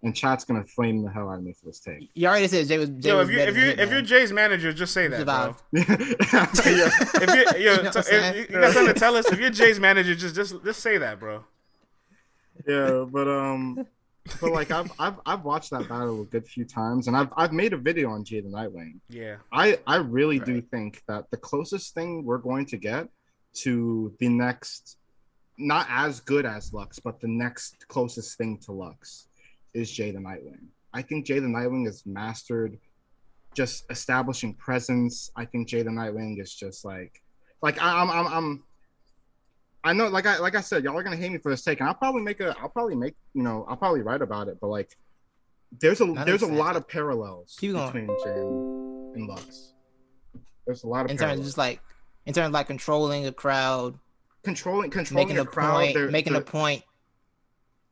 and 0.04 0.16
chat's 0.16 0.46
gonna 0.46 0.64
flame 0.64 1.04
the 1.04 1.12
hell 1.12 1.30
out 1.30 1.39
of 1.39 1.43
me 1.43 1.54
for 1.54 1.66
this 1.66 1.80
take. 1.80 2.10
You 2.14 2.28
already 2.28 2.48
said 2.48 2.68
Jay 2.68 2.78
was. 2.78 2.89
Jay 2.89 3.10
yo, 3.10 3.18
was 3.18 3.30
if 3.30 3.36
you 3.36 3.41
if 3.41 3.58
you 3.58 3.84
if 3.84 3.91
you're 3.91 4.02
Jay's 4.02 4.32
manager, 4.32 4.72
just 4.72 4.93
say 4.93 5.08
that, 5.08 5.26
bro. 5.26 5.56
if 5.74 6.66
you 7.56 7.64
yo, 7.64 7.78
t- 7.78 8.00
if 8.00 8.50
you 8.50 8.56
got 8.56 8.74
something 8.74 8.93
to 8.93 9.00
tell 9.00 9.16
us, 9.16 9.32
if 9.32 9.39
you're 9.39 9.50
Jay's 9.50 9.80
manager, 9.80 10.16
just 10.16 10.36
just 10.36 10.64
just 10.64 10.80
say 10.80 10.98
that, 10.98 11.20
bro. 11.20 11.43
Yeah, 12.68 13.06
but 13.10 13.28
um, 13.28 13.88
but 14.39 14.52
like 14.52 14.72
I've 14.72 14.91
I've 15.00 15.16
I've 15.26 15.43
watched 15.43 15.72
that 15.72 15.89
battle 15.89 16.22
a 16.22 16.26
good 16.26 16.48
few 16.48 16.66
times, 16.66 17.08
and 17.08 17.18
I've 17.18 17.30
I've 17.36 17.52
made 17.52 17.74
a 17.74 17.78
video 17.78 18.12
on 18.12 18.24
Jay 18.24 18.41
the 18.41 18.50
Nightwing. 18.50 19.00
Yeah, 19.10 19.38
I 19.52 19.80
I 19.88 19.98
really 19.98 20.39
right. 20.39 20.46
do 20.46 20.62
think 20.62 21.02
that 21.08 21.30
the 21.32 21.38
closest 21.38 21.93
thing 21.96 22.24
we're 22.24 22.38
going 22.38 22.66
to 22.68 22.78
get 22.78 23.10
to 23.56 24.14
the 24.20 24.30
next, 24.30 24.98
not 25.58 25.88
as 25.89 26.20
good 26.20 26.45
as 26.45 26.74
Lux, 26.74 26.99
but 26.99 27.20
the 27.20 27.28
next 27.28 27.88
closest 27.88 28.38
thing 28.38 28.58
to 28.66 28.72
Lux 28.72 29.28
is 29.74 29.91
Jay 29.91 30.12
the 30.12 30.20
Nightwing. 30.20 30.68
I 30.93 31.01
think 31.01 31.26
Jay 31.26 31.39
the 31.39 31.47
Nightwing 31.47 31.86
has 31.86 32.06
mastered 32.06 32.78
just 33.53 33.86
establishing 33.89 34.53
presence. 34.53 35.32
I 35.36 35.45
think 35.45 35.68
Jay 35.68 35.82
the 35.82 35.89
Nightwing 35.89 36.41
is 36.41 36.53
just 36.53 36.86
like, 36.86 37.22
like 37.62 37.82
I, 37.82 38.01
I'm, 38.01 38.10
I'm, 38.10 38.28
I'm, 38.28 38.64
I 39.84 39.93
know, 39.93 40.08
like 40.08 40.26
I, 40.26 40.39
like 40.39 40.56
I 40.56 40.62
said, 40.62 40.84
y'all 40.84 40.97
are 40.97 41.03
gonna 41.03 41.16
hate 41.16 41.32
me 41.32 41.38
for 41.38 41.51
this 41.51 41.64
take, 41.64 41.80
and 41.80 41.88
I'll 41.88 41.95
probably 41.95 42.22
make 42.22 42.39
a, 42.39 42.56
I'll 42.60 42.70
probably 42.70 42.95
make, 42.95 43.16
you 43.34 43.43
know, 43.43 43.66
I'll 43.70 43.78
probably 43.78 44.01
write 44.01 44.22
about 44.22 44.47
it, 44.47 44.58
but 44.60 44.68
like, 44.68 44.97
there's 45.80 46.01
a, 46.01 46.06
there's 46.26 46.41
a 46.41 46.47
lot 46.47 46.76
of 46.76 46.88
parallels 46.88 47.56
Keep 47.60 47.74
between 47.74 48.08
Jay 48.24 48.39
and, 48.39 49.28
Lux. 49.28 49.74
There's 50.66 50.84
a 50.84 50.88
lot 50.88 51.06
of 51.06 51.12
in 51.12 51.18
terms 51.18 51.39
of 51.39 51.45
just 51.45 51.58
like, 51.58 51.82
in 52.26 52.34
terms 52.34 52.47
of 52.47 52.53
like 52.53 52.68
controlling 52.68 53.26
a 53.26 53.32
crowd, 53.32 53.99
controlling, 54.46 54.89
controlling 54.89 55.28
making 55.28 55.41
a, 55.41 55.46
crowd, 55.46 55.74
point, 55.74 55.93
they're, 55.93 56.10
making 56.10 56.34
they're, 56.34 56.41
a 56.41 56.46
point. 56.46 56.84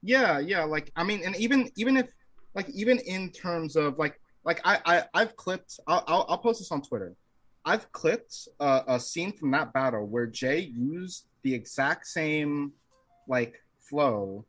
Yeah 0.01 0.39
yeah 0.39 0.63
like 0.63 0.91
i 0.95 1.03
mean 1.03 1.21
and 1.25 1.35
even 1.37 1.69
even 1.75 1.97
if 1.97 2.07
like 2.55 2.69
even 2.69 2.99
in 2.99 3.29
terms 3.31 3.75
of 3.75 3.97
like 3.97 4.19
like 4.45 4.61
i, 4.65 4.79
I 4.85 5.03
i've 5.13 5.35
clipped 5.35 5.79
I'll, 5.87 6.03
I'll, 6.07 6.25
I'll 6.29 6.37
post 6.37 6.59
this 6.59 6.71
on 6.71 6.81
twitter. 6.81 7.15
I've 7.65 7.89
clipped 7.93 8.49
a, 8.59 8.83
a 8.87 8.99
scene 8.99 9.31
from 9.31 9.51
that 9.51 9.73
battle 9.73 10.05
where 10.05 10.27
jay 10.27 10.59
used 10.59 11.27
the 11.43 11.53
exact 11.53 12.07
same 12.07 12.73
like 13.27 13.55
flow 13.79 14.45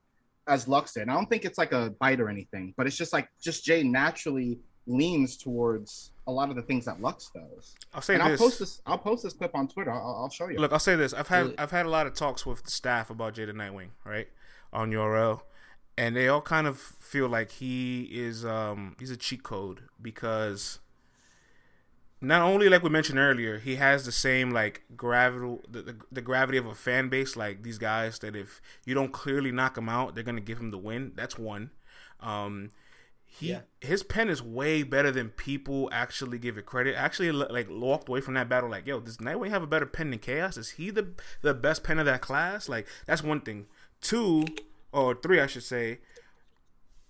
as 0.48 0.66
lux 0.68 0.94
did 0.94 1.02
and 1.02 1.10
i 1.10 1.14
don't 1.14 1.30
think 1.30 1.44
it's 1.44 1.58
like 1.58 1.72
a 1.72 1.94
bite 2.00 2.20
or 2.20 2.28
anything 2.28 2.74
but 2.76 2.86
it's 2.86 2.96
just 2.96 3.12
like 3.12 3.28
just 3.40 3.64
jay 3.64 3.82
naturally 3.82 4.58
leans 4.86 5.36
towards 5.36 6.10
a 6.26 6.32
lot 6.32 6.50
of 6.50 6.56
the 6.56 6.62
things 6.62 6.84
that 6.84 7.00
Lux 7.00 7.30
does. 7.34 7.74
I'll 7.92 8.02
say 8.02 8.14
and 8.14 8.22
this. 8.24 8.40
I'll 8.40 8.46
post 8.46 8.58
this. 8.58 8.82
I'll 8.86 8.98
post 8.98 9.22
this 9.22 9.32
clip 9.32 9.54
on 9.54 9.68
Twitter. 9.68 9.90
I'll, 9.90 10.18
I'll 10.22 10.30
show 10.30 10.48
you. 10.48 10.58
Look, 10.58 10.72
I'll 10.72 10.78
say 10.78 10.96
this. 10.96 11.12
I've 11.12 11.28
had 11.28 11.54
I've 11.58 11.70
had 11.70 11.86
a 11.86 11.90
lot 11.90 12.06
of 12.06 12.14
talks 12.14 12.44
with 12.46 12.62
the 12.64 12.70
staff 12.70 13.10
about 13.10 13.34
the 13.34 13.46
Nightwing, 13.46 13.90
right? 14.04 14.28
on 14.74 14.90
URL, 14.90 15.42
and 15.96 16.16
they 16.16 16.28
all 16.28 16.40
kind 16.42 16.66
of 16.66 16.78
feel 16.78 17.28
like 17.28 17.52
he 17.52 18.08
is 18.12 18.44
um, 18.44 18.96
he's 18.98 19.10
a 19.10 19.16
cheat 19.16 19.44
code 19.44 19.82
because 20.02 20.80
not 22.20 22.42
only 22.42 22.68
like 22.68 22.82
we 22.82 22.90
mentioned 22.90 23.18
earlier, 23.18 23.58
he 23.58 23.76
has 23.76 24.04
the 24.04 24.12
same 24.12 24.50
like 24.50 24.82
gravity 24.96 25.62
the, 25.70 25.82
the, 25.82 25.96
the, 26.10 26.20
gravity 26.20 26.58
of 26.58 26.66
a 26.66 26.74
fan 26.74 27.08
base 27.08 27.36
like 27.36 27.62
these 27.62 27.78
guys 27.78 28.18
that 28.18 28.34
if 28.34 28.60
you 28.84 28.94
don't 28.94 29.12
clearly 29.12 29.52
knock 29.52 29.78
him 29.78 29.88
out, 29.88 30.14
they're 30.14 30.24
gonna 30.24 30.40
give 30.40 30.58
him 30.58 30.72
the 30.72 30.78
win. 30.78 31.12
That's 31.14 31.38
one. 31.38 31.70
Um, 32.20 32.70
he 33.36 33.48
yeah. 33.50 33.60
his 33.80 34.04
pen 34.04 34.28
is 34.28 34.40
way 34.40 34.84
better 34.84 35.10
than 35.10 35.30
people 35.30 35.88
actually 35.90 36.38
give 36.38 36.56
it 36.56 36.66
credit. 36.66 36.94
Actually, 36.94 37.32
like 37.32 37.66
walked 37.68 38.08
away 38.08 38.20
from 38.20 38.34
that 38.34 38.48
battle 38.48 38.70
like, 38.70 38.86
yo, 38.86 39.00
does 39.00 39.16
Nightwing 39.16 39.50
have 39.50 39.62
a 39.64 39.66
better 39.66 39.86
pen 39.86 40.10
than 40.10 40.20
Chaos? 40.20 40.56
Is 40.56 40.70
he 40.70 40.90
the 40.90 41.08
the 41.42 41.52
best 41.52 41.82
pen 41.82 41.98
of 41.98 42.06
that 42.06 42.20
class? 42.20 42.68
Like 42.68 42.86
that's 43.06 43.24
one 43.24 43.40
thing. 43.40 43.66
Two 44.00 44.46
or 44.92 45.16
three, 45.16 45.40
I 45.40 45.48
should 45.48 45.64
say. 45.64 45.98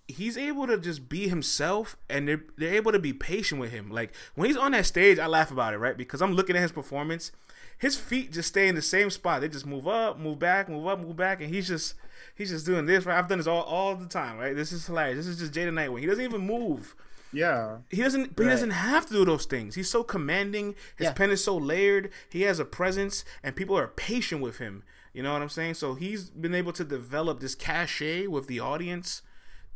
He's 0.07 0.35
able 0.35 0.65
to 0.65 0.79
just 0.79 1.09
be 1.09 1.27
himself, 1.27 1.95
and 2.09 2.27
they're 2.27 2.43
they're 2.57 2.73
able 2.73 2.91
to 2.91 2.99
be 2.99 3.13
patient 3.13 3.61
with 3.61 3.69
him. 3.69 3.91
Like 3.91 4.11
when 4.33 4.47
he's 4.47 4.57
on 4.57 4.71
that 4.71 4.87
stage, 4.87 5.19
I 5.19 5.27
laugh 5.27 5.51
about 5.51 5.75
it, 5.75 5.77
right? 5.77 5.95
Because 5.95 6.23
I'm 6.23 6.33
looking 6.33 6.55
at 6.55 6.63
his 6.63 6.71
performance. 6.71 7.31
His 7.77 7.97
feet 7.97 8.31
just 8.31 8.49
stay 8.49 8.67
in 8.67 8.73
the 8.73 8.81
same 8.81 9.11
spot. 9.11 9.41
They 9.41 9.49
just 9.49 9.65
move 9.65 9.87
up, 9.87 10.17
move 10.17 10.39
back, 10.39 10.69
move 10.69 10.87
up, 10.87 10.99
move 10.99 11.17
back, 11.17 11.39
and 11.39 11.53
he's 11.53 11.67
just 11.67 11.93
he's 12.33 12.49
just 12.49 12.65
doing 12.65 12.85
this. 12.85 13.05
Right? 13.05 13.17
I've 13.17 13.27
done 13.27 13.37
this 13.37 13.47
all, 13.47 13.63
all 13.63 13.95
the 13.95 14.07
time. 14.07 14.37
Right? 14.37 14.55
This 14.55 14.71
is 14.71 14.85
hilarious. 14.85 15.17
This 15.17 15.27
is 15.27 15.39
just 15.39 15.53
Jay 15.53 15.65
the 15.65 15.71
Nightwing. 15.71 15.99
He 15.99 16.07
doesn't 16.07 16.23
even 16.23 16.41
move. 16.41 16.95
Yeah. 17.35 17.79
He 17.89 18.01
doesn't 18.01 18.35
but 18.35 18.43
right. 18.43 18.49
he 18.49 18.53
doesn't 18.55 18.71
have 18.71 19.05
to 19.07 19.13
do 19.13 19.25
those 19.25 19.45
things. 19.45 19.75
He's 19.75 19.89
so 19.89 20.03
commanding. 20.03 20.75
His 20.97 21.05
yeah. 21.05 21.13
pen 21.13 21.31
is 21.31 21.43
so 21.43 21.57
layered. 21.57 22.09
He 22.29 22.43
has 22.43 22.59
a 22.59 22.65
presence 22.65 23.25
and 23.43 23.55
people 23.55 23.77
are 23.77 23.87
patient 23.87 24.41
with 24.41 24.57
him. 24.57 24.83
You 25.13 25.23
know 25.23 25.33
what 25.33 25.41
I'm 25.41 25.49
saying? 25.49 25.75
So 25.75 25.95
he's 25.95 26.29
been 26.29 26.55
able 26.55 26.73
to 26.73 26.83
develop 26.83 27.39
this 27.39 27.55
cachet 27.55 28.27
with 28.27 28.47
the 28.47 28.59
audience 28.59 29.21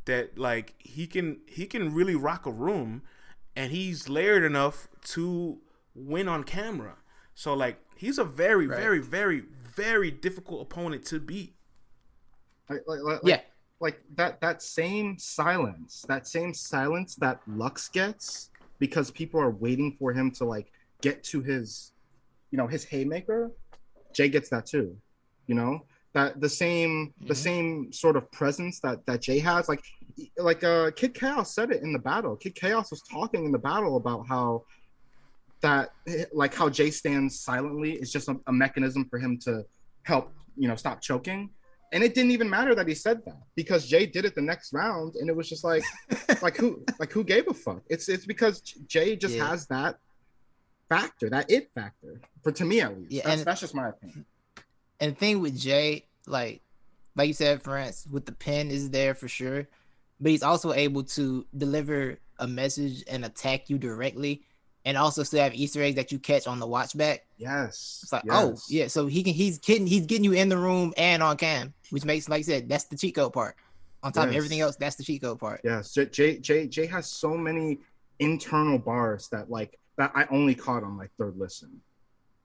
that 0.06 0.38
like 0.38 0.74
he 0.80 1.06
can 1.08 1.40
he 1.48 1.66
can 1.66 1.94
really 1.94 2.16
rock 2.16 2.46
a 2.46 2.52
room 2.52 3.04
and 3.56 3.72
he's 3.72 4.10
layered 4.10 4.44
enough 4.44 4.88
to 5.04 5.60
win 5.96 6.28
on 6.28 6.44
camera. 6.44 6.96
So 7.36 7.54
like 7.54 7.80
he's 7.96 8.18
a 8.18 8.24
very 8.24 8.68
right. 8.68 8.80
very 8.80 9.00
very 9.00 9.44
very 9.76 10.12
difficult 10.12 10.62
opponent 10.62 11.06
to 11.06 11.20
beat. 11.20 11.56
Like, 12.70 12.84
like, 12.88 13.00
like, 13.02 13.20
yeah. 13.24 13.42
Like 13.82 14.02
that 14.16 14.42
that 14.42 14.62
same 14.62 15.18
silence, 15.18 16.04
that 16.10 16.28
same 16.28 16.54
silence 16.54 17.16
that 17.16 17.40
Lux 17.48 17.88
gets 17.88 18.50
because 18.78 19.10
people 19.10 19.40
are 19.40 19.52
waiting 19.52 19.96
for 19.98 20.12
him 20.12 20.32
to 20.32 20.44
like 20.44 20.72
get 21.02 21.24
to 21.26 21.42
his 21.42 21.94
you 22.52 22.58
know 22.58 22.68
his 22.68 22.84
haymaker. 22.84 23.52
Jay 24.14 24.28
gets 24.28 24.50
that 24.50 24.66
too 24.66 24.98
you 25.50 25.56
know 25.56 25.84
that 26.14 26.40
the 26.40 26.48
same 26.48 27.08
mm-hmm. 27.08 27.28
the 27.28 27.36
same 27.36 27.92
sort 27.92 28.16
of 28.16 28.32
presence 28.32 28.80
that 28.80 29.06
that 29.06 29.22
Jay 29.22 29.40
has 29.40 29.68
like 29.68 29.84
like 30.38 30.64
uh 30.64 30.92
Kid 30.92 31.14
Chaos 31.14 31.54
said 31.54 31.72
it 31.72 31.82
in 31.82 31.92
the 31.92 32.00
battle 32.00 32.36
Kid 32.38 32.56
Chaos 32.56 32.92
was 32.92 33.02
talking 33.02 33.44
in 33.46 33.52
the 33.52 33.60
battle 33.60 33.98
about 33.98 34.26
how 34.28 34.64
that 35.62 35.90
like 36.32 36.54
how 36.54 36.70
Jay 36.70 36.92
stands 36.92 37.40
silently 37.40 37.94
is 37.94 38.12
just 38.12 38.30
a, 38.30 38.40
a 38.48 38.54
mechanism 38.54 39.06
for 39.10 39.20
him 39.20 39.38
to 39.40 39.66
help 40.04 40.32
you 40.56 40.68
know 40.68 40.76
stop 40.76 41.02
choking 41.02 41.50
and 41.92 42.04
it 42.04 42.14
didn't 42.14 42.32
even 42.32 42.50
matter 42.50 42.76
that 42.76 42.88
he 42.88 42.94
said 42.94 43.24
that 43.26 43.42
because 43.56 43.88
Jay 43.88 44.06
did 44.06 44.26
it 44.26 44.36
the 44.36 44.42
next 44.42 44.74
round, 44.74 45.16
and 45.16 45.30
it 45.30 45.36
was 45.36 45.50
just 45.50 45.64
like, 45.64 45.84
like 46.42 46.58
who, 46.58 46.84
like 47.00 47.12
who 47.12 47.24
gave 47.24 47.48
a 47.48 47.54
fuck? 47.54 47.82
It's 47.90 48.10
it's 48.10 48.26
because 48.26 48.62
Jay 48.62 49.16
just 49.16 49.36
yeah. 49.36 49.50
has 49.50 49.68
that 49.68 49.98
factor, 50.88 51.30
that 51.30 51.50
it 51.50 51.70
factor, 51.74 52.22
for 52.44 52.52
to 52.52 52.66
me 52.66 52.82
at 52.82 52.98
least. 52.98 53.12
Yeah, 53.12 53.22
that's, 53.26 53.38
and, 53.38 53.46
that's 53.46 53.62
just 53.62 53.76
my 53.76 53.90
opinion. 53.90 54.26
And 55.00 55.16
the 55.16 55.16
thing 55.20 55.42
with 55.42 55.60
Jay, 55.60 56.06
like 56.28 56.62
like 57.16 57.28
you 57.28 57.34
said, 57.34 57.64
France, 57.64 58.08
with 58.10 58.26
the 58.26 58.34
pen 58.34 58.70
is 58.70 58.90
there 58.92 59.16
for 59.16 59.28
sure, 59.28 59.68
but 60.20 60.32
he's 60.32 60.44
also 60.44 60.74
able 60.74 61.04
to 61.04 61.46
deliver 61.58 62.20
a 62.40 62.48
message 62.48 63.04
and 63.08 63.26
attack 63.26 63.70
you 63.70 63.78
directly 63.78 64.44
and 64.86 64.98
also 64.98 65.24
still 65.24 65.44
have 65.44 65.54
Easter 65.54 65.82
eggs 65.82 65.96
that 65.96 66.12
you 66.12 66.20
catch 66.20 66.48
on 66.48 66.60
the 66.60 66.68
watch 66.68 66.98
back. 66.98 67.26
Yes. 67.38 68.00
It's 68.04 68.12
like, 68.12 68.24
yes. 68.26 68.34
oh 68.36 68.56
yeah, 68.70 68.88
so 68.88 69.08
he 69.08 69.24
can 69.24 69.34
he's 69.34 69.60
getting 69.60 69.88
he's 69.88 70.06
getting 70.06 70.24
you 70.24 70.34
in 70.34 70.50
the 70.50 70.58
room 70.58 70.94
and 70.98 71.22
on 71.22 71.38
cam, 71.38 71.74
which 71.90 72.06
makes 72.06 72.30
like 72.30 72.40
I 72.40 72.44
said, 72.44 72.70
that's 72.70 72.86
the 72.86 72.98
cheat 72.98 73.16
code 73.16 73.34
part. 73.34 73.56
On 74.02 74.12
top 74.12 74.26
yes. 74.26 74.32
of 74.32 74.36
everything 74.38 74.62
else, 74.62 74.78
that's 74.78 74.96
the 74.96 75.04
cheat 75.04 75.22
code 75.22 75.40
part. 75.40 75.62
Yes. 75.64 75.94
Jay 76.12 76.38
Jay 76.38 76.68
Jay 76.68 76.86
has 76.86 77.08
so 77.08 77.36
many 77.36 77.80
internal 78.20 78.78
bars 78.78 79.28
that 79.30 79.50
like 79.50 79.78
that 79.98 80.12
I 80.16 80.26
only 80.32 80.56
caught 80.56 80.84
on 80.84 80.98
like 80.98 81.12
third 81.18 81.38
listen. 81.38 81.82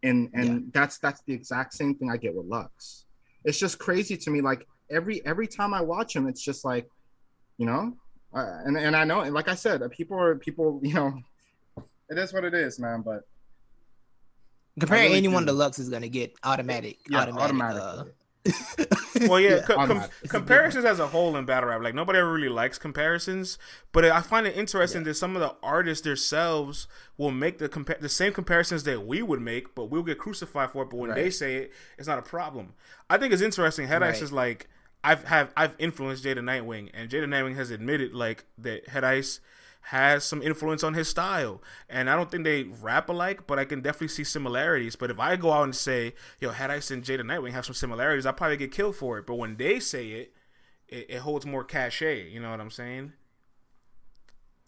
And 0.02 0.30
and 0.34 0.48
yeah. 0.48 0.60
that's 0.72 0.98
that's 0.98 1.22
the 1.22 1.32
exact 1.32 1.74
same 1.74 1.94
thing 1.94 2.10
I 2.10 2.16
get 2.16 2.34
with 2.34 2.46
Lux. 2.46 3.06
It's 3.44 3.58
just 3.58 3.78
crazy 3.78 4.16
to 4.16 4.30
me. 4.30 4.40
Like 4.40 4.66
every 4.90 5.24
every 5.24 5.46
time 5.46 5.72
I 5.72 5.80
watch 5.80 6.14
him, 6.14 6.26
it's 6.26 6.42
just 6.42 6.64
like, 6.64 6.88
you 7.58 7.66
know, 7.66 7.96
uh, 8.34 8.58
and 8.64 8.76
and 8.76 8.96
I 8.96 9.04
know, 9.04 9.20
and 9.20 9.32
like 9.32 9.48
I 9.48 9.54
said, 9.54 9.82
people 9.92 10.18
are 10.18 10.34
people, 10.34 10.80
you 10.82 10.94
know, 10.94 11.14
it 12.10 12.18
is 12.18 12.32
what 12.32 12.44
it 12.44 12.54
is, 12.54 12.78
man. 12.78 13.02
But 13.02 13.22
compare 14.78 15.02
really 15.02 15.16
anyone 15.16 15.44
do. 15.44 15.46
to 15.46 15.52
Lux 15.52 15.78
is 15.78 15.88
gonna 15.88 16.08
get 16.08 16.34
automatic, 16.44 16.98
yeah, 17.08 17.22
automatic. 17.22 17.42
automatically. 17.42 18.10
Uh, 18.10 18.14
well, 19.22 19.40
yeah, 19.40 19.60
yeah 19.68 19.86
com- 19.86 20.04
comparisons 20.28 20.84
as 20.84 20.98
a 20.98 21.06
whole 21.06 21.34
in 21.36 21.46
battle 21.46 21.70
rap, 21.70 21.82
like 21.82 21.94
nobody 21.94 22.18
ever 22.18 22.30
really 22.30 22.50
likes 22.50 22.78
comparisons. 22.78 23.58
But 23.92 24.04
I 24.04 24.20
find 24.20 24.46
it 24.46 24.54
interesting 24.54 25.00
yeah. 25.00 25.06
that 25.06 25.14
some 25.14 25.34
of 25.34 25.40
the 25.40 25.54
artists 25.62 26.04
themselves 26.04 26.86
will 27.16 27.30
make 27.30 27.58
the 27.58 27.68
compa- 27.68 28.00
the 28.00 28.08
same 28.08 28.34
comparisons 28.34 28.84
that 28.84 29.06
we 29.06 29.22
would 29.22 29.40
make, 29.40 29.74
but 29.74 29.86
we'll 29.86 30.02
get 30.02 30.18
crucified 30.18 30.70
for 30.70 30.82
it. 30.82 30.90
But 30.90 30.96
when 30.98 31.10
right. 31.10 31.16
they 31.16 31.30
say 31.30 31.56
it, 31.56 31.72
it's 31.96 32.08
not 32.08 32.18
a 32.18 32.22
problem. 32.22 32.74
I 33.08 33.16
think 33.16 33.32
it's 33.32 33.42
interesting. 33.42 33.86
Head 33.86 34.02
Ice 34.02 34.16
right. 34.16 34.22
is 34.22 34.32
like 34.32 34.68
I've 35.02 35.24
have 35.24 35.52
I've 35.56 35.74
influenced 35.78 36.22
Jay 36.22 36.34
the 36.34 36.40
Nightwing, 36.40 36.90
and 36.92 37.08
Jay 37.08 37.20
the 37.20 37.26
Nightwing 37.26 37.56
has 37.56 37.70
admitted 37.70 38.14
like 38.14 38.44
that 38.58 38.88
Head 38.88 39.04
Ice 39.04 39.40
has 39.88 40.24
some 40.24 40.40
influence 40.42 40.82
on 40.82 40.94
his 40.94 41.08
style. 41.08 41.62
And 41.88 42.08
I 42.08 42.16
don't 42.16 42.30
think 42.30 42.44
they 42.44 42.64
rap 42.64 43.08
alike, 43.08 43.46
but 43.46 43.58
I 43.58 43.64
can 43.66 43.82
definitely 43.82 44.08
see 44.08 44.24
similarities. 44.24 44.96
But 44.96 45.10
if 45.10 45.20
I 45.20 45.36
go 45.36 45.52
out 45.52 45.64
and 45.64 45.76
say, 45.76 46.14
yo, 46.40 46.50
Head 46.50 46.70
Ice 46.70 46.90
and 46.90 47.04
Jay 47.04 47.16
the 47.16 47.22
Nightwing 47.22 47.52
have 47.52 47.66
some 47.66 47.74
similarities, 47.74 48.24
I'll 48.24 48.32
probably 48.32 48.56
get 48.56 48.72
killed 48.72 48.96
for 48.96 49.18
it. 49.18 49.26
But 49.26 49.34
when 49.34 49.56
they 49.56 49.80
say 49.80 50.08
it, 50.12 50.32
it, 50.88 51.06
it 51.10 51.18
holds 51.18 51.44
more 51.44 51.64
cachet. 51.64 52.30
You 52.30 52.40
know 52.40 52.50
what 52.50 52.60
I'm 52.60 52.70
saying? 52.70 53.12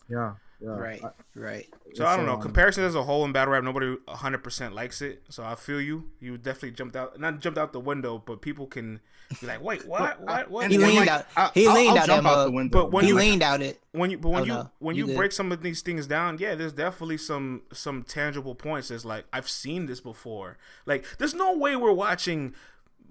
Yeah. 0.08 0.34
Yeah. 0.60 0.70
Right, 0.70 1.02
right. 1.34 1.66
So 1.94 2.06
I 2.06 2.16
don't 2.16 2.24
know. 2.24 2.34
Um, 2.34 2.40
Comparison 2.40 2.84
as 2.84 2.94
a 2.94 3.02
whole 3.02 3.24
in 3.24 3.32
battle 3.32 3.52
rap, 3.52 3.62
nobody 3.62 3.96
100 4.06 4.38
percent 4.38 4.74
likes 4.74 5.02
it. 5.02 5.22
So 5.28 5.44
I 5.44 5.54
feel 5.54 5.80
you. 5.80 6.10
You 6.18 6.38
definitely 6.38 6.70
jumped 6.70 6.96
out, 6.96 7.20
not 7.20 7.40
jumped 7.40 7.58
out 7.58 7.72
the 7.72 7.80
window, 7.80 8.22
but 8.24 8.40
people 8.40 8.66
can 8.66 9.00
be 9.40 9.46
like, 9.46 9.62
"Wait, 9.62 9.86
what? 9.86 10.20
What? 10.20 10.50
What?" 10.50 10.70
He 10.70 10.78
leaned 10.78 11.08
out. 11.08 11.26
He 11.52 11.68
leaned 11.68 11.98
out, 11.98 12.08
out 12.08 12.44
the 12.44 12.50
window. 12.50 12.78
But 12.78 12.92
when 12.92 13.04
he 13.04 13.10
you, 13.10 13.16
leaned 13.16 13.42
out 13.42 13.60
it. 13.60 13.82
When 13.92 14.10
you, 14.10 14.18
but 14.18 14.30
when 14.30 14.42
oh, 14.42 14.44
you, 14.44 14.52
no. 14.52 14.70
when 14.78 14.96
you, 14.96 15.06
you 15.08 15.14
break 15.14 15.32
some 15.32 15.52
of 15.52 15.62
these 15.62 15.82
things 15.82 16.06
down, 16.06 16.38
yeah, 16.38 16.54
there's 16.54 16.72
definitely 16.72 17.18
some 17.18 17.62
some 17.72 18.02
tangible 18.02 18.54
points. 18.54 18.90
It's 18.90 19.04
like 19.04 19.26
I've 19.32 19.48
seen 19.48 19.86
this 19.86 20.00
before. 20.00 20.56
Like, 20.86 21.04
there's 21.18 21.34
no 21.34 21.56
way 21.56 21.76
we're 21.76 21.92
watching 21.92 22.54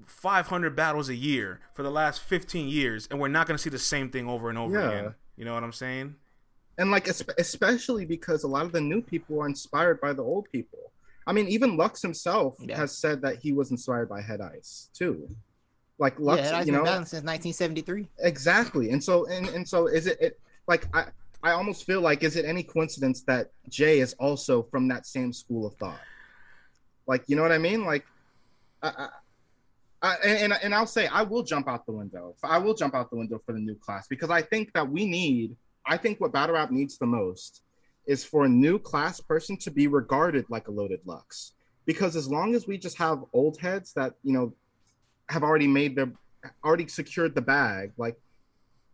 500 0.05 0.75
battles 0.75 1.09
a 1.09 1.15
year 1.15 1.59
for 1.73 1.83
the 1.83 1.91
last 1.91 2.21
15 2.21 2.67
years, 2.67 3.07
and 3.11 3.19
we're 3.19 3.27
not 3.27 3.47
going 3.47 3.57
to 3.57 3.61
see 3.61 3.69
the 3.69 3.79
same 3.79 4.09
thing 4.09 4.27
over 4.27 4.49
and 4.49 4.57
over 4.57 4.79
yeah. 4.79 4.87
again. 4.87 5.15
You 5.37 5.45
know 5.45 5.53
what 5.53 5.63
I'm 5.63 5.73
saying? 5.73 6.15
And 6.77 6.91
like 6.91 7.07
especially 7.07 8.05
because 8.05 8.43
a 8.43 8.47
lot 8.47 8.65
of 8.65 8.71
the 8.71 8.81
new 8.81 9.01
people 9.01 9.41
are 9.41 9.47
inspired 9.47 10.01
by 10.01 10.13
the 10.13 10.23
old 10.23 10.47
people. 10.51 10.91
I 11.27 11.33
mean, 11.33 11.47
even 11.47 11.75
Lux 11.75 12.01
himself 12.01 12.55
yeah. 12.59 12.77
has 12.77 12.95
said 12.95 13.21
that 13.21 13.37
he 13.37 13.51
was 13.51 13.71
inspired 13.71 14.09
by 14.09 14.21
Head 14.21 14.41
Ice 14.41 14.89
too. 14.93 15.29
Like 15.97 16.19
Lux, 16.19 16.41
yeah, 16.41 16.61
you 16.61 16.71
know, 16.71 16.83
since 16.83 17.23
1973. 17.23 18.09
Exactly, 18.19 18.91
and 18.91 19.03
so 19.03 19.25
and 19.27 19.47
and 19.49 19.67
so 19.67 19.87
is 19.87 20.07
it, 20.07 20.19
it 20.19 20.39
like 20.67 20.87
I 20.93 21.05
I 21.41 21.51
almost 21.51 21.85
feel 21.85 22.01
like 22.01 22.23
is 22.23 22.35
it 22.35 22.43
any 22.43 22.63
coincidence 22.63 23.21
that 23.23 23.51
Jay 23.69 23.99
is 23.99 24.13
also 24.13 24.63
from 24.63 24.87
that 24.89 25.05
same 25.05 25.31
school 25.31 25.65
of 25.65 25.75
thought? 25.75 25.99
Like 27.07 27.23
you 27.27 27.35
know 27.35 27.41
what 27.41 27.53
I 27.53 27.59
mean? 27.59 27.85
Like, 27.85 28.05
I, 28.83 28.89
I, 28.89 29.09
I 30.01 30.15
and 30.25 30.53
and 30.61 30.75
I'll 30.75 30.85
say 30.85 31.07
I 31.07 31.21
will 31.21 31.43
jump 31.43 31.69
out 31.69 31.85
the 31.85 31.93
window. 31.93 32.35
I 32.43 32.57
will 32.57 32.73
jump 32.73 32.93
out 32.93 33.09
the 33.09 33.15
window 33.15 33.41
for 33.45 33.53
the 33.53 33.59
new 33.59 33.75
class 33.75 34.07
because 34.07 34.29
I 34.29 34.41
think 34.41 34.73
that 34.73 34.89
we 34.89 35.05
need 35.05 35.55
I 35.87 35.97
think 35.97 36.19
what 36.19 36.31
battle 36.31 36.55
rap 36.55 36.71
needs 36.71 36.97
the 36.97 37.05
most 37.05 37.61
is 38.05 38.23
for 38.23 38.45
a 38.45 38.49
new 38.49 38.77
class 38.79 39.19
person 39.19 39.57
to 39.57 39.71
be 39.71 39.87
regarded 39.87 40.45
like 40.49 40.67
a 40.67 40.71
Loaded 40.71 41.01
Lux. 41.05 41.53
Because 41.85 42.15
as 42.15 42.27
long 42.27 42.55
as 42.55 42.67
we 42.67 42.77
just 42.77 42.97
have 42.97 43.23
old 43.33 43.59
heads 43.59 43.93
that, 43.93 44.15
you 44.23 44.33
know, 44.33 44.53
have 45.29 45.43
already 45.43 45.67
made 45.67 45.95
their 45.95 46.11
already 46.63 46.87
secured 46.87 47.35
the 47.35 47.41
bag, 47.41 47.91
like 47.97 48.17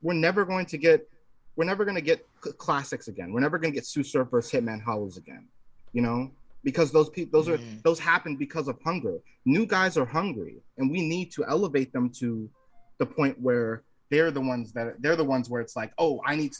we're 0.02 0.14
never 0.14 0.46
going 0.46 0.66
to 0.68 0.78
get 0.78 1.08
we're 1.56 1.66
never 1.66 1.84
going 1.84 1.96
to 1.96 2.02
get 2.02 2.26
classics 2.58 3.08
again. 3.08 3.34
We're 3.34 3.42
never 3.42 3.58
going 3.58 3.74
to 3.74 3.76
get 3.76 3.84
Tsu 3.84 4.04
Surf 4.04 4.30
versus 4.32 4.52
Hitman 4.52 4.82
Holla's 4.82 5.18
again. 5.18 5.48
You 5.94 6.02
know, 6.02 6.32
because 6.64 6.92
those 6.92 7.10
people 7.10 7.40
those 7.40 7.50
are 7.50 7.58
mm. 7.58 7.84
those 7.84 8.00
happen 8.00 8.36
because 8.36 8.68
of 8.68 8.78
hunger. 8.82 9.18
New 9.46 9.66
guys 9.66 9.98
are 9.98 10.06
hungry 10.06 10.62
and 10.78 10.90
we 10.90 11.02
need 11.02 11.32
to 11.32 11.46
elevate 11.46 11.92
them 11.94 12.10
to 12.20 12.50
the 12.98 13.06
point 13.06 13.40
where 13.40 13.84
they're 14.10 14.32
the 14.32 14.42
ones 14.42 14.72
that 14.74 15.02
they're 15.02 15.16
the 15.16 15.24
ones 15.24 15.50
where 15.50 15.62
it's 15.62 15.76
like, 15.76 15.92
oh, 15.98 16.22
I 16.26 16.36
need 16.36 16.54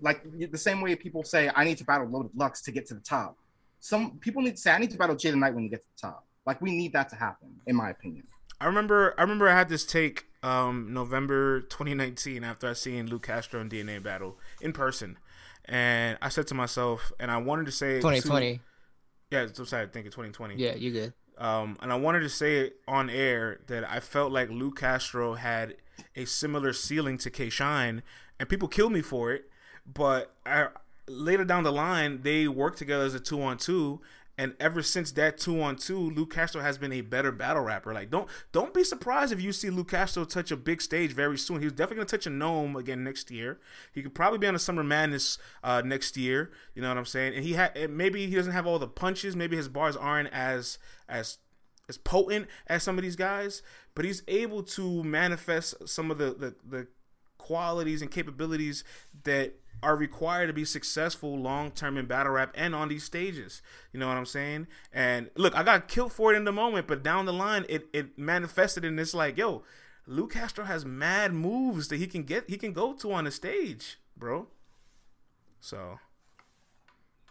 like 0.00 0.24
the 0.50 0.58
same 0.58 0.80
way 0.80 0.94
people 0.96 1.22
say 1.22 1.50
I 1.54 1.64
need 1.64 1.78
to 1.78 1.84
battle 1.84 2.08
Loaded 2.08 2.32
Lux 2.34 2.62
to 2.62 2.72
get 2.72 2.86
to 2.86 2.94
the 2.94 3.00
top. 3.00 3.36
Some 3.80 4.18
people 4.18 4.42
need 4.42 4.56
to 4.56 4.60
say 4.60 4.72
I 4.72 4.78
need 4.78 4.90
to 4.90 4.98
battle 4.98 5.16
Jay 5.16 5.30
the 5.30 5.36
Nightwing 5.36 5.64
you 5.64 5.68
get 5.68 5.82
to 5.82 5.88
the 5.94 6.08
top. 6.08 6.26
Like 6.46 6.60
we 6.60 6.70
need 6.70 6.92
that 6.92 7.08
to 7.10 7.16
happen, 7.16 7.48
in 7.66 7.76
my 7.76 7.90
opinion. 7.90 8.24
I 8.60 8.66
remember 8.66 9.14
I 9.18 9.22
remember 9.22 9.48
I 9.48 9.56
had 9.56 9.68
this 9.68 9.84
take 9.84 10.26
um, 10.42 10.92
November 10.92 11.60
2019 11.60 12.44
after 12.44 12.68
I 12.68 12.72
seen 12.72 13.06
Lu 13.06 13.18
Castro 13.18 13.60
and 13.60 13.70
DNA 13.70 14.02
battle 14.02 14.38
in 14.60 14.72
person, 14.72 15.18
and 15.64 16.16
I 16.22 16.28
said 16.28 16.46
to 16.48 16.54
myself, 16.54 17.12
and 17.20 17.30
I 17.30 17.36
wanted 17.38 17.66
to 17.66 17.72
say 17.72 17.96
2020. 17.96 18.54
To, 18.54 18.60
yeah, 19.30 19.46
I'm 19.58 19.66
sorry, 19.66 19.82
I 19.82 19.86
think 19.86 20.06
2020. 20.06 20.54
Yeah, 20.56 20.74
you 20.74 20.92
good. 20.92 21.12
Um, 21.38 21.76
and 21.82 21.92
I 21.92 21.96
wanted 21.96 22.20
to 22.20 22.30
say 22.30 22.58
it 22.58 22.76
on 22.88 23.10
air 23.10 23.60
that 23.66 23.84
I 23.84 24.00
felt 24.00 24.32
like 24.32 24.48
Lu 24.48 24.70
Castro 24.70 25.34
had 25.34 25.74
a 26.14 26.24
similar 26.24 26.72
ceiling 26.72 27.18
to 27.18 27.30
K 27.30 27.50
Shine, 27.50 28.02
and 28.40 28.48
people 28.48 28.68
killed 28.68 28.92
me 28.92 29.02
for 29.02 29.32
it 29.32 29.50
but 29.92 30.34
I, 30.44 30.68
later 31.08 31.44
down 31.44 31.64
the 31.64 31.72
line, 31.72 32.22
they 32.22 32.48
worked 32.48 32.78
together 32.78 33.04
as 33.04 33.14
a 33.14 33.20
two 33.20 33.42
on 33.42 33.58
two, 33.58 34.00
and 34.38 34.54
ever 34.60 34.82
since 34.82 35.12
that 35.12 35.38
two 35.38 35.62
on 35.62 35.76
two, 35.76 36.10
Lu 36.10 36.26
Castro 36.26 36.60
has 36.60 36.76
been 36.76 36.92
a 36.92 37.00
better 37.00 37.32
battle 37.32 37.62
rapper. 37.62 37.94
Like 37.94 38.10
don't 38.10 38.28
don't 38.52 38.74
be 38.74 38.84
surprised 38.84 39.32
if 39.32 39.40
you 39.40 39.52
see 39.52 39.70
Lu 39.70 39.84
Castro 39.84 40.24
touch 40.24 40.50
a 40.50 40.56
big 40.56 40.82
stage 40.82 41.12
very 41.12 41.38
soon. 41.38 41.62
He's 41.62 41.72
definitely 41.72 41.96
gonna 41.96 42.06
touch 42.06 42.26
a 42.26 42.30
NOME 42.30 42.76
again 42.76 43.02
next 43.02 43.30
year. 43.30 43.58
He 43.92 44.02
could 44.02 44.14
probably 44.14 44.38
be 44.38 44.46
on 44.46 44.54
a 44.54 44.58
Summer 44.58 44.84
Madness 44.84 45.38
uh, 45.64 45.82
next 45.84 46.16
year. 46.16 46.50
You 46.74 46.82
know 46.82 46.88
what 46.88 46.98
I'm 46.98 47.06
saying? 47.06 47.34
And 47.34 47.44
he 47.44 47.54
had 47.54 47.90
maybe 47.90 48.26
he 48.26 48.34
doesn't 48.34 48.52
have 48.52 48.66
all 48.66 48.78
the 48.78 48.88
punches. 48.88 49.34
Maybe 49.34 49.56
his 49.56 49.68
bars 49.68 49.96
aren't 49.96 50.32
as 50.32 50.78
as 51.08 51.38
as 51.88 51.96
potent 51.96 52.48
as 52.66 52.82
some 52.82 52.98
of 52.98 53.04
these 53.04 53.16
guys, 53.16 53.62
but 53.94 54.04
he's 54.04 54.22
able 54.28 54.62
to 54.62 55.02
manifest 55.02 55.88
some 55.88 56.10
of 56.10 56.18
the 56.18 56.34
the, 56.34 56.54
the 56.68 56.86
qualities 57.46 58.02
and 58.02 58.10
capabilities 58.10 58.82
that 59.22 59.54
are 59.82 59.94
required 59.94 60.48
to 60.48 60.52
be 60.52 60.64
successful 60.64 61.38
long 61.38 61.70
term 61.70 61.96
in 61.96 62.06
battle 62.06 62.32
rap 62.32 62.52
and 62.56 62.74
on 62.74 62.88
these 62.88 63.04
stages. 63.04 63.62
You 63.92 64.00
know 64.00 64.08
what 64.08 64.16
I'm 64.16 64.26
saying? 64.26 64.66
And 64.92 65.30
look, 65.36 65.56
I 65.56 65.62
got 65.62 65.86
killed 65.86 66.12
for 66.12 66.32
it 66.32 66.36
in 66.36 66.44
the 66.44 66.52
moment, 66.52 66.88
but 66.88 67.04
down 67.04 67.24
the 67.24 67.32
line, 67.32 67.64
it 67.68 67.86
it 67.92 68.18
manifested 68.18 68.84
in 68.84 68.96
this 68.96 69.14
like, 69.14 69.38
yo, 69.38 69.62
Lu 70.06 70.26
Castro 70.26 70.64
has 70.64 70.84
mad 70.84 71.32
moves 71.32 71.86
that 71.88 71.98
he 71.98 72.08
can 72.08 72.24
get, 72.24 72.50
he 72.50 72.56
can 72.56 72.72
go 72.72 72.94
to 72.94 73.12
on 73.12 73.24
the 73.24 73.30
stage, 73.30 73.98
bro. 74.16 74.48
So. 75.60 75.98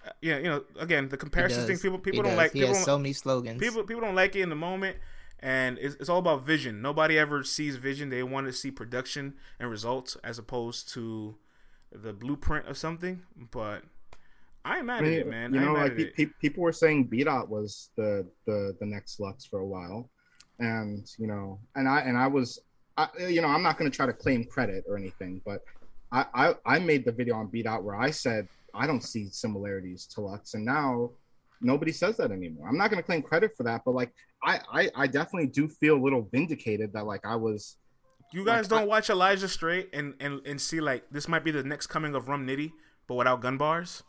Uh, 0.05 0.11
yeah, 0.22 0.38
you 0.38 0.43
know, 0.43 0.63
again, 0.80 1.09
the 1.09 1.18
comparison 1.18 1.66
thing. 1.66 1.80
People, 1.80 1.97
people 1.97 2.20
he 2.20 2.22
don't 2.22 2.32
does. 2.32 2.38
like. 2.38 2.53
He 2.53 2.59
people 2.59 2.76
has 2.76 2.86
so 2.86 2.97
many 2.97 3.13
slogans. 3.13 3.59
People, 3.59 3.84
people 3.84 4.01
don't 4.01 4.16
like 4.16 4.36
it 4.36 4.41
in 4.41 4.49
the 4.49 4.55
moment, 4.55 4.97
and 5.39 5.77
it's, 5.79 5.95
it's 5.95 6.09
all 6.09 6.19
about 6.19 6.43
vision. 6.43 6.81
Nobody 6.81 7.17
ever 7.17 7.43
sees 7.43 7.75
vision. 7.75 8.09
They 8.09 8.23
want 8.23 8.47
to 8.47 8.53
see 8.53 8.71
production 8.71 9.36
and 9.59 9.69
results 9.69 10.17
as 10.23 10.39
opposed 10.39 10.89
to 10.93 11.36
the 11.91 12.13
blueprint 12.13 12.67
of 12.67 12.77
something, 12.77 13.23
but 13.51 13.83
I 14.65 14.81
mad 14.81 14.99
I 14.99 15.01
mean, 15.01 15.13
at 15.13 15.19
it, 15.19 15.27
man. 15.27 15.53
You 15.53 15.59
know, 15.59 15.73
like 15.73 15.95
pe- 16.15 16.25
people 16.41 16.63
were 16.63 16.73
saying 16.73 17.05
B 17.05 17.23
dot 17.23 17.49
was 17.49 17.89
the 17.95 18.27
the 18.45 18.75
the 18.79 18.86
next 18.86 19.19
Lux 19.19 19.45
for 19.45 19.59
a 19.59 19.65
while, 19.65 20.09
and 20.59 21.07
you 21.17 21.27
know, 21.27 21.59
and 21.75 21.88
I 21.88 22.01
and 22.01 22.17
I 22.17 22.27
was, 22.27 22.59
I, 22.97 23.07
you 23.27 23.41
know, 23.41 23.47
I'm 23.47 23.61
not 23.61 23.77
going 23.77 23.89
to 23.89 23.95
try 23.95 24.07
to 24.07 24.13
claim 24.13 24.43
credit 24.45 24.83
or 24.88 24.97
anything, 24.97 25.41
but 25.45 25.61
I, 26.11 26.25
I 26.33 26.55
I 26.65 26.79
made 26.79 27.05
the 27.05 27.11
video 27.11 27.36
on 27.36 27.47
B 27.47 27.61
dot 27.61 27.83
where 27.83 27.95
I 27.95 28.09
said 28.09 28.47
I 28.73 28.88
don't 28.88 29.03
see 29.03 29.29
similarities 29.29 30.07
to 30.07 30.21
Lux, 30.21 30.55
and 30.55 30.65
now 30.65 31.11
nobody 31.61 31.91
says 31.91 32.17
that 32.17 32.31
anymore. 32.31 32.67
I'm 32.67 32.77
not 32.77 32.89
going 32.89 33.01
to 33.01 33.05
claim 33.05 33.21
credit 33.21 33.55
for 33.55 33.63
that, 33.63 33.83
but 33.86 33.93
like 33.93 34.11
I, 34.46 34.60
I 34.72 34.91
I 34.96 35.08
definitely 35.08 35.48
do 35.48 35.68
feel 35.68 35.96
a 35.96 36.02
little 36.02 36.28
vindicated 36.32 36.93
that 36.93 37.06
like 37.06 37.26
I 37.26 37.36
was 37.36 37.78
you 38.32 38.46
guys 38.46 38.66
like, 38.66 38.70
don't 38.70 38.82
I, 38.82 38.86
watch 38.86 39.10
Elijah 39.10 39.48
Straight 39.48 39.89
and, 39.93 40.14
and 40.20 40.46
and 40.46 40.60
see 40.62 40.82
like 40.82 41.06
this 41.10 41.28
might 41.28 41.43
be 41.43 41.52
the 41.52 41.64
next 41.64 41.88
coming 41.88 42.16
of 42.16 42.28
Rum 42.28 42.46
Nitty, 42.46 42.72
but 43.08 43.16
without 43.16 43.41
gun 43.41 43.58
bars. 43.58 44.04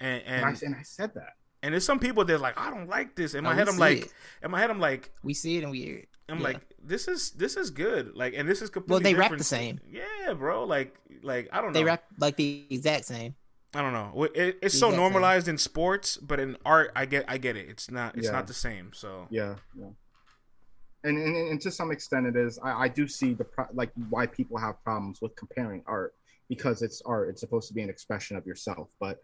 And 0.00 0.22
and, 0.24 0.36
and, 0.36 0.44
I, 0.44 0.66
and 0.66 0.74
I 0.76 0.82
said 0.82 1.14
that. 1.14 1.32
And 1.62 1.74
there's 1.74 1.84
some 1.84 1.98
people 1.98 2.24
that 2.24 2.40
like 2.40 2.58
I 2.58 2.70
don't 2.70 2.88
like 2.88 3.16
this. 3.16 3.34
In 3.34 3.44
my 3.44 3.54
head, 3.54 3.68
I'm 3.68 3.78
like, 3.78 4.06
it. 4.06 4.12
in 4.44 4.50
my 4.50 4.60
head, 4.60 4.70
I'm 4.70 4.78
like, 4.78 5.10
we 5.22 5.34
see 5.34 5.56
it 5.56 5.62
and 5.62 5.72
we 5.72 5.82
hear 5.82 5.96
it. 5.96 6.08
I'm 6.28 6.38
yeah. 6.38 6.44
like, 6.44 6.60
this 6.82 7.08
is 7.08 7.32
this 7.32 7.56
is 7.56 7.70
good. 7.70 8.14
Like, 8.14 8.34
and 8.36 8.48
this 8.48 8.62
is 8.62 8.70
completely. 8.70 8.92
Well, 8.92 9.00
they 9.00 9.12
different. 9.12 9.32
rap 9.32 9.38
the 9.38 9.44
same. 9.44 9.80
Yeah, 9.90 10.34
bro. 10.34 10.64
Like, 10.64 10.94
like 11.22 11.48
I 11.52 11.56
don't 11.60 11.72
know. 11.72 11.72
They 11.72 11.84
rap 11.84 12.04
like 12.18 12.36
the 12.36 12.66
exact 12.70 13.06
same. 13.06 13.34
I 13.74 13.82
don't 13.82 13.92
know. 13.92 14.24
It, 14.34 14.58
it's 14.62 14.78
so 14.78 14.90
normalized 14.90 15.46
in 15.46 15.58
sports, 15.58 16.16
but 16.16 16.40
in 16.40 16.56
art, 16.64 16.90
I 16.96 17.04
get 17.04 17.24
I 17.28 17.36
get 17.36 17.56
it. 17.56 17.68
It's 17.68 17.90
not 17.90 18.16
it's 18.16 18.26
yeah. 18.26 18.32
not 18.32 18.46
the 18.46 18.54
same. 18.54 18.92
So 18.94 19.26
yeah, 19.30 19.56
yeah. 19.78 19.88
And, 21.04 21.16
and, 21.16 21.36
and 21.36 21.60
to 21.60 21.70
some 21.70 21.92
extent, 21.92 22.26
it 22.26 22.34
is. 22.34 22.58
I, 22.62 22.84
I 22.84 22.88
do 22.88 23.06
see 23.06 23.34
the 23.34 23.44
pro- 23.44 23.68
like 23.72 23.90
why 24.08 24.26
people 24.26 24.58
have 24.58 24.82
problems 24.82 25.20
with 25.20 25.36
comparing 25.36 25.82
art 25.86 26.14
because 26.48 26.82
it's 26.82 27.02
art. 27.02 27.28
It's 27.28 27.40
supposed 27.40 27.68
to 27.68 27.74
be 27.74 27.82
an 27.82 27.90
expression 27.90 28.36
of 28.36 28.46
yourself, 28.46 28.88
but 28.98 29.18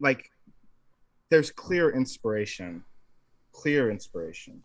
like 0.00 0.30
there's 1.30 1.50
clear 1.50 1.90
inspiration, 1.90 2.84
clear 3.52 3.90
inspiration. 3.90 4.62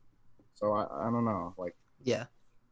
So 0.55 0.73
I, 0.73 0.83
I 0.83 1.11
don't 1.11 1.25
know, 1.25 1.53
like 1.57 1.75
yeah, 2.03 2.25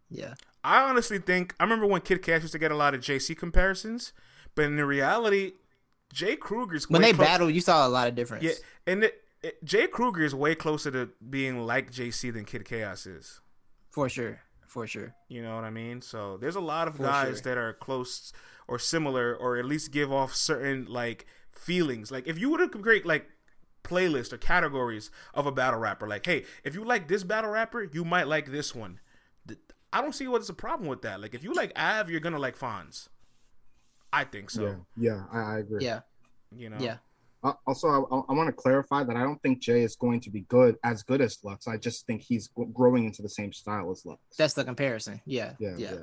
yeah. 0.10 0.36
I 0.64 0.82
honestly 0.82 1.20
think 1.20 1.56
I 1.60 1.64
remember 1.64 1.86
when 1.86 2.02
Kid 2.02 2.22
Chaos 2.22 2.42
used 2.42 2.54
to 2.54 2.60
get 2.60 2.72
a 2.72 2.76
lot 2.76 2.94
of 2.94 3.02
JC 3.02 3.38
comparisons, 3.38 4.14
but 4.58 4.66
in 4.66 4.76
reality, 4.84 5.52
Jay 6.12 6.36
Kruger's 6.36 6.90
when 6.90 7.04
they 7.04 7.14
battle, 7.14 7.48
you 7.48 7.62
saw 7.62 7.88
a 7.88 7.90
lot 7.90 8.08
of 8.08 8.16
difference. 8.16 8.44
Yeah, 8.44 8.54
and 8.88 9.04
it, 9.04 9.22
it, 9.44 9.64
Jay 9.64 9.86
Kruger 9.86 10.24
is 10.24 10.34
way 10.34 10.56
closer 10.56 10.90
to 10.90 11.12
being 11.30 11.64
like 11.64 11.92
JC 11.92 12.34
than 12.34 12.44
Kid 12.44 12.66
Chaos 12.66 13.06
is. 13.06 13.40
For 13.92 14.10
sure, 14.10 14.42
for 14.66 14.88
sure. 14.88 15.14
You 15.28 15.44
know 15.44 15.54
what 15.54 15.64
I 15.64 15.70
mean? 15.70 16.02
So 16.02 16.38
there's 16.38 16.56
a 16.56 16.60
lot 16.60 16.88
of 16.88 16.96
for 16.96 17.04
guys 17.04 17.36
sure. 17.36 17.42
that 17.44 17.58
are 17.60 17.72
close 17.72 18.34
or 18.68 18.80
similar, 18.80 19.36
or 19.36 19.58
at 19.58 19.66
least 19.66 19.92
give 19.92 20.12
off 20.12 20.34
certain 20.34 20.86
like 20.86 21.28
feelings. 21.52 22.10
Like 22.10 22.28
if 22.28 22.40
you 22.40 22.50
were 22.50 22.58
to 22.58 22.68
create 22.68 23.06
like 23.06 23.30
playlist 23.84 24.34
or 24.34 24.38
categories 24.38 25.12
of 25.36 25.46
a 25.46 25.52
battle 25.52 25.80
rapper, 25.80 26.08
like 26.08 26.26
hey, 26.26 26.46
if 26.64 26.74
you 26.74 26.84
like 26.84 27.08
this 27.08 27.24
battle 27.24 27.52
rapper, 27.52 27.84
you 27.94 28.04
might 28.04 28.28
like 28.28 28.52
this 28.52 28.74
one. 28.74 29.00
I 29.94 30.02
don't 30.02 30.16
see 30.16 30.28
what's 30.28 30.48
the 30.48 30.54
problem 30.54 30.90
with 30.90 31.04
that. 31.04 31.22
Like 31.22 31.36
if 31.36 31.44
you 31.44 31.54
like 31.54 31.78
Av, 31.78 32.10
you're 32.10 32.22
gonna 32.22 32.40
like 32.40 32.58
Fonz. 32.58 33.08
I 34.12 34.24
think 34.24 34.50
so. 34.50 34.64
Yeah, 34.64 34.76
yeah 34.98 35.24
I, 35.32 35.56
I 35.56 35.60
agree. 35.60 35.84
Yeah, 35.84 36.02
you 36.56 36.70
know. 36.70 36.78
Yeah. 36.80 36.98
Uh, 37.44 37.54
also, 37.68 37.88
I, 37.88 38.32
I 38.32 38.34
want 38.34 38.48
to 38.48 38.54
clarify 38.54 39.04
that 39.04 39.16
I 39.16 39.22
don't 39.22 39.42
think 39.42 39.60
Jay 39.60 39.84
is 39.84 39.96
going 39.96 40.20
to 40.22 40.30
be 40.30 40.42
good 40.42 40.76
as 40.84 41.04
good 41.04 41.22
as 41.22 41.38
Lux. 41.44 41.68
I 41.68 41.78
just 41.78 42.08
think 42.08 42.22
he's 42.22 42.50
growing 42.74 43.06
into 43.06 43.22
the 43.22 43.30
same 43.30 43.54
style 43.54 43.92
as 43.92 44.06
Lux. 44.06 44.20
That's 44.38 44.54
the 44.54 44.64
comparison. 44.64 45.22
Yeah, 45.26 45.54
yeah, 45.60 45.76
yeah. 45.78 45.92
yeah. 45.92 45.98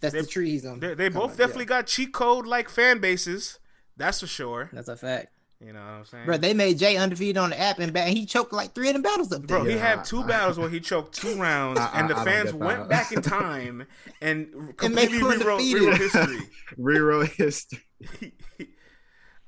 That's 0.00 0.14
they, 0.14 0.20
the 0.22 0.26
tree 0.26 0.50
he's 0.50 0.64
on. 0.66 0.80
They, 0.80 0.94
they 0.94 1.08
both 1.08 1.36
definitely 1.36 1.64
yeah. 1.64 1.80
got 1.80 1.86
cheat 1.86 2.12
code 2.12 2.46
like 2.46 2.68
fan 2.68 3.00
bases. 3.00 3.58
That's 3.96 4.20
for 4.20 4.26
sure. 4.26 4.70
That's 4.72 4.88
a 4.88 4.96
fact. 4.96 5.28
You 5.60 5.72
know 5.72 5.80
what 5.80 5.86
I'm 5.86 6.04
saying? 6.04 6.26
Bro, 6.26 6.36
they 6.38 6.52
made 6.52 6.78
Jay 6.78 6.96
undefeated 6.96 7.38
on 7.38 7.50
the 7.50 7.58
app 7.58 7.78
and, 7.78 7.96
and 7.96 8.16
he 8.16 8.26
choked 8.26 8.52
like 8.52 8.74
three 8.74 8.88
of 8.88 8.92
them 8.92 9.02
battles 9.02 9.32
up 9.32 9.46
there. 9.46 9.58
Bro, 9.58 9.64
he 9.66 9.78
had 9.78 10.04
two 10.04 10.22
battles 10.24 10.58
where 10.58 10.68
he 10.68 10.80
choked 10.80 11.14
two 11.14 11.34
rounds, 11.40 11.80
I, 11.80 12.00
and 12.00 12.10
the 12.10 12.14
fans 12.16 12.52
went 12.52 12.88
back 12.88 13.10
in 13.12 13.22
time 13.22 13.86
and 14.20 14.48
completely 14.76 15.18
and 15.18 15.26
rewrote, 15.26 15.60
rewrote 15.60 15.98
history. 15.98 16.38
rewrote 16.76 17.28
history. 17.30 17.82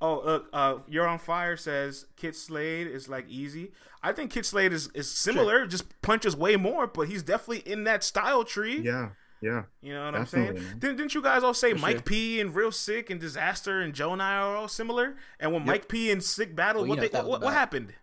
oh, 0.01 0.23
look, 0.25 0.47
uh, 0.53 0.77
You're 0.89 1.07
on 1.07 1.19
Fire 1.19 1.59
says 1.59 2.07
Kit 2.17 2.35
Slade 2.35 2.87
is 2.87 3.09
like 3.09 3.29
easy. 3.29 3.73
I 4.03 4.13
think 4.13 4.31
Kit 4.31 4.47
Slade 4.47 4.73
is, 4.73 4.89
is 4.95 5.11
similar, 5.11 5.59
sure. 5.59 5.67
just 5.67 6.01
punches 6.01 6.35
way 6.35 6.57
more, 6.57 6.87
but 6.87 7.09
he's 7.09 7.23
definitely 7.23 7.71
in 7.71 7.85
that 7.85 8.03
style 8.03 8.45
tree. 8.45 8.81
Yeah. 8.81 9.11
Yeah. 9.41 9.65
You 9.83 9.95
know 9.95 10.07
what 10.07 10.15
Definitely, 10.15 10.49
I'm 10.49 10.57
saying? 10.57 10.79
Didn't, 10.79 10.97
didn't 10.97 11.15
you 11.15 11.23
guys 11.23 11.45
all 11.45 11.55
say 11.55 11.73
For 11.73 11.79
Mike 11.79 11.97
sure. 11.97 12.03
P 12.03 12.41
and 12.41 12.55
Real 12.55 12.73
Sick 12.73 13.11
and 13.11 13.21
Disaster 13.21 13.81
and 13.81 13.95
Joe 13.95 14.13
and 14.13 14.23
I 14.23 14.37
are 14.37 14.57
all 14.57 14.69
similar? 14.69 15.17
And 15.39 15.53
when 15.53 15.63
yep. 15.63 15.67
Mike 15.69 15.89
P 15.89 16.11
and 16.11 16.23
Sick 16.23 16.57
battled, 16.57 16.89
well, 16.89 16.99
what, 16.99 17.13
they, 17.13 17.19
what, 17.21 17.43
what, 17.43 17.55
happened? 17.55 17.95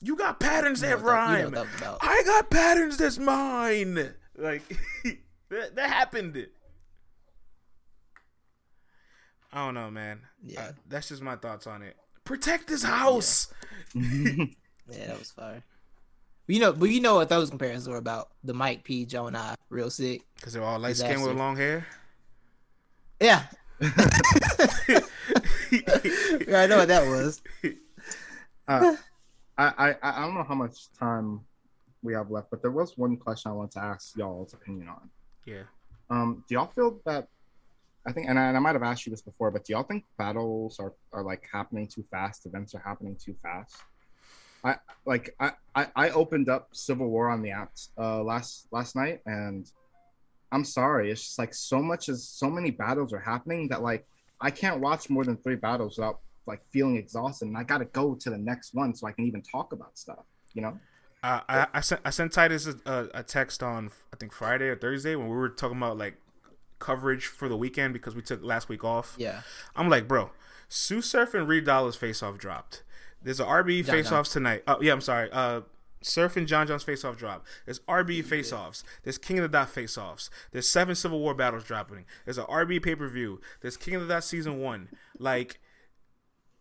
You 0.00 0.16
got 0.16 0.40
patterns 0.40 0.80
that, 0.80 0.98
that 0.98 1.04
rhyme. 1.04 1.50
That 1.50 1.66
I 2.00 2.22
got 2.24 2.50
patterns 2.50 2.96
that's 2.96 3.18
mine. 3.18 4.14
Like 4.36 4.62
that, 5.50 5.74
that 5.74 5.90
happened. 5.90 6.46
I 9.52 9.64
don't 9.64 9.74
know, 9.74 9.90
man. 9.90 10.20
Yeah, 10.44 10.60
uh, 10.60 10.72
that's 10.88 11.08
just 11.08 11.22
my 11.22 11.36
thoughts 11.36 11.66
on 11.66 11.82
it. 11.82 11.96
Protect 12.24 12.68
this 12.68 12.82
house. 12.82 13.52
Yeah, 13.94 14.02
yeah 14.90 15.06
that 15.08 15.18
was 15.18 15.30
fire. 15.30 15.64
You 16.48 16.60
know, 16.60 16.72
but 16.72 16.88
you 16.88 17.00
know 17.00 17.16
what 17.16 17.28
those 17.28 17.50
comparisons 17.50 17.88
were 17.88 17.98
about. 17.98 18.30
The 18.42 18.54
Mike 18.54 18.82
P, 18.82 19.04
Joe, 19.04 19.26
and 19.26 19.36
I, 19.36 19.54
real 19.68 19.90
sick. 19.90 20.22
Because 20.34 20.54
they're 20.54 20.64
all 20.64 20.78
light 20.78 20.96
skinned 20.96 21.22
with 21.22 21.36
long 21.36 21.56
hair. 21.56 21.86
Yeah. 23.20 23.44
Yeah, 26.48 26.62
I 26.62 26.66
know 26.66 26.78
what 26.78 26.88
that 26.88 27.06
was. 27.06 27.42
Uh, 28.66 28.96
I, 29.56 29.72
I 29.78 29.94
I 30.02 30.20
don't 30.20 30.34
know 30.34 30.44
how 30.44 30.54
much 30.54 30.90
time 30.98 31.40
we 32.02 32.14
have 32.14 32.30
left, 32.30 32.50
but 32.50 32.62
there 32.62 32.70
was 32.70 32.96
one 32.96 33.16
question 33.16 33.50
I 33.50 33.54
want 33.54 33.72
to 33.72 33.80
ask 33.80 34.16
y'all's 34.16 34.54
opinion 34.54 34.88
on. 34.88 35.10
Yeah. 35.44 35.62
Um, 36.10 36.44
do 36.48 36.54
y'all 36.54 36.68
feel 36.68 37.00
that? 37.04 37.28
I 38.06 38.12
think, 38.12 38.28
and 38.28 38.38
I, 38.38 38.48
and 38.48 38.56
I 38.56 38.60
might 38.60 38.74
have 38.74 38.82
asked 38.82 39.04
you 39.06 39.10
this 39.10 39.20
before, 39.20 39.50
but 39.50 39.64
do 39.64 39.74
y'all 39.74 39.82
think 39.82 40.04
battles 40.16 40.78
are, 40.80 40.94
are 41.12 41.22
like 41.22 41.46
happening 41.52 41.86
too 41.86 42.04
fast? 42.10 42.46
Events 42.46 42.74
are 42.74 42.82
happening 42.84 43.16
too 43.22 43.34
fast? 43.42 43.76
I 44.64 44.76
like 45.04 45.34
I, 45.38 45.52
I, 45.74 45.86
I 45.94 46.10
opened 46.10 46.48
up 46.48 46.68
Civil 46.72 47.08
War 47.08 47.28
on 47.30 47.42
the 47.42 47.50
app 47.50 47.72
uh, 47.96 48.22
last 48.22 48.66
last 48.70 48.96
night, 48.96 49.20
and 49.26 49.70
I'm 50.52 50.64
sorry, 50.64 51.10
it's 51.10 51.22
just 51.22 51.38
like 51.38 51.54
so 51.54 51.80
much 51.80 52.08
as 52.08 52.26
so 52.28 52.50
many 52.50 52.70
battles 52.70 53.12
are 53.12 53.20
happening 53.20 53.68
that 53.68 53.82
like 53.82 54.06
I 54.40 54.50
can't 54.50 54.80
watch 54.80 55.10
more 55.10 55.24
than 55.24 55.36
three 55.36 55.56
battles 55.56 55.98
without 55.98 56.20
like 56.46 56.60
feeling 56.70 56.96
exhausted, 56.96 57.48
and 57.48 57.56
I 57.56 57.62
got 57.62 57.78
to 57.78 57.84
go 57.86 58.14
to 58.14 58.30
the 58.30 58.38
next 58.38 58.74
one 58.74 58.94
so 58.94 59.06
I 59.06 59.12
can 59.12 59.26
even 59.26 59.42
talk 59.42 59.72
about 59.72 59.98
stuff. 59.98 60.24
You 60.54 60.62
know. 60.62 60.78
Uh, 61.22 61.40
I, 61.48 61.66
I 61.74 61.80
sent 61.80 62.00
I 62.04 62.10
sent 62.10 62.32
Titus 62.32 62.68
a, 62.86 63.08
a 63.12 63.22
text 63.22 63.62
on 63.62 63.90
I 64.12 64.16
think 64.16 64.32
Friday 64.32 64.66
or 64.66 64.76
Thursday 64.76 65.16
when 65.16 65.28
we 65.28 65.36
were 65.36 65.48
talking 65.48 65.76
about 65.76 65.98
like 65.98 66.16
coverage 66.78 67.26
for 67.26 67.48
the 67.48 67.56
weekend 67.56 67.92
because 67.92 68.14
we 68.14 68.22
took 68.22 68.42
last 68.42 68.68
week 68.68 68.84
off. 68.84 69.16
Yeah. 69.18 69.42
I'm 69.74 69.88
like, 69.88 70.06
bro, 70.06 70.30
Tsu 70.68 71.00
Surf 71.00 71.34
and 71.34 71.48
Reed 71.48 71.66
Dollaz 71.66 71.96
face 71.96 72.22
off 72.22 72.38
dropped. 72.38 72.82
There's 73.22 73.40
an 73.40 73.46
RB 73.46 73.84
face 73.84 74.12
offs 74.12 74.32
tonight. 74.32 74.62
Oh 74.66 74.80
yeah, 74.80 74.92
I'm 74.92 75.00
sorry. 75.00 75.28
Uh, 75.32 75.62
Surf 76.00 76.36
and 76.36 76.46
John 76.46 76.66
John's 76.66 76.84
face 76.84 77.04
off 77.04 77.16
drop. 77.16 77.44
There's 77.64 77.80
RB 77.80 78.24
face 78.24 78.52
offs. 78.52 78.84
There's 79.02 79.18
King 79.18 79.38
of 79.38 79.42
the 79.42 79.48
Dot 79.48 79.70
face 79.70 79.98
offs. 79.98 80.30
There's 80.52 80.68
seven 80.68 80.94
Civil 80.94 81.18
War 81.20 81.34
battles 81.34 81.64
dropping. 81.64 82.04
There's 82.24 82.38
an 82.38 82.44
RB 82.44 82.82
pay 82.82 82.94
per 82.94 83.08
view. 83.08 83.40
There's 83.60 83.76
King 83.76 83.96
of 83.96 84.02
the 84.02 84.08
Dot 84.08 84.24
season 84.24 84.60
one. 84.60 84.88
Like, 85.18 85.58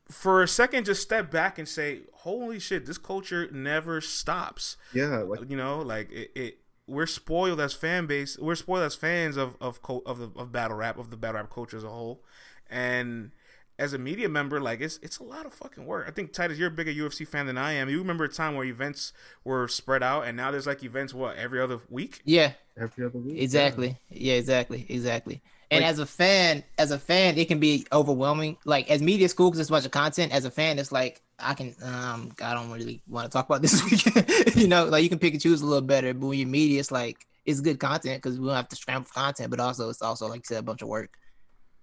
for 0.10 0.41
a 0.41 0.47
second, 0.47 0.86
just 0.86 1.01
step 1.01 1.30
back 1.30 1.60
and 1.60 1.68
say, 1.68 2.01
"Holy 2.14 2.60
shit, 2.60 2.86
this 2.86 2.97
culture 2.97 3.49
never 3.51 4.01
stops." 4.01 4.78
Yeah, 4.93 5.18
like, 5.18 5.49
you 5.49 5.58
know, 5.58 5.80
like 5.80 6.12
it, 6.12 6.32
it. 6.36 6.58
we're 6.88 7.05
spoiled 7.05 7.60
as 7.60 7.74
fan 7.74 8.08
base. 8.08 8.38
We're 8.39 8.55
spoiled 8.55 8.84
as 8.84 8.95
fans 8.95 9.38
of 9.38 9.55
of 9.62 9.80
of 10.05 10.20
the 10.20 10.32
of 10.39 10.51
battle 10.51 10.78
rap 10.78 10.97
of 10.97 11.12
the 11.12 11.18
battle 11.18 11.41
rap 11.41 11.51
culture 11.51 11.78
as 11.78 11.84
a 11.84 11.89
whole, 11.89 12.24
and 12.70 13.32
as 13.80 13.93
a 13.93 13.97
media 13.97 14.28
member, 14.28 14.59
like 14.59 14.82
it's 14.82 14.99
it's 15.01 15.19
a 15.19 15.23
lot 15.23 15.45
of 15.45 15.53
fucking 15.53 15.86
work. 15.86 16.05
I 16.07 16.11
think 16.11 16.34
Titus, 16.34 16.57
you're 16.57 16.69
a 16.69 16.71
bigger 16.71 16.91
UFC 16.91 17.28
fan 17.28 17.45
than 17.45 17.57
I 17.57 17.73
am. 17.73 17.89
You 17.89 17.99
remember 17.99 18.23
a 18.23 18.30
time 18.30 18.55
where 18.55 18.65
events 18.65 19.13
were 19.43 19.67
spread 19.67 20.03
out, 20.03 20.25
and 20.25 20.36
now 20.36 20.51
there's 20.51 20.67
like 20.67 20.84
events 20.84 21.13
what 21.13 21.38
every 21.38 21.61
other 21.61 21.80
week? 21.89 22.21
Yeah, 22.25 22.53
every 22.80 23.05
other 23.05 23.19
week. 23.19 23.41
Exactly. 23.41 23.97
Yeah, 24.09 24.34
yeah 24.34 24.39
exactly, 24.39 24.86
exactly. 24.89 25.41
And 25.69 25.81
like, 25.81 25.91
as 25.91 25.99
a 25.99 26.06
fan, 26.06 26.64
as 26.77 26.91
a 26.91 26.99
fan, 26.99 27.38
it 27.38 27.47
can 27.47 27.60
be 27.60 27.85
overwhelming. 27.91 28.57
Like 28.65 28.89
as 28.89 29.02
media 29.02 29.30
school, 29.30 29.49
because 29.49 29.60
it's 29.60 29.69
a 29.69 29.73
bunch 29.73 29.85
of 29.85 29.91
content. 29.91 30.31
As 30.31 30.45
a 30.45 30.52
fan, 30.52 30.80
it's 30.80 30.91
like 30.91 31.22
I 31.38 31.53
can, 31.53 31.76
um, 31.84 32.31
I 32.41 32.53
don't 32.53 32.72
really 32.72 33.02
want 33.07 33.26
to 33.26 33.31
talk 33.31 33.45
about 33.47 33.61
this 33.64 33.84
week. 33.84 34.56
you 34.56 34.68
know, 34.68 34.85
like 34.85 35.03
you 35.03 35.10
can 35.10 35.19
pick 35.19 35.34
and 35.34 35.41
choose 35.41 35.61
a 35.61 35.65
little 35.65 35.85
better. 35.85 36.14
But 36.14 36.27
when 36.27 36.39
you're 36.39 36.47
media, 36.47 36.80
it's 36.80 36.91
like 36.91 37.27
it's 37.45 37.60
good 37.60 37.80
content 37.80 38.23
because 38.23 38.39
we 38.39 38.47
don't 38.47 38.56
have 38.56 38.69
to 38.69 38.76
scramble 38.76 39.07
for 39.07 39.14
content, 39.14 39.52
but 39.52 39.60
also 39.60 39.89
it's 39.89 40.02
also 40.02 40.27
like 40.27 40.39
you 40.39 40.45
said, 40.45 40.60
a 40.60 40.64
bunch 40.64 40.81
of 40.81 40.88
work 40.88 41.18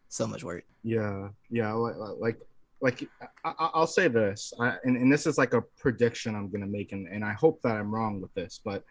so 0.08 0.26
much 0.26 0.44
work. 0.44 0.64
Yeah, 0.84 1.28
yeah, 1.50 1.72
like 1.72 2.38
like 2.80 3.08
I, 3.44 3.70
will 3.74 3.86
say 3.86 4.08
this, 4.08 4.52
I, 4.60 4.76
and, 4.84 4.98
and 4.98 5.10
this 5.10 5.26
is 5.26 5.38
like 5.38 5.54
a 5.54 5.62
prediction 5.78 6.34
I'm 6.34 6.50
gonna 6.50 6.66
make, 6.66 6.92
and, 6.92 7.08
and 7.08 7.24
I 7.24 7.32
hope 7.32 7.62
that 7.62 7.76
I'm 7.76 7.92
wrong 7.92 8.20
with 8.20 8.32
this, 8.34 8.60
but 8.62 8.84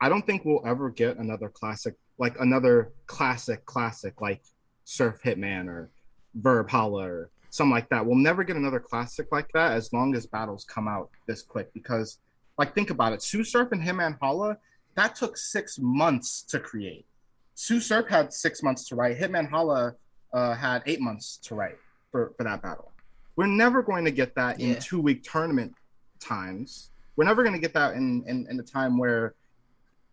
I 0.00 0.10
don't 0.10 0.26
think 0.26 0.44
we'll 0.44 0.62
ever 0.66 0.90
get 0.90 1.16
another 1.16 1.48
classic, 1.48 1.94
like 2.18 2.38
another 2.38 2.92
classic 3.06 3.64
classic 3.64 4.20
like 4.20 4.42
Surf 4.84 5.22
Hitman 5.22 5.68
or 5.68 5.90
Verb 6.34 6.68
Holla 6.70 7.08
or 7.08 7.30
something 7.48 7.72
like 7.72 7.88
that. 7.88 8.04
We'll 8.04 8.16
never 8.16 8.44
get 8.44 8.56
another 8.56 8.80
classic 8.80 9.28
like 9.32 9.50
that 9.54 9.72
as 9.72 9.92
long 9.92 10.14
as 10.14 10.26
battles 10.26 10.64
come 10.64 10.86
out 10.86 11.10
this 11.26 11.42
quick 11.42 11.72
because 11.72 12.18
like 12.58 12.74
think 12.74 12.90
about 12.90 13.14
it, 13.14 13.20
Tsu 13.20 13.44
Surf 13.44 13.72
and 13.72 13.82
Hitman 13.82 14.18
Holla, 14.20 14.58
that 14.96 15.16
took 15.16 15.38
six 15.38 15.78
months 15.78 16.42
to 16.42 16.60
create. 16.60 17.06
Tsu 17.54 17.80
Surf 17.80 18.06
had 18.08 18.32
six 18.34 18.62
months 18.62 18.86
to 18.88 18.96
write. 18.96 19.18
Hitman 19.18 19.48
Holla 19.48 19.94
uh, 20.32 20.54
had 20.54 20.82
eight 20.86 21.00
months 21.00 21.38
to 21.44 21.54
write 21.54 21.76
for, 22.10 22.32
for 22.36 22.44
that 22.44 22.62
battle. 22.62 22.92
We're 23.36 23.46
never 23.46 23.82
going 23.82 24.04
to 24.04 24.10
get 24.10 24.34
that 24.34 24.60
yeah. 24.60 24.74
in 24.74 24.80
two 24.80 25.00
week 25.00 25.22
tournament 25.22 25.74
times. 26.20 26.90
We're 27.16 27.24
never 27.24 27.42
going 27.42 27.54
to 27.54 27.60
get 27.60 27.74
that 27.74 27.94
in, 27.94 28.24
in, 28.26 28.46
in 28.50 28.56
the 28.56 28.62
time 28.62 28.98
where 28.98 29.34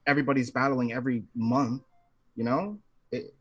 everybody's 0.05 0.51
battling 0.51 0.93
every 0.93 1.23
month, 1.35 1.83
you 2.35 2.43
know? 2.43 2.77
It, 3.11 3.33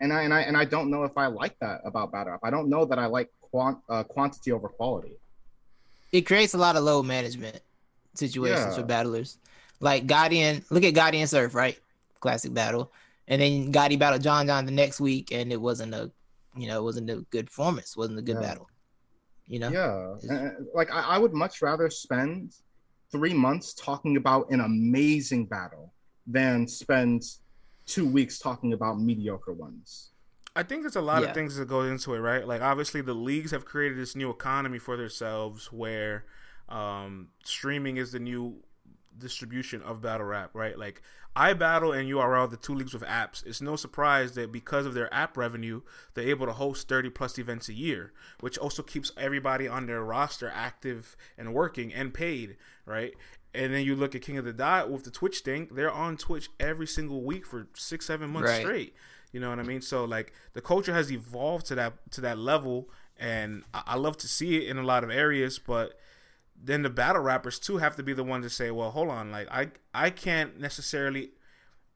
and 0.00 0.12
I 0.12 0.22
and 0.22 0.32
I 0.32 0.40
and 0.42 0.56
I 0.56 0.64
don't 0.64 0.90
know 0.90 1.04
if 1.04 1.16
I 1.16 1.26
like 1.26 1.58
that 1.60 1.80
about 1.84 2.12
battle 2.12 2.32
rap. 2.32 2.40
I 2.44 2.50
don't 2.50 2.68
know 2.68 2.84
that 2.84 2.98
I 2.98 3.06
like 3.06 3.30
quant, 3.40 3.78
uh, 3.88 4.04
quantity 4.04 4.52
over 4.52 4.68
quality. 4.68 5.18
It 6.12 6.22
creates 6.22 6.54
a 6.54 6.58
lot 6.58 6.76
of 6.76 6.84
low 6.84 7.02
management 7.02 7.60
situations 8.14 8.60
yeah. 8.60 8.74
for 8.74 8.82
battlers. 8.84 9.38
Like 9.80 10.06
Guardian, 10.06 10.64
look 10.70 10.84
at 10.84 10.94
Guardian 10.94 11.26
Surf, 11.26 11.54
right? 11.54 11.78
Classic 12.20 12.52
battle. 12.52 12.92
And 13.28 13.40
then 13.40 13.72
Gotti 13.72 13.98
battled 13.98 14.22
John 14.22 14.46
John 14.46 14.64
the 14.66 14.72
next 14.72 15.00
week, 15.00 15.30
and 15.32 15.52
it 15.52 15.60
wasn't 15.60 15.94
a 15.94 16.10
you 16.56 16.66
know, 16.66 16.78
it 16.78 16.82
wasn't 16.82 17.08
a 17.10 17.24
good 17.30 17.46
performance, 17.46 17.96
wasn't 17.96 18.18
a 18.18 18.22
good 18.22 18.36
Yeah. 18.36 18.48
battle. 18.48 18.68
You 19.46 19.60
know, 19.60 19.70
Yeah, 19.70 20.34
Uh, 20.36 20.50
like 20.74 20.90
I, 20.90 21.00
I 21.02 21.18
would 21.18 21.32
much 21.32 21.62
rather 21.62 21.88
spend 21.88 22.52
three 23.12 23.32
months 23.32 23.74
talking 23.74 24.16
about 24.16 24.50
an 24.50 24.60
amazing 24.60 25.46
battle 25.46 25.94
than 26.26 26.66
spend 26.66 27.22
two 27.86 28.06
weeks 28.06 28.38
talking 28.38 28.72
about 28.72 29.00
mediocre 29.00 29.52
ones. 29.52 30.10
I 30.56 30.62
think 30.64 30.82
there's 30.82 30.96
a 30.96 31.00
lot 31.00 31.22
Yeah. 31.22 31.28
of 31.28 31.34
things 31.34 31.56
that 31.56 31.68
go 31.68 31.82
into 31.82 32.14
it, 32.14 32.18
right? 32.18 32.46
Like 32.46 32.60
obviously 32.60 33.00
the 33.00 33.14
leagues 33.14 33.52
have 33.52 33.64
created 33.64 33.96
this 33.96 34.16
new 34.16 34.30
economy 34.30 34.78
for 34.78 34.96
themselves 34.96 35.70
where 35.72 36.24
um, 36.68 37.28
streaming 37.44 37.96
is 37.98 38.12
the 38.12 38.18
new 38.18 38.62
distribution 39.18 39.82
of 39.82 40.00
battle 40.00 40.26
rap, 40.26 40.50
right? 40.54 40.78
Like 40.78 41.02
iBattle 41.36 41.96
and 41.96 42.08
URL, 42.10 42.50
the 42.50 42.56
two 42.56 42.74
leagues 42.74 42.92
with 42.94 43.02
apps, 43.04 43.46
it's 43.46 43.60
no 43.60 43.76
surprise 43.76 44.32
that 44.32 44.50
because 44.50 44.86
of 44.86 44.94
their 44.94 45.12
app 45.14 45.36
revenue, 45.36 45.82
they're 46.14 46.28
able 46.28 46.46
to 46.46 46.52
host 46.52 46.88
30 46.88 47.10
plus 47.10 47.38
events 47.38 47.68
a 47.68 47.72
year, 47.74 48.12
which 48.40 48.58
also 48.58 48.82
keeps 48.82 49.12
everybody 49.16 49.68
on 49.68 49.86
their 49.86 50.02
roster 50.02 50.50
active 50.52 51.16
and 51.36 51.54
working 51.54 51.92
and 51.92 52.12
paid, 52.12 52.56
right? 52.86 53.14
And 53.54 53.72
then 53.72 53.84
you 53.84 53.94
look 53.96 54.14
at 54.14 54.22
King 54.22 54.38
of 54.38 54.44
the 54.44 54.52
Dot 54.52 54.90
with 54.90 55.04
the 55.04 55.10
Twitch 55.10 55.40
thing, 55.40 55.68
they're 55.70 55.90
on 55.92 56.16
Twitch 56.16 56.48
every 56.58 56.86
single 56.86 57.22
week 57.22 57.46
for 57.46 57.68
six, 57.74 58.06
seven 58.06 58.30
months 58.30 58.50
Right. 58.50 58.60
straight. 58.62 58.94
You 59.32 59.40
know 59.40 59.50
what 59.50 59.58
I 59.58 59.62
mean? 59.62 59.82
So 59.82 60.04
like 60.04 60.32
the 60.54 60.60
culture 60.62 60.94
has 60.94 61.12
evolved 61.12 61.66
to 61.66 61.74
that 61.76 62.10
to 62.12 62.20
that 62.22 62.38
level, 62.38 62.88
and 63.18 63.62
I, 63.74 63.82
I 63.88 63.96
love 63.96 64.16
to 64.18 64.28
see 64.28 64.56
it 64.56 64.68
in 64.68 64.78
a 64.78 64.82
lot 64.82 65.04
of 65.04 65.10
areas. 65.10 65.58
But 65.58 65.98
then 66.62 66.82
the 66.82 66.90
battle 66.90 67.22
rappers 67.22 67.58
too 67.58 67.78
have 67.78 67.96
to 67.96 68.02
be 68.02 68.12
the 68.12 68.24
ones 68.24 68.44
to 68.44 68.50
say, 68.50 68.70
well, 68.70 68.90
hold 68.90 69.08
on, 69.08 69.30
like 69.30 69.48
I 69.50 69.70
I 69.94 70.10
can't 70.10 70.58
necessarily 70.58 71.30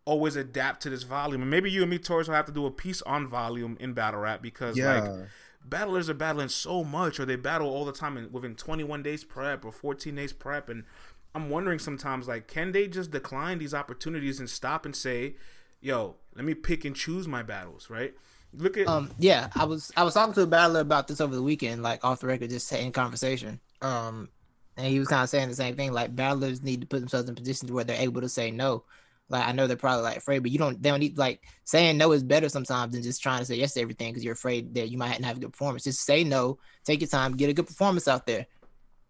always 0.05 0.35
adapt 0.37 0.83
to 0.83 0.91
this 0.91 1.03
volume, 1.03 1.43
and 1.43 1.51
maybe 1.51 1.71
you 1.71 1.83
and 1.83 1.91
me, 1.91 1.99
Torres, 1.99 2.29
will 2.29 2.35
have 2.35 2.47
to 2.47 2.53
do 2.53 2.67
a 2.67 2.71
piece 2.71 3.03
on 3.03 3.27
volume 3.27 3.77
in 3.81 3.93
battle 3.93 4.21
rap 4.21 4.43
because 4.43 4.77
like 4.95 5.29
battlers 5.65 6.09
are 6.11 6.15
battling 6.15 6.49
so 6.49 6.85
much, 6.85 7.21
or 7.21 7.25
they 7.25 7.37
battle 7.37 7.69
all 7.69 7.85
the 7.85 7.93
time 7.93 8.17
in, 8.17 8.33
within 8.33 8.55
21 8.55 9.03
days 9.03 9.25
prep 9.25 9.65
or 9.65 9.73
14 9.73 10.15
days 10.15 10.33
prep, 10.33 10.69
and 10.69 10.85
I'm 11.35 11.51
wondering 11.51 11.79
sometimes 11.79 12.29
like, 12.29 12.47
can 12.47 12.73
they 12.73 12.89
just 12.89 13.11
decline 13.11 13.59
these 13.59 13.75
opportunities 13.75 14.39
and 14.39 14.49
stop 14.49 14.85
and 14.85 14.95
say, 14.95 15.37
"Yo, 15.81 16.17
let 16.35 16.45
me 16.45 16.55
pick 16.55 16.85
and 16.85 16.95
choose 16.95 17.27
my 17.27 17.43
battles," 17.43 17.91
right? 17.91 18.15
Look 18.55 18.77
at 18.77 18.87
Um, 18.87 19.11
yeah, 19.19 19.49
I 19.55 19.65
was 19.65 19.91
I 19.97 20.05
was 20.05 20.15
talking 20.15 20.35
to 20.35 20.43
a 20.43 20.47
battler 20.47 20.81
about 20.81 21.09
this 21.09 21.21
over 21.21 21.35
the 21.35 21.43
weekend, 21.43 21.83
like 21.83 22.05
off 22.05 22.21
the 22.21 22.27
record, 22.27 22.51
just 22.51 22.71
in 22.73 22.93
conversation. 22.93 23.61
Um, 23.81 24.29
and 24.77 24.87
he 24.87 24.99
was 24.99 25.09
kind 25.09 25.23
of 25.23 25.29
saying 25.29 25.49
the 25.49 25.55
same 25.55 25.77
thing. 25.77 25.93
Like 25.93 26.15
battlers 26.15 26.63
need 26.63 26.81
to 26.81 26.87
put 26.87 27.01
themselves 27.01 27.29
in 27.29 27.35
positions 27.35 27.71
where 27.71 27.85
they're 27.85 28.01
able 28.01 28.21
to 28.21 28.29
say 28.29 28.51
no. 28.51 28.85
Like 29.29 29.47
I 29.47 29.53
know 29.53 29.67
they're 29.67 29.77
probably 29.77 30.03
like 30.03 30.19
afraid, 30.19 30.41
but 30.41 30.51
you 30.51 30.59
don't. 30.59 30.83
They 30.83 30.91
don't 30.91 31.01
need 31.01 31.17
like 31.17 31.41
saying 31.65 31.97
no 31.97 32.13
is 32.13 32.23
better 32.23 32.49
sometimes 32.49 32.93
than 32.93 33.03
just 33.03 33.23
trying 33.23 33.39
to 33.39 33.45
say 33.45 33.55
yes 33.55 33.75
to 33.75 33.81
everything 33.81 34.11
because 34.11 34.25
you're 34.25 34.35
afraid 34.35 34.75
that 34.75 34.91
you 34.91 34.99
might 34.99 35.19
not 35.21 35.27
have 35.27 35.37
a 35.39 35.41
good 35.41 35.53
performance. 35.53 35.85
Just 35.85 36.05
say 36.05 36.23
no, 36.23 36.59
take 36.85 37.01
your 37.01 37.09
time, 37.09 37.37
get 37.37 37.49
a 37.49 37.55
good 37.55 37.67
performance 37.67 38.09
out 38.09 38.27
there, 38.27 38.47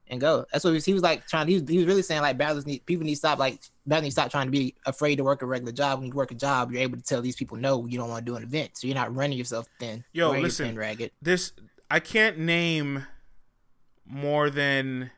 and 0.06 0.20
go. 0.20 0.44
That's 0.52 0.64
what 0.64 0.70
he 0.70 0.74
was, 0.74 0.84
he 0.84 0.92
was 0.92 1.02
like 1.02 1.26
trying. 1.26 1.48
He 1.48 1.54
was, 1.54 1.68
he 1.68 1.78
was 1.78 1.86
really 1.86 2.02
saying 2.02 2.22
like 2.22 2.38
battlers 2.38 2.66
need 2.66 2.86
people 2.86 3.04
need 3.04 3.14
to 3.14 3.18
stop 3.18 3.38
like 3.40 3.60
battlers 3.86 4.02
need 4.02 4.08
to 4.10 4.12
stop 4.12 4.30
trying 4.30 4.46
to 4.46 4.52
be 4.52 4.76
afraid 4.86 5.16
to 5.16 5.24
work 5.24 5.42
a 5.42 5.46
regular 5.46 5.72
job. 5.72 5.98
When 5.98 6.08
you 6.08 6.14
work 6.14 6.30
a 6.30 6.36
job, 6.36 6.70
you're 6.70 6.82
able 6.82 6.98
to 6.98 7.02
tell 7.02 7.20
these 7.20 7.36
people 7.36 7.56
no, 7.56 7.86
you 7.86 7.98
don't 7.98 8.08
want 8.08 8.24
to 8.24 8.30
do 8.30 8.36
an 8.36 8.44
event, 8.44 8.72
so 8.74 8.86
you're 8.86 8.94
not 8.94 9.14
running 9.14 9.38
yourself 9.38 9.66
thin. 9.80 10.04
Yo, 10.12 10.30
listen. 10.30 10.66
thin 10.66 10.76
ragged. 10.76 11.10
this. 11.20 11.52
I 11.90 11.98
can't 11.98 12.38
name 12.38 13.06
more 14.06 14.50
than 14.50 15.10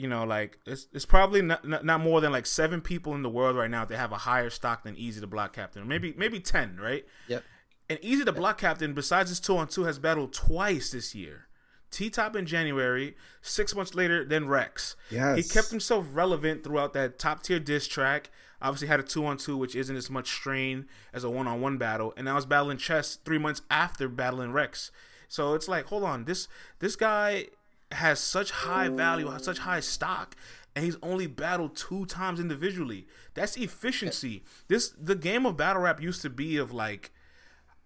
you 0.00 0.08
know, 0.08 0.24
like 0.24 0.58
it's 0.64 0.86
it's 0.94 1.04
probably 1.04 1.42
not, 1.42 1.68
not 1.68 1.84
not 1.84 2.00
more 2.00 2.22
than 2.22 2.32
like 2.32 2.46
seven 2.46 2.80
people 2.80 3.14
in 3.14 3.22
the 3.22 3.28
world 3.28 3.54
right 3.54 3.70
now 3.70 3.84
that 3.84 3.98
have 3.98 4.12
a 4.12 4.16
higher 4.18 4.48
stock 4.48 4.82
than 4.82 4.96
Eazy 4.96 5.20
the 5.20 5.26
Block 5.26 5.52
Captain, 5.52 5.86
maybe 5.86 6.14
maybe 6.16 6.40
ten, 6.40 6.78
right? 6.80 7.04
Yep. 7.28 7.44
And 7.90 7.98
Eazy 8.00 8.24
the 8.24 8.32
Block 8.32 8.56
Captain, 8.56 8.94
besides 8.94 9.28
his 9.28 9.40
two 9.40 9.58
on 9.58 9.68
two, 9.68 9.84
has 9.84 9.98
battled 9.98 10.32
twice 10.32 10.90
this 10.90 11.14
year. 11.14 11.48
T 11.90 12.08
Top 12.08 12.34
in 12.34 12.46
January, 12.46 13.14
six 13.42 13.74
months 13.74 13.94
later, 13.94 14.24
then 14.24 14.48
Rex. 14.48 14.96
yes. 15.10 15.36
He 15.36 15.42
kept 15.42 15.68
himself 15.68 16.06
relevant 16.12 16.64
throughout 16.64 16.94
that 16.94 17.18
top 17.18 17.42
tier 17.42 17.60
diss 17.60 17.86
track. 17.86 18.30
Obviously, 18.62 18.88
had 18.88 19.00
a 19.00 19.02
two 19.02 19.26
on 19.26 19.36
two, 19.36 19.58
which 19.58 19.76
isn't 19.76 19.96
as 19.96 20.08
much 20.08 20.28
strain 20.28 20.86
as 21.12 21.24
a 21.24 21.30
one 21.30 21.46
on 21.46 21.60
one 21.60 21.76
battle. 21.76 22.14
And 22.16 22.24
now 22.24 22.36
he's 22.36 22.46
battling 22.46 22.78
chess 22.78 23.16
three 23.16 23.38
months 23.38 23.60
after 23.70 24.08
battling 24.08 24.52
Rex. 24.52 24.90
So 25.28 25.52
it's 25.54 25.68
like, 25.68 25.86
hold 25.86 26.04
on, 26.04 26.24
this 26.24 26.48
this 26.78 26.96
guy 26.96 27.48
has 27.92 28.20
such 28.20 28.50
high 28.50 28.88
value, 28.88 29.30
such 29.38 29.58
high 29.58 29.80
stock, 29.80 30.36
and 30.74 30.84
he's 30.84 30.96
only 31.02 31.26
battled 31.26 31.76
two 31.76 32.06
times 32.06 32.38
individually. 32.38 33.06
That's 33.34 33.56
efficiency. 33.56 34.44
This 34.68 34.90
the 34.90 35.16
game 35.16 35.46
of 35.46 35.56
battle 35.56 35.82
rap 35.82 36.00
used 36.00 36.22
to 36.22 36.30
be 36.30 36.56
of 36.56 36.72
like, 36.72 37.10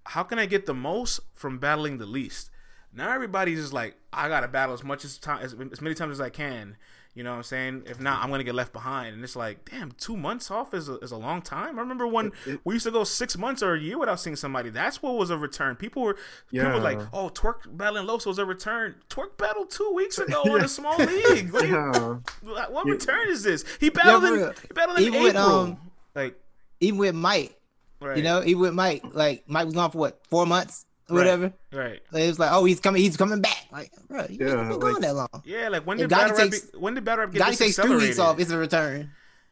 how 0.07 0.23
can 0.23 0.39
I 0.39 0.47
get 0.47 0.67
the 0.67 0.75
most 0.75 1.21
from 1.33 1.59
battling 1.59 1.99
the 1.99 2.07
least? 2.07 2.51
Now 2.93 3.13
everybody's 3.13 3.61
just 3.61 3.73
like, 3.73 3.97
I 4.13 4.29
gotta 4.29 4.49
battle 4.49 4.75
as 4.75 4.85
much 4.85 5.05
as 5.05 5.19
time 5.19 5.43
as, 5.43 5.55
as 5.55 5.81
many 5.81 5.95
times 5.95 6.13
as 6.13 6.21
I 6.21 6.31
can. 6.31 6.77
You 7.17 7.23
know 7.23 7.31
what 7.31 7.37
I'm 7.37 7.43
saying? 7.45 7.83
If 7.87 8.01
not, 8.01 8.25
I'm 8.25 8.31
gonna 8.31 8.43
get 8.43 8.57
left 8.57 8.73
behind. 8.73 9.15
And 9.15 9.23
it's 9.23 9.37
like, 9.37 9.71
damn, 9.71 9.93
two 9.93 10.17
months 10.17 10.51
off 10.51 10.75
is 10.75 10.89
a, 10.89 10.97
is 10.99 11.13
a 11.13 11.17
long 11.17 11.43
time. 11.43 11.79
I 11.79 11.81
remember 11.83 12.09
when 12.09 12.33
we 12.65 12.75
used 12.75 12.87
to 12.87 12.91
go 12.91 13.05
six 13.05 13.39
months 13.39 13.63
or 13.63 13.75
a 13.75 13.79
year 13.81 13.97
without 13.99 14.19
seeing 14.19 14.35
somebody. 14.35 14.69
That's 14.69 15.01
what 15.01 15.15
was 15.17 15.31
a 15.31 15.39
return. 15.39 15.77
People 15.77 16.03
were 16.03 16.17
people 16.51 16.71
were 16.71 16.79
like, 16.81 16.99
Yeah. 16.99 17.07
oh, 17.13 17.29
Twork 17.29 17.67
battling 17.77 18.07
Loso 18.09 18.27
was 18.27 18.39
a 18.41 18.45
return. 18.45 18.97
Twork 19.09 19.37
battle 19.39 19.65
two 19.65 19.93
weeks 19.95 20.19
ago 20.19 20.43
in 20.57 20.65
a 20.65 20.69
small 20.79 20.97
league. 20.99 21.53
What, 21.53 21.69
you- 21.69 21.75
Yeah. 21.75 22.67
what 22.71 22.85
return 22.87 23.29
is 23.29 23.45
this? 23.45 23.65
He 23.79 23.91
battled 23.91 24.25
in 24.25 24.39
he 24.41 24.75
battled 24.75 24.99
in 24.99 25.05
Even 25.05 25.23
with, 25.23 25.37
April. 25.37 25.51
um, 25.61 25.79
like, 26.17 26.37
Even 26.81 26.99
with 26.99 27.15
Mike, 27.15 27.57
right, 28.01 28.17
you 28.17 28.25
know, 28.25 28.43
even 28.45 28.61
with 28.61 28.75
Mike, 28.75 29.05
like 29.13 29.45
Mike 29.47 29.67
was 29.67 29.75
gone 29.75 29.93
for 29.93 29.99
what 29.99 30.21
four 30.31 30.47
months 30.47 30.85
or 31.11 31.17
Right. 31.17 31.25
whatever. 31.25 31.53
right. 31.73 32.01
Like, 32.13 32.23
it 32.25 32.29
was 32.29 32.39
like, 32.39 32.51
oh, 32.53 32.65
he's 32.65 32.81
coming, 32.81 33.03
he's 33.03 33.17
coming 33.17 33.41
back. 33.41 33.67
Like, 33.71 33.91
bro, 34.09 34.27
you 34.29 34.39
Yeah, 34.47 34.55
been 34.57 34.71
like- 34.71 34.81
going 34.81 35.01
that 35.03 35.15
long. 35.15 35.29
Yeah, 35.45 35.69
like 35.69 35.87
when 35.87 35.99
If 36.01 36.09
did 36.09 36.17
Gotti 36.17 36.21
battle 36.21 36.37
rap? 36.37 36.51
takes- 36.51 36.61
Be, 36.71 36.79
when 36.79 36.95
did 36.95 37.05
battle 37.05 37.25
rap 37.25 37.35
get 37.35 37.43
Gotti 37.43 37.59
takes 37.59 37.77
three 37.77 37.97
weeks 37.97 38.19
off. 38.19 38.39
It's 38.41 38.51
a 38.51 38.59
return. 38.59 39.11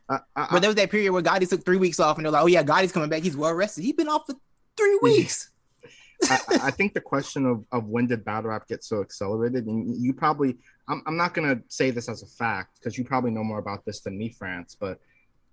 I, 0.09 0.19
I, 0.37 0.49
But 0.51 0.61
there 0.61 0.69
was 0.69 0.77
that 0.77 0.91
period 0.91 1.13
where 1.13 1.23
Gotti 1.23 1.49
took 1.49 1.65
three 1.65 1.77
weeks 1.77 2.01
off, 2.01 2.17
and 2.17 2.25
they're 2.25 2.33
like, 2.33 2.43
oh 2.43 2.47
yeah, 2.47 2.63
Gotti's 2.63 2.93
coming 2.93 3.09
back. 3.09 3.23
He's 3.23 3.37
well 3.37 3.53
rested. 3.55 3.85
He's 3.85 3.95
been 3.95 4.09
off 4.09 4.23
for 4.27 4.35
three 4.77 4.99
weeks. 5.03 5.51
I, 6.31 6.39
I 6.65 6.71
think 6.71 6.95
the 6.95 7.01
question 7.01 7.47
of, 7.47 7.65
of 7.73 7.87
when 7.89 8.07
did 8.07 8.25
battle 8.25 8.51
rap 8.51 8.69
get 8.69 8.85
so 8.85 9.01
accelerated, 9.01 9.67
and 9.67 9.95
you 10.01 10.13
probably, 10.13 10.57
I'm, 10.89 11.03
I'm 11.07 11.17
not 11.17 11.35
gonna 11.35 11.61
say 11.69 11.91
this 11.91 12.09
as 12.09 12.23
a 12.23 12.27
fact 12.27 12.79
because 12.79 12.97
you 12.97 13.05
probably 13.05 13.31
know 13.33 13.43
more 13.45 13.59
about 13.59 13.85
this 13.85 14.01
than 14.01 14.17
me, 14.17 14.29
France. 14.31 14.77
But 14.79 15.01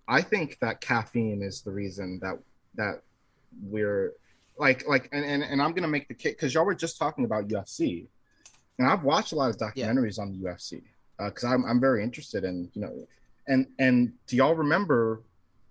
I 0.08 0.22
think 0.22 0.58
that 0.62 0.80
caffeine 0.82 1.42
is 1.42 1.62
the 1.62 1.72
reason 1.72 2.20
that 2.22 2.38
that 2.76 3.02
we're 3.64 4.14
like 4.60 4.88
like, 4.88 5.10
and 5.12 5.26
and, 5.26 5.42
and 5.42 5.62
I'm 5.62 5.74
gonna 5.74 5.88
make 5.88 6.08
the 6.10 6.14
case 6.14 6.34
because 6.34 6.54
y'all 6.54 6.66
were 6.66 6.76
just 6.76 6.98
talking 7.00 7.24
about 7.26 7.48
UFC, 7.48 8.06
and 8.78 8.88
I've 8.88 9.04
watched 9.04 9.32
a 9.32 9.36
lot 9.36 9.50
of 9.50 9.58
documentaries 9.58 10.20
on 10.20 10.32
the 10.34 10.38
UFC 10.48 10.84
because 11.18 11.46
I'm 11.46 11.64
I'm 11.66 11.80
very 11.80 12.04
interested 12.04 12.44
in 12.44 12.70
you 12.74 12.82
know, 12.82 13.08
and 13.48 13.66
and 13.80 14.12
do 14.28 14.36
y'all 14.36 14.56
remember 14.56 15.22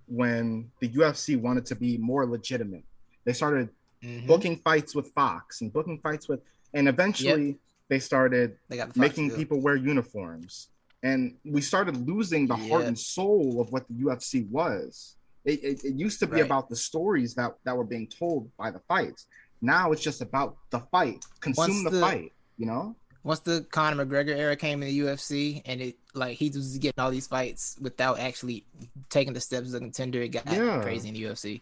when 0.06 0.70
the 0.80 0.88
UFC 0.88 1.38
wanted 1.40 1.66
to 1.66 1.76
be 1.76 1.98
more 1.98 2.26
legitimate? 2.26 2.84
They 3.24 3.34
started 3.34 3.68
Mhm. 4.02 4.26
booking 4.28 4.56
fights 4.58 4.94
with 4.94 5.08
Fox 5.12 5.60
and 5.60 5.72
booking 5.72 5.98
fights 5.98 6.28
with, 6.28 6.40
and 6.72 6.88
eventually 6.88 7.58
they 7.88 7.98
started 7.98 8.56
They 8.68 8.76
got 8.76 8.94
the 8.94 9.00
making 9.00 9.32
people 9.32 9.60
wear 9.60 9.74
uniforms, 9.76 10.68
and 11.02 11.36
we 11.44 11.60
started 11.60 12.06
losing 12.06 12.46
the 12.46 12.54
heart 12.56 12.84
and 12.86 12.96
soul 12.98 13.60
of 13.60 13.70
what 13.72 13.86
the 13.88 13.94
UFC 13.94 14.48
was. 14.50 15.16
It, 15.48 15.64
it, 15.64 15.84
it 15.84 15.94
used 15.94 16.18
to 16.20 16.26
be 16.26 16.34
Right. 16.36 16.44
about 16.44 16.68
the 16.68 16.76
stories 16.76 17.34
that 17.34 17.52
that 17.64 17.76
were 17.76 17.84
being 17.94 18.06
told 18.06 18.54
by 18.56 18.70
the 18.70 18.80
fights. 18.80 19.26
Now 19.60 19.92
it's 19.92 20.02
just 20.02 20.20
about 20.20 20.56
the 20.70 20.80
fight, 20.92 21.24
consume 21.40 21.84
the, 21.84 21.90
the- 21.90 22.00
fight. 22.00 22.32
You 22.58 22.66
know, 22.66 22.96
Once 23.22 23.40
the 23.40 23.66
Conor 23.70 24.04
McGregor 24.04 24.36
era 24.36 24.56
came 24.56 24.82
in 24.82 24.88
the 24.88 24.98
UFC, 25.00 25.62
and 25.64 25.80
it 25.80 25.96
like 26.14 26.36
he 26.36 26.48
was 26.50 26.76
getting 26.78 27.00
all 27.02 27.10
these 27.10 27.26
fights 27.28 27.76
without 27.80 28.18
actually 28.18 28.64
taking 29.10 29.32
the 29.32 29.40
steps 29.40 29.68
as 29.68 29.74
a 29.74 29.80
contender, 29.80 30.20
it 30.22 30.28
got 30.28 30.46
Yeah. 30.46 30.80
crazy 30.82 31.08
in 31.08 31.14
the 31.14 31.22
UFC. 31.22 31.60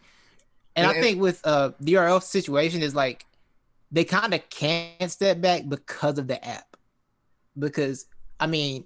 And, 0.75 0.85
And- 0.87 0.97
I 0.97 1.01
think 1.01 1.21
with 1.21 1.39
uh 1.45 1.71
the 1.79 1.93
URL 1.93 2.21
situation 2.21 2.81
is 2.81 2.93
like 2.95 3.25
they 3.91 4.03
kind 4.03 4.33
of 4.33 4.41
can't 4.49 5.09
step 5.11 5.39
back 5.39 5.69
because 5.69 6.17
of 6.19 6.27
the 6.27 6.39
app. 6.45 6.75
Because 7.57 8.05
I 8.39 8.47
mean, 8.47 8.85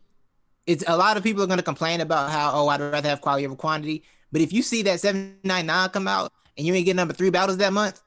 it's 0.67 0.83
a 0.87 0.95
lot 0.95 1.17
of 1.17 1.23
people 1.23 1.43
are 1.43 1.47
going 1.47 1.57
to 1.59 1.63
complain 1.63 2.01
about 2.01 2.29
how 2.31 2.51
oh 2.53 2.67
I'd 2.67 2.79
rather 2.81 3.09
have 3.09 3.21
quality 3.21 3.45
over 3.45 3.55
quantity. 3.55 4.03
But 4.31 4.41
if 4.41 4.53
you 4.53 4.61
see 4.61 4.81
that 4.83 4.99
seven 4.99 5.37
nine 5.43 5.65
nine 5.65 5.89
come 5.89 6.07
out 6.07 6.31
and 6.57 6.65
you 6.65 6.73
ain't 6.73 6.85
getting 6.85 6.97
number 6.97 7.13
three 7.13 7.29
battles 7.29 7.57
that 7.57 7.73
month, 7.73 8.01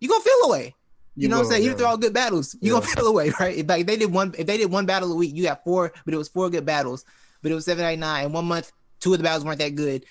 you 0.00 0.08
gonna 0.08 0.22
feel 0.22 0.40
away. 0.44 0.74
You, 1.16 1.28
know 1.28 1.36
what 1.38 1.44
I'm 1.46 1.50
saying? 1.52 1.62
yeah. 1.62 1.70
Even 1.70 1.80
if 1.80 1.86
all 1.86 1.96
good 1.96 2.12
battles, 2.12 2.54
you 2.60 2.72
Yeah. 2.74 2.80
gonna 2.80 2.92
feel 2.92 3.06
away, 3.06 3.30
right? 3.40 3.56
If 3.56 3.68
like 3.68 3.86
they 3.86 3.96
did 3.96 4.12
one, 4.12 4.34
if 4.36 4.46
they 4.46 4.56
did 4.56 4.70
one 4.70 4.86
battle 4.86 5.12
a 5.12 5.14
week, 5.14 5.34
you 5.34 5.42
got 5.44 5.62
four, 5.64 5.92
but 6.04 6.12
it 6.14 6.16
was 6.16 6.28
four 6.28 6.50
good 6.50 6.66
battles, 6.66 7.04
but 7.42 7.52
it 7.52 7.54
was 7.54 7.64
seven 7.64 7.84
ninety 7.84 8.00
nine. 8.00 8.24
And 8.26 8.34
one 8.34 8.44
month, 8.46 8.72
two 9.00 9.12
of 9.12 9.18
the 9.18 9.24
battles 9.24 9.44
weren't 9.44 9.58
that 9.60 9.74
good. 9.74 10.04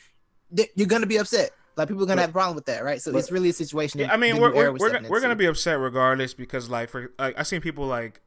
th- 0.55 0.69
You're 0.75 0.87
gonna 0.87 1.05
be 1.05 1.17
upset. 1.17 1.51
Like 1.75 1.87
people 1.87 2.03
are 2.03 2.05
gonna 2.05 2.17
But- 2.17 2.21
have 2.21 2.29
a 2.29 2.33
problem 2.33 2.55
with 2.55 2.65
that, 2.65 2.83
right? 2.83 3.01
So 3.01 3.11
but- 3.11 3.17
it's 3.19 3.31
really 3.31 3.49
a 3.49 3.53
situation. 3.53 3.99
Yeah, 3.99 4.13
I 4.13 4.17
mean, 4.17 4.37
we're 4.39 4.53
we're 4.53 4.71
we're, 4.71 4.91
gonna- 4.91 5.09
we're 5.09 5.19
gonna 5.21 5.35
be 5.35 5.45
upset 5.47 5.79
regardless 5.79 6.33
because 6.33 6.69
like 6.69 6.89
for 6.89 7.11
like 7.19 7.37
I 7.37 7.43
seen 7.43 7.59
people 7.61 7.85
like 7.87 8.21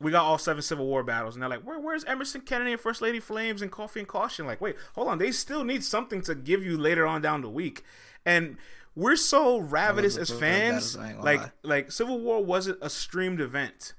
we 0.00 0.10
got 0.10 0.24
all 0.24 0.38
seven 0.38 0.62
Civil 0.62 0.86
War 0.86 1.02
battles 1.02 1.34
and 1.34 1.42
they're 1.42 1.50
like, 1.50 1.62
Where, 1.62 1.78
where's 1.78 2.04
Emerson 2.04 2.40
Kennedy 2.40 2.72
and 2.72 2.80
First 2.80 3.02
Lady 3.02 3.20
Flames 3.20 3.62
and 3.62 3.70
Coffee 3.70 4.00
and 4.00 4.08
Caution? 4.08 4.46
Like, 4.46 4.60
wait, 4.60 4.76
hold 4.94 5.08
on, 5.08 5.18
they 5.18 5.30
still 5.32 5.64
need 5.64 5.84
something 5.84 6.22
to 6.22 6.34
give 6.34 6.64
you 6.64 6.76
later 6.78 7.06
on 7.06 7.20
down 7.20 7.42
the 7.42 7.50
week. 7.50 7.84
and 8.24 8.56
we're 8.96 9.14
so 9.16 9.56
ravenous 9.58 10.16
as 10.16 10.30
fans. 10.30 10.96
Like 10.96 11.40
lie. 11.40 11.52
like 11.62 11.92
Civil 11.92 12.18
War 12.18 12.44
wasn't 12.44 12.78
a 12.82 12.90
streamed 12.90 13.40
event 13.40 13.94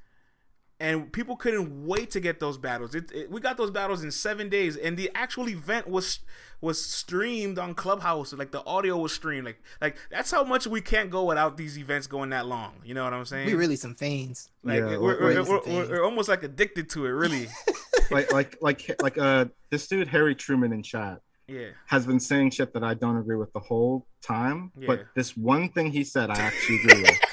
and 0.82 1.12
people 1.12 1.36
couldn't 1.38 1.86
wait 1.86 2.10
to 2.12 2.20
get 2.20 2.40
those 2.40 2.58
battles. 2.58 2.95
It, 2.95 3.12
it, 3.14 3.32
we 3.32 3.40
got 3.40 3.56
those 3.56 3.70
battles 3.70 4.03
in 4.03 4.12
seven 4.12 4.49
days, 4.49 4.76
and 4.76 4.98
the 4.98 5.12
actual 5.14 5.48
event 5.48 5.88
was 5.88 6.20
was 6.60 6.84
streamed 6.84 7.60
on 7.60 7.76
Clubhouse. 7.76 8.34
Like 8.34 8.52
the 8.52 8.66
audio 8.66 8.98
was 8.98 9.14
streamed. 9.14 9.45
Like 9.45 9.62
like 9.80 9.95
that's 10.10 10.32
how 10.32 10.44
much 10.44 10.66
we 10.66 10.82
can't 10.82 11.12
go 11.12 11.24
without 11.24 11.56
these 11.56 11.78
events 11.78 12.08
going 12.08 12.32
that 12.32 12.48
long. 12.48 12.74
You 12.84 12.95
know 12.95 13.03
what 13.03 13.14
I'm 13.14 13.26
saying? 13.26 13.45
We 13.45 13.53
really 13.53 13.76
some 13.76 13.95
fiends. 13.95 14.49
Like 14.64 14.80
yeah, 14.80 14.98
we're, 14.98 15.20
we're, 15.20 15.44
we're, 15.44 15.62
we're, 15.66 15.90
we're 15.90 16.03
almost 16.03 16.28
like 16.28 16.44
addicted 16.44 16.90
to 16.91 17.06
it. 17.06 17.10
Really. 17.10 17.48
like 18.12 18.34
like 18.34 18.58
like 18.62 19.02
like 19.02 19.18
uh 19.20 19.45
this 19.70 19.88
dude 19.88 20.08
Harry 20.08 20.34
Truman 20.34 20.74
in 20.74 20.82
chat. 20.82 21.22
Yeah. 21.48 21.70
Has 21.88 22.08
been 22.08 22.20
saying 22.20 22.52
shit 22.52 22.74
that 22.74 22.84
I 22.84 22.95
don't 22.95 23.18
agree 23.18 23.36
with 23.36 23.52
the 23.53 23.60
whole 23.60 24.08
time, 24.22 24.72
yeah. 24.78 24.88
but 24.88 25.06
this 25.16 25.36
one 25.36 25.70
thing 25.70 25.91
he 25.91 26.03
said 26.03 26.30
I 26.30 26.40
actually 26.40 26.80
agree 26.84 27.02
with. 27.03 27.20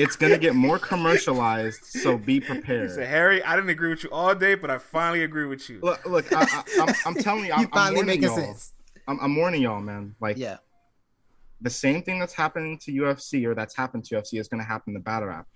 It's 0.00 0.16
gonna 0.16 0.38
get 0.38 0.54
more 0.54 0.78
commercialized, 0.78 1.84
so 1.84 2.16
be 2.16 2.40
prepared. 2.52 2.90
Said, 2.92 3.06
Harry, 3.06 3.42
I 3.42 3.54
didn't 3.54 3.70
agree 3.70 3.90
with 3.90 4.02
you 4.02 4.10
all 4.10 4.34
day, 4.34 4.54
but 4.54 4.70
I 4.70 4.78
finally 4.78 5.24
agree 5.24 5.44
with 5.44 5.68
you. 5.68 5.80
Look, 5.82 6.04
look, 6.06 6.26
I, 6.32 6.64
am 7.04 7.14
telling 7.14 7.44
you, 7.44 7.52
I'm, 7.56 7.68
finally 7.68 8.00
I'm 8.00 8.06
making 8.06 8.22
y'all. 8.24 8.36
sense. 8.36 8.72
I'm, 9.06 9.18
I'm 9.20 9.36
warning 9.36 9.62
y'all, 9.62 9.80
man. 9.80 10.14
Like, 10.18 10.38
yeah, 10.38 10.56
the 11.60 11.68
same 11.68 12.02
thing 12.02 12.18
that's 12.18 12.32
happening 12.32 12.78
to 12.78 12.92
UFC 12.92 13.44
or 13.44 13.54
that's 13.54 13.76
happened 13.76 14.04
to 14.06 14.14
UFC 14.14 14.40
is 14.40 14.48
gonna 14.48 14.64
happen 14.64 14.94
to 14.94 15.00
battle 15.00 15.28
rap. 15.28 15.46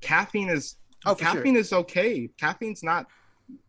Caffeine 0.00 0.48
is 0.48 0.76
oh, 1.04 1.16
caffeine 1.16 1.54
sure. 1.54 1.60
is 1.60 1.72
okay. 1.72 2.30
Caffeine's 2.38 2.84
not 2.84 3.06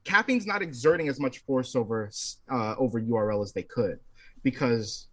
caffeine's 0.03 0.45
not 0.45 0.61
exerting 0.61 1.09
as 1.09 1.19
much 1.19 1.39
force 1.39 1.75
over 1.75 2.11
uh, 2.51 2.75
over 2.77 3.01
URL 3.01 3.41
as 3.41 3.51
they 3.51 3.63
could 3.63 3.99
because 4.43 5.07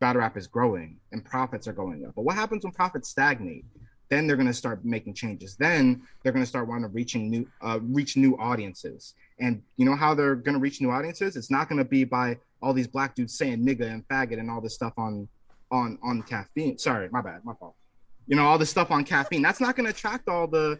battle 0.00 0.20
rap 0.20 0.36
is 0.36 0.46
growing 0.46 0.96
and 1.12 1.24
profits 1.24 1.68
are 1.68 1.72
going 1.72 2.04
up. 2.04 2.14
But 2.16 2.22
what 2.22 2.34
happens 2.34 2.64
when 2.64 2.72
profits 2.72 3.08
stagnate? 3.08 3.64
Then 4.08 4.26
they're 4.26 4.36
going 4.36 4.46
to 4.46 4.54
start 4.54 4.84
making 4.84 5.14
changes 5.14 5.56
then 5.56 6.02
they're 6.22 6.32
going 6.32 6.44
to 6.44 6.48
start 6.48 6.68
wanting 6.68 6.84
to 6.84 6.88
reaching 6.88 7.30
new 7.30 7.46
uh, 7.62 7.78
reach 7.82 8.16
new 8.16 8.36
audiences 8.38 9.14
and 9.40 9.62
you 9.76 9.84
know 9.84 9.94
how 9.94 10.14
they're 10.14 10.34
going 10.34 10.54
to 10.54 10.60
reach 10.60 10.80
new 10.80 10.90
audiences 10.90 11.36
it's 11.36 11.50
not 11.50 11.68
going 11.68 11.78
to 11.78 11.84
be 11.84 12.04
by 12.04 12.36
all 12.62 12.72
these 12.72 12.88
black 12.88 13.14
dudes 13.14 13.36
saying 13.36 13.64
nigga 13.64 13.92
and 13.92 14.06
faggot 14.08 14.38
and 14.38 14.50
all 14.50 14.60
this 14.60 14.74
stuff 14.74 14.92
on 14.96 15.28
on 15.70 15.98
on 16.02 16.22
caffeine 16.22 16.78
sorry 16.78 17.08
my 17.10 17.20
bad 17.20 17.44
my 17.44 17.54
fault 17.54 17.74
you 18.26 18.36
know 18.36 18.46
all 18.46 18.58
this 18.58 18.70
stuff 18.70 18.90
on 18.90 19.04
caffeine 19.04 19.42
that's 19.42 19.60
not 19.60 19.76
going 19.76 19.84
to 19.84 19.90
attract 19.90 20.28
all 20.28 20.46
the 20.46 20.78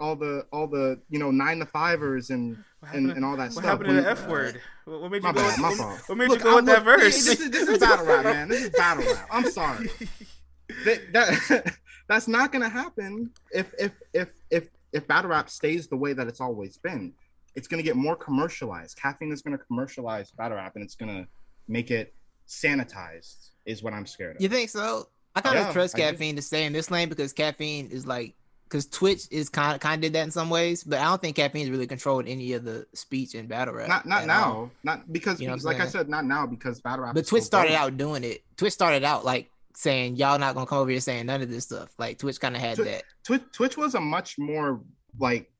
all 0.00 0.16
the 0.16 0.46
all 0.50 0.66
the 0.66 0.98
you 1.10 1.18
know 1.18 1.30
nine 1.30 1.58
to 1.58 1.66
fivers 1.66 2.30
and 2.30 2.56
and, 2.92 3.10
and 3.10 3.24
all 3.24 3.36
that 3.36 3.44
what 3.44 3.52
stuff. 3.52 3.64
What 3.64 3.86
happened 3.86 3.88
to 3.88 4.02
the 4.02 4.10
F 4.10 4.26
word? 4.26 4.60
What 4.86 5.10
made 5.10 5.22
you 5.22 5.32
go? 5.32 5.32
Bad, 5.34 5.60
with, 5.60 5.78
what, 5.78 6.08
what, 6.08 6.18
made 6.18 6.28
look, 6.28 6.38
you 6.38 6.44
go 6.44 6.56
with 6.56 6.66
that 6.66 6.82
verse? 6.82 7.26
This 7.26 7.40
is, 7.40 7.50
this 7.50 7.68
is 7.68 7.78
battle 7.78 8.06
rap, 8.06 8.24
man. 8.24 8.48
This 8.48 8.62
is 8.62 8.70
battle 8.70 9.04
rap. 9.04 9.28
I'm 9.30 9.50
sorry. 9.50 9.90
that, 10.84 11.12
that 11.12 11.74
that's 12.10 12.26
not 12.26 12.50
going 12.50 12.62
to 12.62 12.68
happen 12.68 13.30
if 13.52 13.72
if 13.78 13.92
if 14.12 14.28
if 14.50 14.68
if 14.92 15.06
battle 15.06 15.30
rap 15.30 15.48
stays 15.48 15.86
the 15.86 15.96
way 15.96 16.12
that 16.12 16.26
it's 16.26 16.40
always 16.40 16.76
been. 16.76 17.12
It's 17.54 17.68
going 17.68 17.78
to 17.78 17.84
get 17.84 17.96
more 17.96 18.16
commercialized. 18.16 18.96
Caffeine 18.96 19.32
is 19.32 19.42
going 19.42 19.56
to 19.56 19.64
commercialize 19.64 20.30
battle 20.32 20.56
rap, 20.56 20.74
and 20.74 20.84
it's 20.84 20.94
going 20.94 21.14
to 21.14 21.28
make 21.68 21.90
it 21.90 22.12
sanitized. 22.48 23.50
Is 23.64 23.82
what 23.82 23.92
I'm 23.92 24.06
scared 24.06 24.36
of. 24.36 24.42
You 24.42 24.48
think 24.48 24.70
so? 24.70 25.08
I 25.36 25.40
kind 25.40 25.58
of 25.58 25.66
yeah, 25.66 25.72
trust 25.72 25.96
caffeine 25.96 26.34
to 26.34 26.42
stay 26.42 26.64
in 26.64 26.72
this 26.72 26.90
lane 26.90 27.08
because 27.08 27.32
caffeine 27.32 27.88
is 27.90 28.06
like 28.06 28.34
because 28.64 28.86
Twitch 28.86 29.26
is 29.30 29.48
kind 29.48 29.74
of 29.74 29.80
kind 29.80 29.96
of 29.96 30.00
did 30.00 30.12
that 30.14 30.24
in 30.24 30.30
some 30.32 30.50
ways, 30.50 30.82
but 30.82 30.98
I 30.98 31.04
don't 31.04 31.20
think 31.20 31.36
caffeine 31.36 31.62
is 31.62 31.70
really 31.70 31.86
controlled 31.86 32.26
any 32.26 32.54
of 32.54 32.64
the 32.64 32.86
speech 32.94 33.36
in 33.36 33.46
battle 33.46 33.74
rap. 33.74 33.88
Not 33.88 34.06
not 34.06 34.26
now, 34.26 34.44
all. 34.44 34.70
not 34.82 35.12
because 35.12 35.40
you 35.40 35.46
know 35.46 35.56
like? 35.62 35.78
I 35.78 35.86
said, 35.86 36.08
not 36.08 36.24
now 36.24 36.46
because 36.46 36.80
battle 36.80 37.04
rap. 37.04 37.14
But 37.14 37.26
Twitch 37.26 37.44
started 37.44 37.74
out 37.74 37.96
doing 37.96 38.24
it. 38.24 38.42
Twitch 38.56 38.72
started 38.72 39.04
out 39.04 39.24
like 39.24 39.49
saying 39.80 40.16
y'all 40.16 40.38
not 40.38 40.54
gonna 40.54 40.66
come 40.66 40.78
over 40.78 40.90
here 40.90 41.00
saying 41.00 41.26
none 41.26 41.42
of 41.42 41.48
this 41.48 41.64
stuff. 41.64 41.88
Like 41.98 42.18
Twitch 42.18 42.40
kind 42.40 42.54
of 42.54 42.60
had 42.60 42.76
that. 42.78 43.02
Twitch 43.24 43.42
Twitch 43.52 43.76
was 43.76 43.94
a 43.94 44.00
much 44.00 44.38
more 44.38 44.82
like 45.18 45.50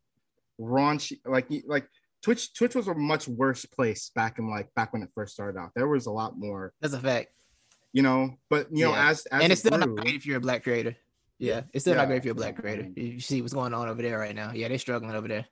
raunchy, 0.60 1.18
like 1.24 1.46
like 1.66 1.88
Twitch 2.22 2.52
Twitch 2.52 2.74
was 2.74 2.88
a 2.88 2.94
much 2.94 3.26
worse 3.26 3.64
place 3.64 4.10
back 4.14 4.38
in 4.38 4.50
like 4.50 4.72
back 4.74 4.92
when 4.92 5.02
it 5.02 5.08
first 5.14 5.32
started 5.32 5.58
out. 5.58 5.70
There 5.74 5.88
was 5.88 6.06
a 6.06 6.10
lot 6.10 6.38
more. 6.38 6.72
That's 6.80 6.94
a 6.94 7.00
fact. 7.00 7.28
You 7.92 8.02
know, 8.02 8.34
but 8.48 8.68
you 8.70 8.84
know, 8.84 8.94
as, 8.94 9.26
as 9.26 9.42
and 9.42 9.52
it's 9.52 9.62
still 9.62 9.76
grew, 9.78 9.94
not 9.94 10.04
great 10.04 10.14
if 10.14 10.26
you're 10.26 10.36
a 10.36 10.40
black 10.40 10.62
creator. 10.62 10.96
Yeah, 11.38 11.62
it's 11.72 11.84
still 11.84 11.94
yeah. 11.94 12.02
not 12.02 12.08
great 12.08 12.18
if 12.18 12.24
you're 12.24 12.32
a 12.32 12.36
black 12.36 12.56
creator. 12.56 12.88
You 12.94 13.20
see 13.20 13.40
what's 13.40 13.54
going 13.54 13.74
on 13.74 13.88
over 13.88 14.02
there 14.02 14.18
right 14.18 14.34
now. 14.34 14.52
Yeah, 14.52 14.68
they're 14.68 14.78
struggling 14.78 15.14
over 15.14 15.26
there. 15.26 15.46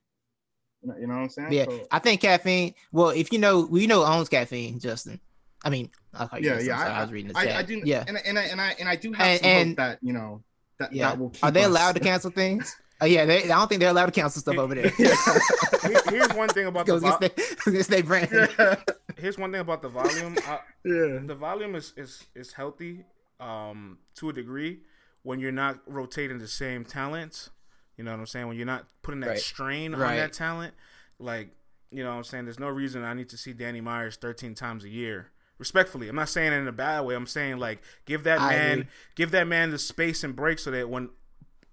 You 0.82 1.07
know 1.07 1.15
what 1.15 1.23
I'm 1.23 1.31
saying? 1.31 1.53
Yeah, 1.53 1.65
so, 1.65 1.86
I 1.90 1.99
think 1.99 2.20
caffeine. 2.20 2.74
Well, 2.93 3.09
if 3.09 3.32
you 3.32 3.39
know, 3.39 3.69
you 3.74 3.89
know, 3.89 4.05
owns 4.05 4.28
caffeine, 4.28 4.78
Justin. 4.78 5.19
I 5.64 5.70
mean, 5.70 5.90
yeah, 6.39 6.60
yeah. 6.60 6.78
I, 6.78 7.01
I, 7.01 7.02
was 7.02 7.12
reading 7.12 7.28
the 7.28 7.35
chat. 7.35 7.56
I, 7.56 7.59
I 7.59 7.62
do. 7.62 7.82
Yeah, 7.85 8.05
and, 8.06 8.18
and 8.24 8.39
I 8.39 8.43
and 8.44 8.60
I 8.60 8.76
and 8.78 8.89
I 8.89 8.97
do 8.97 9.12
have 9.12 9.26
and, 9.26 9.40
some 9.40 9.51
and, 9.51 9.68
hope 9.68 9.76
that 9.76 9.98
you 10.02 10.12
know 10.12 10.43
that 10.78 10.93
yeah. 10.93 11.09
that 11.09 11.18
will. 11.18 11.32
Are 11.43 11.51
they 11.51 11.62
us. 11.62 11.66
allowed 11.66 11.93
to 11.97 12.01
cancel 12.01 12.30
things? 12.30 12.74
Oh 13.01 13.06
yeah, 13.06 13.24
they, 13.26 13.44
I 13.44 13.47
don't 13.47 13.68
think 13.68 13.78
they're 13.80 13.90
allowed 13.90 14.06
to 14.06 14.12
cancel 14.12 14.40
stuff 14.40 14.59
over 14.59 14.74
there. 14.74 14.90
Here's 14.90 16.32
one 16.35 16.48
thing 16.48 16.66
about 16.66 16.85
the 16.86 16.98
vo- 16.98 17.82
they 17.82 18.02
brand. 18.02 18.28
Yeah. 18.32 18.74
Here's 19.16 19.39
one 19.39 19.52
thing 19.52 19.60
about 19.60 19.82
the 19.82 19.89
volume. 19.89 20.36
I, 20.44 20.59
yeah, 20.85 21.20
the 21.24 21.36
volume 21.39 21.76
is 21.76 21.93
is 21.97 22.26
is 22.35 22.55
healthy, 22.55 23.05
um, 23.39 23.98
to 24.16 24.30
a 24.30 24.32
degree 24.32 24.80
when 25.22 25.39
you're 25.39 25.52
not 25.52 25.78
rotating 25.86 26.39
the 26.39 26.48
same 26.48 26.85
talents. 26.85 27.51
You 27.97 28.02
know 28.02 28.10
what 28.10 28.18
I'm 28.18 28.26
saying? 28.26 28.48
When 28.48 28.56
you're 28.56 28.66
not 28.66 28.86
putting 29.02 29.20
that 29.20 29.28
right. 29.28 29.39
strain 29.39 29.94
right. 29.94 30.10
on 30.10 30.16
that 30.16 30.32
talent, 30.32 30.74
like 31.20 31.51
you 31.93 32.02
know 32.02 32.10
what 32.10 32.16
I'm 32.16 32.24
saying. 32.24 32.47
There's 32.47 32.59
no 32.59 32.68
reason 32.68 33.05
I 33.05 33.14
need 33.14 33.28
to 33.28 33.36
see 33.36 33.52
Danny 33.52 33.80
Myers 33.80 34.16
13 34.16 34.56
times 34.56 34.82
a 34.82 34.89
year 34.89 35.30
respectfully. 35.59 36.09
I'm 36.09 36.16
not 36.16 36.28
saying 36.28 36.52
it 36.52 36.56
in 36.56 36.68
a 36.68 36.72
bad 36.72 37.01
way. 37.01 37.14
I'm 37.14 37.26
saying 37.26 37.59
like 37.59 37.82
give 38.05 38.24
that 38.24 38.40
I 38.40 38.51
man 38.51 38.72
agree. 38.72 38.86
give 39.14 39.30
that 39.32 39.47
man 39.47 39.70
the 39.70 39.78
space 39.78 40.24
and 40.24 40.35
break 40.35 40.59
so 40.59 40.70
that 40.70 40.89
when 40.89 41.10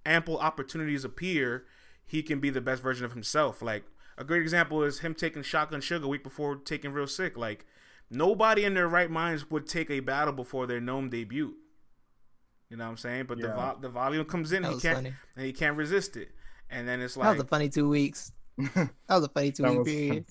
ample 0.05 0.37
opportunities 0.37 1.03
appear, 1.03 1.65
he 2.05 2.21
can 2.21 2.39
be 2.39 2.49
the 2.49 2.61
best 2.61 2.81
version 2.81 3.05
of 3.05 3.13
himself. 3.13 3.61
Like 3.61 3.85
a 4.17 4.23
great 4.23 4.41
example 4.41 4.83
is 4.83 4.99
him 4.99 5.13
taking 5.13 5.43
Shotgun 5.43 5.81
Suge 5.81 6.05
week 6.05 6.23
before 6.23 6.55
taking 6.55 6.91
real 6.91 7.07
sick. 7.07 7.37
Like 7.37 7.65
nobody 8.09 8.63
in 8.63 8.73
their 8.73 8.87
right 8.87 9.09
minds 9.09 9.49
would 9.49 9.67
take 9.67 9.89
a 9.89 9.99
battle 9.99 10.33
before 10.33 10.67
their 10.67 10.81
NOME 10.81 11.09
debut. 11.09 11.55
You 12.69 12.77
know 12.77 12.85
what 12.85 12.91
I'm 12.91 12.97
saying? 12.97 13.25
But 13.27 13.37
yeah. 13.37 13.47
the 13.47 13.53
vo- 13.53 13.77
the 13.81 13.89
volume 13.89 14.25
comes 14.25 14.51
in, 14.51 14.63
he 14.63 14.79
can't 14.79 14.97
funny. 14.97 15.13
and 15.35 15.45
he 15.45 15.53
can't 15.53 15.77
resist 15.77 16.17
it. 16.17 16.29
And 16.69 16.87
then 16.87 17.01
it's 17.01 17.15
like 17.15 17.25
that 17.27 17.37
was 17.37 17.43
a 17.43 17.47
funny 17.47 17.69
two 17.69 17.87
weeks. 17.87 18.31
that 18.57 18.89
was 19.09 19.23
a 19.23 19.29
funny 19.29 19.51
two 19.51 19.63
week 19.63 19.85
period. 19.85 20.25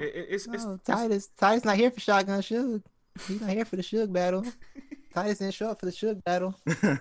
It, 0.00 0.26
it's, 0.30 0.46
it's, 0.46 0.64
oh, 0.64 0.80
Titus. 0.84 1.28
Titus 1.36 1.64
not 1.64 1.76
here 1.76 1.90
for 1.90 2.00
Shotgun 2.00 2.40
Suge. 2.40 2.82
He's 3.28 3.40
not 3.40 3.50
here 3.50 3.66
for 3.66 3.76
the 3.76 3.82
Suge 3.82 4.10
battle. 4.12 4.44
Titus 5.14 5.38
didn't 5.38 5.54
show 5.54 5.68
up 5.68 5.80
for 5.80 5.86
the 5.86 5.92
Suge 5.92 6.24
battle. 6.24 6.58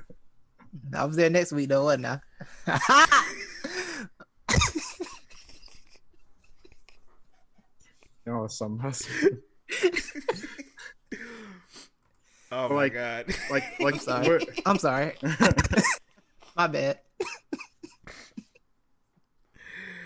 I 0.94 1.06
was 1.06 1.16
there 1.16 1.30
next 1.30 1.54
week 1.54 1.70
though, 1.70 1.86
wasn't 1.86 2.08
I? 2.08 2.20
oh, 8.28 8.48
some 8.48 8.78
hustle. 8.80 9.10
oh 12.52 12.70
my 12.70 12.76
like, 12.76 12.94
god! 12.94 13.26
Like, 13.50 13.80
like, 13.80 13.94
I'm 13.96 14.00
sorry. 14.00 14.46
I'm 14.66 14.78
sorry. 14.78 15.14
my 16.56 16.68
bad. 16.68 17.00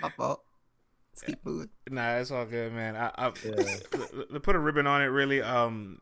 my 0.01 0.09
fault 0.11 0.42
keep 1.25 1.45
moving. 1.45 1.69
Nah, 1.89 2.17
it's 2.17 2.31
all 2.31 2.45
good, 2.45 2.73
man. 2.73 2.95
I, 2.95 3.11
I 3.15 3.31
yeah. 3.45 3.53
to 4.33 4.39
put 4.39 4.55
a 4.55 4.59
ribbon 4.59 4.87
on 4.87 5.01
it, 5.01 5.05
really. 5.05 5.41
Um, 5.41 5.99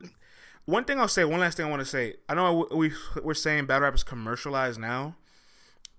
one 0.65 0.85
thing 0.85 0.99
I'll 0.99 1.07
say, 1.07 1.23
one 1.23 1.39
last 1.39 1.57
thing 1.57 1.65
I 1.65 1.69
want 1.69 1.81
to 1.81 1.85
say. 1.85 2.15
I 2.29 2.35
know 2.35 2.67
we 2.71 2.91
we're 3.23 3.33
saying 3.33 3.65
battle 3.65 3.83
rap 3.83 3.95
is 3.95 4.03
commercialized 4.03 4.79
now. 4.79 5.15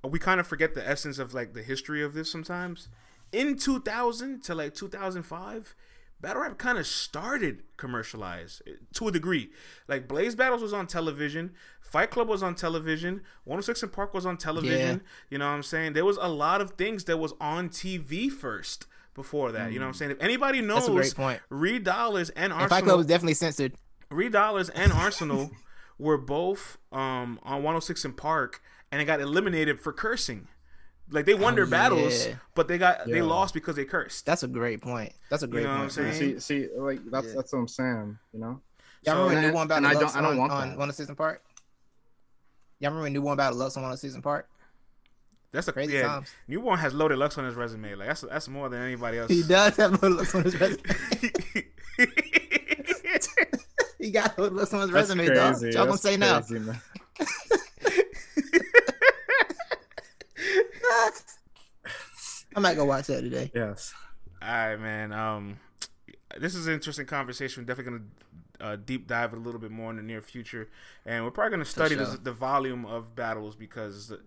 We 0.04 0.18
kind 0.18 0.40
of 0.40 0.46
forget 0.46 0.74
the 0.74 0.88
essence 0.88 1.18
of 1.18 1.34
like 1.34 1.54
the 1.54 1.62
history 1.62 2.02
of 2.02 2.14
this 2.14 2.30
sometimes. 2.30 2.88
In 3.32 3.56
2000 3.56 4.42
to 4.44 4.54
like 4.54 4.74
2005, 4.74 5.74
battle 6.20 6.42
rap 6.42 6.58
kind 6.58 6.78
of 6.78 6.86
started 6.86 7.62
commercialized 7.76 8.62
to 8.94 9.08
a 9.08 9.12
degree. 9.12 9.50
Like 9.88 10.08
Blaze 10.08 10.34
Battles 10.34 10.62
was 10.62 10.72
on 10.72 10.86
television, 10.86 11.52
Fight 11.80 12.10
Club 12.10 12.28
was 12.28 12.42
on 12.42 12.54
television, 12.54 13.22
106 13.44 13.84
& 13.86 13.92
Park 13.92 14.14
was 14.14 14.26
on 14.26 14.36
television. 14.36 14.98
Yeah. 14.98 15.08
You 15.30 15.38
know 15.38 15.46
what 15.46 15.54
I'm 15.54 15.62
saying? 15.62 15.92
There 15.92 16.04
was 16.04 16.18
a 16.20 16.28
lot 16.28 16.60
of 16.60 16.72
things 16.72 17.04
that 17.04 17.18
was 17.18 17.34
on 17.40 17.68
TV 17.68 18.30
first 18.30 18.86
before 19.14 19.52
that. 19.52 19.70
Mm. 19.70 19.72
You 19.72 19.78
know 19.78 19.86
what 19.86 19.88
I'm 19.88 19.94
mm. 19.94 19.98
saying? 19.98 20.10
If 20.12 20.22
anybody 20.22 20.60
knows, 20.60 20.86
That's 20.86 20.88
a 20.88 20.92
great 20.92 21.14
point. 21.14 21.40
Reed 21.48 21.84
Dollaz 21.84 22.30
and 22.36 22.52
Arsonal. 22.52 22.68
Fight 22.68 22.84
Club 22.84 22.98
was 22.98 23.06
definitely 23.06 23.34
censored. 23.34 23.74
Reed 24.10 24.32
Dollaz 24.32 24.70
and 24.74 24.92
Arsonal 24.92 25.50
were 25.98 26.18
both 26.18 26.78
um, 26.90 27.38
on 27.42 27.62
106 27.62 28.06
& 28.12 28.16
Park, 28.16 28.60
and 28.90 29.00
they 29.00 29.04
got 29.04 29.20
eliminated 29.20 29.80
for 29.80 29.92
cursing. 29.92 30.48
Like 31.10 31.26
they 31.26 31.34
won 31.34 31.52
oh, 31.52 31.56
their 31.56 31.66
battles, 31.66 32.26
yeah. 32.26 32.34
but 32.54 32.68
they 32.68 32.78
got 32.78 33.06
yeah. 33.06 33.14
they 33.14 33.22
lost 33.22 33.52
because 33.52 33.76
they 33.76 33.84
cursed. 33.84 34.24
That's 34.24 34.44
a 34.44 34.48
great 34.48 34.80
point. 34.80 35.12
That's 35.28 35.42
a 35.42 35.46
great 35.46 35.62
you 35.62 35.66
know 35.66 35.76
point. 35.76 35.96
What 35.96 36.04
I'm 36.06 36.12
saying? 36.14 36.40
See, 36.40 36.68
see, 36.68 36.68
like 36.74 37.00
that's 37.10 37.26
yeah. 37.26 37.32
that's 37.34 37.52
what 37.52 37.58
I'm 37.58 37.68
saying. 37.68 38.18
You 38.32 38.40
know. 38.40 38.60
Y'all 39.04 39.16
so, 39.16 39.24
remember 39.24 39.48
new 39.48 39.54
one 39.54 39.66
about 39.66 39.84
I 39.84 39.94
don't, 39.94 40.16
I 40.16 40.20
don't 40.20 40.32
on, 40.32 40.38
want 40.38 40.52
on 40.52 40.68
106 40.68 41.10
& 41.14 41.16
Park? 41.16 41.42
Y'all 42.82 42.90
remember 42.90 43.10
new 43.10 43.22
one 43.22 43.34
about 43.34 43.54
Lux 43.54 43.76
on 43.76 43.82
106 43.82 44.00
season 44.00 44.22
Park? 44.22 44.48
That's 45.52 45.68
a 45.68 45.72
crazy 45.72 45.94
yeah, 45.94 46.06
times. 46.06 46.30
Newborn 46.48 46.78
has 46.78 46.94
Loaded 46.94 47.18
Lux 47.18 47.36
on 47.36 47.44
his 47.44 47.54
resume. 47.54 47.94
Like 47.94 48.08
that's 48.08 48.22
that's 48.22 48.48
more 48.48 48.70
than 48.70 48.82
anybody 48.82 49.18
else. 49.18 49.30
He 49.30 49.42
does 49.42 49.76
have 49.76 50.02
Loaded 50.02 50.16
Lux 50.16 50.34
on 50.34 50.44
his 50.44 50.58
resume. 50.58 50.82
he 53.98 54.10
got 54.10 54.34
to 54.36 54.48
look 54.48 54.68
someone's 54.68 54.92
resume, 54.92 55.26
dog. 55.28 55.60
Y'all 55.62 55.86
gonna 55.86 55.98
say 55.98 56.16
crazy, 56.16 56.58
now? 56.58 56.74
I 62.54 62.60
might 62.60 62.74
go 62.74 62.84
watch 62.84 63.06
that 63.06 63.22
today. 63.22 63.50
Yes. 63.54 63.94
All 64.42 64.48
right, 64.48 64.76
man. 64.76 65.10
Um, 65.12 65.58
this 66.38 66.54
is 66.54 66.66
an 66.66 66.74
interesting 66.74 67.06
conversation. 67.06 67.62
We're 67.62 67.66
definitely 67.66 67.92
gonna 67.92 68.72
uh, 68.72 68.76
deep 68.76 69.06
dive 69.06 69.32
a 69.32 69.36
little 69.36 69.60
bit 69.60 69.70
more 69.70 69.90
in 69.90 69.96
the 69.96 70.02
near 70.02 70.22
future, 70.22 70.68
and 71.06 71.24
we're 71.24 71.30
probably 71.30 71.52
gonna 71.52 71.64
study 71.64 71.94
sure. 71.94 72.06
the 72.06 72.32
volume 72.32 72.84
of 72.84 73.14
battles 73.14 73.54
because 73.54 74.10
it, 74.10 74.20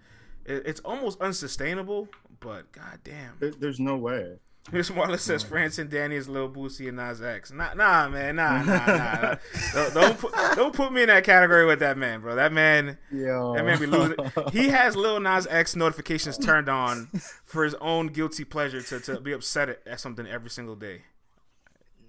it's 0.45 0.79
almost 0.81 1.19
unsustainable. 1.21 2.07
But 2.39 2.71
goddamn, 2.71 3.33
there, 3.39 3.51
there's 3.51 3.79
no 3.79 3.97
way. 3.97 4.37
Here's 4.71 4.89
Marla 4.89 5.19
says 5.19 5.43
France 5.43 5.77
and 5.77 5.91
Danny 5.91 6.15
is 6.15 6.27
Lil 6.27 6.49
Boosie 6.49 6.87
and 6.87 6.97
Nas 6.97 7.21
X. 7.21 7.51
Nah, 7.51 7.75
nah, 7.75 8.09
man, 8.09 8.37
nah, 8.37 8.63
nah, 8.63 8.85
nah. 8.85 9.35
don't, 9.73 9.93
don't, 9.93 10.17
put, 10.17 10.33
don't 10.55 10.73
put 10.73 10.91
me 10.91 11.03
in 11.03 11.07
that 11.07 11.23
category 11.23 11.67
with 11.67 11.79
that 11.79 11.99
man, 11.99 12.21
bro. 12.21 12.33
That 12.33 12.51
man, 12.51 12.97
Yo. 13.11 13.53
that 13.53 13.63
man 13.63 13.79
be 13.79 13.85
losing. 13.85 14.15
He 14.51 14.69
has 14.69 14.95
Lil 14.95 15.19
Nas 15.19 15.45
X 15.47 15.75
notifications 15.75 16.37
turned 16.43 16.67
on 16.67 17.05
for 17.43 17.63
his 17.63 17.75
own 17.75 18.07
guilty 18.07 18.43
pleasure 18.43 18.81
to, 18.81 18.99
to 19.01 19.21
be 19.21 19.33
upset 19.33 19.69
at, 19.69 19.81
at 19.85 19.99
something 19.99 20.25
every 20.25 20.49
single 20.49 20.75
day. 20.75 21.03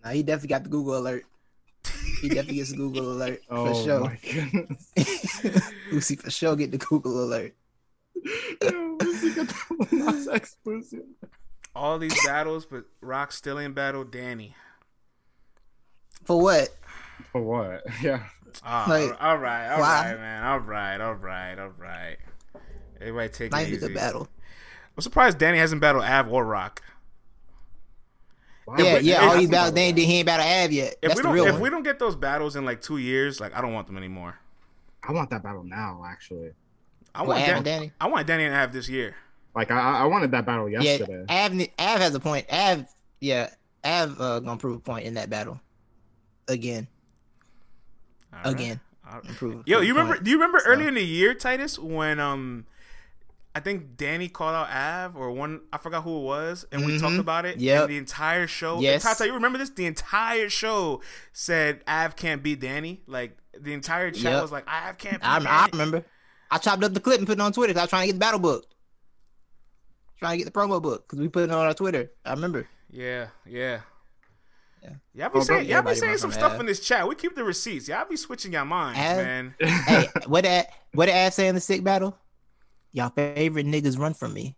Nah, 0.02 0.12
he 0.12 0.22
definitely 0.22 0.48
got 0.48 0.62
the 0.62 0.70
Google 0.70 0.96
alert. 0.96 1.24
He 2.22 2.28
definitely 2.28 2.54
gets 2.54 2.70
the 2.70 2.78
Google 2.78 3.12
alert 3.12 3.42
for 3.46 3.54
oh, 3.54 3.84
sure. 3.84 4.00
My 4.00 4.18
goodness. 4.22 4.90
Boosie 5.90 6.18
for 6.18 6.30
sure 6.30 6.56
get 6.56 6.70
the 6.70 6.78
Google 6.78 7.22
alert. 7.22 7.54
Yo, 8.62 8.96
Boosie 8.98 9.34
got 9.36 9.48
the 9.90 9.96
Nas 9.96 10.28
X 10.28 10.56
Boosie 10.66 11.02
all 11.76 11.98
these 11.98 12.16
battles, 12.24 12.66
but 12.66 12.84
Rock 13.00 13.30
still 13.30 13.58
in 13.58 13.72
battle 13.72 14.02
Danny. 14.02 14.56
For 16.24 16.40
what? 16.40 16.70
For 17.32 17.42
what? 17.42 17.84
Yeah. 18.02 18.24
Oh, 18.64 18.86
like, 18.88 19.22
all 19.22 19.36
right, 19.36 19.68
all 19.70 19.80
why? 19.80 20.12
right, 20.12 20.18
man. 20.18 20.42
All 20.42 20.60
right, 20.60 20.98
all 20.98 21.12
right, 21.12 21.58
all 21.58 21.72
right. 21.76 22.16
Everybody 22.98 23.28
take 23.28 23.52
Might 23.52 23.68
it 23.68 23.74
easy. 23.74 23.92
battle. 23.92 24.28
I'm 24.96 25.02
surprised 25.02 25.36
Danny 25.36 25.58
hasn't 25.58 25.82
battled 25.82 26.04
Av 26.04 26.32
or 26.32 26.42
Rock. 26.42 26.82
Wow. 28.66 28.76
Yeah, 28.78 28.96
yeah. 28.98 29.28
All 29.28 29.36
these 29.36 29.50
battles, 29.50 29.74
Danny 29.74 30.06
he 30.06 30.16
ain't 30.20 30.26
battled 30.26 30.48
Av 30.48 30.72
yet. 30.72 30.94
If 31.02 31.08
That's 31.08 31.16
we 31.16 31.22
don't, 31.22 31.36
if 31.48 31.52
one. 31.52 31.60
we 31.60 31.68
don't 31.68 31.82
get 31.82 31.98
those 31.98 32.16
battles 32.16 32.56
in 32.56 32.64
like 32.64 32.80
two 32.80 32.96
years, 32.96 33.40
like 33.40 33.54
I 33.54 33.60
don't 33.60 33.74
want 33.74 33.88
them 33.88 33.98
anymore. 33.98 34.38
I 35.06 35.12
want 35.12 35.28
that 35.28 35.42
battle 35.42 35.62
now, 35.62 36.02
actually. 36.08 36.52
I 37.16 37.22
want 37.22 37.46
Dan- 37.46 37.62
Danny. 37.62 37.92
I 38.00 38.08
want 38.08 38.26
Danny 38.26 38.44
and 38.44 38.54
Av 38.54 38.72
this 38.72 38.88
year. 38.88 39.14
Like 39.54 39.70
I, 39.70 40.00
I 40.00 40.04
wanted 40.04 40.30
that 40.32 40.44
battle 40.44 40.68
yesterday. 40.68 41.24
Yeah, 41.28 41.46
Av, 41.46 41.52
Av 41.78 42.00
has 42.00 42.14
a 42.14 42.20
point. 42.20 42.46
Av, 42.52 42.84
yeah, 43.20 43.50
Av 43.84 44.20
uh, 44.20 44.40
gonna 44.40 44.58
prove 44.58 44.76
a 44.76 44.80
point 44.80 45.06
in 45.06 45.14
that 45.14 45.30
battle 45.30 45.60
again. 46.48 46.88
Right. 48.32 48.46
Again. 48.46 48.80
Prove, 49.36 49.62
Yo, 49.66 49.80
you 49.80 49.92
remember? 49.94 50.14
Point. 50.14 50.24
Do 50.24 50.30
you 50.30 50.36
remember 50.36 50.58
so. 50.58 50.66
earlier 50.68 50.88
in 50.88 50.94
the 50.94 51.04
year, 51.04 51.32
Titus, 51.32 51.78
when 51.78 52.18
um, 52.18 52.66
I 53.54 53.60
think 53.60 53.96
Danny 53.96 54.28
called 54.28 54.54
out 54.54 54.68
Av 54.68 55.16
or 55.16 55.30
one, 55.30 55.60
I 55.72 55.78
forgot 55.78 56.02
who 56.02 56.18
it 56.18 56.24
was, 56.24 56.66
and 56.72 56.82
mm-hmm. 56.82 56.90
we 56.90 56.98
talked 56.98 57.12
mm-hmm. 57.12 57.20
about 57.20 57.46
it. 57.46 57.58
Yeah, 57.58 57.86
the 57.86 57.96
entire 57.96 58.46
show. 58.46 58.80
Yes, 58.80 59.04
Tata, 59.04 59.24
you 59.24 59.32
remember 59.32 59.58
this? 59.58 59.70
The 59.70 59.86
entire 59.86 60.48
show 60.48 61.00
said 61.32 61.82
Av 61.88 62.16
can't 62.16 62.42
beat 62.42 62.60
Danny. 62.60 63.00
Like 63.06 63.38
the 63.58 63.72
entire 63.72 64.10
chat 64.10 64.32
yep. 64.32 64.42
was 64.42 64.52
like, 64.52 64.68
Av 64.68 64.98
can't. 64.98 65.24
I, 65.24 65.38
I, 65.38 65.68
remember. 65.70 66.04
I 66.50 66.58
chopped 66.58 66.84
up 66.84 66.94
the 66.94 67.00
clip 67.00 67.18
and 67.18 67.26
put 67.26 67.38
it 67.38 67.40
on 67.40 67.52
Twitter. 67.52 67.72
Because 67.72 67.80
I 67.80 67.84
was 67.84 67.90
trying 67.90 68.02
to 68.02 68.06
get 68.08 68.12
the 68.14 68.20
battle 68.20 68.40
book 68.40 68.66
trying 70.18 70.38
to 70.38 70.44
get 70.44 70.52
the 70.52 70.58
promo 70.58 70.80
book 70.80 71.06
because 71.06 71.20
we 71.20 71.28
put 71.28 71.44
it 71.44 71.50
on 71.50 71.66
our 71.66 71.74
Twitter. 71.74 72.10
I 72.24 72.32
remember. 72.32 72.66
Yeah, 72.90 73.28
yeah. 73.46 73.80
Yeah. 74.82 74.90
Y'all 75.14 75.30
be 75.30 75.40
saying, 75.40 75.68
y'all 75.68 75.82
be 75.82 75.94
saying 75.94 76.18
some 76.18 76.32
stuff 76.32 76.60
in 76.60 76.66
this 76.66 76.80
chat. 76.80 77.08
We 77.08 77.14
keep 77.14 77.34
the 77.34 77.42
receipts. 77.42 77.88
Y'all 77.88 78.08
be 78.08 78.16
switching 78.16 78.52
your 78.52 78.64
minds, 78.64 78.98
Av, 78.98 79.16
man. 79.16 79.54
hey, 79.60 80.08
what 80.26 80.44
that 80.44 80.68
what 80.92 81.06
did 81.06 81.14
Av 81.16 81.32
say 81.32 81.48
in 81.48 81.54
the 81.54 81.60
sick 81.60 81.82
battle? 81.82 82.16
Y'all 82.92 83.10
favorite 83.10 83.66
niggas 83.66 83.98
run 83.98 84.14
from 84.14 84.32
me. 84.32 84.56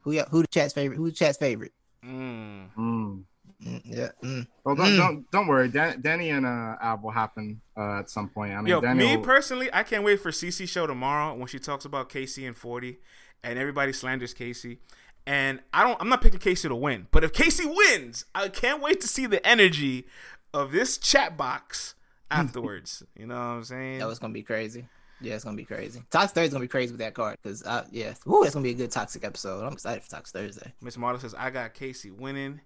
Who 0.00 0.12
y'all, 0.12 0.26
who 0.30 0.42
the 0.42 0.48
chat's 0.48 0.72
favorite? 0.72 0.96
Who 0.96 1.10
the 1.10 1.12
chat's 1.12 1.38
favorite? 1.38 1.72
Mm. 2.04 2.70
Mm. 2.76 3.24
Mm, 3.64 3.82
yeah. 3.84 4.08
Mm. 4.22 4.46
Well, 4.64 4.76
don't, 4.76 4.86
mm. 4.86 4.96
don't 4.96 5.30
don't 5.30 5.46
worry. 5.48 5.68
Dan, 5.68 6.00
Danny 6.00 6.30
and 6.30 6.46
uh, 6.46 6.76
Av 6.80 7.02
will 7.02 7.10
happen 7.10 7.60
uh, 7.76 8.00
at 8.00 8.10
some 8.10 8.28
point. 8.28 8.52
I 8.52 8.58
mean, 8.58 8.68
Yo, 8.68 8.80
Danny 8.80 9.16
me 9.16 9.22
personally, 9.22 9.68
I 9.72 9.82
can't 9.82 10.04
wait 10.04 10.20
for 10.20 10.30
CC 10.30 10.68
show 10.68 10.86
tomorrow 10.86 11.34
when 11.34 11.48
she 11.48 11.58
talks 11.58 11.84
about 11.84 12.08
Casey 12.08 12.46
and 12.46 12.56
forty 12.56 12.98
and 13.42 13.58
everybody 13.58 13.92
slanders 13.92 14.34
Casey. 14.34 14.78
And 15.26 15.60
I 15.74 15.84
don't 15.84 16.00
I'm 16.00 16.08
not 16.08 16.22
picking 16.22 16.40
Casey 16.40 16.68
to 16.68 16.76
win. 16.76 17.08
But 17.10 17.24
if 17.24 17.32
Casey 17.32 17.66
wins, 17.66 18.24
I 18.34 18.48
can't 18.48 18.80
wait 18.80 19.00
to 19.00 19.08
see 19.08 19.26
the 19.26 19.44
energy 19.46 20.06
of 20.54 20.72
this 20.72 20.96
chat 20.96 21.36
box 21.36 21.94
afterwards. 22.30 23.02
you 23.16 23.26
know 23.26 23.34
what 23.34 23.40
I'm 23.40 23.64
saying? 23.64 23.98
That 23.98 24.08
was 24.08 24.18
gonna 24.18 24.32
be 24.32 24.42
crazy. 24.42 24.86
Yeah, 25.20 25.34
it's 25.34 25.44
gonna 25.44 25.56
be 25.56 25.64
crazy. 25.64 26.00
Toxic 26.10 26.34
Thursday 26.34 26.52
gonna 26.52 26.64
be 26.64 26.68
crazy 26.68 26.92
with 26.92 27.00
that 27.00 27.14
card 27.14 27.38
because 27.42 27.62
uh, 27.64 27.84
yeah, 27.90 28.14
ooh, 28.28 28.44
it's 28.44 28.54
gonna 28.54 28.62
be 28.62 28.70
a 28.70 28.74
good 28.74 28.90
toxic 28.90 29.24
episode. 29.24 29.64
I'm 29.64 29.72
excited 29.72 30.02
for 30.04 30.10
Toxic 30.10 30.32
Thursday. 30.32 30.72
Miss 30.80 30.96
Marta 30.96 31.18
says 31.18 31.34
I 31.34 31.50
got 31.50 31.74
Casey 31.74 32.10
winning. 32.10 32.60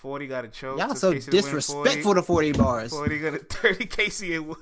Forty 0.00 0.26
got 0.26 0.46
a 0.46 0.48
choke. 0.48 0.78
Y'all 0.78 0.94
so 0.94 1.12
disrespectful 1.12 2.14
to, 2.14 2.22
40. 2.22 2.52
to 2.52 2.52
40 2.52 2.52
Barrz. 2.54 2.88
Forty 2.88 3.18
got 3.18 3.34
a 3.34 3.38
thirty 3.38 3.84
Casey 3.84 4.34
and 4.34 4.46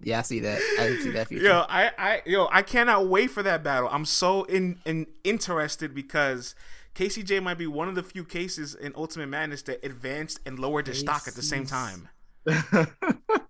Yeah, 0.00 0.20
I 0.20 0.22
see 0.22 0.38
that. 0.38 0.60
I 0.78 1.02
see 1.02 1.10
that 1.10 1.26
future. 1.26 1.46
Yo, 1.46 1.64
I, 1.68 1.90
I, 1.98 2.22
yo, 2.24 2.46
I 2.52 2.62
cannot 2.62 3.08
wait 3.08 3.32
for 3.32 3.42
that 3.42 3.64
battle. 3.64 3.88
I'm 3.90 4.04
so 4.04 4.44
in, 4.44 4.78
in 4.84 5.08
interested 5.24 5.92
because 5.92 6.54
KCJ 6.94 7.42
might 7.42 7.58
be 7.58 7.66
one 7.66 7.88
of 7.88 7.96
the 7.96 8.04
few 8.04 8.24
cases 8.24 8.76
in 8.76 8.92
Ultimate 8.94 9.26
Madness 9.26 9.62
that 9.62 9.84
advanced 9.84 10.38
and 10.46 10.60
lowered 10.60 10.86
their 10.86 10.94
stock 10.94 11.26
at 11.26 11.34
the 11.34 11.42
same 11.42 11.66
time. 11.66 12.08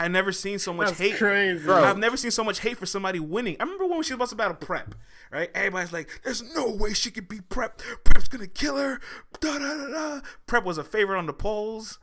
I 0.00 0.08
never 0.08 0.32
seen 0.32 0.58
so 0.58 0.72
much 0.72 0.88
That's 0.88 0.98
hate. 0.98 1.16
Crazy. 1.16 1.64
Bro. 1.64 1.84
I've 1.84 1.98
never 1.98 2.16
seen 2.16 2.30
so 2.30 2.42
much 2.42 2.60
hate 2.60 2.78
for 2.78 2.86
somebody 2.86 3.20
winning. 3.20 3.56
I 3.60 3.64
remember 3.64 3.86
when 3.86 4.02
she 4.02 4.14
was 4.14 4.16
about 4.16 4.28
to 4.30 4.36
battle 4.36 4.56
Prep, 4.56 4.94
right? 5.30 5.50
Everybody's 5.54 5.92
like, 5.92 6.08
"There's 6.24 6.42
no 6.54 6.70
way 6.70 6.94
she 6.94 7.10
could 7.10 7.28
beat 7.28 7.50
Prep. 7.50 7.82
Prep's 8.04 8.28
gonna 8.28 8.46
kill 8.46 8.78
her." 8.78 8.98
Da 9.40 9.58
da 9.58 9.76
da 9.76 9.88
da. 9.88 10.20
Prep 10.46 10.64
was 10.64 10.78
a 10.78 10.84
favorite 10.84 11.18
on 11.18 11.26
the 11.26 11.34
polls, 11.34 11.98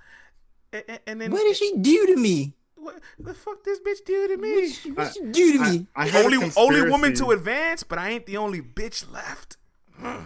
and, 0.72 0.84
and 1.08 1.22
then 1.22 1.32
what 1.32 1.42
did 1.42 1.56
she 1.56 1.76
do 1.78 2.06
to 2.08 2.16
me? 2.16 2.54
what 2.76 3.02
the 3.20 3.34
fuck 3.34 3.64
this 3.64 3.80
bitch 3.80 4.06
do 4.06 4.28
to 4.28 4.38
me? 4.38 4.72
What 4.94 5.14
she, 5.14 5.22
do 5.22 5.54
to 5.54 5.60
me? 5.60 5.88
I, 5.96 6.10
I 6.10 6.24
only 6.24 6.52
only 6.56 6.90
woman 6.90 7.16
to 7.16 7.32
advance, 7.32 7.84
but 7.84 7.98
I 7.98 8.12
ain't 8.12 8.26
the 8.26 8.38
only 8.38 8.62
bitch 8.62 9.12
left. 9.12 9.58
Mm. 10.00 10.24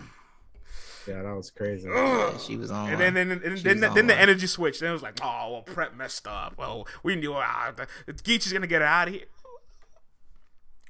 Yeah, 1.07 1.23
that 1.23 1.35
was 1.35 1.49
crazy. 1.49 1.89
Yeah, 1.89 2.37
she 2.37 2.57
was 2.57 2.71
on. 2.71 2.89
And 2.89 2.99
then, 2.99 3.13
then, 3.13 3.31
and, 3.31 3.57
then, 3.57 3.79
then, 3.79 3.93
then 3.93 4.07
the 4.07 4.19
energy 4.19 4.47
switched. 4.47 4.81
Then 4.81 4.89
it 4.89 4.93
was 4.93 5.01
like, 5.01 5.19
oh, 5.23 5.51
well, 5.51 5.61
prep 5.61 5.95
messed 5.95 6.27
up. 6.27 6.55
Well, 6.57 6.87
we 7.03 7.15
knew 7.15 7.33
uh, 7.33 7.71
the, 7.71 8.13
Geech 8.13 8.45
is 8.45 8.53
gonna 8.53 8.67
get 8.67 8.81
her 8.81 8.87
out 8.87 9.07
of 9.07 9.13
here. 9.13 9.25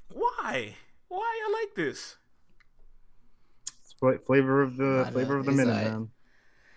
Why? 0.09 0.75
Why 1.07 1.41
I 1.45 1.61
like 1.61 1.75
this? 1.75 2.17
It's 3.83 3.93
flavor 4.25 4.61
of 4.61 4.77
the 4.77 5.09
flavor 5.11 5.37
of 5.37 5.45
the 5.45 5.51
minute, 5.51 5.73
like, 5.73 5.85
man. 5.85 6.09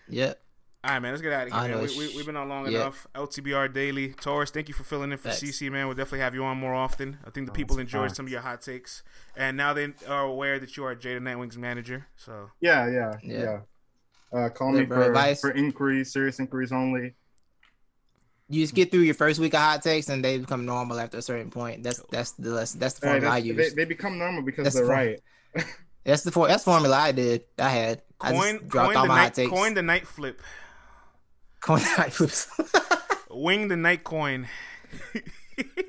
Yep. 0.09 0.41
All 0.85 0.91
right, 0.91 0.99
man. 0.99 1.13
Let's 1.13 1.23
get 1.23 1.33
out 1.33 1.47
of 1.47 1.53
here. 1.67 1.77
Man. 1.77 1.87
We, 1.97 2.09
we, 2.09 2.17
have 2.19 2.27
been 2.27 2.37
on 2.37 2.51
long 2.51 2.67
enough. 2.67 3.07
LTBR 3.15 3.73
Daily. 3.73 4.11
Taurus, 4.11 4.51
thank 4.51 4.69
you 4.69 4.75
for 4.75 4.85
filling 4.85 5.13
in 5.13 5.17
for 5.17 5.31
Thanks. 5.31 5.41
CC, 5.41 5.73
man. 5.73 5.87
We'll 5.87 5.97
definitely 5.97 6.19
have 6.19 6.35
you 6.35 6.45
on 6.45 6.59
more 6.59 6.75
often. 6.75 7.17
I 7.27 7.31
think 7.31 7.47
the 7.47 7.53
people 7.53 7.79
enjoyed 7.79 8.15
some 8.15 8.27
of 8.27 8.33
your 8.33 8.43
hot 8.43 8.61
takes, 8.61 9.03
and 9.35 9.57
now 9.57 9.73
they 9.73 9.95
are 10.07 10.25
aware 10.25 10.59
that 10.59 10.77
you 10.77 10.85
are 10.85 10.95
Jay 10.95 11.15
the 11.15 11.21
Nightwing's 11.21 11.57
manager. 11.57 12.07
So 12.17 12.51
yeah, 12.61 12.87
yeah, 12.91 13.15
yeah. 13.23 13.61
yeah. 14.31 14.39
Uh, 14.39 14.51
call 14.51 14.73
me 14.73 14.85
for 14.85 15.03
advice. 15.03 15.41
for 15.41 15.53
inquiries, 15.53 16.13
serious 16.13 16.39
inquiries 16.39 16.71
only. 16.71 17.15
You 18.51 18.63
just 18.63 18.75
get 18.75 18.91
through 18.91 19.01
your 19.01 19.15
first 19.15 19.41
week 19.41 19.55
of 19.55 19.61
hot 19.61 19.81
takes, 19.81 20.11
and 20.11 20.23
they 20.23 20.37
become 20.37 20.67
normal 20.67 21.01
after 21.01 21.17
a 21.17 21.23
certain 21.23 21.51
point. 21.51 21.83
That's 21.83 22.03
that's 22.11 22.33
the 22.33 22.51
lesson. 22.51 22.79
That's 22.79 22.95
the 22.95 23.07
formula 23.07 23.31
right, 23.31 23.37
I 23.37 23.39
use. 23.39 23.57
They, 23.57 23.71
they, 23.71 23.85
become 23.87 24.19
normal 24.19 24.43
because 24.43 24.65
that's 24.65 24.77
they're 24.77 24.85
the 24.85 24.91
right. 24.91 25.21
that's 26.05 26.25
the 26.25 26.31
for, 26.31 26.47
that's 26.47 26.63
the 26.63 26.73
formula 26.73 26.95
I 26.95 27.13
did. 27.13 27.45
I 27.59 27.71
had. 27.71 28.03
Coin, 28.19 28.57
I 28.57 28.69
coin 28.69 28.95
the 28.95 29.07
night, 29.07 29.49
coin 29.49 29.75
the 29.75 29.83
night 29.83 30.07
flip. 30.07 30.43
Coin 31.65 31.83
night 31.99 32.13
flips. 32.13 32.49
Wing 33.31 33.69
the 33.69 33.77
night 33.77 34.05
coin. 34.05 34.49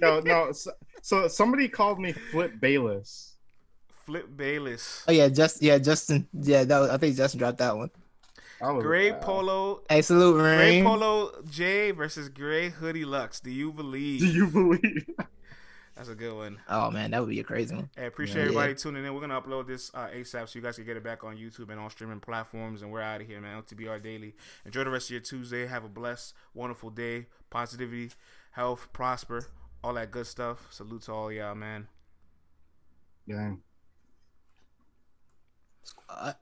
no, 0.01 0.19
no. 0.21 0.51
So, 0.53 0.71
so, 1.01 1.27
somebody 1.27 1.69
called 1.69 1.99
me 1.99 2.13
Flip 2.13 2.59
Bayless. 2.59 3.35
Flip 4.05 4.25
Bayless. 4.35 5.03
Oh 5.07 5.11
yeah, 5.11 5.27
just 5.27 5.61
yeah, 5.61 5.77
Justin. 5.77 6.27
Yeah, 6.33 6.63
that 6.63 6.79
was, 6.79 6.89
I 6.89 6.97
think 6.97 7.15
Justin 7.15 7.39
dropped 7.39 7.59
that 7.59 7.77
one. 7.77 7.91
Gray 8.59 9.13
Polo. 9.13 9.81
Hey, 9.89 10.01
salute, 10.01 10.39
Gray 10.39 10.81
Polo 10.81 11.43
J 11.47 11.91
versus 11.91 12.29
Gray 12.29 12.69
Hoodie 12.69 13.05
Lux. 13.05 13.39
Do 13.39 13.51
you 13.51 13.71
believe? 13.71 14.21
Do 14.21 14.27
you 14.27 14.47
believe? 14.47 15.05
That's 15.95 16.09
a 16.09 16.15
good 16.15 16.33
one. 16.33 16.59
Oh 16.67 16.91
man, 16.91 17.11
that 17.11 17.21
would 17.21 17.29
be 17.29 17.39
a 17.39 17.43
crazy 17.43 17.73
one. 17.73 17.89
Hey, 17.95 18.05
appreciate 18.05 18.35
yeah. 18.35 18.49
everybody 18.49 18.75
tuning 18.75 19.05
in. 19.05 19.13
We're 19.13 19.21
gonna 19.21 19.41
upload 19.41 19.67
this 19.67 19.91
uh, 19.93 20.07
ASAP 20.07 20.49
so 20.49 20.59
you 20.59 20.61
guys 20.61 20.75
can 20.75 20.85
get 20.85 20.97
it 20.97 21.03
back 21.03 21.23
on 21.23 21.37
YouTube 21.37 21.69
and 21.69 21.79
all 21.79 21.89
streaming 21.89 22.19
platforms. 22.19 22.81
And 22.81 22.91
we're 22.91 23.01
out 23.01 23.21
of 23.21 23.27
here, 23.27 23.39
man. 23.39 23.61
LTBR 23.61 24.03
Daily. 24.03 24.35
Enjoy 24.65 24.83
the 24.83 24.89
rest 24.89 25.07
of 25.07 25.11
your 25.11 25.21
Tuesday. 25.21 25.67
Have 25.67 25.85
a 25.85 25.89
blessed, 25.89 26.33
wonderful 26.53 26.89
day. 26.89 27.27
Positivity, 27.49 28.11
health, 28.51 28.89
prosper, 28.91 29.47
all 29.83 29.93
that 29.93 30.11
good 30.11 30.27
stuff. 30.27 30.67
Salute 30.69 31.03
to 31.03 31.13
all 31.13 31.31
y'all, 31.31 31.55
man. 31.55 31.87
Yeah. 33.25 33.53
Squad. 35.83 36.35